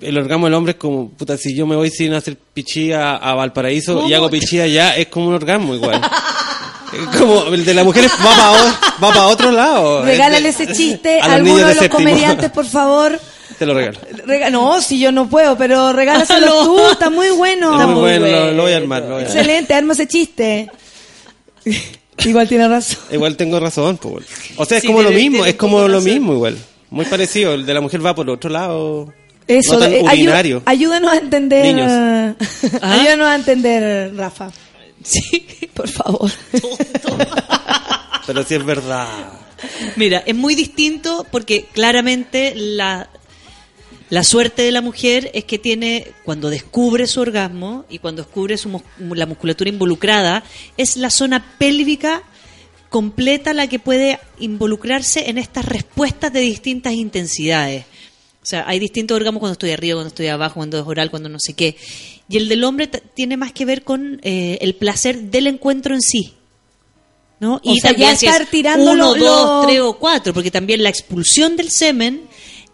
El 0.00 0.18
orgasmo 0.18 0.46
del 0.46 0.54
hombre 0.54 0.72
es 0.72 0.78
como, 0.78 1.10
puta, 1.10 1.36
si 1.36 1.54
yo 1.54 1.66
me 1.66 1.76
voy 1.76 1.90
sin 1.90 2.14
hacer 2.14 2.36
pichí 2.54 2.92
a, 2.92 3.16
a 3.16 3.34
Valparaíso 3.34 4.08
y 4.08 4.14
hago 4.14 4.30
pichí 4.30 4.60
allá, 4.60 4.96
es 4.96 5.08
como 5.08 5.28
un 5.28 5.34
orgasmo 5.34 5.74
igual. 5.74 6.00
Como 7.18 7.46
el 7.52 7.64
de 7.64 7.74
la 7.74 7.82
mujer 7.82 8.04
va 8.24 8.78
para 9.00 9.12
va 9.18 9.26
otro 9.26 9.50
lado. 9.50 10.04
Regálale 10.04 10.48
Es 10.50 10.58
de- 10.58 10.64
ese 10.64 10.72
chiste 10.74 11.20
a 11.20 11.24
alguno 11.24 11.56
de 11.56 11.62
de 11.64 11.68
los 11.74 11.78
séptimo. 11.82 11.98
comediantes, 12.08 12.50
por 12.52 12.66
favor. 12.66 13.18
Te 13.58 13.66
lo 13.66 13.74
regalo. 13.74 13.98
Rega- 14.24 14.48
no, 14.50 14.80
si 14.80 15.00
yo 15.00 15.10
no 15.10 15.28
puedo, 15.28 15.56
pero 15.58 15.92
regálaselo 15.92 16.46
No. 16.54 16.64
tú, 16.66 16.90
está 16.92 17.10
muy 17.10 17.30
bueno. 17.30 17.72
Está 17.72 17.86
muy 17.88 18.00
bueno, 18.00 18.26
lo, 18.28 18.52
lo 18.52 18.62
voy 18.62 18.72
a 18.72 18.76
armar. 18.76 19.02
lo 19.02 19.08
voy 19.08 19.14
a 19.24 19.26
armar. 19.26 19.36
Excelente, 19.36 19.74
arma 19.74 19.92
ese 19.94 20.06
chiste. 20.06 20.70
Igual 22.24 22.48
tiene 22.48 22.68
razón. 22.68 22.98
Igual 23.10 23.36
tengo 23.36 23.58
razón, 23.58 23.96
pues. 23.96 24.24
O 24.56 24.64
sea, 24.64 24.76
es 24.78 24.82
Sí, 24.82 24.86
como 24.86 25.02
lo 25.02 25.10
mismo, 25.10 25.44
es 25.44 25.54
como 25.56 25.80
lo 25.80 25.88
razón. 25.98 26.04
mismo 26.04 26.32
igual. 26.34 26.56
Muy 26.90 27.06
parecido, 27.06 27.54
el 27.54 27.66
de 27.66 27.74
la 27.74 27.80
mujer 27.80 28.04
va 28.06 28.14
por 28.14 28.30
otro 28.30 28.50
lado. 28.50 29.12
Eso, 29.46 29.74
no 29.74 29.80
tan 29.80 29.92
eh, 29.92 30.02
urinario. 30.02 30.62
ayúdanos 30.64 31.12
a 31.12 31.16
entender. 31.16 31.64
Niños. 31.64 31.90
eh, 31.92 32.34
ayúdanos 32.82 33.26
a 33.26 33.34
entender, 33.34 34.14
Rafa. 34.16 34.50
Sí. 35.02 35.46
Por 35.74 35.88
favor. 35.88 36.30
Pero 38.26 38.42
sí 38.44 38.54
es 38.54 38.64
verdad. 38.64 39.06
Mira, 39.96 40.22
es 40.26 40.34
muy 40.34 40.54
distinto 40.54 41.26
porque 41.30 41.66
claramente 41.72 42.54
la, 42.56 43.08
la 44.10 44.24
suerte 44.24 44.62
de 44.62 44.72
la 44.72 44.80
mujer 44.80 45.30
es 45.34 45.44
que 45.44 45.58
tiene, 45.58 46.08
cuando 46.24 46.48
descubre 46.50 47.06
su 47.06 47.20
orgasmo 47.20 47.84
y 47.90 47.98
cuando 47.98 48.22
descubre 48.22 48.56
su, 48.56 48.82
la 48.98 49.26
musculatura 49.26 49.68
involucrada, 49.68 50.42
es 50.76 50.96
la 50.96 51.10
zona 51.10 51.44
pélvica 51.58 52.22
completa 52.88 53.52
la 53.52 53.66
que 53.66 53.78
puede 53.78 54.20
involucrarse 54.38 55.28
en 55.28 55.36
estas 55.38 55.64
respuestas 55.64 56.32
de 56.32 56.40
distintas 56.40 56.92
intensidades. 56.92 57.86
O 58.44 58.46
sea, 58.46 58.64
hay 58.68 58.78
distintos 58.78 59.16
orgasmos 59.16 59.40
cuando 59.40 59.54
estoy 59.54 59.70
arriba, 59.70 59.96
cuando 59.96 60.08
estoy 60.08 60.26
abajo, 60.28 60.56
cuando 60.56 60.78
es 60.78 60.86
oral, 60.86 61.10
cuando 61.10 61.30
no 61.30 61.40
sé 61.40 61.54
qué. 61.54 61.76
Y 62.28 62.36
el 62.36 62.48
del 62.48 62.62
hombre 62.64 62.86
tiene 62.86 63.36
más 63.38 63.52
que 63.52 63.64
ver 63.64 63.82
con 63.82 64.20
eh, 64.22 64.58
el 64.60 64.74
placer 64.74 65.18
del 65.30 65.46
encuentro 65.46 65.94
en 65.94 66.02
sí. 66.02 66.34
¿no? 67.40 67.60
O 67.64 67.74
sea, 67.74 67.92
ya 67.92 68.14
si 68.16 68.26
es 68.26 68.32
estar 68.32 68.46
tirando 68.48 68.92
uno, 68.92 69.16
lo- 69.16 69.24
dos, 69.24 69.62
lo- 69.62 69.66
tres 69.66 69.80
o 69.80 69.98
cuatro, 69.98 70.32
porque 70.32 70.50
también 70.50 70.82
la 70.82 70.88
expulsión 70.88 71.56
del 71.56 71.70
semen, 71.70 72.22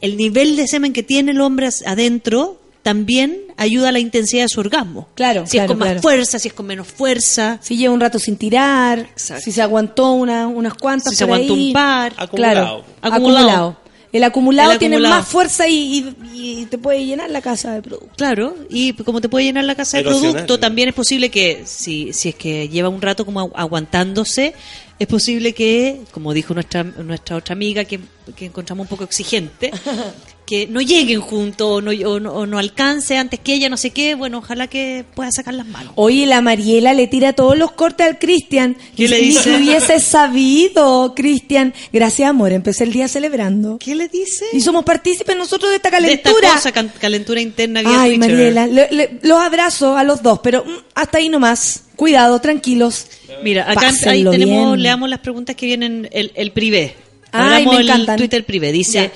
el 0.00 0.16
nivel 0.16 0.56
de 0.56 0.66
semen 0.68 0.92
que 0.92 1.02
tiene 1.02 1.32
el 1.32 1.40
hombre 1.40 1.68
adentro, 1.86 2.60
también 2.82 3.38
ayuda 3.56 3.90
a 3.90 3.92
la 3.92 3.98
intensidad 4.00 4.42
de 4.44 4.48
su 4.48 4.60
orgasmo. 4.60 5.08
Claro, 5.14 5.46
Si 5.46 5.58
es 5.58 5.66
con 5.66 5.78
más 5.78 5.86
claro. 5.88 6.02
fuerza, 6.02 6.38
si 6.38 6.48
es 6.48 6.54
con 6.54 6.66
menos 6.66 6.86
fuerza. 6.88 7.58
Si 7.62 7.76
lleva 7.76 7.92
un 7.94 8.00
rato 8.00 8.18
sin 8.18 8.36
tirar, 8.36 9.08
si 9.16 9.52
se 9.52 9.62
aguantó 9.62 10.12
una, 10.12 10.46
unas 10.46 10.74
cuantas 10.74 11.10
Si 11.10 11.16
se 11.16 11.24
aguantó 11.24 11.54
ahí. 11.54 11.68
un 11.68 11.72
par. 11.72 12.12
Claro, 12.14 12.26
Acumulado. 12.30 12.84
acumulado. 13.02 13.80
El 14.12 14.24
acumulado 14.24 14.72
El 14.72 14.78
tiene 14.78 14.98
más 14.98 15.28
fuerza 15.28 15.68
y, 15.68 16.14
y- 16.34 16.62
y 16.62 16.66
te 16.66 16.78
puede 16.78 17.04
llenar 17.06 17.30
la 17.30 17.40
casa 17.40 17.72
de 17.74 17.82
producto. 17.82 18.12
Claro, 18.16 18.56
y 18.68 18.92
como 18.94 19.20
te 19.20 19.28
puede 19.28 19.44
llenar 19.44 19.64
la 19.64 19.74
casa 19.76 19.98
de 19.98 20.04
producto, 20.32 20.58
también 20.58 20.88
es 20.88 20.94
posible 20.94 21.30
que 21.30 21.62
si, 21.64 22.12
si 22.12 22.30
es 22.30 22.34
que 22.34 22.68
lleva 22.68 22.88
un 22.88 23.00
rato 23.00 23.24
como 23.24 23.40
agu- 23.40 23.52
aguantándose, 23.54 24.54
es 25.00 25.06
posible 25.08 25.52
que, 25.54 26.02
como 26.12 26.32
dijo 26.32 26.54
nuestra, 26.54 26.84
nuestra 26.84 27.34
otra 27.36 27.54
amiga, 27.54 27.84
que, 27.84 27.98
que 28.36 28.44
encontramos 28.46 28.84
un 28.84 28.88
poco 28.88 29.02
exigente, 29.04 29.72
que 30.46 30.66
no 30.66 30.80
lleguen 30.80 31.20
juntos 31.20 31.66
o 31.68 31.80
no, 31.80 31.90
o 32.08 32.20
no- 32.20 32.32
o 32.34 32.44
no 32.46 32.58
alcance 32.58 33.16
antes 33.16 33.38
que 33.40 33.54
ella, 33.54 33.68
no 33.68 33.76
sé 33.76 33.90
qué, 33.90 34.14
bueno, 34.16 34.38
ojalá 34.38 34.66
que 34.66 35.04
pueda 35.14 35.30
sacar 35.32 35.54
las 35.54 35.66
manos. 35.66 35.92
Oye, 35.96 36.26
la 36.26 36.40
Mariela 36.42 36.92
le 36.92 37.06
tira 37.06 37.32
todos 37.32 37.56
los 37.56 37.70
cortes 37.72 38.04
al 38.06 38.18
Cristian. 38.18 38.76
¿Qué 38.96 39.08
le 39.08 39.20
Ni 39.20 39.28
dice? 39.28 39.42
que 39.44 39.56
hubiese 39.56 40.00
sabido, 40.44 41.14
Cristian. 41.14 41.72
Gracias, 41.92 42.28
amor. 42.28 42.52
Empecé 42.52 42.84
el 42.84 42.92
día 42.92 43.08
celebrando. 43.08 43.78
¿Qué 43.78 43.94
le 43.94 44.08
dice? 44.08 44.44
Y 44.52 44.60
somos 44.60 44.84
partícipes 44.84 45.36
nosotros 45.36 45.70
de 45.70 45.76
esta 45.76 45.90
De 45.90 46.12
esta 46.12 46.30
calentura. 46.30 46.52
cosa, 46.54 46.72
calentura 47.00 47.40
interna 47.40 47.80
vía 47.82 48.02
Ay, 48.02 48.18
Twitter. 48.18 48.30
Mariela, 48.32 48.66
le- 48.66 48.88
le- 48.90 49.18
los 49.22 49.40
abrazo 49.40 49.96
a 49.96 50.04
los 50.04 50.22
dos, 50.22 50.40
pero 50.42 50.64
mm, 50.64 50.70
hasta 50.94 51.18
ahí 51.18 51.28
nomás. 51.28 51.84
Cuidado, 52.00 52.40
tranquilos. 52.40 53.08
Mira, 53.42 53.70
acá 53.70 53.90
ahí 54.06 54.24
tenemos, 54.24 54.68
bien. 54.70 54.82
leamos 54.82 55.10
las 55.10 55.18
preguntas 55.18 55.54
que 55.54 55.66
vienen 55.66 56.08
el, 56.12 56.32
el 56.34 56.50
privé. 56.50 56.94
Ay, 57.30 57.66
me 57.66 57.76
el 57.76 57.82
encantan. 57.82 58.16
Twitter 58.16 58.42
privé. 58.46 58.72
Dice, 58.72 59.02
Ya. 59.02 59.12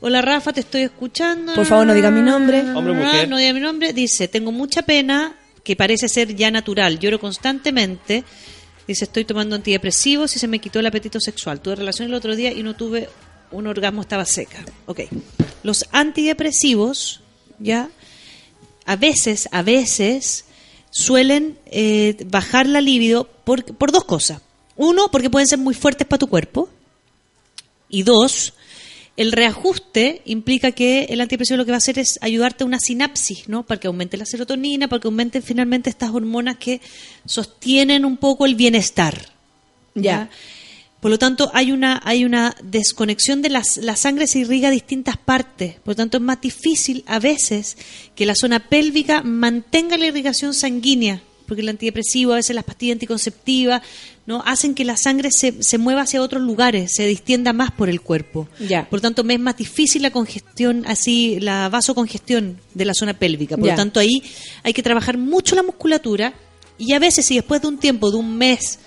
hola 0.00 0.20
Rafa, 0.20 0.52
te 0.52 0.58
estoy 0.58 0.82
escuchando. 0.82 1.54
Por 1.54 1.64
favor, 1.64 1.86
no 1.86 1.94
diga 1.94 2.10
mi 2.10 2.22
nombre. 2.22 2.58
Hombre 2.74 2.92
o 2.92 2.96
mujer. 2.96 3.28
No 3.28 3.36
diga 3.38 3.52
mi 3.52 3.60
nombre. 3.60 3.92
Dice, 3.92 4.26
tengo 4.26 4.50
mucha 4.50 4.82
pena, 4.82 5.36
que 5.62 5.76
parece 5.76 6.08
ser 6.08 6.34
ya 6.34 6.50
natural. 6.50 6.98
Lloro 6.98 7.20
constantemente. 7.20 8.24
Dice, 8.88 9.04
estoy 9.04 9.24
tomando 9.24 9.54
antidepresivos 9.54 10.34
y 10.34 10.40
se 10.40 10.48
me 10.48 10.58
quitó 10.58 10.80
el 10.80 10.86
apetito 10.86 11.20
sexual. 11.20 11.60
Tuve 11.60 11.76
relación 11.76 12.08
el 12.08 12.14
otro 12.14 12.34
día 12.34 12.50
y 12.52 12.64
no 12.64 12.74
tuve 12.74 13.08
un 13.52 13.68
orgasmo, 13.68 14.02
estaba 14.02 14.24
seca. 14.24 14.64
Ok. 14.86 15.02
Los 15.62 15.86
antidepresivos, 15.92 17.20
ya, 17.60 17.90
a 18.86 18.96
veces, 18.96 19.48
a 19.52 19.62
veces, 19.62 20.46
suelen 20.94 21.58
eh, 21.66 22.16
bajar 22.26 22.68
la 22.68 22.80
libido 22.80 23.24
por, 23.42 23.64
por 23.64 23.90
dos 23.90 24.04
cosas. 24.04 24.40
Uno, 24.76 25.08
porque 25.10 25.28
pueden 25.28 25.48
ser 25.48 25.58
muy 25.58 25.74
fuertes 25.74 26.06
para 26.06 26.20
tu 26.20 26.28
cuerpo. 26.28 26.68
Y 27.88 28.04
dos, 28.04 28.54
El 29.16 29.32
reajuste 29.32 30.22
implica 30.24 30.72
que 30.72 31.04
el 31.04 31.20
antidepresivo 31.20 31.58
lo 31.58 31.64
que 31.64 31.70
va 31.70 31.76
a 31.76 31.78
hacer 31.78 31.98
es 31.98 32.18
ayudarte 32.20 32.64
a 32.64 32.66
una 32.66 32.80
sinapsis, 32.80 33.48
¿no? 33.48 33.64
Para 33.64 33.78
que 33.78 33.86
aumente 33.86 34.16
la 34.16 34.26
serotonina, 34.26 34.88
para 34.88 35.00
que 35.00 35.08
aumenten 35.08 35.42
finalmente 35.42 35.90
estas 35.90 36.10
hormonas 36.10 36.56
que 36.56 36.80
sostienen 37.24 38.04
un 38.04 38.16
poco 38.16 38.46
el 38.46 38.54
bienestar. 38.54 39.32
Ya. 39.94 40.30
Por 41.04 41.10
lo 41.10 41.18
tanto, 41.18 41.50
hay 41.52 41.70
una, 41.70 42.00
hay 42.02 42.24
una 42.24 42.56
desconexión 42.62 43.42
de 43.42 43.50
las, 43.50 43.76
la 43.76 43.94
sangre 43.94 44.26
se 44.26 44.38
irriga 44.38 44.68
a 44.68 44.70
distintas 44.70 45.18
partes. 45.18 45.74
Por 45.80 45.88
lo 45.88 45.96
tanto, 45.96 46.16
es 46.16 46.22
más 46.22 46.40
difícil 46.40 47.04
a 47.06 47.18
veces 47.18 47.76
que 48.14 48.24
la 48.24 48.34
zona 48.34 48.70
pélvica 48.70 49.20
mantenga 49.22 49.98
la 49.98 50.06
irrigación 50.06 50.54
sanguínea, 50.54 51.20
porque 51.46 51.60
el 51.60 51.68
antidepresivo, 51.68 52.32
a 52.32 52.36
veces 52.36 52.56
las 52.56 52.64
pastillas 52.64 52.94
anticonceptivas, 52.94 53.82
¿no? 54.24 54.42
hacen 54.46 54.74
que 54.74 54.86
la 54.86 54.96
sangre 54.96 55.30
se, 55.30 55.62
se 55.62 55.76
mueva 55.76 56.00
hacia 56.00 56.22
otros 56.22 56.42
lugares, 56.42 56.92
se 56.96 57.06
distienda 57.06 57.52
más 57.52 57.70
por 57.70 57.90
el 57.90 58.00
cuerpo. 58.00 58.48
Ya. 58.58 58.88
Por 58.88 59.00
lo 59.00 59.02
tanto, 59.02 59.26
es 59.28 59.40
más 59.40 59.58
difícil 59.58 60.00
la 60.00 60.10
congestión, 60.10 60.84
así, 60.86 61.38
la 61.38 61.68
vasocongestión 61.68 62.58
de 62.72 62.84
la 62.86 62.94
zona 62.94 63.12
pélvica. 63.12 63.58
Por 63.58 63.66
Ya. 63.66 63.72
lo 63.72 63.76
tanto, 63.76 64.00
ahí 64.00 64.22
hay 64.62 64.72
que 64.72 64.82
trabajar 64.82 65.18
mucho 65.18 65.54
la 65.54 65.64
musculatura 65.64 66.32
y 66.78 66.94
a 66.94 66.98
veces, 66.98 67.26
si 67.26 67.34
después 67.34 67.60
de 67.60 67.68
un 67.68 67.76
tiempo, 67.76 68.10
de 68.10 68.16
un 68.16 68.38
mes, 68.38 68.78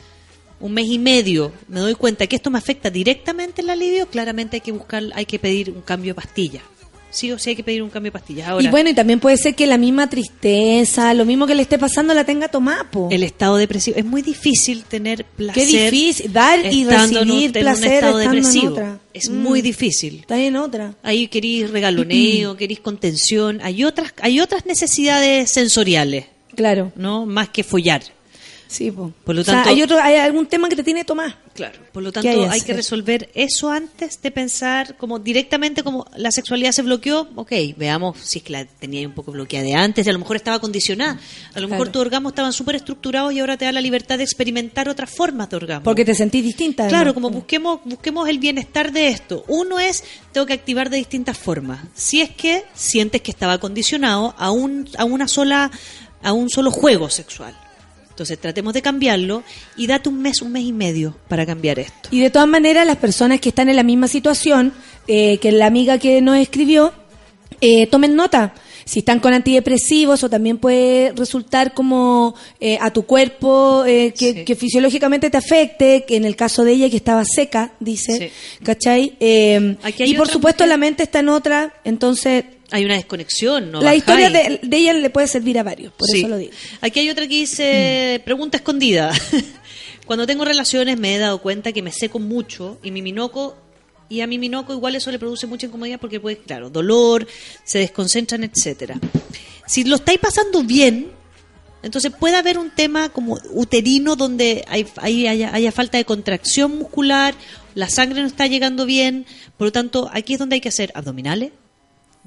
un 0.59 0.73
mes 0.73 0.87
y 0.87 0.99
medio, 0.99 1.51
me 1.67 1.79
doy 1.79 1.93
cuenta 1.95 2.25
que 2.27 2.35
esto 2.35 2.49
me 2.49 2.57
afecta 2.57 2.89
directamente 2.89 3.61
el 3.61 3.69
alivio, 3.69 4.07
claramente 4.07 4.57
hay 4.57 4.61
que 4.61 4.71
buscar, 4.71 5.03
hay 5.13 5.25
que 5.25 5.39
pedir 5.39 5.69
un 5.71 5.81
cambio 5.81 6.11
de 6.11 6.15
pastilla. 6.15 6.61
Sí 7.09 7.31
o 7.31 7.39
sí 7.39 7.51
hay 7.51 7.55
que 7.55 7.63
pedir 7.63 7.81
un 7.81 7.89
cambio 7.89 8.11
de 8.11 8.19
pastillas. 8.19 8.49
Ahora, 8.49 8.63
y 8.65 8.67
bueno, 8.67 8.89
y 8.89 8.93
también 8.93 9.19
puede 9.21 9.37
ser 9.37 9.55
que 9.55 9.65
la 9.65 9.77
misma 9.77 10.09
tristeza, 10.09 11.13
lo 11.13 11.23
mismo 11.25 11.47
que 11.47 11.55
le 11.55 11.61
esté 11.61 11.79
pasando, 11.79 12.13
la 12.13 12.25
tenga 12.25 12.49
tomapo. 12.49 13.07
el 13.11 13.23
estado 13.23 13.55
depresivo. 13.57 13.97
Es 13.97 14.03
muy 14.05 14.21
difícil 14.21 14.83
tener 14.83 15.23
placer. 15.25 15.63
Qué 15.65 15.89
difícil, 15.89 16.31
dar 16.33 16.59
y 16.71 16.81
estando 16.81 17.21
en 17.21 17.31
un- 17.31 17.35
recibir 17.37 17.57
en 17.57 17.65
un 17.67 17.73
placer 17.73 17.93
estado 17.93 18.19
estando 18.19 18.37
en 18.37 18.43
depresivo. 18.43 18.71
otra. 18.73 18.99
Es 19.13 19.29
Mm. 19.29 19.35
muy 19.41 19.61
difícil. 19.61 20.15
Está 20.19 20.37
en 20.39 20.57
otra. 20.57 20.95
Ahí 21.01 21.27
querís 21.29 21.69
regaloneo, 21.71 22.57
querís 22.57 22.81
contención. 22.81 23.61
Hay 23.63 23.83
otras, 23.85 24.13
hay 24.21 24.41
otras 24.41 24.65
necesidades 24.65 25.49
sensoriales, 25.49 26.25
Claro. 26.55 26.91
¿no? 26.97 27.25
Más 27.25 27.49
que 27.49 27.63
follar. 27.63 28.01
Sí, 28.67 28.91
po. 28.91 29.11
Por 29.23 29.35
lo 29.35 29.41
O 29.41 29.43
sea, 29.43 29.55
tanto, 29.55 29.69
hay, 29.69 29.81
otro, 29.81 30.01
hay 30.01 30.15
algún 30.15 30.45
tema 30.47 30.69
que 30.69 30.75
te 30.75 30.83
tiene 30.83 31.03
tomar. 31.03 31.35
Claro, 31.53 31.79
por 31.91 32.03
lo 32.03 32.11
¿Qué 32.11 32.21
tanto 32.21 32.29
hay 32.29 32.59
hay, 32.59 32.61
que 32.61 32.73
resolver 32.73 33.29
eso 33.33 33.71
antes 33.71 34.21
de 34.21 34.29
pensar 34.29 34.95
como 34.97 35.17
directamente 35.17 35.81
como 35.83 36.05
la 36.15 36.31
sexualidad 36.31 36.71
se 36.71 36.83
bloqueó, 36.83 37.27
ok, 37.35 37.51
veamos 37.75 38.19
si 38.19 38.39
es 38.39 38.43
que 38.43 38.53
la 38.53 38.65
tenía 38.65 39.07
un 39.07 39.13
poco 39.13 39.31
bloqueada 39.31 39.65
de 39.65 39.73
antes, 39.73 40.07
a 40.07 40.11
lo 40.11 40.19
mejor 40.19 40.35
estaba 40.35 40.59
condicionada, 40.59 41.19
a 41.53 41.59
lo 41.59 41.67
mejor 41.67 41.87
Claro. 41.87 41.91
tus 41.93 42.01
orgasmos 42.01 42.31
estaban 42.33 42.53
súper 42.53 42.75
estructurados 42.75 43.33
y 43.33 43.39
ahora 43.39 43.57
te 43.57 43.65
da 43.65 43.71
la 43.71 43.81
libertad 43.81 44.17
de 44.17 44.23
experimentar 44.23 44.87
otras 44.89 45.09
formas 45.09 45.49
de 45.49 45.55
orgasmo. 45.55 45.83
Porque 45.83 46.05
te 46.05 46.13
sentís 46.13 46.43
distinta. 46.43 46.87
Claro, 46.87 47.13
como 47.13 47.29
busquemos, 47.29 47.79
busquemos 47.85 48.27
el 48.29 48.37
bienestar 48.39 48.91
de 48.91 49.07
esto. 49.07 49.43
Uno 49.47 49.79
es, 49.79 50.03
tengo 50.31 50.45
que 50.45 50.53
activar 50.53 50.89
de 50.89 50.97
distintas 50.97 51.37
formas. 51.37 51.79
Si 51.95 52.21
es 52.21 52.29
que 52.29 52.65
sientes 52.75 53.21
que 53.21 53.31
estaba 53.31 53.57
condicionado 53.59 54.35
a 54.37 54.51
un, 54.51 54.87
a 54.97 55.05
una 55.05 55.27
sola, 55.27 55.71
a 56.21 56.33
un 56.33 56.49
solo 56.49 56.69
juego 56.71 57.09
sexual. 57.09 57.55
Entonces 58.17 58.39
tratemos 58.39 58.73
de 58.73 58.81
cambiarlo 58.81 59.43
y 59.75 59.85
date 59.85 60.09
un 60.09 60.19
mes, 60.19 60.41
un 60.41 60.51
mes 60.51 60.63
y 60.63 60.73
medio 60.73 61.15
para 61.27 61.45
cambiar 61.45 61.77
esto. 61.77 62.09
Y 62.09 62.19
de 62.19 62.31
todas 62.31 62.47
maneras, 62.47 62.87
las 62.87 62.97
personas 62.97 63.39
que 63.39 63.49
están 63.49 63.69
en 63.69 63.75
la 63.75 63.83
misma 63.83 64.07
situación 64.07 64.73
eh, 65.07 65.37
que 65.37 65.51
la 65.51 65.67
amiga 65.67 65.99
que 65.99 66.19
nos 66.19 66.37
escribió, 66.37 66.93
eh, 67.61 67.85
tomen 67.85 68.15
nota. 68.15 68.55
Si 68.85 68.99
están 68.99 69.19
con 69.19 69.33
antidepresivos, 69.33 70.23
o 70.23 70.29
también 70.31 70.57
puede 70.57 71.11
resultar 71.15 71.73
como 71.75 72.33
eh, 72.59 72.79
a 72.81 72.91
tu 72.91 73.03
cuerpo 73.05 73.83
eh, 73.85 74.13
que, 74.17 74.33
Sí. 74.33 74.45
que 74.45 74.55
fisiológicamente 74.55 75.29
te 75.29 75.37
afecte, 75.37 76.03
que 76.07 76.15
en 76.15 76.25
el 76.25 76.35
caso 76.35 76.63
de 76.63 76.71
ella 76.71 76.89
que 76.89 76.95
estaba 76.97 77.23
seca, 77.23 77.73
dice, 77.79 78.17
Sí. 78.57 78.63
¿cachai? 78.63 79.15
Y 79.19 80.13
por 80.15 80.27
supuesto 80.27 80.63
mujer- 80.63 80.69
la 80.69 80.77
mente 80.77 81.03
está 81.03 81.19
en 81.19 81.29
otra, 81.29 81.73
entonces 81.83 82.45
Hay 82.71 82.83
una 82.85 82.95
desconexión, 82.95 83.71
¿no? 83.71 83.79
la 83.79 83.85
bajáis. 83.93 83.99
historia 83.99 84.29
de, 84.29 84.59
de 84.61 84.77
ella 84.77 84.93
le 84.93 85.09
puede 85.09 85.27
servir 85.27 85.57
a 85.57 85.63
varios, 85.63 85.93
por 85.93 86.07
Sí. 86.09 86.19
eso 86.19 86.27
lo 86.27 86.37
digo. 86.37 86.51
Aquí 86.81 86.99
hay 86.99 87.09
otra 87.09 87.27
que 87.27 87.35
dice, 87.35 88.21
pregunta 88.25 88.57
escondida. 88.57 89.11
Cuando 90.05 90.25
tengo 90.27 90.45
relaciones 90.45 90.97
me 90.97 91.15
he 91.15 91.17
dado 91.17 91.41
cuenta 91.41 91.71
que 91.71 91.81
me 91.81 91.91
seco 91.91 92.19
mucho 92.19 92.77
y 92.83 92.91
mi 92.91 93.01
minoco 93.01 93.57
y 94.09 94.21
a 94.21 94.27
mi 94.27 94.37
minoco 94.39 94.73
igual 94.73 94.95
eso 94.95 95.11
le 95.11 95.19
produce 95.19 95.47
mucha 95.47 95.67
incomodidad 95.67 95.99
porque 95.99 96.19
puede, 96.21 96.37
claro, 96.37 96.69
dolor, 96.69 97.27
se 97.65 97.79
desconcentran, 97.79 98.43
etcétera. 98.45 98.97
Si 99.65 99.83
lo 99.83 99.97
estáis 99.97 100.19
pasando 100.19 100.63
bien, 100.63 101.11
entonces 101.83 102.11
puede 102.17 102.37
haber 102.37 102.57
un 102.57 102.69
tema 102.71 103.09
como 103.09 103.37
uterino 103.51 104.15
donde 104.15 104.63
hay, 104.69 104.87
hay- 104.97 105.27
haya, 105.27 105.53
haya 105.53 105.71
falta 105.73 105.97
de 105.97 106.05
contracción 106.05 106.77
muscular, 106.77 107.35
la 107.75 107.89
sangre 107.89 108.21
no 108.21 108.27
está 108.27 108.47
llegando 108.47 108.85
bien, 108.85 109.25
por 109.57 109.67
lo 109.67 109.71
tanto 109.73 110.09
aquí 110.13 110.33
es 110.33 110.39
donde 110.39 110.55
hay 110.55 110.61
que 110.61 110.69
hacer 110.69 110.91
abdominales, 110.95 111.51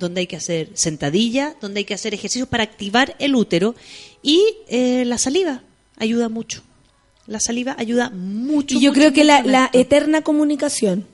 donde 0.00 0.22
hay 0.22 0.26
que 0.26 0.36
hacer 0.36 0.70
sentadilla, 0.74 1.54
donde 1.60 1.78
hay 1.78 1.84
que 1.84 1.94
hacer 1.94 2.14
ejercicios 2.14 2.48
para 2.48 2.64
activar 2.64 3.14
el 3.20 3.36
útero 3.36 3.76
y 4.22 4.42
eh, 4.68 5.04
la 5.06 5.18
saliva 5.18 5.62
ayuda 5.96 6.28
mucho. 6.28 6.62
La 7.26 7.38
saliva 7.38 7.76
ayuda 7.78 8.10
mucho. 8.10 8.76
Y 8.76 8.80
yo 8.80 8.90
mucho, 8.90 8.98
creo 8.98 9.12
que 9.12 9.22
la, 9.22 9.70
eterna 9.72 10.22
comunicación, 10.22 11.06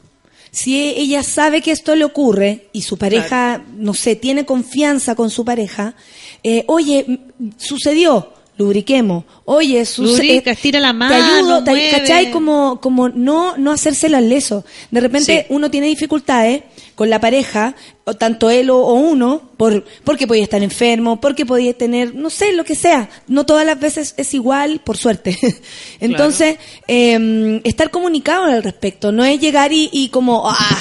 si 0.51 0.81
ella 0.81 1.23
sabe 1.23 1.61
que 1.61 1.73
esto 1.73 1.95
le 1.95 2.05
ocurre 2.05 2.69
y 2.73 2.83
su 2.83 2.97
pareja, 2.97 3.63
no 3.77 3.93
sé, 3.93 4.17
tiene 4.17 4.47
confianza 4.47 5.15
con 5.15 5.29
su 5.29 5.45
pareja, 5.45 5.95
eh, 6.43 6.65
oye, 6.69 7.21
sucedió, 7.59 8.33
lubriquemos, 8.57 9.25
oye, 9.45 9.85
Lubrica, 9.99 10.51
eh, 10.51 10.55
estira 10.55 10.81
la 10.81 10.89
te 10.89 10.95
mano, 10.95 11.15
ayudo, 11.15 11.65
te-. 11.65 11.91
¿cachai? 11.91 12.31
Como, 12.31 12.81
como 12.81 13.09
no, 13.11 13.57
no 13.59 13.73
hacérselo 13.73 14.17
al 14.17 14.29
leso. 14.29 14.65
De 14.91 15.01
repente 15.01 15.47
Sí. 15.47 15.55
uno 15.55 15.71
tiene 15.71 15.89
dificultades 15.89 16.63
con 16.97 17.09
la 17.11 17.21
pareja, 17.21 17.75
o 18.05 18.15
tanto 18.15 18.51
él 18.51 18.71
o, 18.71 18.79
o 18.79 18.95
uno, 18.95 19.43
por, 19.57 19.85
porque 20.03 20.27
podía 20.27 20.43
estar 20.43 20.63
enfermo, 20.63 21.21
porque 21.21 21.47
podía 21.47 21.73
tener, 21.77 22.15
no 22.15 22.31
sé, 22.31 22.53
lo 22.55 22.65
que 22.65 22.75
sea. 22.75 23.09
No 23.29 23.47
todas 23.47 23.65
las 23.65 23.79
veces 23.79 24.15
es 24.17 24.35
igual, 24.35 24.81
por 24.83 24.97
suerte. 24.97 25.39
Entonces, 26.01 26.57
eh, 26.89 27.61
estar 27.65 27.91
comunicado 27.91 28.45
al 28.47 28.63
respecto, 28.63 29.13
no 29.13 29.25
es 29.25 29.39
llegar 29.41 29.73
y, 29.73 29.89
y 29.93 30.09
como, 30.09 30.49
ah, 30.51 30.79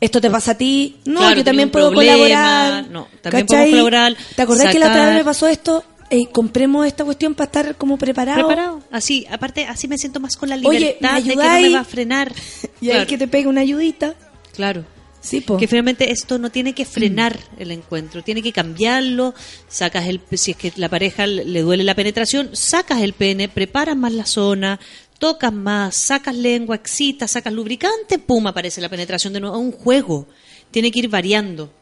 esto 0.00 0.20
te 0.20 0.30
pasa 0.30 0.52
a 0.52 0.54
ti. 0.56 0.96
No, 1.04 1.20
Claro, 1.20 1.36
yo 1.36 1.44
también 1.44 1.70
puedo 1.70 1.90
problema. 1.90 2.12
colaborar. 2.14 2.88
No, 2.90 3.08
también 3.20 3.46
¿cachai? 3.46 3.70
colaborar, 3.70 4.16
¿Te 4.36 4.42
acordás 4.42 4.72
que 4.72 4.78
la 4.78 4.88
otra 4.88 5.06
vez 5.06 5.14
me 5.16 5.24
pasó 5.24 5.46
esto? 5.48 5.84
Eh, 6.10 6.28
compremos 6.32 6.86
esta 6.86 7.04
cuestión 7.04 7.34
para 7.34 7.44
estar 7.46 7.76
como 7.76 7.98
preparado. 7.98 8.46
preparado. 8.46 8.80
Así, 8.90 9.26
aparte, 9.30 9.66
así 9.66 9.86
me 9.88 9.98
siento 9.98 10.18
más 10.20 10.36
con 10.38 10.48
la 10.48 10.56
Oye, 10.64 10.78
libertad 10.78 11.12
¿me 11.12 11.20
de 11.20 11.28
que 11.28 11.36
no 11.36 11.42
me 11.42 11.68
va 11.74 11.80
a 11.80 11.84
frenar. 11.84 12.32
Y 12.80 12.86
Claro. 12.88 13.06
que 13.06 13.18
te 13.18 13.28
pegue 13.28 13.46
una 13.48 13.60
ayudita. 13.60 14.14
Claro. 14.54 14.84
Que 15.58 15.66
finalmente 15.66 16.10
esto 16.12 16.38
no 16.38 16.50
tiene 16.50 16.74
que 16.74 16.84
frenar 16.84 17.38
el 17.58 17.70
encuentro, 17.72 18.22
tiene 18.22 18.42
que 18.42 18.52
cambiarlo. 18.52 19.34
Sacas 19.68 20.06
el, 20.06 20.20
si 20.32 20.52
es 20.52 20.56
que 20.56 20.72
la 20.76 20.88
pareja 20.88 21.26
le 21.26 21.44
le 21.44 21.62
duele 21.62 21.84
la 21.84 21.94
penetración, 21.94 22.50
sacas 22.52 23.02
el 23.02 23.12
pene, 23.12 23.48
preparas 23.48 23.96
más 23.96 24.12
la 24.12 24.26
zona, 24.26 24.78
tocas 25.18 25.52
más, 25.52 25.96
sacas 25.96 26.36
lengua, 26.36 26.76
excitas, 26.76 27.32
sacas 27.32 27.52
lubricante, 27.52 28.18
pum, 28.18 28.46
aparece 28.46 28.80
la 28.80 28.88
penetración 28.88 29.32
de 29.32 29.40
nuevo. 29.40 29.58
Un 29.58 29.72
juego, 29.72 30.28
tiene 30.70 30.90
que 30.90 31.00
ir 31.00 31.08
variando. 31.08 31.72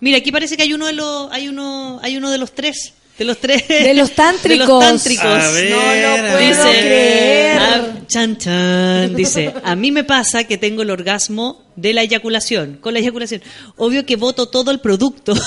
Mira, 0.00 0.18
aquí 0.18 0.32
parece 0.32 0.56
que 0.56 0.62
hay 0.62 0.72
uno 0.72 0.86
de 0.86 0.92
los, 0.92 1.30
hay 1.32 1.48
uno, 1.48 1.98
hay 2.02 2.16
uno 2.16 2.30
de 2.30 2.38
los 2.38 2.54
tres. 2.54 2.94
De 3.18 3.24
los 3.24 3.38
tres. 3.38 3.66
De 3.66 3.94
los 3.94 4.12
tántricos. 4.12 4.66
De 4.66 4.72
los 4.72 4.80
tántricos. 4.80 5.24
A 5.24 5.50
ver, 5.50 5.70
No 5.70 5.76
lo 5.76 6.32
puedo 6.32 6.70
creer. 6.70 7.58
Ah, 7.58 7.80
chan, 8.06 8.36
chan. 8.36 9.14
Dice, 9.14 9.54
a 9.64 9.74
mí 9.74 9.90
me 9.90 10.04
pasa 10.04 10.44
que 10.44 10.58
tengo 10.58 10.82
el 10.82 10.90
orgasmo 10.90 11.62
de 11.76 11.94
la 11.94 12.02
eyaculación, 12.02 12.76
con 12.80 12.92
la 12.92 13.00
eyaculación. 13.00 13.42
Obvio 13.76 14.04
que 14.04 14.16
voto 14.16 14.48
todo 14.48 14.70
el 14.70 14.80
producto. 14.80 15.34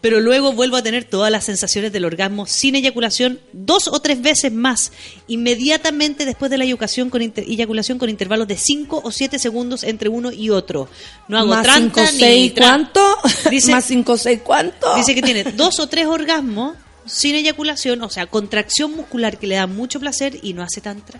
Pero 0.00 0.20
luego 0.20 0.52
vuelvo 0.52 0.76
a 0.76 0.82
tener 0.82 1.04
todas 1.04 1.30
las 1.32 1.44
sensaciones 1.44 1.90
del 1.92 2.04
orgasmo 2.04 2.46
sin 2.46 2.76
eyaculación 2.76 3.40
dos 3.52 3.88
o 3.88 3.98
tres 4.00 4.22
veces 4.22 4.52
más, 4.52 4.92
inmediatamente 5.26 6.24
después 6.24 6.50
de 6.50 6.58
la 6.58 6.64
eyaculación 6.64 7.10
con, 7.10 7.22
inter- 7.22 7.44
eyaculación 7.48 7.98
con 7.98 8.08
intervalos 8.08 8.46
de 8.46 8.56
cinco 8.56 9.00
o 9.02 9.10
siete 9.10 9.38
segundos 9.38 9.82
entre 9.82 10.08
uno 10.08 10.30
y 10.30 10.50
otro. 10.50 10.88
No 11.26 11.38
hago 11.38 11.48
Más 11.48 11.62
tranca 11.64 12.06
5, 12.06 12.12
ni 12.12 12.18
6, 12.20 12.54
tra- 12.54 12.58
¿cuánto? 12.58 13.16
Dice- 13.50 13.72
Más 13.72 13.84
5, 13.86 14.16
6, 14.18 14.40
¿cuánto? 14.44 14.94
Dice 14.96 15.14
que 15.14 15.22
tiene 15.22 15.44
dos 15.56 15.80
o 15.80 15.86
tres 15.88 16.06
orgasmos 16.06 16.76
sin 17.04 17.34
eyaculación, 17.34 18.02
o 18.02 18.10
sea, 18.10 18.26
contracción 18.26 18.94
muscular 18.94 19.38
que 19.38 19.46
le 19.46 19.54
da 19.56 19.66
mucho 19.66 19.98
placer 19.98 20.38
y 20.42 20.52
no 20.52 20.62
hace 20.62 20.80
tantra. 20.80 21.18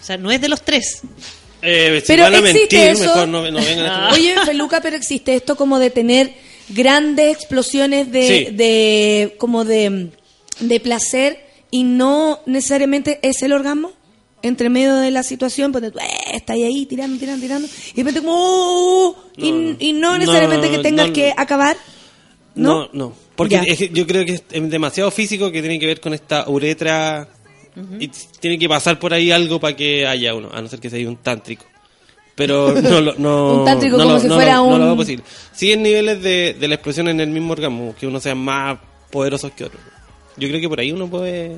O 0.00 0.04
sea, 0.04 0.16
no 0.18 0.30
es 0.30 0.40
de 0.40 0.48
los 0.48 0.62
tres. 0.62 1.00
Eh, 1.62 2.00
si 2.02 2.06
Pero 2.08 2.24
van 2.24 2.34
a 2.34 2.38
existe 2.38 2.58
mentir, 2.76 2.80
eso. 2.90 3.00
mejor 3.14 3.28
no, 3.28 3.50
no 3.50 3.58
vengan 3.64 3.86
a 3.86 4.10
Oye, 4.12 4.34
Feluca, 4.44 4.82
pero 4.82 4.96
existe 4.96 5.34
esto 5.34 5.56
como 5.56 5.78
de 5.78 5.88
tener 5.88 6.34
grandes 6.68 7.36
explosiones 7.36 8.10
de, 8.10 8.26
Sí. 8.28 8.54
de 8.56 9.34
como 9.38 9.64
de, 9.64 10.10
de 10.60 10.80
placer 10.80 11.44
y 11.70 11.82
no 11.84 12.40
necesariamente 12.46 13.18
es 13.22 13.42
el 13.42 13.52
orgasmo 13.52 13.92
entre 14.42 14.68
medio 14.68 14.94
de 14.96 15.10
la 15.10 15.22
situación, 15.22 15.72
pues 15.72 15.84
eh, 15.84 15.90
está 16.34 16.52
ahí, 16.52 16.84
tirando, 16.86 17.18
tirando, 17.18 17.40
tirando, 17.42 17.66
y 17.66 17.96
de 17.96 18.02
repente 18.02 18.20
como, 18.20 18.34
"Oh", 18.36 19.16
y, 19.38 19.50
No, 19.52 19.76
y 19.78 19.92
no 19.94 20.12
no, 20.12 20.18
necesariamente 20.18 20.70
que 20.70 20.78
tengas 20.78 21.08
no, 21.08 21.12
que 21.14 21.32
acabar. 21.36 21.76
No, 22.54 22.82
¿No? 22.84 22.90
no. 22.92 23.12
Porque 23.36 23.54
Ya. 23.56 23.62
es 23.62 23.78
que 23.78 23.88
yo 23.88 24.06
creo 24.06 24.24
que 24.24 24.32
es 24.34 24.44
es 24.52 24.70
demasiado 24.70 25.10
físico 25.10 25.50
que 25.50 25.60
tiene 25.60 25.78
que 25.80 25.86
ver 25.86 26.00
con 26.00 26.14
esta 26.14 26.48
uretra. 26.48 27.28
Y 27.98 28.06
tiene 28.38 28.56
que 28.56 28.68
pasar 28.68 29.00
por 29.00 29.12
ahí 29.12 29.32
algo 29.32 29.58
para 29.58 29.74
que 29.74 30.06
haya 30.06 30.32
uno, 30.34 30.48
a 30.52 30.62
no 30.62 30.68
ser 30.68 30.78
que 30.78 30.88
sea 30.88 31.08
un 31.08 31.16
tántrico. 31.16 31.64
Pero 32.34 32.72
no, 32.82 33.00
lo- 33.00 33.14
no, 33.16 33.58
Un 33.60 33.64
tántrico 33.64 33.96
no 33.96 34.02
como 34.04 34.14
lo- 34.16 34.20
si 34.20 34.28
no 34.28 34.34
fuera 34.34 34.56
lo- 34.56 34.78
no 34.78 34.86
lo 34.88 34.96
posible. 34.96 35.24
Niveles 35.78 36.22
de, 36.22 36.56
de 36.58 36.68
la 36.68 36.74
expresión 36.74 37.08
en 37.08 37.20
el 37.20 37.28
mismo 37.28 37.52
orgasmo, 37.52 37.94
que 37.98 38.06
uno 38.06 38.20
sea 38.20 38.34
más 38.34 38.78
poderosos 39.10 39.52
que 39.52 39.64
otro. 39.64 39.78
Yo 40.36 40.48
creo 40.48 40.60
que 40.60 40.68
por 40.68 40.80
ahí 40.80 40.90
uno 40.92 41.08
puede... 41.08 41.56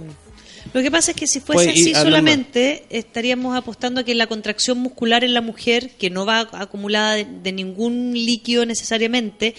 Lo 0.75 0.83
que 0.83 0.91
pasa 0.91 1.13
es 1.13 1.17
que 1.17 1.27
si 1.29 1.39
fuese 1.41 1.71
así 1.71 1.95
solamente, 2.03 2.85
estaríamos 2.91 3.57
apostando 3.57 4.01
a 4.01 4.05
que 4.05 4.15
la 4.17 4.27
contracción 4.27 4.79
muscular 4.79 5.23
en 5.23 5.33
la 5.33 5.41
mujer, 5.41 5.91
que 5.97 6.11
no 6.11 6.27
va 6.27 6.49
acumulada 6.53 7.15
de, 7.15 7.25
de 7.25 7.53
ningún 7.53 8.13
líquido 8.15 8.67
necesariamente, 8.67 9.55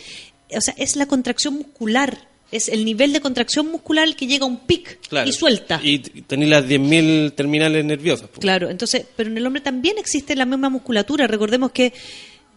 o 0.56 0.60
sea, 0.62 0.74
es 0.78 0.98
la 0.98 1.06
contracción 1.06 1.56
muscular, 1.56 2.27
es 2.52 2.70
el 2.70 2.86
nivel 2.86 3.12
de 3.14 3.20
contracción 3.22 3.68
muscular 3.72 4.08
el 4.08 4.16
que 4.16 4.26
llega 4.28 4.46
a 4.46 4.48
un 4.48 4.60
pic 4.60 5.00
Claro. 5.10 5.30
y 5.30 5.34
suelta. 5.34 5.80
Y 5.84 6.00
tenéis 6.00 6.50
las 6.52 6.66
10.000 6.66 7.34
terminales 7.34 7.84
nerviosas. 7.84 8.30
po. 8.30 8.40
Claro, 8.40 8.70
entonces, 8.70 9.06
pero 9.16 9.30
en 9.30 9.38
el 9.38 9.46
hombre 9.46 9.62
también 9.62 9.98
existe 9.98 10.36
la 10.36 10.46
misma 10.46 10.70
musculatura. 10.70 11.28
Recordemos 11.28 11.72
que 11.72 11.92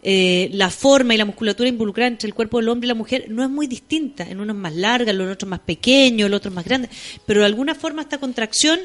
eh, 0.03 0.49
la 0.53 0.71
forma 0.71 1.15
y 1.15 1.19
la 1.19 1.25
musculatura 1.25 1.69
involucrada 1.69 2.09
entre 2.09 2.27
el 2.29 2.35
cuerpo 2.35 2.59
del 2.59 2.69
hombre 2.69 2.87
y 2.87 2.89
la 2.89 2.95
mujer 2.95 3.27
no 3.29 3.43
es 3.45 3.51
muy 3.51 3.67
distinta. 3.67 4.23
En 4.29 4.41
uno 4.41 4.53
es 4.53 4.59
más 4.59 4.75
larga, 4.75 5.11
en 5.11 5.21
otro 5.21 5.47
es 5.47 5.51
más 5.51 5.61
pequeño, 5.61 6.27
el 6.27 6.35
otro 6.35 6.49
es 6.51 6.55
más 6.55 6.65
grande. 6.65 6.89
Pero 7.27 7.41
de 7.41 7.47
alguna 7.47 7.75
forma 7.75 8.03
esta 8.03 8.19
contracción 8.19 8.79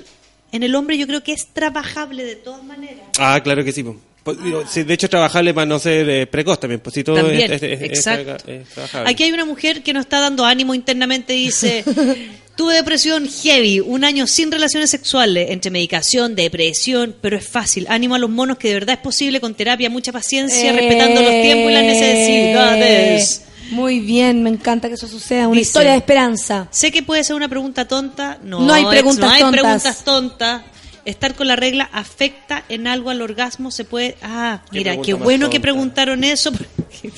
en 0.52 0.64
el 0.64 0.76
hombre 0.76 0.98
yo 0.98 1.08
creo 1.08 1.24
que 1.24 1.34
es 1.34 1.48
trabajable 1.54 2.24
de 2.24 2.36
todas 2.36 2.64
maneras. 2.64 3.06
Ah, 3.18 3.40
claro 3.44 3.64
que 3.64 3.72
sí. 3.72 3.86
Pues, 4.26 4.44
digo, 4.44 4.64
sí, 4.68 4.82
de 4.84 4.94
hecho, 4.96 5.08
trabajable 5.08 5.54
para 5.54 5.68
no 5.68 5.78
ser 5.80 6.10
eh, 6.10 6.26
precoz 6.28 6.60
también. 6.60 6.82
Pues 6.82 6.96
si 6.96 7.04
todo 7.04 7.18
También, 7.18 7.54
es, 7.54 7.62
es- 7.62 7.82
es- 7.82 7.90
exacto. 7.92 8.36
es. 8.52 8.68
Aquí 9.06 9.24
hay 9.24 9.32
una 9.32 9.46
mujer 9.46 9.84
que 9.84 9.94
nos 9.94 10.02
está 10.02 10.20
dando 10.20 10.44
ánimo 10.46 10.74
internamente 10.74 11.36
y 11.36 11.46
dice, 11.46 11.84
tuve 12.58 12.74
depresión 12.74 13.30
heavy, 13.30 13.82
un 13.82 14.04
año 14.04 14.26
sin 14.26 14.52
relaciones 14.52 14.90
sexuales, 14.90 15.52
entre 15.52 15.70
medicación, 15.70 16.34
depresión, 16.36 17.16
pero 17.22 17.38
es 17.38 17.48
fácil. 17.48 17.86
Ánimo 17.88 18.16
a 18.16 18.18
los 18.20 18.32
monos 18.32 18.58
que 18.58 18.70
de 18.70 18.74
verdad 18.74 18.96
es 18.96 19.02
posible 19.02 19.40
con 19.40 19.54
terapia, 19.54 19.92
mucha 19.92 20.12
paciencia, 20.12 20.72
respetando 20.74 21.22
los 21.22 21.32
tiempos 21.44 21.70
y 21.70 21.74
las 21.76 21.84
necesidades. 21.84 23.42
Eh, 23.42 23.46
Muy 23.72 24.00
bien, 24.00 24.44
me 24.44 24.50
encanta 24.50 24.88
que 24.88 24.96
eso 24.96 25.08
suceda. 25.08 25.48
Una 25.48 25.58
Dice, 25.60 25.70
historia 25.70 25.92
de 25.92 25.98
esperanza. 25.98 26.68
Sé 26.72 26.92
que 26.92 27.04
puede 27.04 27.24
ser 27.24 27.36
una 27.36 27.48
pregunta 27.48 27.88
tonta. 27.88 28.40
No, 28.44 28.60
No 28.62 28.74
hay 28.74 28.86
preguntas 28.86 29.26
no 29.28 29.32
hay 29.32 29.42
tontas. 29.42 29.62
preguntas 29.62 30.04
tontas. 30.04 30.62
Estar 31.06 31.36
con 31.36 31.48
la 31.48 31.56
regla 31.56 31.88
afecta 31.94 32.64
en 32.68 32.88
algo 32.88 33.10
al 33.12 33.22
orgasmo. 33.22 33.70
Se 33.72 33.86
puede. 33.86 34.18
Ah, 34.22 34.64
Qué 34.72 34.80
mira, 34.80 34.98
qué 35.02 35.14
bueno 35.14 35.50
que 35.50 35.60
preguntaron 35.60 36.24
eso. 36.24 36.52
porque. 36.96 37.12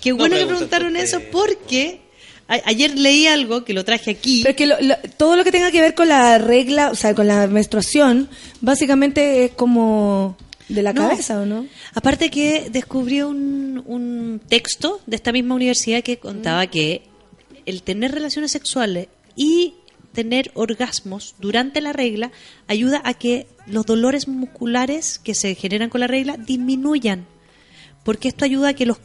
Qué 0.00 0.10
No 0.10 0.16
bueno 0.16 0.36
que 0.36 0.46
preguntaron 0.46 0.96
eso 0.96 1.20
porque 1.30 2.00
ayer 2.48 2.98
leí 2.98 3.26
algo 3.26 3.64
que 3.64 3.72
lo 3.72 3.84
traje 3.84 4.10
aquí. 4.10 4.40
Pero 4.42 4.50
es 4.50 4.56
que 4.56 4.66
lo- 4.66 4.80
lo- 4.80 4.96
todo 5.16 5.36
lo 5.36 5.44
que 5.44 5.52
tenga 5.52 5.70
que 5.70 5.80
ver 5.80 5.94
con 5.94 6.08
la 6.08 6.38
regla, 6.38 6.90
o 6.90 6.94
sea, 6.94 7.14
con 7.14 7.26
la 7.28 7.46
menstruación, 7.46 8.28
básicamente 8.60 9.44
es 9.44 9.52
como 9.52 10.36
de 10.68 10.82
la 10.82 10.92
No. 10.92 11.02
cabeza, 11.08 11.40
¿o 11.40 11.46
no? 11.46 11.66
Aparte 11.94 12.30
que 12.30 12.68
descubrí 12.70 13.22
un, 13.22 13.82
un 13.86 14.40
texto 14.48 15.00
de 15.06 15.16
esta 15.16 15.32
misma 15.32 15.54
universidad 15.54 16.02
que 16.02 16.18
contaba 16.18 16.66
que 16.66 17.02
el 17.66 17.82
tener 17.82 18.12
relaciones 18.12 18.50
sexuales 18.52 19.08
y 19.36 19.74
tener 20.12 20.50
orgasmos 20.54 21.34
durante 21.38 21.80
la 21.80 21.92
regla 21.92 22.30
ayuda 22.68 23.00
a 23.04 23.14
que 23.14 23.46
los 23.66 23.86
dolores 23.86 24.28
musculares 24.28 25.18
que 25.18 25.34
se 25.34 25.54
generan 25.54 25.90
con 25.90 26.00
la 26.00 26.06
regla 26.06 26.36
disminuyan. 26.36 27.26
Porque 28.04 28.28
esto 28.28 28.44
ayuda 28.44 28.70
a 28.70 28.74
que 28.74 28.84
los 28.84 28.98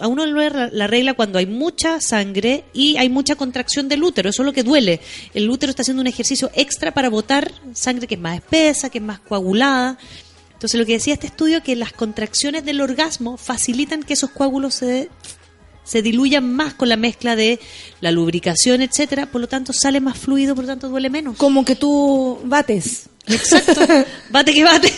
a 0.00 0.08
uno 0.08 0.24
le 0.24 0.70
la 0.72 0.86
regla 0.86 1.12
cuando 1.12 1.38
hay 1.38 1.44
mucha 1.44 2.00
sangre 2.00 2.64
y 2.72 2.96
hay 2.96 3.10
mucha 3.10 3.36
contracción 3.36 3.86
del 3.86 4.02
útero, 4.02 4.30
eso 4.30 4.42
es 4.42 4.46
lo 4.46 4.52
que 4.54 4.62
duele. 4.62 5.00
El 5.34 5.50
útero 5.50 5.70
está 5.70 5.82
haciendo 5.82 6.00
un 6.00 6.06
ejercicio 6.06 6.50
extra 6.54 6.94
para 6.94 7.10
botar 7.10 7.52
sangre 7.74 8.06
que 8.06 8.14
es 8.14 8.20
más 8.20 8.36
espesa, 8.36 8.88
que 8.88 8.98
es 8.98 9.04
más 9.04 9.20
coagulada. 9.20 9.98
Entonces 10.54 10.80
lo 10.80 10.86
que 10.86 10.94
decía 10.94 11.12
este 11.12 11.26
estudio 11.26 11.62
que 11.62 11.76
las 11.76 11.92
contracciones 11.92 12.64
del 12.64 12.80
orgasmo 12.80 13.36
facilitan 13.36 14.02
que 14.02 14.14
esos 14.14 14.30
coágulos 14.30 14.76
se 14.76 15.10
se 15.84 16.02
diluyan 16.02 16.50
más 16.52 16.74
con 16.74 16.88
la 16.88 16.96
mezcla 16.96 17.36
de 17.36 17.60
la 18.00 18.10
lubricación, 18.10 18.82
etcétera, 18.82 19.26
por 19.26 19.40
lo 19.40 19.46
tanto 19.48 19.72
sale 19.72 20.00
más 20.00 20.18
fluido, 20.18 20.54
por 20.54 20.64
lo 20.64 20.68
tanto 20.68 20.88
duele 20.88 21.10
menos. 21.10 21.36
Como 21.36 21.64
que 21.64 21.76
tú 21.76 22.40
bates. 22.44 23.06
Exacto. 23.26 23.80
Bate 24.30 24.52
que 24.52 24.64
bate. 24.64 24.92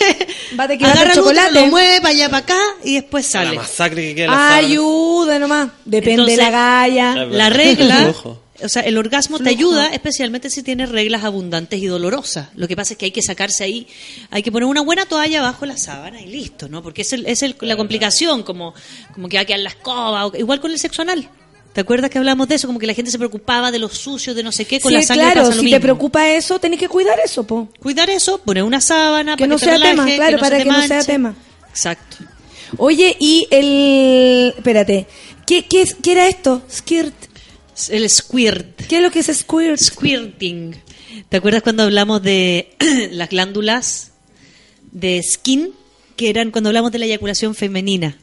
Bate 0.56 0.76
que 0.78 0.84
Agarra 0.84 1.00
bate 1.04 1.12
el 1.12 1.20
útero, 1.20 1.34
chocolate. 1.36 1.60
lo 1.60 1.66
mueve 1.68 2.00
para 2.00 2.08
allá 2.08 2.28
para 2.28 2.38
acá 2.38 2.58
y 2.82 2.94
después 2.94 3.24
La 3.26 3.30
sale. 3.44 3.56
masacre 3.56 4.02
que 4.08 4.14
queda. 4.16 4.56
Ayuda 4.56 5.38
nomás. 5.38 5.68
Depende 5.84 6.22
Entonces, 6.32 6.36
de 6.36 6.42
la 6.42 6.50
galla. 6.50 7.14
La 7.26 7.50
regla. 7.50 8.12
o 8.62 8.68
sea, 8.68 8.82
el 8.82 8.96
orgasmo 8.98 9.38
te 9.38 9.48
ayuda, 9.50 9.88
especialmente 9.88 10.50
si 10.50 10.62
tienes 10.62 10.88
reglas 10.90 11.24
abundantes 11.24 11.80
y 11.80 11.86
dolorosas. 11.86 12.48
Lo 12.54 12.66
que 12.68 12.76
pasa 12.76 12.94
es 12.94 12.98
que 12.98 13.06
hay 13.06 13.10
que 13.10 13.22
sacarse 13.22 13.64
ahí, 13.64 13.86
hay 14.30 14.42
que 14.42 14.52
poner 14.52 14.66
una 14.68 14.80
buena 14.82 15.06
toalla 15.06 15.42
bajo 15.42 15.66
la 15.66 15.76
sábana 15.76 16.20
y 16.20 16.26
listo, 16.26 16.68
¿no? 16.68 16.82
Porque 16.82 17.02
es, 17.02 17.12
el- 17.12 17.26
es 17.26 17.42
el- 17.42 17.56
la 17.60 17.76
complicación, 17.76 18.42
como, 18.42 18.74
como 19.14 19.28
que 19.28 19.36
va 19.36 19.42
a 19.42 19.44
quedar 19.44 19.60
la 19.60 19.70
escoba, 19.70 20.26
o- 20.26 20.36
igual 20.36 20.60
con 20.60 20.70
el 20.70 20.78
sexo 20.78 21.02
anal. 21.02 21.28
¿Te 21.72 21.82
acuerdas 21.82 22.08
que 22.10 22.16
hablamos 22.16 22.48
de 22.48 22.54
eso? 22.54 22.66
Como 22.66 22.78
que 22.78 22.86
la 22.86 22.94
gente 22.94 23.10
se 23.10 23.18
preocupaba 23.18 23.70
de 23.70 23.78
los 23.78 23.92
sucios, 23.98 24.34
de 24.34 24.42
no 24.42 24.50
sé 24.50 24.64
qué, 24.64 24.80
con 24.80 24.90
Sí, 24.90 24.96
la 24.96 25.02
sangre 25.02 25.24
claro, 25.26 25.40
pasa 25.42 25.54
lo 25.56 25.62
si 25.62 25.70
te 25.70 25.78
preocupa 25.80 26.28
eso, 26.30 26.58
tenés 26.58 26.80
que 26.80 26.88
cuidar 26.88 27.18
eso, 27.22 27.44
po. 27.46 27.68
Cuidar 27.80 28.08
eso, 28.08 28.38
poner 28.38 28.62
una 28.62 28.80
sábana 28.80 29.36
Que 29.36 29.42
para 29.44 29.48
no 29.48 29.56
que 29.56 29.60
te 29.60 29.64
sea 29.66 29.74
relaje, 29.74 29.94
tema, 29.94 30.06
claro, 30.16 30.36
no 30.36 30.40
para 30.42 30.56
que 30.58 30.64
no 30.64 30.82
sea 30.86 31.04
tema. 31.04 31.34
Exacto. 31.68 32.16
Oye, 32.78 33.14
y 33.20 33.46
el... 33.50 34.54
Espérate. 34.56 35.06
¿Qué, 35.46 35.66
qué, 35.66 35.84
qué 36.02 36.12
era 36.12 36.26
esto? 36.28 36.62
Skirt. 36.70 37.14
El 37.90 38.08
squirt. 38.08 38.82
¿Qué 38.88 38.96
es 38.96 39.02
lo 39.02 39.10
que 39.10 39.20
es 39.20 39.26
squirt? 39.26 39.78
Squirting. 39.78 40.74
¿Te 41.28 41.36
acuerdas 41.38 41.62
cuando 41.62 41.82
hablamos 41.82 42.22
de 42.22 42.74
las 43.12 43.28
glándulas 43.30 44.12
de 44.92 45.22
skin? 45.22 45.70
Que 46.16 46.30
eran 46.30 46.50
cuando 46.50 46.70
hablamos 46.70 46.92
de 46.92 46.98
la 46.98 47.06
eyaculación 47.06 47.54
femenina. 47.54 48.16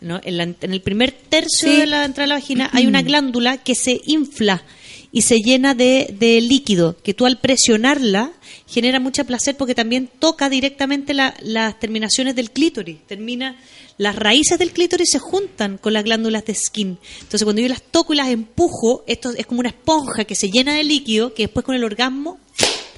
¿no? 0.00 0.20
En, 0.24 0.36
la- 0.36 0.42
en 0.44 0.72
el 0.72 0.80
primer 0.82 1.12
tercio 1.12 1.70
Sí. 1.70 1.76
de 1.76 1.86
la 1.86 2.04
entrada 2.04 2.24
de 2.24 2.28
la 2.28 2.34
vagina 2.36 2.70
hay 2.72 2.86
una 2.86 3.02
glándula 3.02 3.58
que 3.58 3.74
se 3.74 4.00
infla 4.06 4.62
y 5.12 5.22
se 5.22 5.38
llena 5.38 5.74
de, 5.74 6.14
de 6.18 6.40
líquido, 6.42 6.96
que 7.02 7.14
tú 7.14 7.24
al 7.24 7.38
presionarla 7.38 8.32
genera 8.68 9.00
mucho 9.00 9.24
placer 9.24 9.56
porque 9.56 9.74
también 9.74 10.10
toca 10.18 10.50
directamente 10.50 11.14
la- 11.14 11.34
las 11.42 11.78
terminaciones 11.78 12.34
del 12.34 12.50
clítoris. 12.50 12.98
Termina, 13.06 13.56
las 13.98 14.16
raíces 14.16 14.58
del 14.58 14.72
clítoris 14.72 15.08
se 15.10 15.18
juntan 15.18 15.78
con 15.78 15.92
las 15.92 16.04
glándulas 16.04 16.44
de 16.44 16.54
skin. 16.54 16.98
Entonces 17.20 17.44
cuando 17.44 17.62
yo 17.62 17.68
las 17.68 17.82
toco 17.82 18.12
y 18.12 18.16
las 18.16 18.28
empujo, 18.28 19.04
esto 19.06 19.30
es 19.36 19.46
como 19.46 19.60
una 19.60 19.70
esponja 19.70 20.24
que 20.24 20.34
se 20.34 20.50
llena 20.50 20.74
de 20.74 20.84
líquido, 20.84 21.32
que 21.34 21.44
después 21.44 21.64
con 21.64 21.74
el 21.74 21.84
orgasmo 21.84 22.38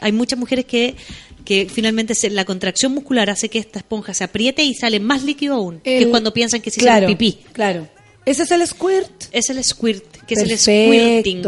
hay 0.01 0.13
muchas 0.13 0.39
mujeres 0.39 0.65
que, 0.65 0.97
que 1.45 1.69
finalmente 1.73 2.15
se- 2.15 2.31
la 2.31 2.45
contracción 2.45 2.93
muscular 2.93 3.31
hace 3.31 3.49
que 3.49 3.59
esta 3.59 3.79
esponja 3.79 4.13
se 4.15 4.25
apriete 4.25 4.63
y 4.65 4.75
sale 4.75 4.99
más 5.01 5.23
líquido 5.23 5.55
aún, 5.55 5.81
que 5.81 5.99
es 6.03 6.07
cuando 6.09 6.33
piensan 6.35 6.61
que 6.61 6.71
se 6.71 6.81
claro, 6.81 7.07
hicieron 7.11 7.17
pipí. 7.19 7.39
Claro. 7.53 7.89
¿Ese 8.27 8.43
es 8.43 8.51
el 8.51 8.67
squirt? 8.67 9.25
Es 9.33 9.49
el 9.51 9.63
squirt, 9.65 10.05
que 10.27 10.35
es 10.35 10.41
el 10.41 10.59
squirting. 10.59 11.43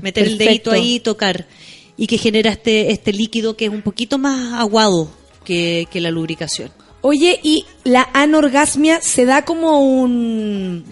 Meter 0.00 0.26
el 0.26 0.38
dedito 0.38 0.70
ahí 0.70 0.94
y 0.94 1.00
tocar. 1.00 1.46
Y 1.96 2.06
que 2.06 2.16
genera 2.18 2.50
este, 2.50 2.90
este 2.90 3.12
líquido 3.12 3.56
que 3.56 3.66
es 3.66 3.70
un 3.70 3.82
poquito 3.82 4.18
más 4.18 4.54
aguado 4.54 5.10
que, 5.44 5.86
que 5.92 6.00
la 6.00 6.10
lubricación. 6.10 6.72
Oye, 7.02 7.38
y 7.42 7.64
la 7.84 8.08
anorgasmia 8.12 9.00
se 9.00 9.24
da 9.26 9.44
como 9.44 9.80
un... 9.80 10.84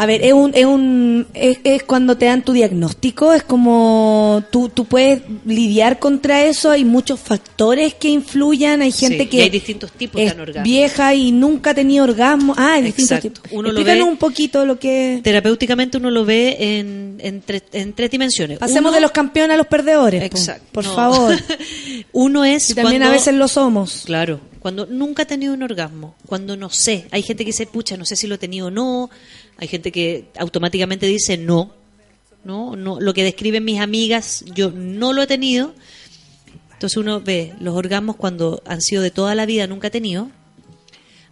A 0.00 0.06
ver, 0.06 0.24
es 0.24 0.32
un, 0.32 0.52
es 0.54 0.64
un, 0.64 1.26
es, 1.34 1.58
es 1.64 1.82
cuando 1.82 2.16
te 2.16 2.26
dan 2.26 2.42
tu 2.44 2.52
diagnóstico, 2.52 3.32
es 3.32 3.42
como 3.42 4.44
tú, 4.52 4.68
tú 4.68 4.84
puedes 4.84 5.22
lidiar 5.44 5.98
contra 5.98 6.44
eso, 6.44 6.70
hay 6.70 6.84
muchos 6.84 7.18
factores 7.18 7.94
que 7.94 8.08
influyan, 8.08 8.80
hay 8.80 8.92
gente 8.92 9.24
Sí, 9.24 9.26
que 9.26 9.36
y 9.38 9.40
hay 9.40 9.50
distintos 9.50 9.90
tipos 9.90 10.20
de 10.20 10.26
es 10.28 10.32
anorgasmia. 10.34 10.62
vieja 10.62 11.14
y 11.16 11.32
nunca 11.32 11.70
ha 11.70 11.74
tenido 11.74 12.04
orgasmo. 12.04 12.54
Ah, 12.56 12.74
hay 12.74 12.82
distintos 12.84 13.18
Exacto. 13.18 13.42
tipos. 13.42 13.58
Uno 13.58 13.72
lo 13.72 13.82
ve- 13.82 14.00
un 14.04 14.16
poquito 14.18 14.64
lo 14.64 14.78
que... 14.78 15.18
Terapéuticamente 15.24 15.96
uno 15.96 16.12
lo 16.12 16.24
ve 16.24 16.56
en, 16.78 17.16
en, 17.18 17.42
tre- 17.44 17.64
en 17.72 17.92
tres 17.92 18.08
dimensiones. 18.12 18.60
Pasemos 18.60 18.90
Uno- 18.90 18.94
de 18.94 19.00
los 19.00 19.10
campeones 19.10 19.54
a 19.54 19.58
los 19.58 19.66
perdedores. 19.66 20.22
Exacto. 20.22 20.64
Por 20.70 20.84
No. 20.84 20.94
favor. 20.94 21.34
Uno 22.12 22.44
es 22.44 22.70
Y 22.70 22.74
también 22.74 23.02
a 23.02 23.10
veces 23.10 23.34
lo 23.34 23.48
somos. 23.48 24.02
Claro, 24.06 24.38
cuando 24.68 24.84
nunca 24.84 25.22
he 25.22 25.24
tenido 25.24 25.54
un 25.54 25.62
orgasmo, 25.62 26.14
cuando 26.26 26.54
no 26.54 26.68
sé, 26.68 27.08
hay 27.10 27.22
gente 27.22 27.42
que 27.42 27.52
dice, 27.52 27.64
pucha, 27.64 27.96
no 27.96 28.04
sé 28.04 28.16
si 28.16 28.26
lo 28.26 28.34
he 28.34 28.38
tenido 28.38 28.66
o 28.66 28.70
no, 28.70 29.08
hay 29.56 29.66
gente 29.66 29.90
que 29.90 30.26
automáticamente 30.38 31.06
dice 31.06 31.38
no, 31.38 31.72
no, 32.44 32.76
no, 32.76 33.00
lo 33.00 33.14
que 33.14 33.24
describen 33.24 33.64
mis 33.64 33.80
amigas, 33.80 34.44
yo 34.54 34.70
no 34.70 35.14
lo 35.14 35.22
he 35.22 35.26
tenido. 35.26 35.72
Entonces 36.74 36.98
uno 36.98 37.22
ve 37.22 37.54
los 37.60 37.74
orgasmos 37.74 38.16
cuando 38.16 38.62
han 38.66 38.82
sido 38.82 39.00
de 39.00 39.10
toda 39.10 39.34
la 39.34 39.46
vida, 39.46 39.66
nunca 39.66 39.86
he 39.86 39.90
tenido. 39.90 40.30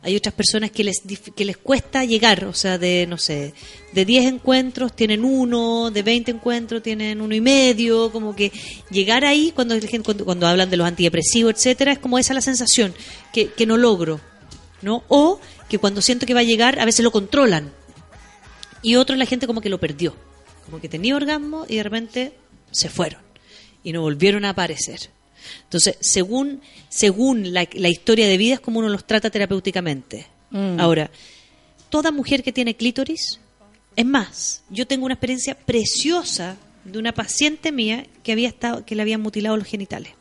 Hay 0.07 0.15
otras 0.15 0.35
personas 0.35 0.71
que 0.71 0.85
les 0.85 1.03
que 1.35 1.45
les 1.45 1.57
cuesta 1.57 2.05
llegar, 2.05 2.45
o 2.45 2.55
sea, 2.55 2.79
de 2.79 3.09
no 3.09 3.19
sé, 3.19 3.55
de 3.93 4.05
10 4.05 4.27
encuentros 4.27 4.95
tienen 4.95 5.25
uno, 5.25 5.91
de 5.91 6.05
20 6.05 6.31
encuentros 6.31 6.81
tienen 6.81 7.21
uno 7.21 7.35
y 7.35 7.41
medio, 7.41 8.13
como 8.13 8.37
que 8.37 8.53
llegar 8.89 9.25
ahí 9.25 9.51
cuando 9.53 9.75
cuando, 10.05 10.25
cuando 10.25 10.47
hablan 10.47 10.71
de 10.71 10.77
los 10.77 10.87
antidepresivos, 10.87 11.55
etcétera, 11.55 11.91
es 11.91 11.99
como 11.99 12.21
esa 12.21 12.35
la 12.35 12.41
sensación 12.41 12.95
que, 13.33 13.49
que 13.49 13.67
no 13.67 13.77
logro, 13.77 14.21
¿no? 14.81 15.03
O 15.09 15.41
que 15.69 15.79
cuando 15.79 16.01
siento 16.01 16.25
que 16.25 16.35
va 16.35 16.41
a 16.41 16.45
llegar, 16.45 16.79
a 16.79 16.85
veces 16.85 17.03
lo 17.03 17.11
controlan. 17.11 17.73
Y 18.83 18.95
otro 18.95 19.17
la 19.17 19.27
gente 19.27 19.49
como 19.49 19.61
que 19.61 19.71
lo 19.71 19.81
perdió, 19.81 20.15
como 20.67 20.81
que 20.81 20.89
tenía 20.89 21.17
orgasmo 21.17 21.67
y 21.69 21.79
de 21.79 21.83
repente 21.83 22.33
se 22.71 22.91
fueron 22.91 23.23
y 23.83 23.91
no 23.91 24.03
volvieron 24.03 24.45
a 24.45 24.51
aparecer. 24.51 25.16
Entonces, 25.65 25.97
según, 26.01 26.61
según 26.89 27.53
la, 27.53 27.69
la 27.73 27.89
historia 27.89 28.27
de 28.27 28.37
vida 28.37 28.55
es 28.55 28.61
como 28.61 28.79
uno 28.79 28.89
los 28.89 29.07
trata 29.07 29.31
terapéuticamente. 29.31 30.27
Mm. 30.51 30.81
Ahora, 30.81 31.11
toda 31.91 32.11
mujer 32.11 32.43
que 32.43 32.53
tiene 32.53 32.77
clítoris, 32.77 33.41
es 33.97 34.07
más, 34.07 34.63
yo 34.69 34.87
tengo 34.87 35.07
una 35.07 35.15
experiencia 35.15 35.55
preciosa 35.55 36.57
de 36.85 36.99
una 36.99 37.13
paciente 37.13 37.73
mía 37.73 38.07
que 38.23 38.33
había 38.33 38.49
estado, 38.49 38.85
que 38.85 38.95
le 38.95 39.03
habían 39.03 39.21
mutilado 39.21 39.57
los 39.57 39.67
genitales. 39.67 40.13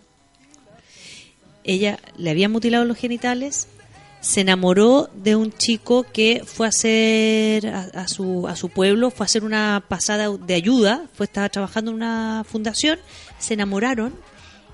Ella 1.63 1.99
le 2.17 2.29
habían 2.29 2.51
mutilado 2.51 2.85
los 2.85 2.97
genitales, 2.97 3.67
se 4.21 4.41
enamoró 4.41 5.09
de 5.13 5.35
un 5.35 5.51
chico 5.51 6.03
que 6.03 6.43
fue 6.45 6.67
a 6.67 6.69
hacer 6.69 7.67
a, 7.67 7.81
a 7.93 8.07
su, 8.07 8.47
a 8.47 8.55
su 8.55 8.69
pueblo, 8.69 9.11
fue 9.11 9.25
a 9.25 9.27
hacer 9.27 9.43
una 9.43 9.83
pasada 9.87 10.29
de 10.29 10.53
ayuda, 10.53 11.07
fue 11.13 11.25
estaba 11.25 11.49
trabajando 11.49 11.91
en 11.91 11.95
una 11.95 12.43
fundación, 12.47 12.99
se 13.39 13.55
enamoraron 13.55 14.13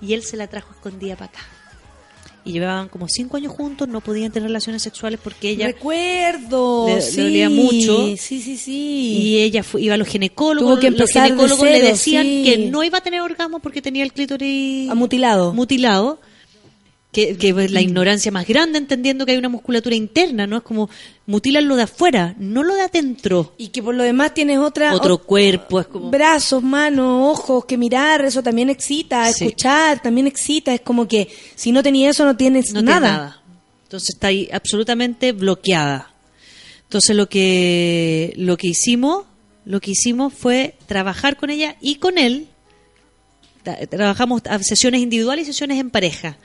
y 0.02 0.14
él 0.14 0.24
se 0.24 0.38
la 0.38 0.48
trajo 0.48 0.72
escondida 0.74 1.16
para 1.16 1.28
acá. 1.32 1.40
Y 2.44 2.54
llevaban 2.54 2.90
como 2.90 3.08
cinco 3.08 3.38
años 3.38 3.54
juntos, 3.54 3.88
no 3.88 4.02
podían 4.02 4.32
tener 4.32 4.48
relaciones 4.50 4.82
sexuales 4.82 5.20
porque 5.24 5.50
ella 5.50 5.68
Recuerdo, 5.68 6.88
le, 6.88 7.22
dolía 7.24 7.50
mucho. 7.52 8.08
Sí, 8.18 8.42
sí, 8.42 8.58
sí. 8.58 9.18
Y 9.22 9.38
ella 9.42 9.62
fue- 9.62 9.84
iba 9.84 9.94
a 9.94 9.98
los 9.98 10.08
ginecólogos. 10.08 10.72
Tuvo 10.74 10.80
que 10.82 10.90
los 10.90 11.00
empezar 11.02 11.24
de 11.24 11.28
ginecólogos 11.36 11.64
le 11.66 11.72
cero, 11.76 11.88
decían 11.90 12.24
sí. 12.26 12.44
que 12.44 12.58
no 12.72 12.84
iba 12.84 12.98
a 12.98 13.02
tener 13.02 13.22
orgasmo 13.22 13.60
porque 13.60 13.80
tenía 13.84 14.04
el 14.04 14.12
clítoris 14.12 14.92
mutilado. 14.96 15.54
mutilado. 15.54 16.20
Que, 17.12 17.36
que 17.38 17.50
es 17.50 17.72
la 17.72 17.82
ignorancia 17.82 18.32
más 18.32 18.48
grande, 18.48 18.78
entendiendo 18.78 19.26
que 19.26 19.34
hay 19.34 19.38
una 19.38 19.50
musculatura 19.50 19.94
interna, 19.98 20.48
¿no? 20.48 20.56
Es 20.56 20.64
como 20.64 20.90
mutilan 21.26 21.68
lo 21.68 21.76
de 21.76 21.84
afuera, 21.84 22.36
no 22.40 22.64
lo 22.64 22.74
de 22.74 22.84
adentro. 22.84 23.54
Y 23.58 23.68
que 23.68 23.84
por 23.84 23.96
lo 23.96 24.04
demás 24.04 24.34
tienes 24.34 24.60
otra... 24.60 24.96
Otro 24.96 25.20
ot- 25.20 25.26
cuerpo, 25.26 25.82
es 25.82 25.88
como. 25.88 26.10
Brazos, 26.10 26.64
manos, 26.64 27.38
ojos, 27.38 27.66
que 27.66 27.78
mirar, 27.78 28.24
eso 28.24 28.42
también 28.42 28.70
excita, 28.70 29.26
Sí. 29.34 29.44
escuchar 29.44 30.02
también 30.02 30.26
excita, 30.26 30.74
es 30.74 30.80
como 30.80 31.06
que 31.06 31.28
si 31.56 31.74
no 31.74 31.84
tenías 31.84 32.16
eso 32.16 32.24
no 32.24 32.38
tienes 32.38 32.72
no 32.72 32.80
tiene 32.80 32.92
nada. 32.94 33.12
nada. 33.18 33.42
Entonces 33.84 34.12
está 34.16 34.28
ahí 34.28 34.48
absolutamente 34.54 35.34
bloqueada. 35.34 36.14
Entonces 36.84 37.14
lo 37.14 37.28
que 37.28 38.32
lo 38.38 38.56
que 38.56 38.68
hicimos, 38.68 39.26
lo 39.66 39.82
que 39.82 39.92
hicimos 39.92 40.34
fue 40.34 40.76
trabajar 40.88 41.36
con 41.36 41.50
ella 41.50 41.76
y 41.82 41.96
con 41.96 42.18
él. 42.18 42.48
Tra- 43.66 43.86
Trabajamos 43.90 44.44
sesiones 44.62 45.02
individuales 45.02 45.44
y 45.44 45.52
sesiones 45.52 45.78
en 45.80 45.90
pareja, 45.90 46.38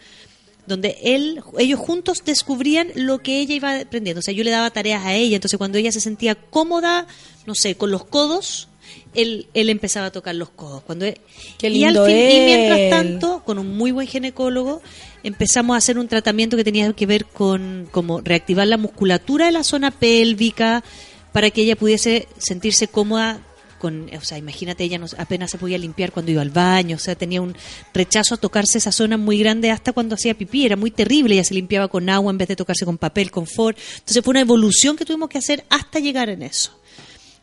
donde 0.66 0.97
él, 1.02 1.40
ellos 1.59 1.78
juntos 1.80 2.22
descubrían 2.24 2.88
lo 2.94 3.18
que 3.18 3.40
ella 3.40 3.55
iba 3.55 3.80
aprendiendo. 3.80 4.20
O 4.20 4.22
sea, 4.22 4.34
yo 4.34 4.44
le 4.44 4.51
daba 4.51 4.70
tareas 4.70 5.05
a 5.05 5.14
ella, 5.14 5.36
entonces 5.36 5.59
cuando 5.59 5.78
ella 5.78 5.93
se 5.93 6.01
sentía 6.01 6.34
cómoda, 6.34 7.06
no 7.47 7.55
sé, 7.55 7.74
con 7.76 7.90
los 7.90 8.05
codos, 8.05 8.68
él, 9.14 9.47
él 9.55 9.70
empezaba 9.70 10.06
a 10.06 10.12
tocar 10.12 10.34
los 10.34 10.51
codos. 10.51 10.82
Cuando 10.82 11.05
él- 11.06 11.18
Qué 11.59 11.68
y, 11.68 11.84
al 11.84 11.94
fin- 12.06 12.16
y 12.16 12.40
mientras 12.44 12.90
tanto, 12.90 13.43
con 13.44 13.59
un 13.59 13.76
muy 13.76 13.90
buen 13.93 14.06
ginecólogo, 14.06 14.82
empezamos 15.22 15.74
a 15.74 15.78
hacer 15.78 15.98
un 15.98 16.09
tratamiento 16.09 16.56
que 16.56 16.64
tenía 16.64 16.93
que 16.93 17.06
ver 17.06 17.24
con 17.24 17.88
como 17.90 18.20
reactivar 18.20 18.66
la 18.66 18.76
musculatura 18.76 19.47
de 19.47 19.52
la 19.52 19.64
zona 19.64 19.90
pélvica 19.90 20.84
para 21.32 21.51
que 21.51 21.62
ella 21.62 21.76
pudiese 21.76 22.28
sentirse 22.38 22.88
cómoda 22.88 23.40
con, 23.78 24.11
o 24.15 24.20
sea, 24.23 24.39
imagínate, 24.39 24.85
ella 24.85 24.98
no, 24.98 25.07
apenas 25.19 25.51
se 25.51 25.59
podía 25.59 25.78
limpiar 25.78 26.12
cuando 26.12 26.32
iba 26.32 26.43
al 26.43 26.51
baño, 26.51 26.97
o 26.97 26.98
sea, 26.98 27.15
tenía 27.15 27.40
un 27.40 27.55
rechazo 27.93 28.35
a 28.35 28.39
tocarse 28.39 28.78
esa 28.78 28.93
zona 28.93 29.16
muy 29.16 29.39
grande 29.39 29.70
hasta 29.70 29.93
cuando 29.93 30.15
hacía 30.15 30.35
pipí, 30.35 30.65
era 30.65 30.77
muy 30.77 30.90
terrible, 30.90 31.35
ella 31.35 31.44
se 31.44 31.55
limpiaba 31.55 31.89
con 31.89 32.09
agua 32.09 32.31
en 32.31 32.39
vez 32.39 32.48
de 32.48 32.57
tocarse 32.57 32.85
con 32.85 32.98
papel, 32.98 33.31
con 33.31 33.47
for. 33.47 33.77
Entonces 33.98 34.23
fue 34.24 34.32
una 34.32 34.40
evolución 34.40 34.97
que 34.97 35.05
tuvimos 35.05 35.28
que 35.28 35.39
hacer 35.39 35.65
hasta 35.70 35.98
llegar 35.98 36.28
en 36.28 36.43
eso. 36.43 36.73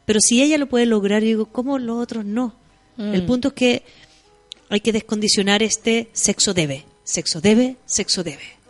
Pero 0.05 0.19
si 0.19 0.41
ella 0.41 0.57
lo 0.57 0.68
puede 0.68 0.85
lograr, 0.85 1.22
yo 1.22 1.27
digo, 1.27 1.45
¿cómo 1.45 1.80
los 1.80 2.01
otros 2.01 2.26
no? 2.26 2.53
Mm. 2.97 3.14
El 3.14 3.26
punto 3.26 3.49
es 3.49 3.53
que 3.53 3.84
hay 4.69 4.81
que 4.81 4.91
descondicionar 4.91 5.64
este 5.64 6.10
sexo 6.14 6.53
debe, 6.53 6.85
sexo 7.03 7.41
debe, 7.41 7.77
sexo 7.85 8.23
debe. 8.23 8.62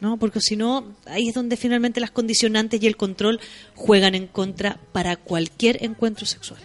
¿No? 0.00 0.16
Porque 0.16 0.40
si 0.40 0.54
no, 0.54 0.84
ahí 1.06 1.28
es 1.28 1.34
donde 1.34 1.56
finalmente 1.56 2.00
las 2.00 2.12
condicionantes 2.12 2.80
y 2.80 2.86
el 2.86 2.96
control 2.96 3.40
juegan 3.74 4.14
en 4.14 4.28
contra 4.28 4.78
para 4.92 5.16
cualquier 5.16 5.84
encuentro 5.84 6.24
sexual. 6.24 6.60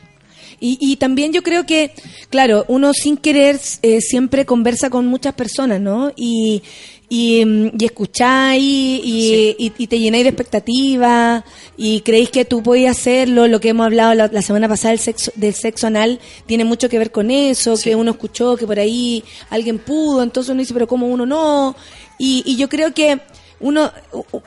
Y, 0.60 0.78
y 0.80 0.98
también 0.98 1.34
yo 1.34 1.44
creo 1.44 1.66
que, 1.66 1.92
claro, 2.30 2.64
uno 2.68 2.94
sin 2.94 3.18
querer 3.18 3.60
eh, 3.82 4.02
siempre 4.02 4.46
conversa 4.46 4.90
con 4.90 5.08
muchas 5.08 5.34
personas, 5.34 5.82
¿no? 5.82 6.12
Y, 6.16 6.62
y, 7.10 7.46
mm, 7.46 7.72
y 7.78 7.86
escucháis 7.86 8.64
y, 8.64 9.56
y, 9.60 9.74
y 9.78 9.88
te 9.88 10.00
llenáis 10.00 10.24
de 10.24 10.30
expectativas 10.30 11.44
y 11.78 12.02
creéis 12.02 12.30
que 12.30 12.46
tú 12.46 12.64
podías 12.64 12.98
hacerlo. 12.98 13.48
Lo 13.48 13.60
que 13.60 13.70
hemos 13.70 13.86
hablado 13.86 14.14
la, 14.14 14.28
la 14.28 14.42
semana 14.42 14.68
pasada 14.68 14.92
del 14.92 15.00
sexo, 15.00 15.32
del 15.36 15.54
sexo 15.54 15.88
anal 15.88 16.20
tiene 16.46 16.66
mucho 16.66 16.90
que 16.90 16.98
ver 16.98 17.12
con 17.12 17.30
eso, 17.30 17.76
que 17.78 17.96
uno 17.96 18.12
escuchó 18.12 18.56
que 18.56 18.66
por 18.66 18.80
ahí 18.80 19.24
alguien 19.50 19.80
pudo, 19.80 20.24
entonces 20.24 20.50
uno 20.50 20.62
dice, 20.62 20.74
pero 20.74 20.88
¿cómo 20.88 21.08
uno 21.08 21.26
no? 21.26 21.76
Y, 22.18 22.44
y 22.46 22.56
yo 22.58 22.70
creo 22.70 22.94
que 22.94 23.20
uno, 23.60 23.92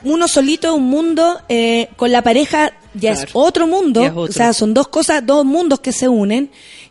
uno 0.03 0.27
solito 0.27 0.67
es 0.69 0.73
un 0.75 0.85
mundo, 0.89 1.39
eh, 1.49 1.89
con 1.95 2.11
la 2.11 2.21
pareja 2.21 2.71
ya 2.93 3.11
es 3.13 3.25
otro 3.33 3.67
mundo, 3.67 4.03
es 4.03 4.09
otro. 4.11 4.21
o 4.23 4.31
sea, 4.31 4.53
son 4.53 4.73
dos 4.73 4.87
cosas, 4.87 5.25
dos 5.25 5.43
mundos 5.45 5.79
que 5.79 5.91
se 5.91 6.07
unen. 6.07 6.49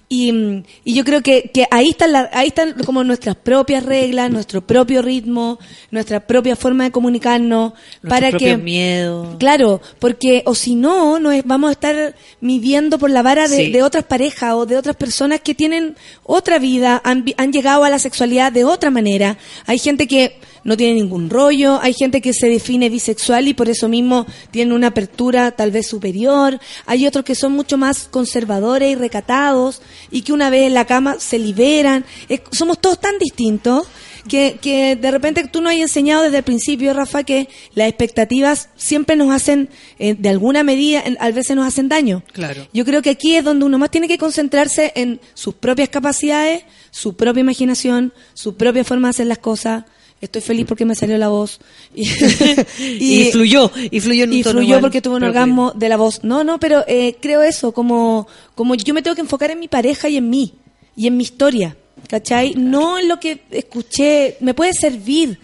Y, 0.09 0.63
y 0.85 0.95
yo 0.95 1.03
creo 1.05 1.21
que, 1.21 1.51
que 1.53 1.67
ahí 1.69 1.89
están 1.89 2.13
la- 2.13 2.31
ahí 2.33 2.47
están 2.47 2.75
como 2.85 3.03
nuestras 3.03 3.35
propias 3.35 3.83
reglas, 3.85 4.31
nuestro 4.31 4.65
propio 4.65 5.03
ritmo, 5.03 5.59
nuestra 5.91 6.21
propia 6.25 6.55
forma 6.55 6.85
de 6.85 6.93
comunicarnos 6.93 7.73
Nuestro 8.03 8.09
para 8.09 8.31
que 8.39 8.57
miedo. 8.57 9.35
Claro, 9.41 9.81
porque 9.99 10.45
o 10.47 10.55
si 10.55 10.77
no, 10.77 11.19
no 11.19 11.33
es, 11.33 11.43
vamos 11.45 11.71
a 11.71 11.73
estar 11.73 12.15
midiendo 12.41 13.01
por 13.01 13.11
la 13.11 13.23
vara 13.23 13.49
de, 13.49 13.57
Sí. 13.67 13.73
de 13.73 13.83
otras 13.83 14.05
parejas 14.05 14.55
o 14.55 14.65
de 14.65 14.77
otras 14.77 14.95
personas 14.95 15.41
que 15.41 15.57
tienen 15.57 15.97
otra 16.23 16.61
vida, 16.61 17.01
han, 17.03 17.25
han 17.37 17.53
llegado 17.53 17.83
a 17.83 17.91
la 17.91 17.99
sexualidad 17.99 18.53
de 18.53 18.63
otra 18.65 18.93
manera. 18.93 19.39
Hay 19.67 19.81
gente 19.81 20.07
que 20.07 20.39
no 20.67 20.77
tiene 20.77 20.95
ningún 20.95 21.31
rollo, 21.31 21.79
hay 21.81 21.95
gente 21.95 22.21
que 22.21 22.35
se 22.35 22.49
define 22.49 22.91
bisexual 22.91 23.49
y 23.49 23.55
por 23.55 23.69
eso 23.71 23.89
mismo 23.89 24.27
tiene 24.51 24.75
una 24.75 24.89
apertura 24.89 25.53
tal 25.53 25.71
vez 25.71 25.87
superior, 25.87 26.59
hay 26.85 27.07
otros 27.07 27.25
que 27.25 27.35
son 27.35 27.53
mucho 27.53 27.79
más 27.79 28.09
conservadores 28.11 28.91
y 28.91 28.95
recatados 28.97 29.81
y 30.11 30.23
que 30.23 30.33
una 30.35 30.51
vez 30.51 30.67
en 30.67 30.75
la 30.75 30.85
cama 30.85 31.17
se 31.21 31.39
liberan. 31.39 32.05
Es- 32.29 32.41
somos 32.51 32.81
todos 32.81 33.01
tan 33.01 33.17
distintos 33.19 33.87
que, 34.29 34.59
que 34.61 34.97
de 34.97 35.11
repente 35.13 35.47
tú 35.47 35.61
nos 35.61 35.73
has 35.73 35.79
enseñado 35.79 36.25
desde 36.25 36.39
el 36.39 36.43
principio, 36.43 36.93
Rafa, 36.93 37.23
que 37.23 37.49
las 37.75 37.89
expectativas 37.89 38.69
siempre 38.75 39.15
nos 39.15 39.31
hacen, 39.33 39.69
eh, 40.01 40.17
de 40.19 40.29
alguna 40.29 40.65
medida, 40.65 41.01
en- 41.07 41.17
a 41.21 41.31
veces 41.31 41.55
nos 41.55 41.65
hacen 41.65 41.89
daño. 41.89 42.25
Claro. 42.33 42.67
Yo 42.73 42.85
creo 42.85 43.03
que 43.03 43.11
aquí 43.11 43.37
es 43.37 43.45
donde 43.45 43.65
uno 43.65 43.79
más 43.79 43.93
tiene 43.93 44.09
que 44.09 44.19
concentrarse 44.19 44.91
en 44.97 45.21
sus 45.35 45.55
propias 45.55 45.91
capacidades, 45.91 46.65
su 46.91 47.15
propia 47.15 47.41
imaginación, 47.43 48.13
su 48.35 48.57
propia 48.57 48.83
forma 48.83 49.07
de 49.07 49.11
hacer 49.11 49.27
las 49.29 49.39
cosas. 49.39 49.85
Estoy 50.21 50.41
feliz 50.41 50.65
porque 50.67 50.85
me 50.85 50.95
salió 50.95 51.19
la 51.19 51.29
voz. 51.29 51.61
Y, 51.95 53.29
Y 53.29 53.33
fluyó, 53.33 53.71
y 53.91 54.01
fluyó 54.01 54.25
en 54.25 54.31
un 54.31 54.37
y 54.37 54.43
tono 54.43 54.55
fluyó 54.55 54.67
igual, 54.69 54.81
porque 54.81 55.03
tuve 55.03 55.17
un 55.17 55.25
orgasmo 55.25 55.73
de 55.73 55.89
la 55.89 55.97
voz. 55.97 56.25
No, 56.25 56.45
no, 56.45 56.59
pero 56.59 56.85
eh, 56.89 57.17
creo 57.21 57.43
eso, 57.43 57.73
como, 57.73 58.27
como 58.55 58.75
yo 58.75 58.95
me 58.95 59.03
tengo 59.03 59.15
que 59.15 59.21
enfocar 59.21 59.51
en 59.51 59.61
mi 59.61 59.69
pareja 59.69 60.09
y 60.09 60.17
en 60.17 60.31
mí, 60.31 60.55
y 60.97 61.07
en 61.07 61.17
mi 61.17 61.23
historia, 61.25 61.77
¿cachai? 62.09 62.55
No 62.55 62.99
en 62.99 63.09
lo 63.09 63.21
que 63.21 63.43
escuché, 63.51 64.37
me 64.41 64.55
puede 64.55 64.73
servir 64.73 65.39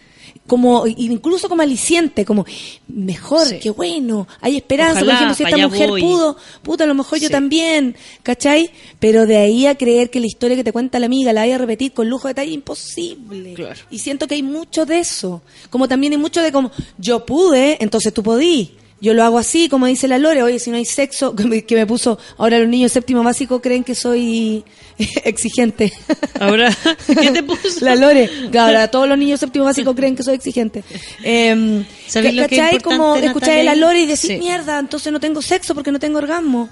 como 0.47 0.87
incluso 0.87 1.49
como 1.49 1.63
aliciente, 1.63 2.25
como 2.25 2.45
mejor, 2.89 3.47
Sí. 3.47 3.59
qué 3.63 3.71
bueno, 3.71 4.27
hay 4.41 4.57
esperanza, 4.57 5.03
Ojalá, 5.03 5.07
por 5.07 5.15
ejemplo, 5.15 5.35
si 5.37 5.43
esta 5.45 5.69
mujer 5.69 5.89
voy. 5.89 6.03
pudo, 6.03 6.37
puta, 6.63 6.85
a 6.85 6.87
lo 6.87 6.95
mejor 6.95 7.19
yo 7.21 7.31
también, 7.31 7.97
¿cachai? 8.23 8.71
Pero 8.99 9.27
de 9.27 9.37
ahí 9.39 9.67
a 9.67 9.77
creer 9.77 10.11
que 10.11 10.21
la 10.21 10.27
historia 10.27 10.57
que 10.57 10.65
te 10.65 10.73
cuenta 10.73 10.99
la 10.99 11.07
amiga 11.07 11.33
la 11.33 11.43
vaya 11.43 11.55
a 11.55 11.59
repetir 11.59 11.93
con 11.93 12.09
lujo 12.11 12.29
de 12.29 12.35
detalle, 12.35 12.53
imposible. 12.53 13.55
Claro. 13.55 13.81
Y 13.91 13.99
siento 14.01 14.27
que 14.27 14.35
hay 14.35 14.43
mucho 14.43 14.85
de 14.85 14.99
eso. 14.99 15.43
Como 15.71 15.89
también 15.89 16.13
hay 16.13 16.19
mucho 16.19 16.43
de 16.43 16.51
como, 16.53 16.71
yo 16.99 17.25
pude, 17.25 17.79
entonces 17.81 18.13
tú 18.13 18.23
podí. 18.23 18.73
Yo 19.03 19.15
lo 19.15 19.25
hago 19.25 19.37
así, 19.39 19.69
como 19.69 19.87
dice 19.87 20.07
la 20.07 20.17
Lore, 20.17 20.45
oye, 20.45 20.61
si 20.61 20.71
no 20.71 20.77
hay 20.77 20.85
sexo, 20.85 21.35
que 21.37 21.45
me, 21.45 21.65
que 21.65 21.75
me 21.75 21.87
puso, 21.87 22.19
ahora 22.39 22.59
los 22.61 22.69
niños 22.69 22.93
séptimo 22.93 23.23
básico 23.25 23.61
creen 23.61 23.83
que 23.83 23.97
soy 23.97 24.65
exigente. 25.25 25.93
Ahora, 26.39 26.75
¿qué 27.07 27.33
te 27.33 27.43
puso? 27.43 27.85
La 27.85 27.97
Lore, 27.97 28.31
ahora 28.59 28.89
todos 28.89 29.09
los 29.09 29.19
niños 29.19 29.41
séptimo 29.41 29.65
básico 29.65 29.93
creen 29.95 30.15
que 30.15 30.23
soy 30.23 30.37
exigente. 30.37 30.85
Eh, 31.25 31.85
¿Sabes 32.07 32.33
lo 32.35 32.45
Como 32.83 33.17
escuchar 33.17 33.59
a 33.59 33.63
la? 33.65 33.75
Lore 33.75 34.03
y 34.03 34.07
decir, 34.07 34.33
Sí. 34.33 34.39
mierda, 34.39 34.79
entonces 34.79 35.13
no 35.13 35.19
tengo 35.19 35.43
sexo 35.43 35.75
porque 35.75 35.91
no 35.91 35.99
tengo 35.99 36.19
orgasmo. 36.19 36.69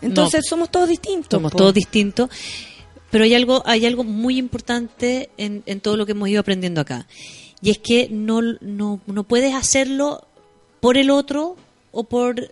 Entonces 0.00 0.40
No. 0.44 0.48
somos 0.48 0.70
todos 0.70 0.88
distintos. 0.88 1.28
Somos 1.30 1.52
po. 1.52 1.58
todos 1.58 1.74
distintos. 1.74 2.30
Pero 3.10 3.24
hay 3.24 3.34
algo, 3.34 3.62
hay 3.66 3.84
algo 3.84 4.04
muy 4.04 4.38
importante 4.38 5.28
en, 5.36 5.62
en 5.66 5.80
todo 5.80 5.96
lo 5.98 6.06
que 6.06 6.12
hemos 6.12 6.28
ido 6.30 6.40
aprendiendo 6.40 6.80
acá. 6.80 7.06
Y 7.60 7.70
es 7.70 7.78
que 7.78 8.08
no, 8.10 8.40
no, 8.60 9.00
no 9.06 9.24
puedes 9.24 9.54
hacerlo 9.54 10.26
por 10.80 10.96
el 10.96 11.10
otro 11.10 11.56
o 11.94 12.04
por, 12.04 12.50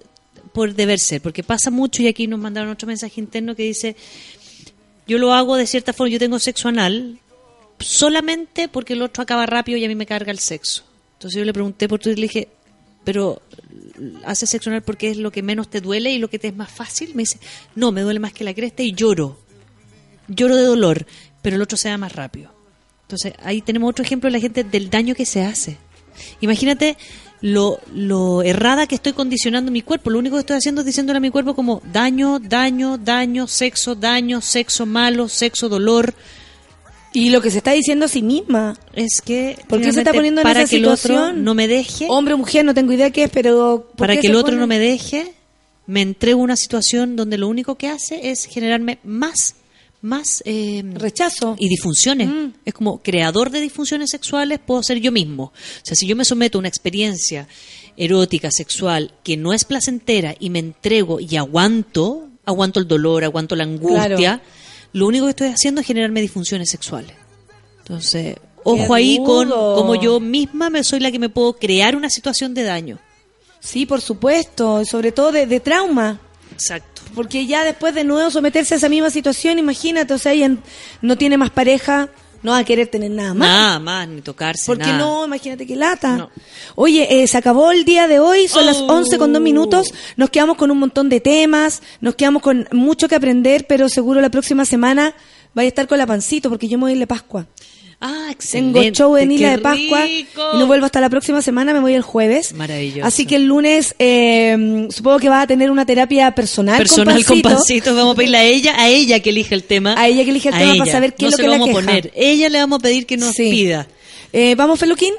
por 0.52 0.74
deber 0.74 0.98
ser. 0.98 1.20
Porque 1.20 1.42
pasa 1.42 1.70
mucho, 1.70 2.02
y 2.02 2.08
aquí 2.08 2.26
nos 2.26 2.38
mandaron 2.38 2.70
otro 2.70 2.86
mensaje 2.86 3.20
interno 3.20 3.54
que 3.54 3.64
dice, 3.64 3.96
yo 5.06 5.18
lo 5.18 5.34
hago 5.34 5.56
de 5.56 5.66
cierta 5.66 5.92
forma, 5.92 6.10
yo 6.10 6.18
tengo 6.18 6.38
sexo 6.38 6.68
anal 6.68 7.18
solamente 7.80 8.68
porque 8.68 8.92
el 8.92 9.02
otro 9.02 9.22
acaba 9.22 9.44
rápido 9.44 9.76
y 9.76 9.84
a 9.84 9.88
mí 9.88 9.94
me 9.94 10.06
carga 10.06 10.30
el 10.30 10.38
sexo. 10.38 10.84
Entonces 11.14 11.38
yo 11.38 11.44
le 11.44 11.52
pregunté 11.52 11.88
por 11.88 11.98
Twitter 11.98 12.18
y 12.18 12.20
le 12.20 12.28
dije, 12.28 12.48
pero 13.04 13.42
¿haces 14.24 14.50
sexo 14.50 14.70
anal 14.70 14.82
porque 14.82 15.10
es 15.10 15.16
lo 15.16 15.30
que 15.32 15.42
menos 15.42 15.68
te 15.68 15.80
duele 15.80 16.12
y 16.12 16.18
lo 16.18 16.30
que 16.30 16.38
te 16.38 16.48
es 16.48 16.56
más 16.56 16.70
fácil? 16.70 17.14
Me 17.14 17.22
dice, 17.22 17.38
no, 17.74 17.92
me 17.92 18.02
duele 18.02 18.20
más 18.20 18.32
que 18.32 18.44
la 18.44 18.54
cresta 18.54 18.82
y 18.82 18.92
lloro. 18.92 19.38
Lloro 20.28 20.56
de 20.56 20.62
dolor, 20.62 21.06
pero 21.42 21.56
el 21.56 21.62
otro 21.62 21.76
se 21.76 21.88
da 21.88 21.98
más 21.98 22.12
rápido. 22.12 22.52
Entonces, 23.02 23.34
ahí 23.42 23.60
tenemos 23.60 23.90
otro 23.90 24.04
ejemplo 24.04 24.28
de 24.28 24.32
la 24.32 24.40
gente 24.40 24.64
del 24.64 24.88
daño 24.88 25.14
que 25.14 25.26
se 25.26 25.42
hace. 25.42 25.76
Imagínate 26.40 26.96
lo, 27.42 27.80
lo 27.92 28.42
errada 28.42 28.86
que 28.86 28.94
estoy 28.94 29.12
condicionando 29.12 29.70
mi 29.70 29.82
cuerpo. 29.82 30.10
Lo 30.10 30.18
único 30.18 30.36
que 30.36 30.40
estoy 30.40 30.56
haciendo 30.56 30.80
es 30.80 30.86
diciéndole 30.86 31.18
a 31.18 31.20
mi 31.20 31.30
cuerpo 31.30 31.54
como 31.54 31.82
daño, 31.92 32.38
daño, 32.38 32.98
daño, 32.98 33.48
sexo, 33.48 33.94
daño, 33.94 34.40
sexo 34.40 34.86
malo, 34.86 35.28
sexo, 35.28 35.68
dolor. 35.68 36.14
Y 37.12 37.28
lo 37.30 37.42
que 37.42 37.50
se 37.50 37.58
está 37.58 37.72
diciendo 37.72 38.06
a 38.06 38.08
sí 38.08 38.22
misma. 38.22 38.74
Es 38.94 39.20
que... 39.20 39.58
¿Por 39.68 39.82
qué 39.82 39.92
se 39.92 39.98
está 39.98 40.12
poniendo 40.12 40.40
en 40.40 40.44
para 40.44 40.62
esa 40.62 40.70
que 40.70 40.76
el 40.76 40.86
otro 40.86 40.96
situación? 40.96 41.44
no 41.44 41.54
me 41.54 41.68
deje? 41.68 42.06
Hombre 42.08 42.34
o 42.34 42.38
mujer, 42.38 42.64
no 42.64 42.72
tengo 42.74 42.92
idea 42.92 43.10
qué 43.10 43.24
es, 43.24 43.30
pero... 43.30 43.88
¿por 43.88 44.06
para 44.06 44.16
que 44.16 44.28
el 44.28 44.36
otro 44.36 44.52
pone? 44.52 44.60
no 44.60 44.66
me 44.66 44.78
deje, 44.78 45.34
me 45.86 46.00
entrego 46.00 46.40
a 46.40 46.44
una 46.44 46.56
situación 46.56 47.16
donde 47.16 47.36
lo 47.38 47.48
único 47.48 47.74
que 47.74 47.88
hace 47.88 48.30
es 48.30 48.46
generarme 48.46 48.98
más, 49.02 49.56
más 50.02 50.42
eh, 50.44 50.82
rechazo 50.94 51.56
y 51.58 51.68
disfunciones. 51.68 52.28
Mm. 52.28 52.46
Es 52.64 52.74
como 52.74 53.02
creador 53.02 53.50
de 53.50 53.60
disfunciones 53.60 54.10
sexuales 54.10 54.58
puedo 54.58 54.82
ser 54.82 54.98
yo 54.98 55.10
mismo. 55.12 55.44
O 55.44 55.52
sea, 55.84 55.96
si 55.96 56.06
yo 56.06 56.16
me 56.16 56.24
someto 56.24 56.58
a 56.58 56.60
una 56.60 56.68
experiencia 56.68 57.48
erótica, 57.96 58.50
sexual, 58.50 59.14
que 59.22 59.36
no 59.36 59.52
es 59.52 59.64
placentera 59.64 60.34
y 60.38 60.50
me 60.50 60.58
entrego 60.58 61.20
y 61.20 61.36
aguanto, 61.36 62.28
aguanto 62.44 62.80
el 62.80 62.88
dolor, 62.88 63.24
aguanto 63.24 63.54
la 63.56 63.64
angustia, 63.64 64.16
Claro. 64.16 64.40
lo 64.92 65.06
único 65.06 65.24
que 65.26 65.30
estoy 65.30 65.48
haciendo 65.48 65.80
es 65.80 65.86
generarme 65.86 66.20
disfunciones 66.20 66.68
sexuales. 66.70 67.16
Entonces, 67.78 68.36
ojo 68.64 68.94
ahí 68.94 69.18
con 69.24 69.48
cómo 69.50 69.94
yo 69.94 70.20
misma 70.20 70.70
me 70.70 70.82
soy 70.84 71.00
la 71.00 71.10
que 71.10 71.18
me 71.18 71.28
puedo 71.28 71.54
crear 71.54 71.94
una 71.96 72.10
situación 72.10 72.54
de 72.54 72.62
daño. 72.64 72.98
Sí, 73.60 73.86
por 73.86 74.00
supuesto, 74.00 74.84
sobre 74.84 75.12
todo 75.12 75.30
de, 75.32 75.46
de 75.46 75.60
trauma. 75.60 76.20
Exacto. 76.52 76.91
Porque 77.14 77.46
ya 77.46 77.64
después 77.64 77.94
de 77.94 78.04
nuevo 78.04 78.30
someterse 78.30 78.74
a 78.74 78.76
esa 78.78 78.88
misma 78.88 79.10
situación, 79.10 79.58
imagínate, 79.58 80.14
o 80.14 80.18
sea, 80.18 80.32
ella 80.32 80.56
no 81.00 81.16
tiene 81.16 81.36
más 81.36 81.50
pareja, 81.50 82.08
no 82.42 82.52
va 82.52 82.58
a 82.58 82.64
querer 82.64 82.88
tener 82.88 83.10
nada 83.10 83.34
más. 83.34 83.48
Nada 83.48 83.78
más, 83.78 84.08
ni 84.08 84.20
tocarse. 84.20 84.64
Porque 84.66 84.86
nada. 84.86 84.98
no, 84.98 85.24
imagínate 85.26 85.66
que 85.66 85.76
lata. 85.76 86.28
Oye, 86.74 87.22
eh, 87.22 87.26
se 87.26 87.38
acabó 87.38 87.70
el 87.70 87.84
día 87.84 88.08
de 88.08 88.18
hoy, 88.18 88.48
son 88.48 88.66
las 88.66 88.78
Oh. 88.78 88.86
11 88.86 89.18
con 89.18 89.32
dos 89.32 89.42
minutos, 89.42 89.94
nos 90.16 90.30
quedamos 90.30 90.56
con 90.56 90.70
un 90.70 90.78
montón 90.78 91.08
de 91.08 91.20
temas, 91.20 91.82
nos 92.00 92.14
quedamos 92.16 92.42
con 92.42 92.66
mucho 92.72 93.08
que 93.08 93.14
aprender, 93.14 93.66
pero 93.68 93.88
seguro 93.88 94.20
la 94.20 94.30
próxima 94.30 94.64
semana 94.64 95.14
vaya 95.54 95.66
a 95.66 95.68
estar 95.68 95.86
con 95.86 95.98
la 95.98 96.06
pancito, 96.06 96.48
porque 96.48 96.66
yo 96.66 96.78
me 96.78 96.82
voy 96.82 96.90
a 96.92 96.94
ir 96.94 96.98
de 96.98 97.06
Pascua. 97.06 97.46
Ah, 98.04 98.32
Tengo 98.50 98.80
excelente. 98.80 98.92
show 98.98 99.16
en 99.16 99.30
Isla 99.30 99.50
de 99.52 99.58
Pascua 99.58 100.04
rico. 100.04 100.42
y 100.54 100.58
no 100.58 100.66
vuelvo 100.66 100.86
hasta 100.86 101.00
la 101.00 101.08
próxima 101.08 101.40
semana, 101.40 101.72
me 101.72 101.78
voy 101.78 101.94
el 101.94 102.02
jueves. 102.02 102.52
Maravilloso. 102.52 103.06
Así 103.06 103.26
que 103.26 103.36
el 103.36 103.44
lunes 103.46 103.94
eh, 104.00 104.88
supongo 104.90 105.20
que 105.20 105.28
va 105.28 105.42
a 105.42 105.46
tener 105.46 105.70
una 105.70 105.86
terapia 105.86 106.32
personal, 106.34 106.78
Personal 106.78 107.24
con 107.24 107.40
pancito. 107.42 107.94
vamos 107.94 108.14
a 108.14 108.16
pedirle 108.16 108.38
a 108.38 108.44
ella, 108.44 108.74
a 108.76 108.88
ella 108.88 109.20
que 109.20 109.30
elija 109.30 109.54
el 109.54 109.62
tema. 109.62 109.94
A 109.96 110.08
ella 110.08 110.24
que 110.24 110.30
elija 110.30 110.48
el 110.48 110.54
A 110.56 110.58
tema 110.58 110.72
para 110.72 110.82
ella. 110.84 110.92
saber 110.92 111.14
qué 111.14 111.22
No 111.22 111.28
es 111.28 111.32
lo 111.32 111.36
se 111.36 111.42
que 111.42 111.48
la 111.48 111.54
vamos 111.58 111.68
a 111.68 111.72
poner. 111.72 112.10
Ella 112.16 112.48
le 112.48 112.58
vamos 112.58 112.78
a 112.80 112.82
pedir 112.82 113.06
que 113.06 113.16
nos 113.16 113.34
Sí. 113.34 113.50
pida. 113.50 113.86
Eh, 114.32 114.54
¿Vamos, 114.56 114.80
Feluquín? 114.80 115.14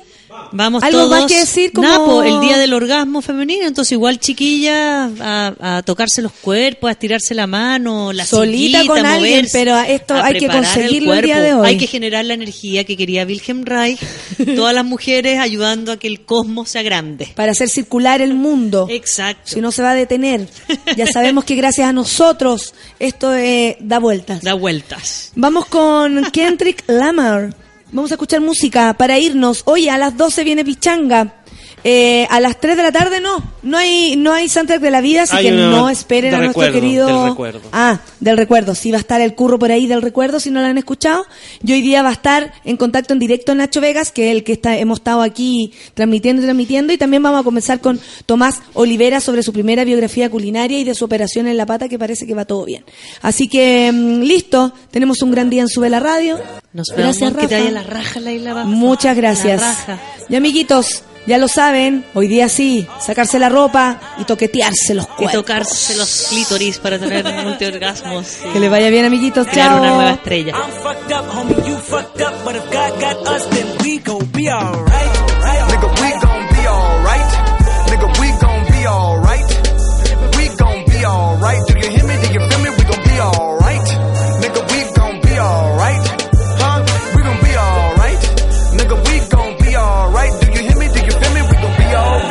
Vamos 0.56 0.84
¿Algo 0.84 1.00
todos. 1.00 1.10
más 1.22 1.26
que 1.32 1.40
decir 1.40 1.72
como- 1.74 1.88
Napo, 1.88 2.24
el 2.24 2.40
día 2.42 2.58
del 2.60 2.74
orgasmo 2.74 3.22
femenino, 3.24 3.66
entonces 3.66 3.94
igual 3.94 4.20
chiquilla 4.20 5.06
a, 5.20 5.78
a 5.78 5.82
tocarse 5.84 6.22
los 6.22 6.32
cuerpos, 6.32 6.90
a 6.90 6.92
estirarse 6.92 7.34
la 7.34 7.48
mano, 7.48 8.14
la 8.14 8.24
Solita 8.26 8.86
con 8.86 9.04
a 9.06 9.14
alguien, 9.16 9.38
moverse, 9.38 9.58
pero 9.58 9.80
esto 9.80 10.14
a 10.14 10.26
hay 10.26 10.38
que 10.38 10.48
conseguirlo 10.48 11.14
el 11.16 11.22
día 11.24 11.36
cuerpo. 11.36 11.48
de 11.48 11.54
hoy. 11.56 11.68
Hay 11.70 11.78
que 11.78 11.88
generar 11.88 12.24
la 12.26 12.36
energía 12.36 12.84
que 12.84 12.96
quería 12.96 13.24
Wilhelm 13.26 13.64
Reich, 13.66 14.00
todas 14.56 14.76
las 14.76 14.86
mujeres 14.86 15.40
ayudando 15.40 15.92
a 15.92 15.98
que 15.98 16.08
el 16.08 16.22
cosmos 16.22 16.70
sea 16.70 16.84
grande. 16.84 17.30
Para 17.36 17.52
hacer 17.54 17.70
circular 17.70 18.22
el 18.22 18.36
mundo. 18.36 18.86
Exacto. 18.92 19.42
Si 19.46 19.60
no 19.62 19.72
se 19.72 19.82
va 19.82 19.92
a 19.92 19.96
detener. 19.96 20.48
Ya 20.96 21.08
sabemos 21.08 21.46
que 21.46 21.56
gracias 21.56 21.88
a 21.90 21.94
nosotros 21.94 22.76
esto 23.00 23.34
eh, 23.36 23.78
da 23.80 23.98
vueltas. 24.00 24.42
Da 24.44 24.54
vueltas. 24.54 25.32
Vamos 25.36 25.66
con 25.66 26.24
Kendrick 26.32 26.84
Lamar. 26.88 27.56
Vamos 27.94 28.10
a 28.10 28.16
escuchar 28.16 28.42
música 28.42 28.96
para 28.96 29.20
irnos. 29.20 29.62
Oye, 29.66 29.92
a 29.92 30.00
las 30.00 30.18
12 30.18 30.44
viene 30.44 30.66
Pichanga. 30.66 31.36
Eh, 31.84 32.28
a 32.30 32.40
las 32.40 32.60
3 32.60 32.78
de 32.78 32.84
la 32.84 32.92
tarde 32.92 33.20
no, 33.20 33.44
no 33.62 33.78
hay 33.78 34.16
no 34.16 34.32
hay 34.32 34.48
soundtrack 34.48 34.80
de 34.80 34.90
la 34.92 35.02
vida, 35.02 35.24
así 35.24 35.36
Hay 35.36 35.46
que 35.48 35.54
una 35.54 35.70
no 35.70 35.90
esperen 35.90 36.34
a 36.34 36.38
nuestro 36.38 36.62
recuerdo, 36.62 36.80
querido 36.80 37.08
del 37.08 37.30
recuerdo. 37.30 37.62
Ah, 37.74 38.00
del 38.22 38.38
recuerdo, 38.38 38.76
sí 38.76 38.92
va 38.92 38.98
a 38.98 39.02
estar 39.02 39.20
el 39.20 39.36
curro 39.36 39.60
por 39.60 39.72
ahí 39.72 39.86
del 39.86 40.02
recuerdo 40.02 40.40
si 40.40 40.50
no 40.50 40.62
lo 40.62 40.68
han 40.68 40.78
escuchado. 40.78 41.26
Y 41.64 41.74
hoy 41.74 41.82
día 41.82 42.02
va 42.02 42.10
a 42.10 42.14
estar 42.14 42.54
en 42.64 42.78
contacto 42.78 43.14
en 43.14 43.20
directo 43.20 43.54
Nacho 43.54 43.82
Vegas, 43.82 44.12
que 44.12 44.30
es 44.30 44.36
el 44.36 44.44
que 44.44 44.54
está 44.54 44.78
hemos 44.78 45.00
estado 45.00 45.22
aquí 45.22 45.74
transmitiendo 45.94 46.42
y 46.42 46.46
transmitiendo 46.46 46.94
y 46.94 46.98
también 46.98 47.22
vamos 47.22 47.42
a 47.42 47.44
comenzar 47.44 47.82
con 47.82 48.00
Tomás 48.26 48.62
Olivera 48.74 49.20
sobre 49.20 49.44
su 49.44 49.52
primera 49.52 49.84
biografía 49.84 50.30
culinaria 50.30 50.80
y 50.80 50.84
de 50.84 50.96
su 50.96 51.04
operación 51.06 51.48
en 51.48 51.58
la 51.58 51.66
pata 51.66 51.90
que 51.90 52.00
parece 52.00 52.26
que 52.26 52.34
va 52.34 52.46
todo 52.46 52.64
bien. 52.66 52.86
Así 53.22 53.48
que 53.48 53.92
mm, 53.92 54.22
listo, 54.22 54.74
tenemos 54.90 55.22
un 55.22 55.32
gran 55.32 55.50
día 55.50 55.62
en 55.62 55.68
Sube 55.68 55.90
la 55.90 56.00
Radio. 56.00 56.40
Nos 56.72 56.88
vemos, 56.96 57.18
Gracias, 57.18 57.32
que 57.34 57.48
te 57.48 57.56
Rafa. 57.56 57.58
vaya 57.60 57.72
la 57.72 57.84
raja, 57.84 58.20
la 58.20 58.32
isla 58.32 58.54
baja. 58.54 58.68
Muchas 58.68 59.16
gracias. 59.18 59.62
La 59.62 59.68
raja. 59.68 60.00
Y 60.30 60.36
amiguitos, 60.36 61.04
ya 61.26 61.38
lo 61.38 61.48
saben, 61.48 62.04
hoy 62.14 62.28
día 62.28 62.50
sí, 62.50 62.88
sacarse 63.00 63.40
la 63.40 63.50
ropa 63.50 64.00
y 64.18 64.24
toquetearse 64.26 64.94
los 64.94 65.06
Y 65.06 65.08
cuerpos. 65.10 65.32
tocarse 65.34 65.96
los 65.96 66.28
clítoris 66.30 66.80
para 66.80 67.00
tener 67.00 67.24
multiorgasmos. 67.44 68.38
y 68.48 68.54
Que 68.54 68.60
les 68.60 68.70
vaya 68.72 68.90
bien, 68.90 69.06
amiguitos. 69.06 69.48
crear 69.48 69.70
Chao. 69.70 69.80
una 69.82 69.94
nueva 69.96 70.12
estrella. 70.12 70.54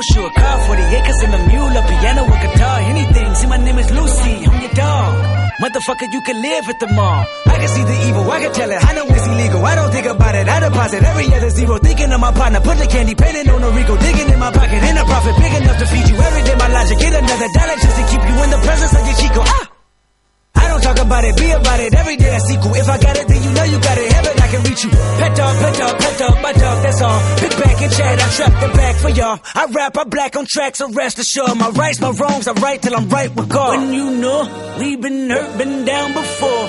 A 0.00 0.20
a 0.24 0.30
car, 0.32 0.56
40 0.66 0.82
acres 0.96 1.20
and 1.24 1.34
a 1.34 1.40
mule, 1.46 1.76
a 1.76 1.82
piano, 1.84 2.24
a 2.24 2.36
guitar, 2.40 2.80
anything. 2.80 3.34
See, 3.34 3.46
my 3.46 3.58
name 3.58 3.78
is 3.78 3.90
Lucy, 3.90 4.46
I'm 4.46 4.60
your 4.60 4.72
dog. 4.72 5.12
Motherfucker, 5.60 6.08
you 6.12 6.22
can 6.22 6.40
live 6.40 6.68
at 6.68 6.80
the 6.80 6.86
mall. 6.88 7.26
I 7.46 7.58
can 7.60 7.68
see 7.68 7.84
the 7.84 7.96
evil, 8.08 8.30
I 8.30 8.40
can 8.40 8.52
tell 8.52 8.70
it. 8.70 8.80
I 8.80 8.94
know 8.94 9.04
it's 9.04 9.26
illegal. 9.26 9.64
I 9.64 9.74
don't 9.74 9.92
think 9.92 10.06
about 10.06 10.34
it. 10.34 10.48
I 10.48 10.60
deposit 10.60 11.02
every 11.04 11.26
other 11.34 11.50
zero. 11.50 11.76
Thinking 11.78 12.12
of 12.12 12.20
my 12.20 12.32
partner, 12.32 12.60
put 12.60 12.78
the 12.78 12.86
candy 12.86 13.14
painting 13.14 13.48
on 13.50 13.62
a 13.62 13.70
Rico. 13.70 13.96
Digging 13.96 14.32
in 14.32 14.38
my 14.38 14.50
pocket, 14.52 14.80
in 14.80 14.96
a 14.96 15.04
profit 15.04 15.36
big 15.36 15.52
enough 15.60 15.78
to 15.78 15.86
feed 15.86 16.08
you 16.08 16.16
every 16.16 16.42
day. 16.48 16.56
My 16.56 16.68
logic, 16.68 16.98
get 16.98 17.12
another 17.12 17.48
dollar 17.52 17.76
just 17.76 17.96
to 18.00 18.04
keep 18.08 18.22
you 18.24 18.36
in 18.44 18.50
the 18.50 18.60
presence 18.64 18.92
of 18.96 19.04
your 19.04 19.16
Chico. 19.20 19.42
Ah! 19.44 19.79
Don't 20.80 20.96
talk 20.96 21.06
about 21.06 21.24
it, 21.24 21.36
be 21.36 21.50
about 21.50 21.80
it 21.80 21.94
every 21.94 22.16
day. 22.16 22.34
I 22.34 22.38
sequel. 22.38 22.74
If 22.74 22.88
I 22.88 22.98
got 22.98 23.16
it, 23.16 23.28
then 23.28 23.42
you 23.42 23.52
know 23.52 23.64
you 23.64 23.80
got 23.80 23.98
it. 23.98 24.12
Heaven, 24.12 24.32
I 24.40 24.48
can 24.48 24.62
reach 24.64 24.84
you. 24.84 24.90
Pet 24.90 25.36
dog, 25.36 25.56
pet 25.58 25.74
dog, 25.76 25.98
pet 26.00 26.18
dog, 26.18 26.42
my 26.42 26.52
dog, 26.52 26.82
that's 26.82 27.00
all. 27.02 27.20
Big 27.40 27.50
back 27.50 27.82
and 27.82 27.92
chat, 27.92 28.18
I 28.18 28.28
trap 28.32 28.60
the 28.60 28.68
back 28.76 28.96
for 28.96 29.10
y'all. 29.10 29.40
I 29.54 29.66
rap, 29.66 29.98
I 29.98 30.04
black 30.04 30.36
on 30.36 30.46
tracks, 30.48 30.78
so 30.78 30.90
rest 30.90 31.18
assured. 31.18 31.56
My 31.58 31.68
rights, 31.68 32.00
my 32.00 32.10
wrongs, 32.10 32.48
I 32.48 32.52
right 32.52 32.80
till 32.80 32.96
I'm 32.96 33.08
right 33.10 33.34
with 33.34 33.48
God. 33.50 33.78
When 33.78 33.92
you 33.92 34.10
know 34.10 34.76
we've 34.78 35.00
been 35.00 35.28
hurt, 35.28 35.58
been 35.58 35.84
down 35.84 36.14
before. 36.14 36.66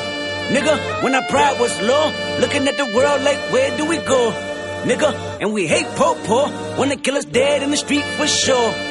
Nigga, 0.51 1.03
when 1.03 1.15
our 1.15 1.25
pride 1.29 1.59
was 1.61 1.71
low, 1.81 2.11
looking 2.41 2.67
at 2.67 2.75
the 2.75 2.85
world 2.93 3.21
like, 3.21 3.37
where 3.53 3.77
do 3.77 3.85
we 3.85 3.97
go? 3.97 4.51
nigga. 4.83 5.13
And 5.41 5.53
we 5.53 5.67
hate 5.67 5.87
po 5.95 6.15
po. 6.25 6.49
Wanna 6.77 6.97
kill 6.97 7.15
us 7.15 7.25
dead 7.25 7.63
in 7.63 7.71
the 7.71 7.77
street 7.77 8.03
for 8.17 8.27
sure. 8.27 8.90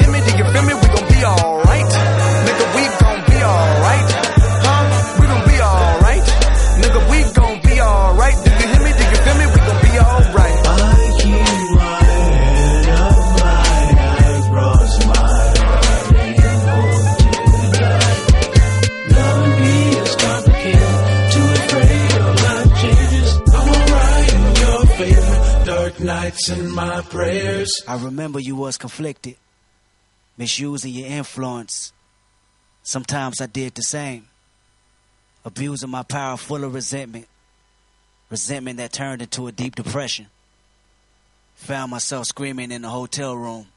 Nights 26.31 26.49
in 26.49 26.71
my 26.71 27.01
prayers. 27.01 27.83
I 27.85 27.97
remember 27.97 28.39
you 28.39 28.55
was 28.55 28.77
conflicted, 28.77 29.35
misusing 30.37 30.93
your 30.93 31.09
influence. 31.09 31.91
Sometimes 32.83 33.41
I 33.41 33.47
did 33.47 33.75
the 33.75 33.81
same, 33.81 34.27
abusing 35.43 35.89
my 35.89 36.03
power 36.03 36.37
full 36.37 36.63
of 36.63 36.73
resentment, 36.73 37.27
resentment 38.29 38.77
that 38.77 38.93
turned 38.93 39.21
into 39.21 39.47
a 39.47 39.51
deep 39.51 39.75
depression. 39.75 40.27
Found 41.55 41.91
myself 41.91 42.27
screaming 42.27 42.71
in 42.71 42.83
the 42.83 42.89
hotel 42.89 43.35
room. 43.35 43.67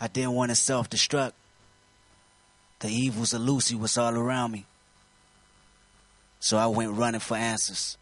I 0.00 0.08
didn't 0.08 0.32
want 0.32 0.50
to 0.50 0.56
self 0.56 0.88
destruct. 0.88 1.32
The 2.80 2.88
evils 2.88 3.34
of 3.34 3.42
Lucy 3.42 3.74
was 3.74 3.98
all 3.98 4.14
around 4.14 4.52
me. 4.52 4.64
So 6.40 6.56
I 6.56 6.68
went 6.68 6.92
running 6.92 7.20
for 7.20 7.36
answers. 7.36 7.97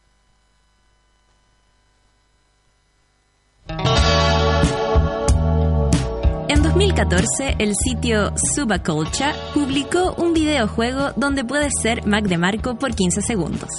En 6.48 6.62
2014, 6.62 7.56
el 7.59 7.74
sitio 7.74 8.32
Subaculture 8.55 9.32
publicó 9.55 10.14
un 10.14 10.32
videojuego 10.32 11.12
donde 11.16 11.44
puedes 11.44 11.72
ser 11.82 12.06
Mac 12.06 12.24
DeMarco 12.24 12.76
por 12.76 12.94
15 12.94 13.22
segundos. 13.22 13.70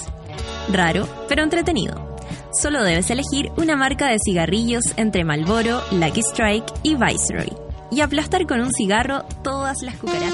Raro, 0.72 1.08
pero 1.28 1.42
entretenido. 1.42 2.18
Solo 2.52 2.82
debes 2.82 3.10
elegir 3.10 3.50
una 3.56 3.76
marca 3.76 4.08
de 4.08 4.18
cigarrillos 4.24 4.84
entre 4.96 5.24
Marlboro, 5.24 5.82
Lucky 5.92 6.20
Strike 6.20 6.72
y 6.82 6.94
Viceroy 6.94 7.52
y 7.90 8.00
aplastar 8.00 8.46
con 8.46 8.60
un 8.60 8.72
cigarro 8.72 9.24
todas 9.42 9.82
las 9.82 9.96
cucarachas. 9.96 10.32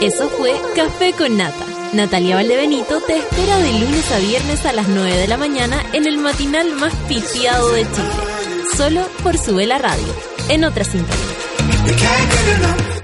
Eso 0.00 0.28
fue 0.28 0.54
Café 0.76 1.12
con 1.12 1.36
Nata. 1.36 1.66
Natalia 1.92 2.36
Valdebenito 2.36 3.00
te 3.00 3.16
espera 3.16 3.58
de 3.58 3.72
lunes 3.72 4.12
a 4.12 4.18
viernes 4.18 4.64
a 4.66 4.72
las 4.72 4.88
9 4.88 5.16
de 5.16 5.26
la 5.26 5.38
mañana 5.38 5.82
en 5.92 6.06
el 6.06 6.18
matinal 6.18 6.72
más 6.76 6.94
pitiado 7.08 7.72
de 7.72 7.82
Chile. 7.82 8.37
Solo 8.76 9.06
por 9.22 9.38
su 9.38 9.54
vela 9.54 9.78
radio, 9.78 10.06
en 10.48 10.64
otra 10.64 10.84
sintonía. 10.84 12.97